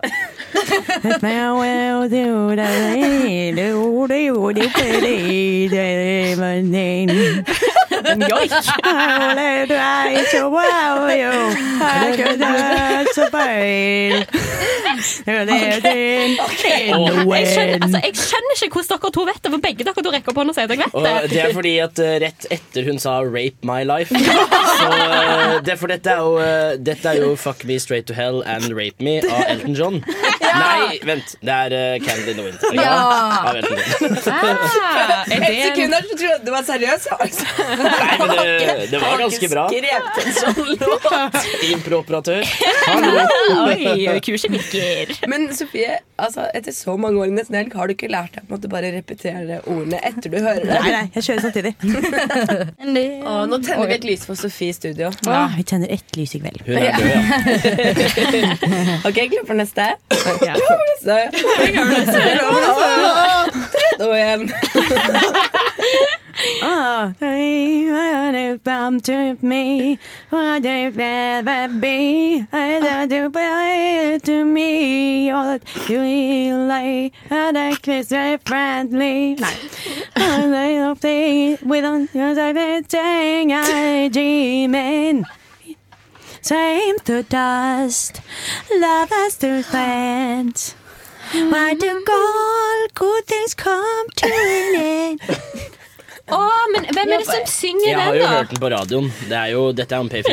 may 1.22 1.51
well 1.51 2.09
do 2.09 2.57
the 2.57 3.53
do 3.55 4.07
do 4.09 4.53
do 4.53 4.68
do 4.68 5.68
do 5.68 7.07
do 7.07 7.76
En 7.91 8.22
joik. 8.28 8.53
Jeg 16.16 17.47
skjønner, 17.53 17.82
altså, 17.82 18.01
jeg 18.03 18.14
skjønner 18.16 18.61
ikke 18.64 18.80
hvordan 18.80 19.01
dere 19.03 19.12
to 19.16 19.24
vet 19.28 19.41
det, 19.43 19.51
for 19.53 19.62
begge 19.64 19.87
dere 19.87 20.05
to 20.07 20.12
rekker 20.14 20.32
opp 20.32 20.39
hånda 20.41 20.53
og 20.53 20.57
sier 20.59 20.70
dere 20.70 20.84
vet 20.84 20.95
Og 20.97 21.05
det. 21.07 21.14
det 21.32 21.41
er 21.43 21.55
fordi 21.57 21.74
at 21.84 22.01
eh, 22.03 22.14
rett 22.22 22.47
etter 22.57 22.87
hun 22.89 22.99
sa 23.03 23.16
'rape 23.24 23.66
my 23.66 23.82
life' 23.89 24.12
Så 24.76 24.89
eh, 24.93 25.61
det, 25.66 25.76
For 25.80 25.87
dette 25.93 26.11
er, 26.11 26.20
jo, 26.22 26.39
eh, 26.43 26.76
dette 26.80 27.09
er 27.12 27.20
jo 27.22 27.34
'Fuck 27.37 27.64
me 27.68 27.78
straight 27.82 28.07
to 28.11 28.14
hell 28.16 28.43
and 28.47 28.72
rape 28.76 29.01
me' 29.03 29.20
av 29.26 29.45
Elton 29.49 29.74
John. 29.76 30.01
Nei, 30.57 30.99
vent. 31.05 31.34
Det 31.45 31.53
er 31.53 31.70
uh, 31.76 32.05
'Candy 32.05 32.30
in 32.32 32.37
the 32.41 32.45
Winter'. 32.47 32.72
Ja. 32.74 32.97
Av 33.51 33.57
Elton 33.57 33.76
John. 33.76 34.16
Ah, 34.26 35.24
Et 35.26 35.45
sekund 35.66 35.93
der 35.93 36.03
så 36.03 36.14
trodde 36.16 36.32
jeg 36.32 36.41
du 36.47 36.51
var 36.51 36.64
seriøs. 36.66 37.03
Nei, 37.77 38.16
men 38.20 38.33
det, 38.37 38.87
det 38.91 39.01
var 39.03 39.18
ganske 39.20 39.49
bra. 39.53 39.64
Skrevet 39.70 40.20
en 40.22 40.33
sånn 40.37 40.70
låt. 40.83 41.39
Improoperatør. 41.70 42.43
Oi, 43.66 44.20
kurset 44.24 44.53
virker. 44.53 45.12
Men 45.31 45.49
Sofie, 45.57 45.99
altså, 46.22 46.47
etter 46.57 46.74
så 46.77 46.97
mange 47.01 47.20
år 47.22 47.31
i 47.31 47.37
Nesten 47.37 47.59
Helg, 47.59 47.74
har 47.77 47.89
du 47.91 47.97
ikke 47.97 48.11
lært 48.12 48.37
deg 48.39 48.53
å 48.53 48.61
bare 48.72 48.93
repetere 48.95 49.61
ordene 49.64 50.01
etter 50.07 50.33
du 50.33 50.39
hører 50.41 50.64
det? 50.64 50.79
Nei, 50.81 50.93
nei, 50.95 51.05
jeg 51.16 51.29
kjører 51.29 51.43
samtidig. 51.47 51.72
Å, 53.27 53.37
nå 53.51 53.61
tenner 53.64 53.91
vi 53.91 53.97
et 53.99 54.07
lys 54.07 54.27
for 54.29 54.39
Sofie 54.39 54.72
i 54.72 54.77
studio. 54.77 55.11
Ja, 55.27 55.47
vi 55.57 55.64
tenner 55.68 55.93
ett 55.93 56.16
lys 56.18 56.37
i 56.37 56.43
kveld. 56.43 56.62
Hun 56.66 56.77
er 56.81 56.97
død, 56.97 57.09
ja. 57.11 57.20
ok, 59.07 59.18
klar 59.33 59.47
for 59.49 59.59
neste? 59.59 59.89
Klar 60.12 60.61
for 60.62 60.87
neste. 60.93 61.18
Klar 61.37 61.83
for 61.83 61.93
neste. 61.93 63.66
Tre, 63.97 64.07
to, 64.07 64.12
en. 64.12 64.53
Oh, 66.62 67.14
come 68.62 69.01
to 69.01 69.38
me, 69.40 69.99
what 70.28 70.62
they 70.62 70.90
never 70.90 71.68
be. 71.80 72.44
I 72.53 72.80
don't 72.80 73.11
to 74.20 74.44
me. 74.44 75.30
All 75.30 75.55
you 75.55 75.59
feel 75.61 76.66
like 76.66 77.14
and 77.30 77.57
I 77.57 77.74
kiss 77.76 78.11
very 78.11 78.36
friendly. 78.36 79.34
Nei. 79.36 79.57
And 80.14 80.55
I 80.55 80.74
don't 80.74 81.01
think 81.01 81.62
we 81.62 81.80
don't 81.80 82.14
use 82.14 82.38
everything 82.38 83.53
I 83.53 84.09
dream 84.09 84.74
in. 84.74 85.24
Same 86.42 86.99
to 87.01 87.22
dust, 87.22 88.20
love 88.70 89.11
us 89.11 89.36
to 89.38 89.62
friends. 89.62 90.74
Why 91.37 91.74
do 91.74 91.91
all 92.09 92.87
good 92.95 93.26
things 93.26 93.55
come 93.55 94.09
to 94.16 94.26
an 94.26 94.80
end? 94.80 95.20
Å, 96.26 96.39
men 96.72 96.82
hvem 96.91 97.11
er 97.14 97.20
det 97.22 97.26
som 97.28 97.45
synger 97.47 97.84
Jeg 97.87 97.99
har 98.01 98.09
den, 98.11 98.18
jo 98.18 98.24
da? 98.26 98.30
hørt 98.32 98.49
den 98.51 98.59
på 98.59 98.68
radioen. 98.72 99.11
Det 99.30 99.37
er 99.39 99.51
jo, 99.53 99.61
dette 99.78 99.95
er 99.95 100.01
en 100.03 100.09
P4-låt. 100.11 100.32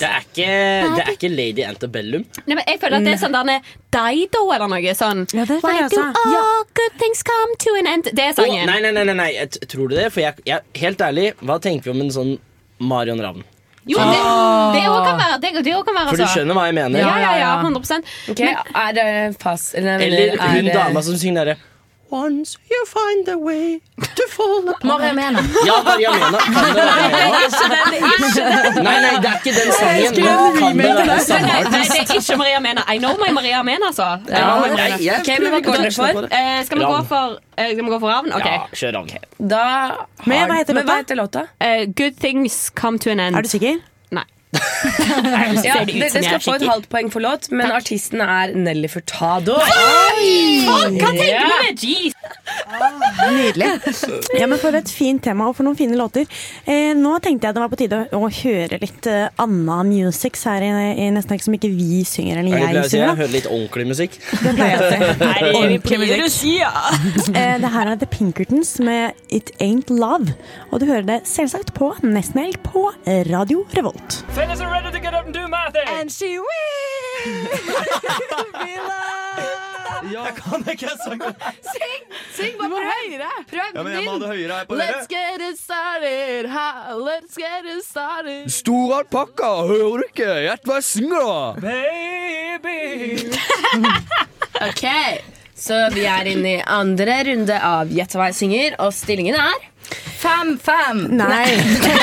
Det 0.00 0.08
er 0.08 0.24
ikke, 0.24 0.48
det 0.96 1.04
er 1.04 1.12
ikke 1.14 1.30
Lady 1.30 1.62
Antebellum. 1.68 2.24
Nei, 2.48 2.56
men 2.58 2.64
jeg 2.66 2.80
føler 2.82 2.98
at 2.98 3.06
det 3.06 3.12
er 3.14 3.20
sånn 3.22 3.36
der 3.36 3.70
Dido 3.94 4.42
eller 4.54 4.70
noe 4.72 4.94
sånn 4.98 5.22
Ja, 5.34 5.44
det 5.46 5.60
Why 5.62 5.62
føler 5.62 5.78
jeg 5.84 5.94
do 5.94 6.40
all 6.40 6.66
good 6.80 6.98
things 6.98 7.22
come 7.30 7.54
to 7.62 7.76
an 7.78 7.92
end? 7.94 8.10
Det 8.10 8.26
er 8.26 8.34
Å, 8.34 8.40
sangen. 8.42 8.66
nei, 8.72 8.80
nei, 8.82 8.90
nei, 8.96 9.06
nei, 9.12 9.16
nei. 9.22 9.30
Jeg 9.36 9.54
t- 9.54 9.70
tror 9.70 9.90
du 9.90 9.96
det? 10.00 10.08
For 10.14 10.24
jeg, 10.24 10.42
jeg, 10.50 10.66
helt 10.82 11.06
ærlig, 11.06 11.28
hva 11.46 11.60
tenker 11.62 11.90
vi 11.92 11.94
om 11.94 12.02
en 12.08 12.14
sånn 12.18 12.34
Marion 12.90 13.22
Ravn? 13.22 13.46
Jo, 13.88 13.96
det, 13.98 14.18
det 14.74 14.82
også 14.90 15.04
kan 15.08 15.16
være. 15.18 15.36
Det, 15.40 15.64
det 15.64 15.72
også 15.74 15.84
kan 15.88 15.94
være 15.96 16.08
For 16.08 16.16
du 16.16 16.22
altså. 16.22 16.34
skjønner 16.34 16.54
hva 16.58 16.64
jeg 16.68 16.74
mener? 16.74 16.98
Ja, 17.00 17.14
ja, 17.18 17.32
ja, 17.40 17.50
100% 17.62 18.30
Ok, 18.30 18.40
Er 18.40 18.92
det 18.98 19.36
fast 19.40 19.74
Eller, 19.74 19.98
Eller 20.04 20.34
er 20.36 20.48
hun 20.56 20.64
det- 20.68 20.74
dama 20.74 21.00
som 21.02 21.16
synger 21.16 21.44
derre 21.44 21.56
Once 22.10 22.58
you 22.70 22.80
find 22.90 23.28
a 23.28 23.38
way 23.38 23.80
to 24.18 24.24
fall 24.34 24.68
apart 24.68 24.84
Maria 24.84 25.12
Mena. 25.14 25.38
Ja, 25.66 25.76
Maria 25.84 26.10
Mena. 26.10 26.38
Kan 26.38 26.74
det 26.74 26.84
være 26.90 27.10
den. 27.70 28.84
Nei, 28.84 28.94
nei, 29.04 29.12
det 29.22 29.28
er 29.30 29.36
ikke 29.38 29.52
den 29.58 29.70
sangen. 29.76 30.16
Men 30.76 30.86
kan 30.86 30.96
det 30.98 31.06
være 31.06 31.20
samme 31.28 31.46
Nei, 31.46 31.62
nei, 31.62 31.82
det 31.86 32.00
er 32.00 32.14
ikke 32.18 32.36
Maria 32.40 32.60
Mena. 32.60 32.82
I 32.94 32.98
know 32.98 33.14
my 33.22 33.30
Maria 33.36 33.62
Mena, 33.62 33.86
altså. 33.92 34.08
Ja, 34.28 34.60
men- 34.60 34.74
nei, 34.76 34.88
jeg 35.04 35.20
Ok, 35.20 35.28
men 35.44 35.62
går 35.62 35.90
for? 35.94 36.26
Eh, 36.40 36.64
skal 36.66 36.78
vi 36.78 36.84
gå 36.84 37.00
for 37.12 37.38
eh, 37.58 37.70
Skal 37.74 37.84
vi 37.84 37.90
gå 37.94 38.00
for 38.00 38.08
Ravn? 38.10 38.32
Okay. 38.40 38.56
Ja, 38.58 38.66
kjør 38.74 38.92
Ravn. 38.98 39.08
Da 39.54 39.62
har, 39.64 40.06
Men 40.26 40.48
hva 40.50 40.58
heter 40.58 41.14
låta? 41.22 41.46
Eh, 41.60 41.86
good 41.96 42.18
things 42.20 42.70
come 42.74 42.98
to 42.98 43.10
an 43.10 43.20
end. 43.20 43.36
Er 43.36 43.42
du 43.42 43.48
sikker? 43.48 43.78
Ja, 45.64 45.84
det 45.84 45.92
det, 46.00 46.22
skal 46.24 46.40
få 46.42 46.54
et 46.56 46.64
halvt 46.66 46.88
poeng 46.90 47.10
for 47.12 47.22
låt, 47.22 47.50
men 47.54 47.70
artisten 47.74 48.22
er 48.24 48.54
Nelly 48.56 48.88
Furtado. 48.90 49.58
Oi! 49.60 50.64
hva 50.64 50.78
tenker 50.88 51.12
du 51.12 51.50
med 51.50 51.84
Jeez? 51.84 52.16
Nydelig. 53.30 53.68
Ja, 54.38 54.46
men 54.50 54.58
For 54.60 54.76
et 54.76 54.90
fint 54.92 55.22
tema 55.24 55.48
og 55.50 55.56
for 55.58 55.66
noen 55.66 55.76
fine 55.78 55.96
låter. 55.98 56.26
Eh, 56.64 56.92
nå 56.96 57.16
tenkte 57.22 57.48
jeg 57.48 57.56
det 57.56 57.62
var 57.62 57.70
på 57.72 57.78
tide 57.80 58.00
å 58.16 58.22
høre 58.40 58.78
litt 58.82 59.08
uh, 59.10 59.28
Anna 59.42 59.80
Musics 59.86 60.44
her 60.48 60.64
i, 60.64 60.70
i 61.04 61.08
nesten 61.14 61.36
ikke 61.36 61.48
som 61.48 61.56
ikke 61.56 61.72
vi 61.74 62.02
synger 62.08 62.40
eller 62.42 62.56
jeg, 62.56 62.60
jeg 62.60 62.70
pleier 62.70 62.80
å 62.80 62.88
si? 62.88 62.94
synger. 62.96 63.06
Jeg 63.06 63.20
hører 63.20 63.34
litt 63.36 63.50
ordentlig 63.50 63.86
musikk. 63.92 64.18
Det 64.30 64.54
pleier 64.58 64.74
jeg 64.74 64.80
å 64.80 64.90
si. 64.90 64.98
Ordentlig 65.60 66.00
musikk. 66.04 66.38
ja. 66.60 66.74
Eh, 67.40 67.56
det 67.62 67.70
her 67.72 67.88
er 67.92 67.98
The 68.00 68.08
Pinkertons 68.10 68.72
med 68.82 69.16
It 69.32 69.52
Ain't 69.62 69.90
Love. 69.92 70.34
Og 70.70 70.82
du 70.82 70.88
hører 70.88 71.06
det 71.06 71.20
selvsagt 71.30 71.72
på 71.76 71.92
Nesten 72.02 72.42
Helg 72.42 72.58
på 72.66 72.88
Radio 73.30 73.64
Revolt. 73.76 74.20
Fellas 74.40 74.60
are 74.62 74.70
ready 74.72 74.90
to 74.90 75.00
get 75.00 75.12
up 75.12 75.26
and 75.26 75.34
do 75.34 75.46
my 75.48 75.68
thing. 75.70 75.86
And 75.86 76.10
she 76.10 76.38
will 76.38 76.46
be 78.64 78.76
loved 78.88 80.12
Jeg 80.12 80.32
kan 80.36 80.64
ikke 80.72 80.88
sangen. 81.04 81.34
Syng! 81.74 82.02
Syng 82.32 82.54
bare 82.60 82.70
prøv 82.70 82.86
høyere! 82.88 83.28
Prøv 83.50 83.66
Ja, 83.74 83.82
men 83.82 83.92
jeg 83.92 84.04
må 84.06 84.14
ha 84.14 84.18
det 84.22 84.28
høyere 84.30 84.54
her 84.54 84.64
på 84.70 84.78
Let's 84.80 85.06
get 85.12 85.44
it 85.44 85.58
started, 85.60 86.48
ha, 86.48 86.70
let's 86.96 87.36
get 87.36 87.68
it 87.68 87.84
started. 87.84 88.48
Stor 88.50 88.94
alpakka, 89.02 89.50
hører 89.68 90.00
du 90.00 90.04
ikke? 90.08 90.30
Gjett 90.46 90.64
hva 90.70 90.78
jeg 90.80 90.88
synger, 90.88 91.20
da! 91.28 91.76
Baby. 92.64 92.80
Ok, 94.70 94.84
så 95.60 95.80
vi 95.94 96.06
er 96.08 96.30
inne 96.32 96.54
i 96.56 96.62
andre 96.64 97.18
runde 97.28 97.56
av 97.60 97.90
Gjett 97.92 98.14
hva 98.16 98.30
jeg 98.30 98.38
synger, 98.40 98.78
og 98.80 98.94
stillingen 98.96 99.36
er 99.38 99.66
Fem, 100.20 100.52
fem. 100.62 100.98
Nei. 101.18 101.46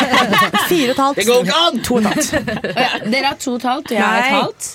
Fire 0.70 0.89
og 0.89 0.95
et 0.95 0.99
halvt. 0.99 1.20
Det 1.22 1.26
går 1.30 1.45
ikke 1.45 1.60
an! 1.68 1.78
To 1.88 1.95
og 1.99 2.01
et 2.01 2.08
halvt. 2.10 2.32
Å 2.68 2.82
ja, 2.82 2.89
Dere 3.14 3.30
har 3.30 3.38
to 3.39 3.53
og 3.53 3.60
et 3.62 3.68
halvt, 3.70 3.91
og 3.91 3.95
jeg 3.95 4.03
har 4.03 4.18
et 4.26 4.36
halvt. 4.36 4.72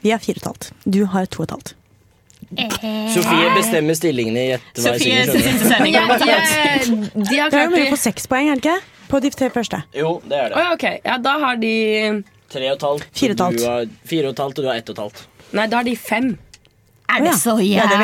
Vi 0.00 0.10
har 0.14 0.22
fire 0.24 0.40
og 0.40 0.42
et 0.42 0.48
halvt. 0.48 0.70
Du 0.96 0.98
har 1.12 1.28
to 1.30 1.42
og 1.42 1.46
et 1.46 1.54
halvt. 1.54 1.74
Sofie 3.14 3.50
bestemmer 3.54 3.94
stillingene 3.94 4.42
i 4.42 4.48
Gjett 4.48 4.80
hva 4.82 4.94
jeg 4.96 5.00
Sofie 5.00 5.26
synger. 5.30 5.86
jeg, 5.86 5.92
de 5.92 5.94
har 5.94 6.10
Det 7.28 7.36
er 7.36 7.44
jo 7.44 7.50
klart 7.52 7.76
det. 7.76 7.84
å 7.84 7.92
få 7.94 8.00
seks 8.08 8.26
poeng, 8.32 8.50
er 8.50 8.58
det 8.58 8.64
ikke? 8.64 8.78
På 9.12 9.20
de 9.22 9.30
tre 9.34 9.50
første. 9.54 9.82
Jo, 9.94 10.16
det 10.26 10.38
er 10.40 10.50
det. 10.52 10.58
Oh, 10.64 10.72
ok, 10.74 10.86
ja, 11.06 11.16
da 11.22 11.36
har 11.44 11.60
de 11.62 11.74
Tre 12.50 12.66
og 12.72 12.76
et 12.80 12.86
halvt. 12.88 13.06
Fire 13.14 13.34
og 13.34 13.36
et 13.36 13.44
halvt. 13.46 13.60
Du 13.62 13.66
har 13.68 13.90
fire 14.10 14.26
og 14.26 14.34
et 14.34 14.42
halvt, 14.42 14.58
og 14.58 14.64
du 14.64 14.70
har 14.72 14.80
ett 14.80 14.88
og 14.90 14.96
et 14.96 15.02
halvt. 15.04 15.20
Nei, 15.54 15.66
da 15.70 15.78
har 15.82 15.86
de 15.86 15.94
fem. 15.98 16.32
Er 17.10 17.24
det 17.24 17.34
så 17.40 17.54
jævla 17.62 17.96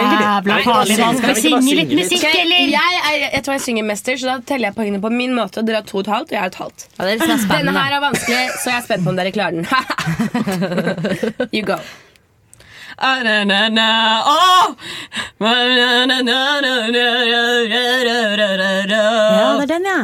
farlig? 0.64 0.96
Ja, 0.98 1.10
skal 1.18 1.34
vi 1.34 1.42
synge 1.44 1.74
litt 1.80 1.92
musikk, 1.98 2.24
eller? 2.30 2.72
Jeg, 2.72 2.96
jeg, 2.96 3.30
jeg, 3.34 3.42
tror 3.46 3.56
jeg 3.56 3.62
synger 3.66 3.84
mester, 3.90 4.14
så 4.20 4.24
da 4.30 4.36
teller 4.50 4.70
jeg 4.70 4.76
poengene 4.78 5.02
på 5.04 5.10
min 5.14 5.36
måte. 5.36 5.62
Dere 5.66 5.82
har 5.82 5.86
to 5.88 6.00
og 6.00 6.04
et 6.06 6.10
halvt, 6.14 6.32
og 6.32 6.34
jeg 6.36 6.42
har 6.42 6.50
et 6.52 6.60
halvt. 6.62 6.88
Ja, 6.96 7.00
er 7.12 7.22
sånn 7.22 7.46
Denne 7.52 7.76
her 7.76 7.90
er 7.98 8.02
vanskelig, 8.04 8.42
så 8.62 8.72
jeg 8.72 8.78
er 8.80 8.84
spent 8.88 9.06
på 9.06 9.14
om 9.14 9.18
dere 9.20 9.32
klarer 9.36 9.54
den. 9.60 9.64
you 11.56 11.62
go. 11.66 11.78
Ja, 19.36 19.48
det 19.60 19.64
er 19.66 19.72
den, 19.74 19.84
ja. 19.84 20.00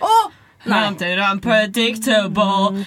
Oh! 0.00 0.32
Unpredictable. 1.32 2.84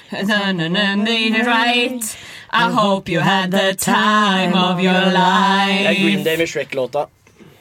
Right. 1.46 2.18
I 2.50 2.72
hope 2.72 3.10
you 3.10 3.20
had 3.20 3.52
the 3.52 3.76
time 3.76 4.54
of 4.56 4.80
your 4.80 5.06
life. 5.12 5.84
Det 5.84 5.88
er 5.88 6.04
Green 6.04 6.24
Day 6.24 6.38
med 6.38 6.48
Shrek-låta. 6.48 7.06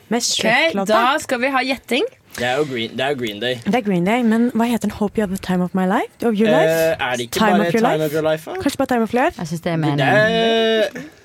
Med 0.08 0.22
Shrek-låta? 0.22 0.92
Okay, 0.92 1.12
da 1.12 1.18
skal 1.18 1.40
vi 1.40 1.48
ha 1.48 1.62
gjetting. 1.62 2.04
Det 2.38 2.46
er 2.46 2.56
jo 2.56 2.64
Green, 2.64 2.90
det 2.96 3.00
er 3.00 3.14
Green, 3.14 3.40
Day. 3.40 3.54
Det 3.64 3.74
er 3.74 3.80
Green 3.80 4.04
Day, 4.04 4.22
Men 4.22 4.50
hva 4.54 4.64
heter 4.64 4.88
den? 4.88 4.90
Hope 4.90 5.18
you 5.18 5.22
have 5.26 5.36
the 5.36 5.42
time 5.46 5.64
of 5.64 5.74
my 5.74 5.86
life? 5.86 6.12
Of 6.24 6.32
your 6.40 6.48
eh, 6.48 6.56
life? 6.56 6.70
Eh, 6.72 7.10
er 7.10 7.16
det 7.16 7.20
ikke 7.20 7.32
time 7.32 7.50
bare 7.50 7.66
of 7.66 7.72
Time 7.72 7.92
life? 7.92 8.04
of 8.04 8.12
Your 8.12 8.30
Life? 8.30 8.50
Kanskje 8.62 8.76
bare 8.78 8.86
Time 8.86 9.02
of 9.02 9.14
Your 9.14 9.24
Life? 9.24 9.40
Jeg 9.40 9.46
synes 9.46 9.60
det 9.60 9.72
er 9.72 9.76
meningen. 9.76 9.98
Det 9.98 10.08
er 10.08 10.84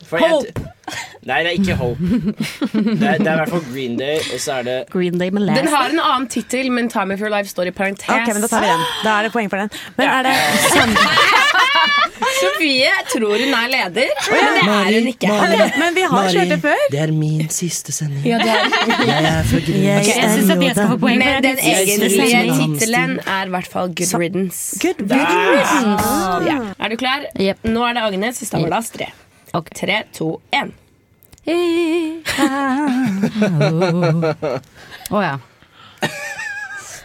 for 0.09 0.17
jeg- 0.23 0.65
Nei, 1.27 1.41
det 1.43 1.49
er 1.51 1.55
ikke 1.59 1.75
Hope. 1.75 1.99
Det 1.99 3.03
er, 3.03 3.17
det 3.19 3.27
er 3.27 3.33
i 3.33 3.39
hvert 3.41 3.49
fall 3.51 3.63
Green 3.73 3.97
Day, 3.99 4.15
og 4.33 4.39
så 4.39 4.53
er 4.59 4.63
det 4.63 4.75
Green 4.93 5.17
Day 5.19 5.29
med 5.35 5.49
Den 5.57 5.67
har 5.67 5.89
en 5.91 5.99
annen 5.99 6.27
tittel, 6.31 6.69
men 6.71 6.87
Time 6.89 7.13
of 7.13 7.19
Your 7.19 7.29
Life 7.33 7.49
står 7.51 7.67
i 7.67 7.71
parentes. 7.75 8.07
Ok, 8.07 8.27
men 8.31 8.41
Da 8.41 8.47
tar 8.47 8.61
vi 8.63 8.69
den. 8.71 8.85
Da 9.03 9.17
er 9.19 9.27
det 9.27 9.33
poeng 9.33 9.49
for 9.51 9.57
den. 9.59 9.69
Men 9.97 10.07
er 10.07 10.23
det 10.23 10.35
Sofie 12.37 12.89
tror 13.11 13.33
hun 13.41 13.53
er 13.57 13.67
leder, 13.71 14.09
men 14.29 14.55
det 14.55 14.63
er 14.69 14.97
hun 14.99 15.07
ikke. 15.11 15.29
Men 15.81 15.95
vi 15.95 16.03
har 16.11 16.27
kjørt 16.33 16.51
det 16.53 16.57
før. 16.63 16.81
Det 16.93 16.99
er 17.01 17.11
min 17.13 17.47
siste 17.53 17.91
sending. 17.95 18.23
Ja, 18.27 18.37
det 18.41 18.49
er. 18.53 18.65
Jeg 19.09 19.29
er 19.31 19.43
for 19.51 19.65
Green 19.67 19.83
Jeg 19.83 20.07
Jeg 20.07 20.31
syns 20.35 20.51
at 20.55 20.63
jeg 20.63 20.75
skal 20.77 20.91
få 20.93 20.97
poeng 21.03 21.21
for 21.21 21.25
Men 21.25 21.43
det. 21.43 21.43
den 21.43 21.57
Jeg 21.65 21.87
egentlige 21.87 22.57
tittelen 22.77 23.15
er 23.25 23.45
i 23.51 23.53
hvert 23.57 23.69
fall 23.73 23.93
Good 23.97 24.13
Riddance. 24.21 24.79
Good 24.81 25.01
riddance. 25.01 25.77
Ja. 26.51 26.57
Er 26.79 26.93
du 26.93 26.97
klar? 27.03 27.25
Nå 27.63 27.85
er 27.89 27.97
det 27.99 28.03
Agnes 28.11 28.41
i 28.41 28.49
Stavardals 28.49 28.91
3. 29.61 29.69
Tre, 29.79 30.03
to, 30.13 30.41
én. 30.51 30.71
Å 35.09 35.21
ja. 35.23 35.37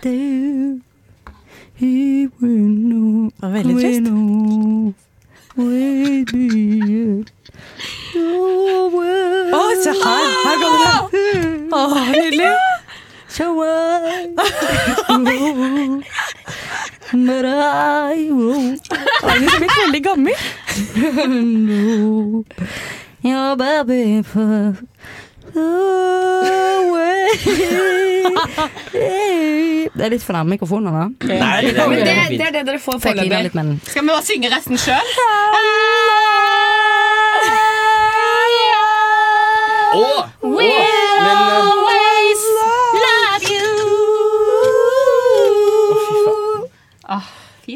Det 0.03 0.17
var 3.41 3.51
veldig 3.55 3.77
trist. 3.79 4.07
Å, 9.53 9.63
se 9.83 9.93
her! 10.03 10.27
Her 10.43 10.57
kommer 10.63 10.81
det. 10.83 10.95
Å, 11.73 11.81
nydelig. 12.11 12.53
But 17.13 17.45
I 17.45 18.31
won't. 18.33 18.89
Agnes 19.23 19.53
er 19.53 19.59
blitt 19.61 19.77
veldig 19.77 20.03
gammel. 20.05 20.37
Your 23.23 23.57
baby 23.57 24.23
for 24.23 24.77
Det 29.93 30.05
er 30.05 30.09
litt 30.13 30.23
for 30.25 30.33
nærme 30.37 30.51
mikrofonen, 30.55 30.95
da. 30.95 31.05
Nei, 31.29 31.61
det 31.67 31.73
er- 31.77 31.79
det, 31.79 31.85
det 32.05 32.13
er 32.13 32.17
det 32.31 32.41
er 32.47 32.51
det 32.57 32.63
dere 32.71 32.79
får 32.81 32.99
foreløpig. 33.03 33.81
Skal 33.91 34.03
vi 34.03 34.09
bare 34.09 34.23
synge 34.25 34.49
resten 34.55 34.77
sjøl? 34.81 35.09
Å! 39.93 39.95
We'll 40.43 41.02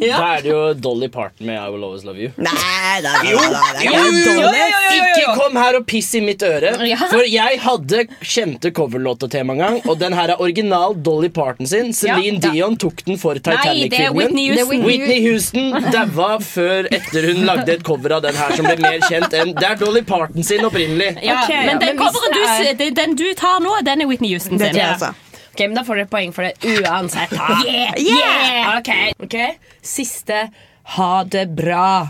Da 0.01 0.27
er 0.37 0.43
det 0.45 0.51
jo 0.53 0.63
Dolly 0.75 1.09
Parton 1.13 1.47
med 1.47 1.57
I 1.59 1.71
Will 1.73 1.85
Always 1.87 2.05
Love 2.05 2.19
You. 2.21 2.31
Nei, 2.37 3.01
da, 3.05 3.13
da, 3.17 3.23
Jo, 3.31 3.39
da, 3.39 3.51
da, 3.51 3.73
det 3.81 3.87
er 3.87 3.95
jo, 3.95 4.05
ikke 4.13 4.35
jo, 4.35 4.51
jo. 4.51 5.07
Ikke 5.07 5.35
kom 5.41 5.57
her 5.61 5.77
og 5.81 5.87
piss 5.89 6.11
i 6.15 6.21
mitt 6.25 6.43
øre. 6.47 6.75
Ja. 6.87 6.97
For 7.11 7.25
jeg 7.27 7.61
hadde 7.65 8.03
kjente 8.23 8.71
coverlåter 8.77 9.31
til 9.33 9.41
en 9.47 9.59
gang, 9.61 9.79
og 9.89 9.99
den 10.01 10.13
her 10.17 10.33
er 10.35 10.41
original 10.43 10.95
Dolly 11.07 11.29
Parton 11.29 11.67
sin. 11.67 11.93
Celine 11.97 12.41
Ja. 12.43 12.53
Dion 12.53 12.77
tok 12.77 13.03
den 13.07 13.17
for 13.19 13.35
det 13.35 13.47
er 13.47 13.57
Titanic-filmen. 13.63 14.17
Whitney 14.17 14.49
Houston. 14.53 14.85
Whitney 14.87 15.21
Houston 15.27 15.91
daua 15.93 16.39
før 16.45 16.89
etter 16.93 17.31
hun 17.33 17.45
lagde 17.49 17.73
et 17.79 17.85
cover 17.87 18.17
av 18.19 18.23
den 18.27 18.35
her 18.37 18.55
som 18.57 18.67
ble 18.69 18.77
mer 18.83 18.99
kjent 19.07 19.33
enn 19.37 19.55
Det 19.57 19.67
er 19.71 19.77
Dolly 19.81 20.03
Parton 20.07 20.43
sin 20.47 20.65
opprinnelig. 20.67 21.17
Ja, 21.25 21.43
Ok, 21.45 21.53
men 21.67 21.79
den, 21.83 21.97
coveren 21.99 22.35
du, 22.35 22.43
er- 22.43 22.75
den, 22.81 22.95
den 22.95 23.15
du 23.17 23.27
tar 23.39 23.61
nå, 23.65 23.73
den 23.87 24.01
er 24.03 24.07
Whitney 24.11 24.33
Houston 24.35 24.59
Det 24.59 24.73
sin. 24.73 24.75
tror 24.75 24.83
jeg 24.83 24.97
også. 25.01 25.15
Ok, 25.57 25.61
men 25.61 25.75
Da 25.75 25.85
får 25.89 25.97
dere 25.97 26.09
poeng 26.13 26.33
for 26.37 26.43
det 26.45 26.53
uansett. 26.85 27.31
Yeah! 27.65 27.95
Yeah! 27.97 28.79
Okay. 28.79 29.13
ok. 29.25 29.37
Siste 29.81 30.51
Ha 30.97 31.25
det 31.25 31.47
bra. 31.57 32.09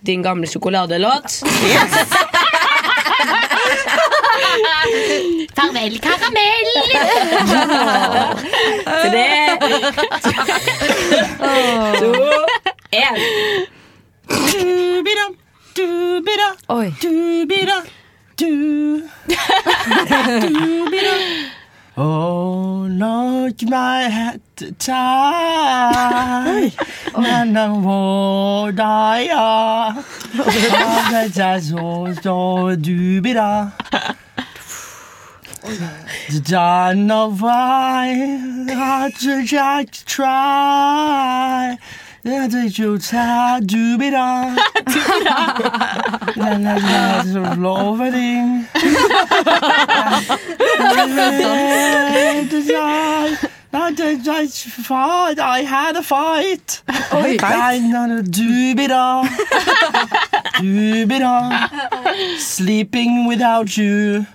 Din 0.00 0.22
gamle 0.22 0.46
sjokoladelåt. 0.50 1.30
Farvel, 5.54 5.98
karamell! 6.02 6.70
Tre, 9.04 9.58
to, 11.98 12.10
én. 12.90 13.16
Du-bida, 15.74 16.48
Oi. 16.68 16.94
du-bida, 17.00 17.82
du. 18.36 18.50
Du-bida. 20.40 21.14
Oh, 21.96 22.88
not 22.88 23.62
my 23.62 24.08
hat 24.10 24.40
tie. 24.80 26.72
Men 27.16 27.54
den 27.54 27.82
vår 27.84 28.72
deg, 28.74 29.28
ja. 29.30 29.94
Det 31.12 31.38
er 31.38 31.60
så 31.62 32.14
så 32.18 32.74
du-bida. 32.74 33.70
Done 36.50 37.14
of 37.14 37.42
I 37.42 38.68
had 38.74 39.14
to 39.22 39.42
just 39.46 40.06
try. 40.06 41.78
Det 42.24 42.32
er 42.54 42.82
jo 42.84 42.98
ta 42.98 43.60
du-bida. 43.60 44.56
Den 46.34 46.66
er 46.66 47.22
så 47.32 47.54
loving. 47.60 48.68
I 55.38 55.62
had 55.62 55.96
a 55.96 56.02
fight. 56.02 56.82
I 57.12 57.78
not 57.78 58.10
a 58.10 58.22
doobie-da. 58.22 59.22
Doobie-da. 60.60 61.68
Sleeping 62.38 63.26
without 63.26 63.76
you. 63.76 64.26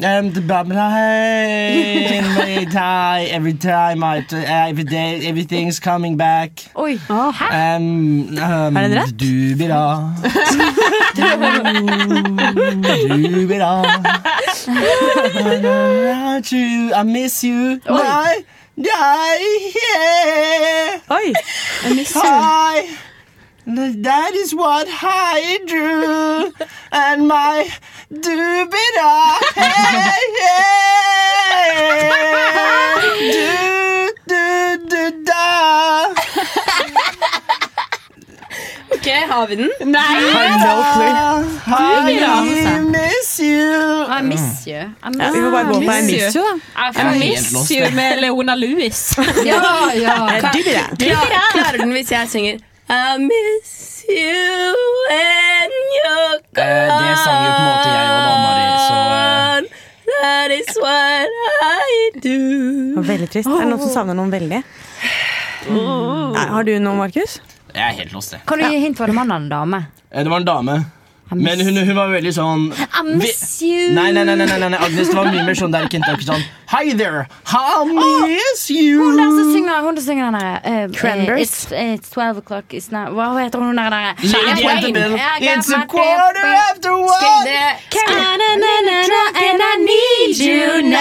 Um, 0.00 0.32
the 0.32 0.40
hey, 0.40 2.06
every 2.18 2.66
time, 2.72 3.26
every 3.32 3.54
time, 3.54 4.04
I, 4.04 4.24
every 4.30 4.84
day, 4.84 5.26
everything's 5.26 5.80
coming 5.80 6.16
back. 6.16 6.50
Oi. 6.76 7.00
Um, 7.08 8.38
um, 8.38 8.76
Er 8.76 8.82
den 8.82 8.92
rett? 8.92 9.20
Without 15.44 16.52
you, 16.52 16.92
I 16.94 17.02
miss 17.02 17.42
you. 17.42 17.80
Oi. 17.90 17.98
Why? 17.98 18.44
Yeah, 18.76 19.36
yeah. 19.74 21.00
Oi. 21.10 21.32
Hi. 22.14 23.07
That 23.68 24.32
is 24.34 24.54
what 24.54 24.88
I 24.88 25.58
drew, 25.66 26.52
and 26.90 27.28
my 27.28 27.68
doobie-da, 28.10 29.36
hey, 29.54 30.24
du, 33.30 34.08
do, 34.26 34.88
do, 34.88 35.10
da. 35.22 36.14
Ok, 38.90 39.06
har 39.30 39.46
vi 39.46 39.56
den? 39.56 39.70
Nei! 39.84 40.00
I 41.68 42.80
miss 42.80 43.40
you. 43.40 44.06
I 44.08 44.22
miss 44.22 44.66
you. 44.66 44.78
I 45.04 45.10
miss 45.10 45.20
Ja, 45.20 45.30
vi 45.32 45.40
får 45.40 45.50
bare 45.50 45.64
gå 45.64 45.74
på 45.74 45.92
I 45.92 46.02
miss 46.02 46.36
you, 46.36 46.42
da. 46.42 46.90
I 47.02 47.18
miss 47.18 47.70
you 47.70 47.90
med 47.90 48.20
Leona 48.20 48.54
Lewis. 48.54 49.12
Ja, 49.44 49.92
ja. 49.94 50.30
Klarer 51.52 51.76
den 51.78 51.92
hvis 51.92 52.10
jeg 52.12 52.28
synger 52.28 52.58
I 52.88 53.18
miss 53.20 54.04
you 54.08 54.74
when 55.08 55.72
you're 55.98 56.38
gone. 56.56 56.64
Eh, 56.64 56.88
det 56.88 57.16
sang 57.20 57.42
jo 57.44 57.50
på 57.52 57.60
en 57.60 57.68
måte 57.68 57.90
jeg 57.92 58.06
og 58.08 58.20
da, 58.24 58.32
Mari, 58.44 58.66
så, 58.88 59.00
eh. 59.18 59.84
That 60.22 60.50
is 60.56 60.70
what 60.80 61.28
I 61.62 62.10
do. 62.24 62.38
Veldig 63.04 63.28
trist. 63.30 63.48
Er 63.48 63.60
det 63.60 63.68
noen 63.74 63.82
som 63.84 63.92
savner 63.92 64.16
noen 64.16 64.32
veldig? 64.32 64.62
Nei, 65.68 66.46
har 66.54 66.64
du 66.64 66.72
noe, 66.80 66.96
Markus? 66.96 67.38
Jeg 67.74 67.84
er 67.84 67.96
helt 68.00 68.12
lost, 68.16 68.32
jeg. 68.32 68.40
Kan 68.48 68.62
du 68.62 68.68
gi 68.72 68.80
hint? 68.80 68.96
for 68.96 69.10
en 69.12 69.18
mann 69.20 69.30
eller 69.36 69.52
dame? 69.52 69.82
Eh, 70.10 70.22
Det 70.24 70.30
var 70.32 70.40
en 70.40 70.48
dame. 70.48 70.78
Men 71.30 71.60
hun, 71.60 71.76
hun 71.76 71.96
var 71.96 72.08
veldig 72.08 72.30
sånn 72.32 72.62
I 72.72 73.02
miss 73.04 73.60
you. 73.60 73.90
Nei, 73.92 74.08
nei, 74.16 74.24
nei, 74.24 74.34
nei, 74.38 74.46
nei, 74.48 74.68
nei, 74.72 74.78
Agnes, 74.80 75.10
det 75.10 75.16
var 75.18 75.28
mye 75.28 75.44
mer 75.44 75.58
sånn 75.58 75.74
der 75.74 75.88
Kentucky 75.92 76.24
sånn 76.24 76.44
Hi 76.72 76.94
there, 76.96 77.26
I 77.48 77.84
miss 77.88 78.64
you. 78.72 78.96
Hun 79.00 79.20
der 79.20 79.32
som 79.36 79.52
synger, 79.52 79.82
hun 79.84 79.98
der 79.98 80.04
synger 80.04 80.28
den 80.28 80.38
derre 80.38 80.54
uh, 80.56 80.70
eh, 80.72 80.88
Cranberries. 80.96 81.52
It's, 81.68 81.72
it's 81.72 82.10
12 82.14 82.42
o'clock 82.42 82.74
it's 82.76 82.90
not 82.92 83.12
Hva 83.16 83.28
heter 83.36 83.60
hun 83.60 83.76
der? 83.76 83.92
der? 83.92 84.16
Lady 84.24 84.64
in 84.88 84.94
the 84.94 85.04
Twain. 85.12 85.52
It's 85.52 85.70
a 85.72 85.84
quarter 85.86 86.48
after 86.64 86.96
one. 86.96 87.12
Skal 87.12 87.52
jeg 87.52 87.76
gi 87.92 88.02
dere, 88.88 89.22
And 89.44 89.64
I 89.68 89.74
need 89.84 90.40
you 90.40 90.82
now. 90.88 90.98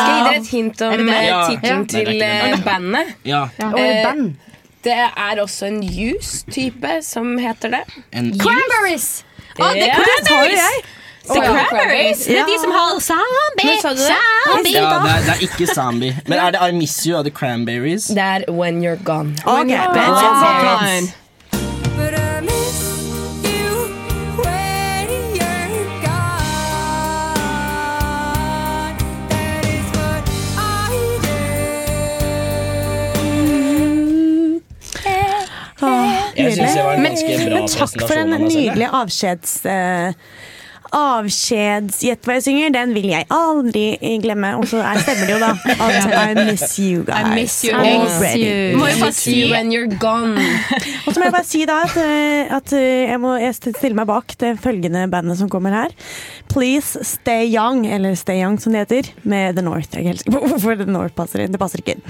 skal 0.00 0.12
jeg 0.12 0.16
gi 0.16 0.24
dere 0.24 0.36
et 0.40 0.52
hint 0.56 0.84
om 0.88 1.08
eh, 1.08 1.24
Ja. 1.28 1.40
tittelen 1.48 1.84
Ja. 1.84 1.94
til 1.94 2.58
uh, 2.58 2.64
bandet? 2.64 3.16
Ja, 3.24 3.42
Og 3.64 3.72
uh, 3.72 3.96
band. 4.04 4.36
Det 4.84 4.94
er 4.94 5.40
også 5.42 5.66
en 5.66 5.82
juice-type 5.82 7.00
som 7.02 7.36
heter 7.38 7.68
det. 7.68 7.84
en 8.12 8.32
Cranberries! 8.40 9.24
Å, 9.58 9.72
det 9.74 9.86
Ja. 9.86 9.94
Cranberries! 9.98 10.94
The 11.28 11.40
Cranberries. 11.44 12.24
Det 12.24 12.38
er 12.38 12.46
de 12.48 12.58
som 12.62 12.70
har 12.72 13.00
zombie, 13.04 13.64
Men 13.66 13.80
sa 13.82 13.90
du 13.92 14.00
det? 14.00 14.16
zombie. 14.48 14.72
Ja, 14.72 14.98
det 15.04 15.10
er, 15.12 15.20
det 15.26 15.34
er 15.34 15.42
ikke 15.44 15.66
Zombie. 15.74 16.14
Men 16.26 16.38
er 16.38 16.50
det 16.56 16.60
I 16.68 16.72
Miss 16.72 16.94
You 17.06 17.18
av 17.18 17.24
The 17.24 17.30
Cranberries? 17.30 18.06
Det 18.08 18.18
er 18.24 18.44
When 18.48 18.80
You're 18.80 18.96
Gone. 19.04 19.34
Ok, 19.44 19.68
Cranberries. 19.68 20.08
Åh, 20.08 20.86
Jeg 20.88 21.12
nydelig. 36.38 36.74
bra 36.74 37.58
Men 37.58 37.72
takk 37.72 38.06
for 38.06 38.20
en 38.22 38.36
nydelig 38.46 38.92
avskjeds... 39.02 39.58
eh, 39.66 40.12
avskjeds 40.94 42.00
Gjett 42.06 42.24
hva 42.26 42.36
jeg 42.38 42.44
synger, 42.46 42.72
den 42.74 42.92
vil 42.96 43.08
jeg 43.10 43.26
aldri 43.34 43.84
glemme. 44.22 44.54
Og 44.58 44.66
så 44.70 44.80
er- 44.82 45.00
stemmer 45.02 45.28
det 45.28 45.34
jo, 45.34 45.40
da. 45.42 45.50
At 45.74 46.14
I 46.28 46.44
miss 46.48 46.78
you 46.78 47.02
guys. 47.06 47.26
I 47.26 47.34
miss 47.34 47.56
you 47.64 47.74
already. 47.74 48.44
You. 48.44 48.78
Må 48.80 48.88
jo 48.92 49.00
bare 49.02 49.16
si 49.16 49.36
when 49.50 49.72
you're 49.74 49.90
gone. 50.00 50.36
Og 51.06 51.12
så 51.12 51.18
må 51.20 51.28
jeg 51.28 51.34
bare 51.36 51.48
si 51.48 51.64
da 51.68 51.80
at, 51.86 51.96
eh, 52.02 52.54
at 52.58 52.72
eh, 52.76 53.08
jeg 53.10 53.20
må 53.22 53.34
jeg 53.40 53.54
stiller 53.58 53.96
meg 54.00 54.08
bak 54.10 54.34
det 54.40 54.54
følgende 54.62 55.06
bandet 55.12 55.38
som 55.40 55.50
kommer 55.52 55.74
her. 55.76 55.94
Please 56.52 57.02
Stay 57.04 57.48
Young, 57.52 57.84
eller 57.86 58.16
Stay 58.18 58.40
Young 58.42 58.58
som 58.62 58.72
det 58.74 58.86
heter, 58.86 59.12
med 59.28 59.56
The 59.58 59.64
North. 59.66 59.96
Jeg 59.98 60.16
er 60.18 60.32
på 60.32 60.40
hvorfor 60.46 60.78
The 60.80 60.88
North 60.88 61.14
passer 61.18 61.44
inn. 61.44 61.52
Det 61.54 61.60
passer 61.60 61.82
ikke 61.82 61.98
inn. 61.98 62.04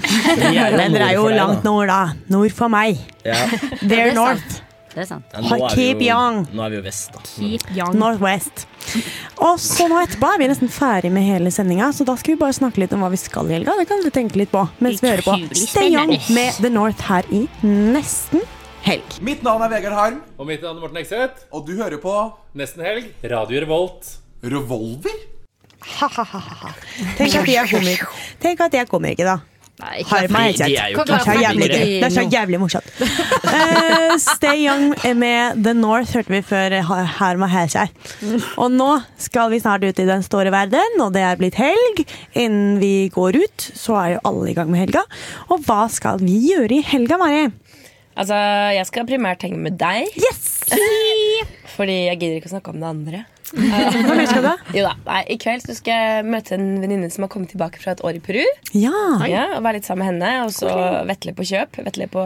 Men 0.79 0.95
dere 0.95 1.11
er 1.11 1.17
jo 1.19 1.27
langt 1.33 1.65
nord, 1.67 1.87
da. 1.91 2.01
Nord 2.31 2.55
for 2.55 2.71
meg. 2.71 2.99
Ja. 3.27 3.45
They're 3.83 4.13
north. 4.15 4.61
Det 4.89 5.03
er 5.03 5.05
sant. 5.09 5.25
Ja, 5.33 5.41
nå 5.45 5.55
er 5.55 5.75
Keep 5.75 5.99
jo- 6.01 6.07
young. 6.09 6.39
Nå 6.53 6.63
er 6.65 6.69
vi 6.73 6.79
jo 6.79 6.83
vest, 6.85 7.11
da. 7.13 7.91
Northwest. 7.93 8.65
Og 9.37 9.59
så 9.61 9.85
nå 9.91 9.99
etterpå 10.01 10.29
er 10.33 10.39
vi 10.41 10.47
nesten 10.49 10.71
ferdig 10.73 11.11
med 11.13 11.23
hele 11.27 11.51
sendinga, 11.53 11.91
så 11.93 12.05
da 12.07 12.15
skal 12.17 12.33
vi 12.35 12.39
bare 12.41 12.55
snakke 12.57 12.81
litt 12.81 12.93
om 12.93 13.03
hva 13.05 13.11
vi 13.13 13.19
skal 13.21 13.45
i 13.51 13.57
helga. 13.59 13.75
Det 13.77 13.87
kan 13.87 14.01
dere 14.01 14.15
tenke 14.15 14.35
litt 14.41 14.51
på 14.51 14.63
mens 14.81 15.01
vi 15.03 15.11
hører 15.11 15.25
på 15.27 15.35
Stay 15.55 15.91
Young 15.93 16.15
med 16.33 16.57
The 16.59 16.69
North 16.73 17.01
her 17.11 17.23
i 17.29 17.43
nesten 17.63 18.41
helg. 18.87 19.19
Mitt 19.21 19.43
navn 19.43 19.61
er 19.61 19.69
Vegard 19.75 19.93
Harm. 19.93 20.21
Og 20.39 20.47
mitt 20.47 20.61
navn 20.63 20.77
er 20.79 20.81
Morten 20.87 20.97
Ekseth. 21.03 21.45
Og 21.53 21.65
du 21.67 21.75
hører 21.77 21.99
på 22.01 22.13
Nesten 22.57 22.81
Helg. 22.83 23.11
Radio 23.29 23.59
Revolt. 23.61 24.15
Revolver? 24.41 25.19
Ha-ha-ha. 25.99 26.71
Tenk 27.17 27.35
at 27.35 27.45
de 27.45 27.55
er 27.59 27.67
komiker. 27.69 28.07
Tenk 28.43 28.59
at 28.65 28.71
de 28.73 28.79
er 28.81 28.89
komikere, 28.89 29.35
da. 29.35 29.58
Har 29.79 30.27
meg 30.33 30.57
de- 30.57 30.65
de 30.65 30.75
er 30.75 30.93
kjent. 30.93 30.99
ikke 30.99 31.05
Det 31.05 31.15
er 31.15 31.23
så 31.23 31.35
jævlig 31.39 31.67
komikere. 31.69 31.79
gøy. 31.79 31.99
Det 31.99 32.03
er 32.03 32.15
så 32.15 32.25
jævlig 32.33 32.59
morsomt. 32.59 32.89
uh, 32.99 34.17
Stay 34.35 34.65
Young 34.67 35.17
med 35.17 35.63
The 35.63 35.73
North 35.73 36.13
hørte 36.13 36.29
vi 36.33 36.41
før 36.41 36.75
Harma 36.81 37.05
Herma 37.19 37.47
Hæsjær. 37.47 37.89
Og 38.57 38.71
nå 38.71 38.89
skal 39.17 39.49
vi 39.51 39.59
snart 39.63 39.83
ut 39.87 39.99
i 39.99 40.05
den 40.05 40.23
store 40.23 40.51
verden, 40.51 40.99
og 41.01 41.13
det 41.13 41.21
er 41.21 41.35
blitt 41.39 41.55
helg. 41.55 42.03
Innen 42.35 42.79
vi 42.81 43.09
går 43.13 43.39
ut, 43.39 43.69
så 43.75 43.95
er 44.03 44.13
jo 44.17 44.19
alle 44.25 44.51
i 44.51 44.53
gang 44.57 44.69
med 44.71 44.79
helga. 44.85 45.05
Og 45.49 45.59
hva 45.65 45.87
skal 45.89 46.19
vi 46.19 46.37
gjøre 46.51 46.71
i 46.79 46.81
helga, 46.81 47.17
Mari? 47.17 47.47
Altså, 48.19 48.35
jeg 48.75 48.85
skal 48.89 49.05
primært 49.07 49.41
henge 49.47 49.57
med 49.63 49.77
deg. 49.79 50.07
Fordi 51.79 51.95
jeg 52.09 52.19
gidder 52.19 52.39
ikke 52.41 52.49
å 52.51 52.55
snakke 52.57 52.73
om 52.73 52.81
det 52.83 52.89
andre. 52.89 53.21
Hva 53.55 54.17
mer 54.19 54.27
skal 54.29 54.43
du? 54.45 54.49
Jo 54.77 54.83
da, 54.85 54.91
nei, 55.07 55.21
I 55.33 55.37
kveld 55.41 55.63
så 55.65 55.73
skal 55.77 55.95
jeg 55.95 56.27
møte 56.27 56.57
en 56.59 56.67
venninne 56.83 57.07
som 57.13 57.23
har 57.25 57.31
kommet 57.33 57.53
tilbake 57.55 57.79
fra 57.81 57.95
et 57.95 58.03
år 58.05 58.19
i 58.19 58.23
Peru. 58.25 58.43
Ja. 58.75 58.91
Ja, 59.31 59.45
og 59.55 59.63
Være 59.65 59.79
litt 59.79 59.87
sammen 59.87 60.03
med 60.05 60.11
henne, 60.11 60.43
og 60.45 60.51
så 60.53 60.69
Vetle 61.09 61.33
på 61.37 61.47
kjøp. 61.47 61.79
Vetle 61.87 62.09
på, 62.11 62.25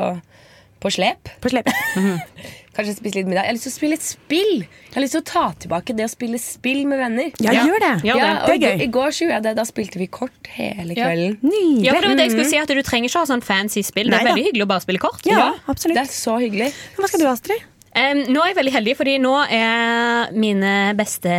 på 0.83 0.91
slep. 0.97 1.31
På 1.43 1.53
slep. 1.53 1.69
Kanskje 2.73 2.95
spise 2.97 3.19
litt 3.19 3.27
middag. 3.29 3.43
Jeg 3.45 3.51
har 3.51 3.55
lyst 3.59 3.67
til 3.67 3.71
å 3.71 3.75
spille 3.75 3.97
et 3.99 4.05
spill. 4.07 4.53
Jeg 4.65 4.95
har 4.95 5.03
lyst 5.03 5.13
til 5.13 5.21
å 5.21 5.25
ta 5.29 5.43
tilbake 5.61 5.93
det 5.93 6.07
å 6.07 6.09
spille 6.09 6.39
spill 6.41 6.79
med 6.89 6.97
venner. 7.03 7.27
Ja, 7.45 7.51
gjør 7.69 7.77
det. 7.83 7.91
Ja, 8.09 8.15
det. 8.17 8.29
og 8.33 8.47
Det 8.49 8.55
er 8.55 8.63
gøy. 8.63 8.81
I 8.81 8.87
går 8.95 9.13
så 9.13 9.21
gjorde 9.27 9.35
jeg 9.37 9.45
det. 9.45 9.51
Da 9.59 9.65
spilte 9.69 10.01
vi 10.01 10.07
kort 10.09 10.49
hele 10.57 10.95
Ja. 10.97 11.11
kvelden. 11.11 11.53
Ja, 11.85 11.93
for 11.93 12.01
det 12.01 12.09
var 12.09 12.17
det 12.17 12.25
jeg 12.25 12.33
skulle 12.33 12.49
si 12.49 12.57
at 12.63 12.73
Du 12.73 12.81
trenger 12.81 13.11
ikke 13.13 13.21
ha 13.21 13.29
sånn 13.29 13.45
fancy 13.45 13.85
spill. 13.85 14.09
Det 14.09 14.17
er 14.17 14.25
veldig 14.25 14.41
da. 14.41 14.47
hyggelig 14.49 14.65
å 14.65 14.71
bare 14.73 14.81
spille 14.87 15.03
kort. 15.05 15.21
Ja, 15.29 15.51
absolutt. 15.69 15.99
Det 16.01 16.07
er 16.07 16.11
så 16.17 16.39
hyggelig. 16.41 16.71
Hva 16.97 17.11
skal 17.11 17.21
du, 17.21 17.27
Astrid? 17.29 17.69
Em, 17.95 18.23
nå 18.33 18.41
er 18.41 18.47
jeg 18.53 18.57
veldig 18.57 18.73
heldig, 18.73 18.93
fordi 18.97 19.15
nå 19.21 19.33
er 19.53 20.31
mine 20.33 20.93
beste, 20.97 21.33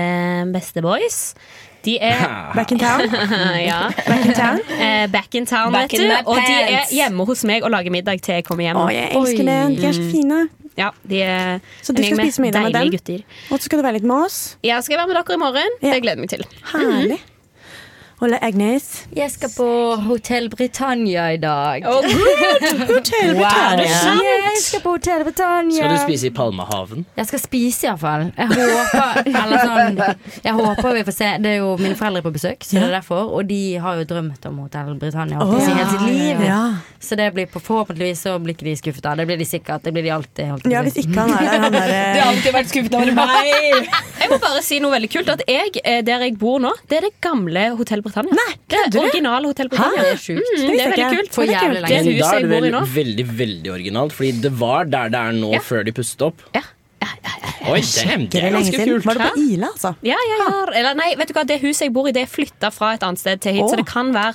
beste 0.55 0.83
boys 0.85 1.35
de 1.85 1.99
er 2.01 2.23
Back 2.57 2.71
in 2.73 2.79
town? 2.81 3.03
ja. 3.71 3.91
Back 4.07 4.25
in 4.25 4.33
town? 4.33 4.61
Eh, 4.81 5.07
back 5.13 5.35
in 5.37 5.45
town, 5.47 5.73
Back 5.75 5.93
vet 5.93 6.01
in 6.01 6.09
du. 6.09 6.31
Og 6.33 6.39
de 6.41 6.55
er 6.79 6.87
hjemme 6.97 7.27
hos 7.29 7.43
meg 7.45 7.63
og 7.67 7.75
lager 7.75 7.93
middag 7.93 8.23
til 8.25 8.39
jeg 8.39 8.47
kommer 8.49 8.65
hjem. 8.65 8.79
Å, 8.81 8.87
jeg 8.95 9.11
elsker 9.19 9.45
det. 9.51 9.59
De 9.77 9.87
er 9.91 9.93
så 9.99 10.01
Mm. 10.07 10.11
fine. 10.15 10.39
Ja, 10.79 10.89
de 11.07 11.21
er 11.23 11.61
Så 11.85 11.93
du 11.95 12.03
skal 12.03 12.17
spise 12.23 12.41
middag 12.41 12.63
med 12.65 12.73
dem? 12.73 12.89
gutter. 12.91 13.21
Og 13.53 13.59
så 13.61 13.69
skal 13.69 13.79
du 13.79 13.85
være 13.85 13.99
litt 14.01 14.09
med 14.09 14.25
oss. 14.25 14.57
Jeg 14.65 14.83
skal 14.83 14.97
være 14.99 15.07
med 15.13 15.17
dere 15.21 15.37
i 15.37 15.43
morgen. 15.45 15.77
Det 15.83 16.01
gleder 16.03 16.17
jeg 16.17 16.25
meg 16.25 16.33
til. 16.33 16.45
Herlig. 16.73 17.21
Ole 18.23 18.39
Agnes. 18.43 18.85
Jeg 19.17 19.31
skal 19.35 19.51
på 19.57 19.67
Hotell 20.07 20.47
Britannia 20.51 21.33
i 21.35 21.37
dag. 21.43 21.83
Oh, 21.89 22.05
Hotell 22.89 23.35
Britannia. 23.35 23.89
Jeg 24.23 24.61
skal 24.63 24.81
på 24.85 24.93
Hotell 24.95 25.25
Britannia. 25.27 25.77
Skal 25.81 25.91
du 25.91 25.99
spise 26.05 26.29
i 26.29 26.33
Palmehaven? 26.35 27.05
Jeg 27.19 27.27
skal 27.27 27.43
spise 27.43 27.89
iallfall. 27.89 28.29
Jeg 28.39 28.49
håper 28.55 29.21
eller 29.27 29.65
sånn, 29.67 29.99
Jeg 30.45 30.55
håper 30.61 30.95
vi 30.95 31.03
får 31.11 31.17
se. 31.19 31.31
Det 31.43 31.53
er 31.57 31.59
jo 31.59 31.75
mine 31.81 31.99
foreldre 31.99 32.23
på 32.25 32.33
besøk, 32.37 32.63
så 32.65 32.79
det 32.79 32.87
er 32.87 32.95
derfor. 33.01 33.35
Og 33.35 33.51
de 33.51 33.61
har 33.83 33.99
jo 33.99 34.07
drømt 34.15 34.47
om 34.49 34.63
Hotell 34.63 34.95
Britannia 35.01 35.43
oh, 35.43 35.57
ja, 35.59 35.67
hele 35.75 35.89
sitt 35.91 36.07
liv. 36.07 36.47
ja. 36.47 36.63
Så 37.05 37.19
det 37.21 37.27
blir 37.35 37.51
på, 37.51 37.61
forhåpentligvis 37.61 38.23
så 38.25 38.39
blir 38.41 38.55
ikke 38.57 38.65
de 38.71 38.77
skuffet. 38.81 39.11
Det 39.19 39.27
blir 39.29 39.37
de 39.43 39.45
sikkert. 39.45 39.83
Det 39.85 39.93
blir 39.93 40.07
de 40.07 40.15
alltid. 40.15 40.47
holdt 40.55 40.71
Ja, 40.73 40.81
hvis 40.87 41.03
ikke 41.03 41.19
han 41.19 41.35
er 41.35 41.51
der, 41.51 41.67
han 41.67 41.75
derre 41.75 41.99
Du 42.15 42.21
har 42.23 42.31
alltid 42.31 42.55
vært 42.57 42.71
skuffet 42.71 42.97
over 42.97 43.13
meg. 43.19 43.91
Jeg 44.23 44.31
må 44.31 44.39
bare 44.41 44.63
si 44.65 44.79
noe 44.81 44.95
veldig 44.95 45.11
kult. 45.13 45.35
At 45.35 45.45
jeg, 45.51 45.75
eh, 45.83 46.01
Der 46.07 46.25
jeg 46.25 46.39
bor 46.41 46.63
nå, 46.63 46.73
det 46.89 47.03
er 47.03 47.09
det 47.11 47.13
gamle 47.25 47.67
Hotell 47.77 48.04
Britannia. 48.05 48.47
det 48.69 48.79
er 48.85 49.01
original 49.03 49.49
Hotell 49.51 49.69
Britannia. 49.73 50.05
Det 50.07 50.13
er 50.15 50.23
sjukt. 50.23 50.55
Mm, 50.55 50.63
Det 50.63 50.77
det 50.77 50.85
er 50.85 50.95
veldig 50.95 51.11
kult. 51.19 51.35
For 51.35 51.45
jævlig 51.51 51.83
lenge 51.89 52.05
Men 52.05 52.21
da 52.21 52.31
er 52.37 52.47
det 52.47 52.63
vel 52.69 52.79
veldig 53.01 53.27
veldig 53.43 53.75
originalt, 53.79 54.13
fordi 54.21 54.33
det 54.47 54.55
var 54.63 54.85
der 54.85 55.13
det 55.15 55.21
er 55.29 55.37
nå, 55.41 55.53
før 55.65 55.85
de 55.85 55.93
pustet 55.97 56.23
opp. 56.31 56.47
Ja. 56.55 56.63
Oi, 57.65 57.81
damn, 57.81 58.27
det 58.29 58.33
Det 58.33 58.43
er 58.45 58.53
ganske 58.53 58.85
kult. 58.85 59.07
Var 59.09 59.17
det 59.17 59.27
på 59.33 59.41
Ila, 59.41 59.69
altså? 59.73 59.95
Ja, 60.05 60.17
ja, 60.29 60.37
ja. 60.41 60.65
Eller 60.77 60.97
nei, 60.99 61.15
vet 61.17 61.31
du 61.31 61.35
hva, 61.37 61.45
det 61.49 61.57
huset 61.63 61.87
jeg 61.87 61.93
bor 61.97 62.09
i, 62.09 62.13
det 62.13 62.23
er 62.27 62.29
flytta 62.29 62.69
fra 62.73 62.91
et 62.97 63.05
annet 63.07 63.21
sted 63.23 63.41
til 63.41 63.57
hit. 63.57 63.63
Oh. 63.65 63.71
Så 63.73 63.79
det 63.81 63.87
kan 63.89 64.11
være 64.13 64.35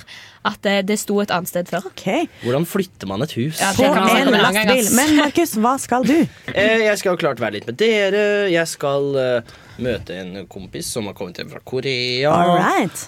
at 0.50 0.58
det, 0.66 0.74
det 0.88 0.96
sto 0.98 1.20
et 1.22 1.30
annet 1.34 1.50
sted 1.50 1.70
før. 1.70 1.86
Okay. 1.92 2.26
Hvordan 2.42 2.66
flytter 2.66 3.06
man 3.10 3.22
et 3.22 3.34
hus? 3.38 3.60
Ja, 3.62 3.70
På 3.76 3.86
en 3.86 4.32
lastebil. 4.34 4.90
Men 4.98 5.14
Markus, 5.20 5.54
hva 5.62 5.76
skal 5.82 6.06
du? 6.08 6.16
Eh, 6.54 6.82
Jeg 6.88 6.98
skal 6.98 7.14
jo 7.14 7.20
klart 7.22 7.38
være 7.42 7.58
litt 7.60 7.68
med 7.70 7.78
dere. 7.78 8.24
Jeg 8.50 8.66
skal 8.70 9.14
eh, 9.22 9.54
møte 9.78 10.16
en 10.18 10.46
kompis 10.50 10.90
som 10.90 11.06
har 11.10 11.14
kommet 11.18 11.38
hjem 11.38 11.50
fra 11.54 11.62
Korea. 11.62 12.34
All 12.34 12.56
right. 12.58 13.06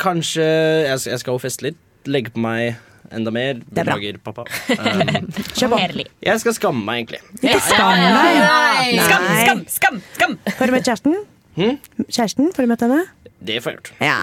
Kanskje 0.00 0.44
Jeg, 0.44 1.02
jeg 1.12 1.20
skal 1.22 1.36
jo 1.36 1.42
feste 1.42 1.68
litt. 1.70 1.82
Legge 2.08 2.32
på 2.32 2.40
meg 2.40 2.78
enda 3.10 3.32
mer. 3.34 3.58
er 3.58 3.84
bra. 3.84 3.96
Beklager, 3.96 4.18
pappa. 4.24 4.44
Um, 4.70 5.30
Kjør 5.58 5.74
på. 5.74 6.04
Jeg 6.24 6.42
skal 6.42 6.56
skamme 6.56 6.84
meg, 6.86 7.02
egentlig. 7.02 7.20
Ikke 7.42 7.60
skam 7.66 7.96
deg. 8.00 9.00
Skam, 9.04 9.24
skam, 9.40 9.64
skam! 9.76 10.02
skam. 10.14 10.36
Får 10.58 10.70
du 10.70 10.76
møtt 10.76 10.90
kjæresten? 10.90 11.16
Hmm? 11.58 11.80
Kjæresten, 12.06 12.52
får 12.54 12.64
du 12.64 12.70
møtt 12.70 12.84
henne? 12.86 13.00
Det 13.40 13.56
får 13.64 13.72
jeg 13.72 13.78
gjort. 13.78 13.90
Ja, 14.04 14.16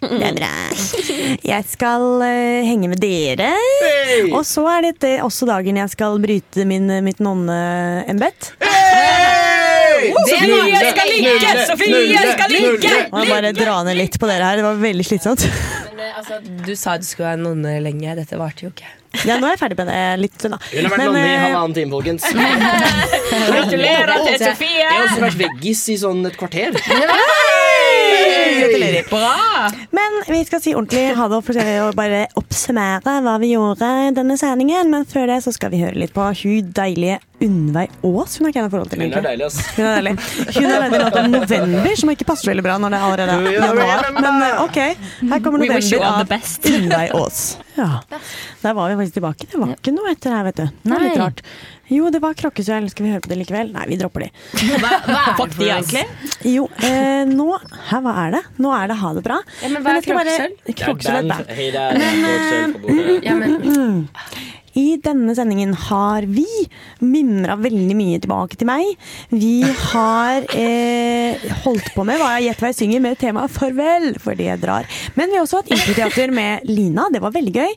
det 0.00 0.28
er 0.30 0.36
bra. 0.38 0.52
Jeg 1.44 1.66
skal 1.68 2.06
uh, 2.24 2.64
henge 2.64 2.88
med 2.88 3.02
dere. 3.04 3.52
Og 4.32 4.42
så 4.48 4.64
er 4.72 4.88
dette 4.88 5.14
også 5.24 5.48
dagen 5.50 5.78
jeg 5.80 5.92
skal 5.92 6.16
bryte 6.22 6.66
min, 6.68 6.88
mitt 7.04 7.20
nonneembet. 7.22 8.54
Sofie 10.28 10.80
skal 10.92 11.10
ligge! 11.10 11.52
Sofie 11.68 12.24
skal 12.32 12.52
ligge! 12.52 12.96
Må 13.12 13.24
bare 13.28 13.52
dra 13.56 13.78
ned 13.86 13.98
litt 13.98 14.18
på 14.20 14.30
dere 14.30 14.50
her. 14.50 14.60
Det 14.60 14.66
var 14.66 14.80
veldig 14.82 15.06
slitsomt. 15.06 15.46
Men, 15.92 16.02
eh, 16.06 16.18
altså, 16.18 16.40
du 16.42 16.74
sa 16.78 16.96
du 17.00 17.06
skulle 17.06 17.32
være 17.32 17.42
nonne 17.42 17.78
lenge. 17.84 18.16
Dette 18.18 18.38
varte 18.40 18.66
jo 18.66 18.72
ikke. 18.72 18.88
Ja, 19.28 19.36
nå 19.36 19.44
er 19.44 19.54
jeg 19.56 19.60
ferdig 19.60 19.76
med 19.82 19.90
det 19.92 20.02
litt. 20.22 20.38
Da. 20.40 20.56
Hun 20.56 20.86
har 20.86 20.94
vært 20.94 21.02
Men, 21.02 21.10
nonne 21.10 21.24
i 21.24 21.32
eh, 21.32 21.42
halvannen 21.46 21.76
time, 21.76 21.92
folkens. 21.92 22.24
Gratulerer 23.52 24.14
til 24.24 24.38
Sofie! 24.40 24.78
Jeg 24.80 24.88
har 24.88 25.08
også 25.10 25.24
vært 25.26 25.40
veggis 25.42 25.84
i 25.92 25.98
sånn 26.00 26.24
et 26.30 26.38
kvarter. 26.40 26.78
Gratulerer. 28.62 29.08
Bra! 29.10 29.70
Men 29.90 30.18
vi 30.28 30.40
skal 30.48 30.62
si 30.64 30.74
ordentlig 30.74 31.04
ha 31.18 31.28
det 31.28 31.38
å 31.38 31.42
bare 31.96 32.24
oppsummere 32.40 33.18
hva 33.24 33.36
vi 33.42 33.52
gjorde 33.54 33.88
i 34.06 34.10
denne 34.16 34.38
sendingen. 34.40 34.90
Men 34.92 35.04
før 35.08 35.26
det 35.32 35.40
så 35.44 35.52
skal 35.54 35.70
vi 35.74 35.82
høre 35.82 35.98
litt 35.98 36.14
på 36.14 36.24
hun 36.42 36.72
deilige 36.76 37.18
Unnveig 37.42 37.90
Aas. 38.06 38.36
Hun 38.38 38.46
har 38.46 38.52
ikke 38.52 38.60
jeg 38.60 38.66
noe 38.68 38.70
forhold 38.72 38.90
til. 38.92 39.00
Hun 39.02 39.14
er 39.18 39.24
deilig, 39.26 39.46
ass. 39.48 39.56
Hun 39.74 39.84
er 39.84 39.96
deilig. 39.96 40.12
Hun 40.54 40.68
har 40.70 40.82
lagd 40.84 40.94
en 40.94 41.02
låt 41.02 41.16
om 41.18 41.32
november 41.32 41.96
som 41.98 42.12
ikke 42.14 42.26
passer 42.28 42.52
veldig 42.52 42.62
bra 42.68 42.76
når 42.78 42.94
det 42.94 43.00
er 43.00 43.06
allerede 43.08 43.56
januar. 43.56 44.06
men- 44.20 44.42
eh, 44.46 44.62
ok, 44.62 44.78
her 45.32 45.40
kommer 45.42 45.58
We 45.58 45.68
wish 45.74 45.90
you 45.92 45.98
november 45.98 46.22
av. 46.22 46.38
Unnveig 46.72 47.10
Aas. 47.18 47.42
Ja. 47.72 48.02
Der 48.60 48.74
var 48.76 48.90
vi 48.90 48.96
faktisk 49.00 49.14
tilbake. 49.16 49.46
Det 49.50 49.56
var 49.58 49.70
ikke 49.72 49.94
noe 49.96 50.10
etter 50.12 50.34
her, 50.36 50.42
vet 50.44 50.56
du. 50.60 50.66
Det 50.84 50.90
var 50.92 51.00
litt 51.00 51.16
rart. 51.16 51.38
Jo, 51.90 52.10
det 52.14 52.20
var 52.22 52.34
Krokkesølv. 52.38 52.88
Skal 52.92 53.06
vi 53.06 53.10
høre 53.12 53.20
på 53.24 53.28
det 53.32 53.38
likevel? 53.42 53.72
Nei, 53.74 53.84
vi 53.90 53.96
dropper 54.00 54.26
de. 54.26 54.30
Hva, 54.78 54.92
hva 55.08 55.22
er 55.26 55.40
det 55.42 55.56
de, 55.58 55.66
egentlig? 55.72 56.04
Jo, 56.52 56.68
eh, 56.86 57.24
nå 57.28 57.48
Hæ, 57.90 57.98
hva 58.04 58.14
er 58.26 58.36
det? 58.38 58.42
Nå 58.62 58.72
er 58.76 58.92
det 58.92 58.96
Ha 59.02 59.12
det 59.18 59.24
bra. 59.26 59.40
Ja, 59.62 59.72
men 59.74 59.84
hva 59.84 59.96
er 59.98 60.06
Krokkesølv? 60.06 60.56
Det 60.68 60.76
Krokkesølv 60.78 61.18
er 61.18 61.28
band. 61.32 61.44
på 62.78 62.86
bordet. 62.86 63.24
Ja, 63.26 63.34
men 63.40 64.08
I 64.78 64.96
denne 65.04 65.34
sendingen 65.36 65.74
har 65.88 66.24
vi 66.28 66.46
mimra 67.04 67.56
veldig 67.60 67.96
mye 67.98 68.20
tilbake 68.22 68.56
til 68.60 68.68
meg. 68.70 68.94
Vi 69.32 69.60
har 69.92 70.46
eh, 70.56 71.42
holdt 71.64 71.90
på 71.94 72.04
med 72.08 72.20
hva 72.20 72.30
jeg 72.38 72.46
gjett 72.50 72.62
hva 72.62 72.70
jeg 72.72 72.78
synger 72.80 73.02
med 73.04 73.18
temaet 73.20 73.52
farvel, 73.52 74.08
fordi 74.22 74.46
jeg 74.48 74.62
drar. 74.62 74.88
Men 75.18 75.28
vi 75.32 75.36
har 75.38 75.44
også 75.46 75.60
hatt 75.62 75.72
improteater 75.76 76.32
med 76.34 76.64
Lina. 76.70 77.08
Det 77.12 77.20
var 77.24 77.34
veldig 77.36 77.54
gøy. 77.56 77.74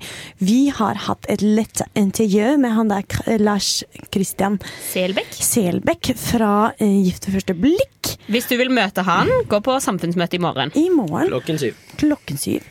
Vi 0.48 0.60
har 0.78 1.02
hatt 1.08 1.28
et 1.32 1.44
lett 1.44 1.84
intervju 2.00 2.56
med 2.64 2.76
han 2.78 2.94
der 2.94 3.40
Lars 3.44 3.84
Christian 4.14 4.60
Selbekk. 4.92 5.36
Selbekk 5.36 6.14
fra 6.20 6.54
eh, 6.80 7.02
Gift 7.06 7.28
ved 7.28 7.40
første 7.40 7.56
blikk 7.60 8.14
Hvis 8.32 8.48
du 8.50 8.56
vil 8.60 8.72
møte 8.74 9.04
han, 9.06 9.30
gå 9.52 9.60
på 9.66 9.76
samfunnsmøte 9.84 10.38
i 10.40 10.42
morgen. 10.44 10.72
i 10.80 10.88
morgen 10.94 11.28
Klokken 11.34 11.60
syv. 11.62 11.76
klokken 12.00 12.38
syv. 12.40 12.64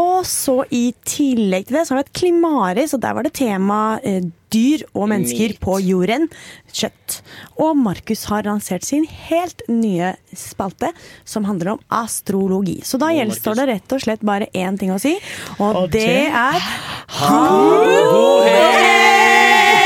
Og 0.00 0.26
så 0.28 0.60
i 0.72 0.90
tillegg 1.06 1.68
til 1.68 1.78
det 1.78 1.86
så 1.86 1.94
har 1.94 2.02
vi 2.02 2.08
et 2.08 2.18
klimaris, 2.20 2.94
og 2.96 3.02
der 3.02 3.16
var 3.16 3.26
det 3.26 3.34
tema 3.36 3.80
eh, 4.06 4.22
dyr 4.50 4.84
og 4.94 5.08
mennesker 5.12 5.52
Meat. 5.52 5.60
på 5.62 5.76
jorden. 5.84 6.28
Kjøtt. 6.72 7.20
Og 7.60 7.76
Markus 7.78 8.24
har 8.30 8.46
lansert 8.48 8.86
sin 8.86 9.06
helt 9.28 9.62
nye 9.68 10.14
spalte 10.36 10.92
som 11.28 11.46
handler 11.48 11.74
om 11.74 11.84
astrologi. 12.00 12.80
Så 12.86 13.00
da 13.02 13.12
gjenstår 13.14 13.60
det 13.60 13.68
rett 13.74 13.96
og 13.96 14.04
slett 14.06 14.24
bare 14.26 14.50
én 14.54 14.78
ting 14.80 14.94
å 14.94 15.00
si, 15.02 15.16
og, 15.58 15.86
det 15.92 16.30
er 16.30 16.58
Ha 17.20 17.44
god 18.10 18.48
helg! 18.48 19.79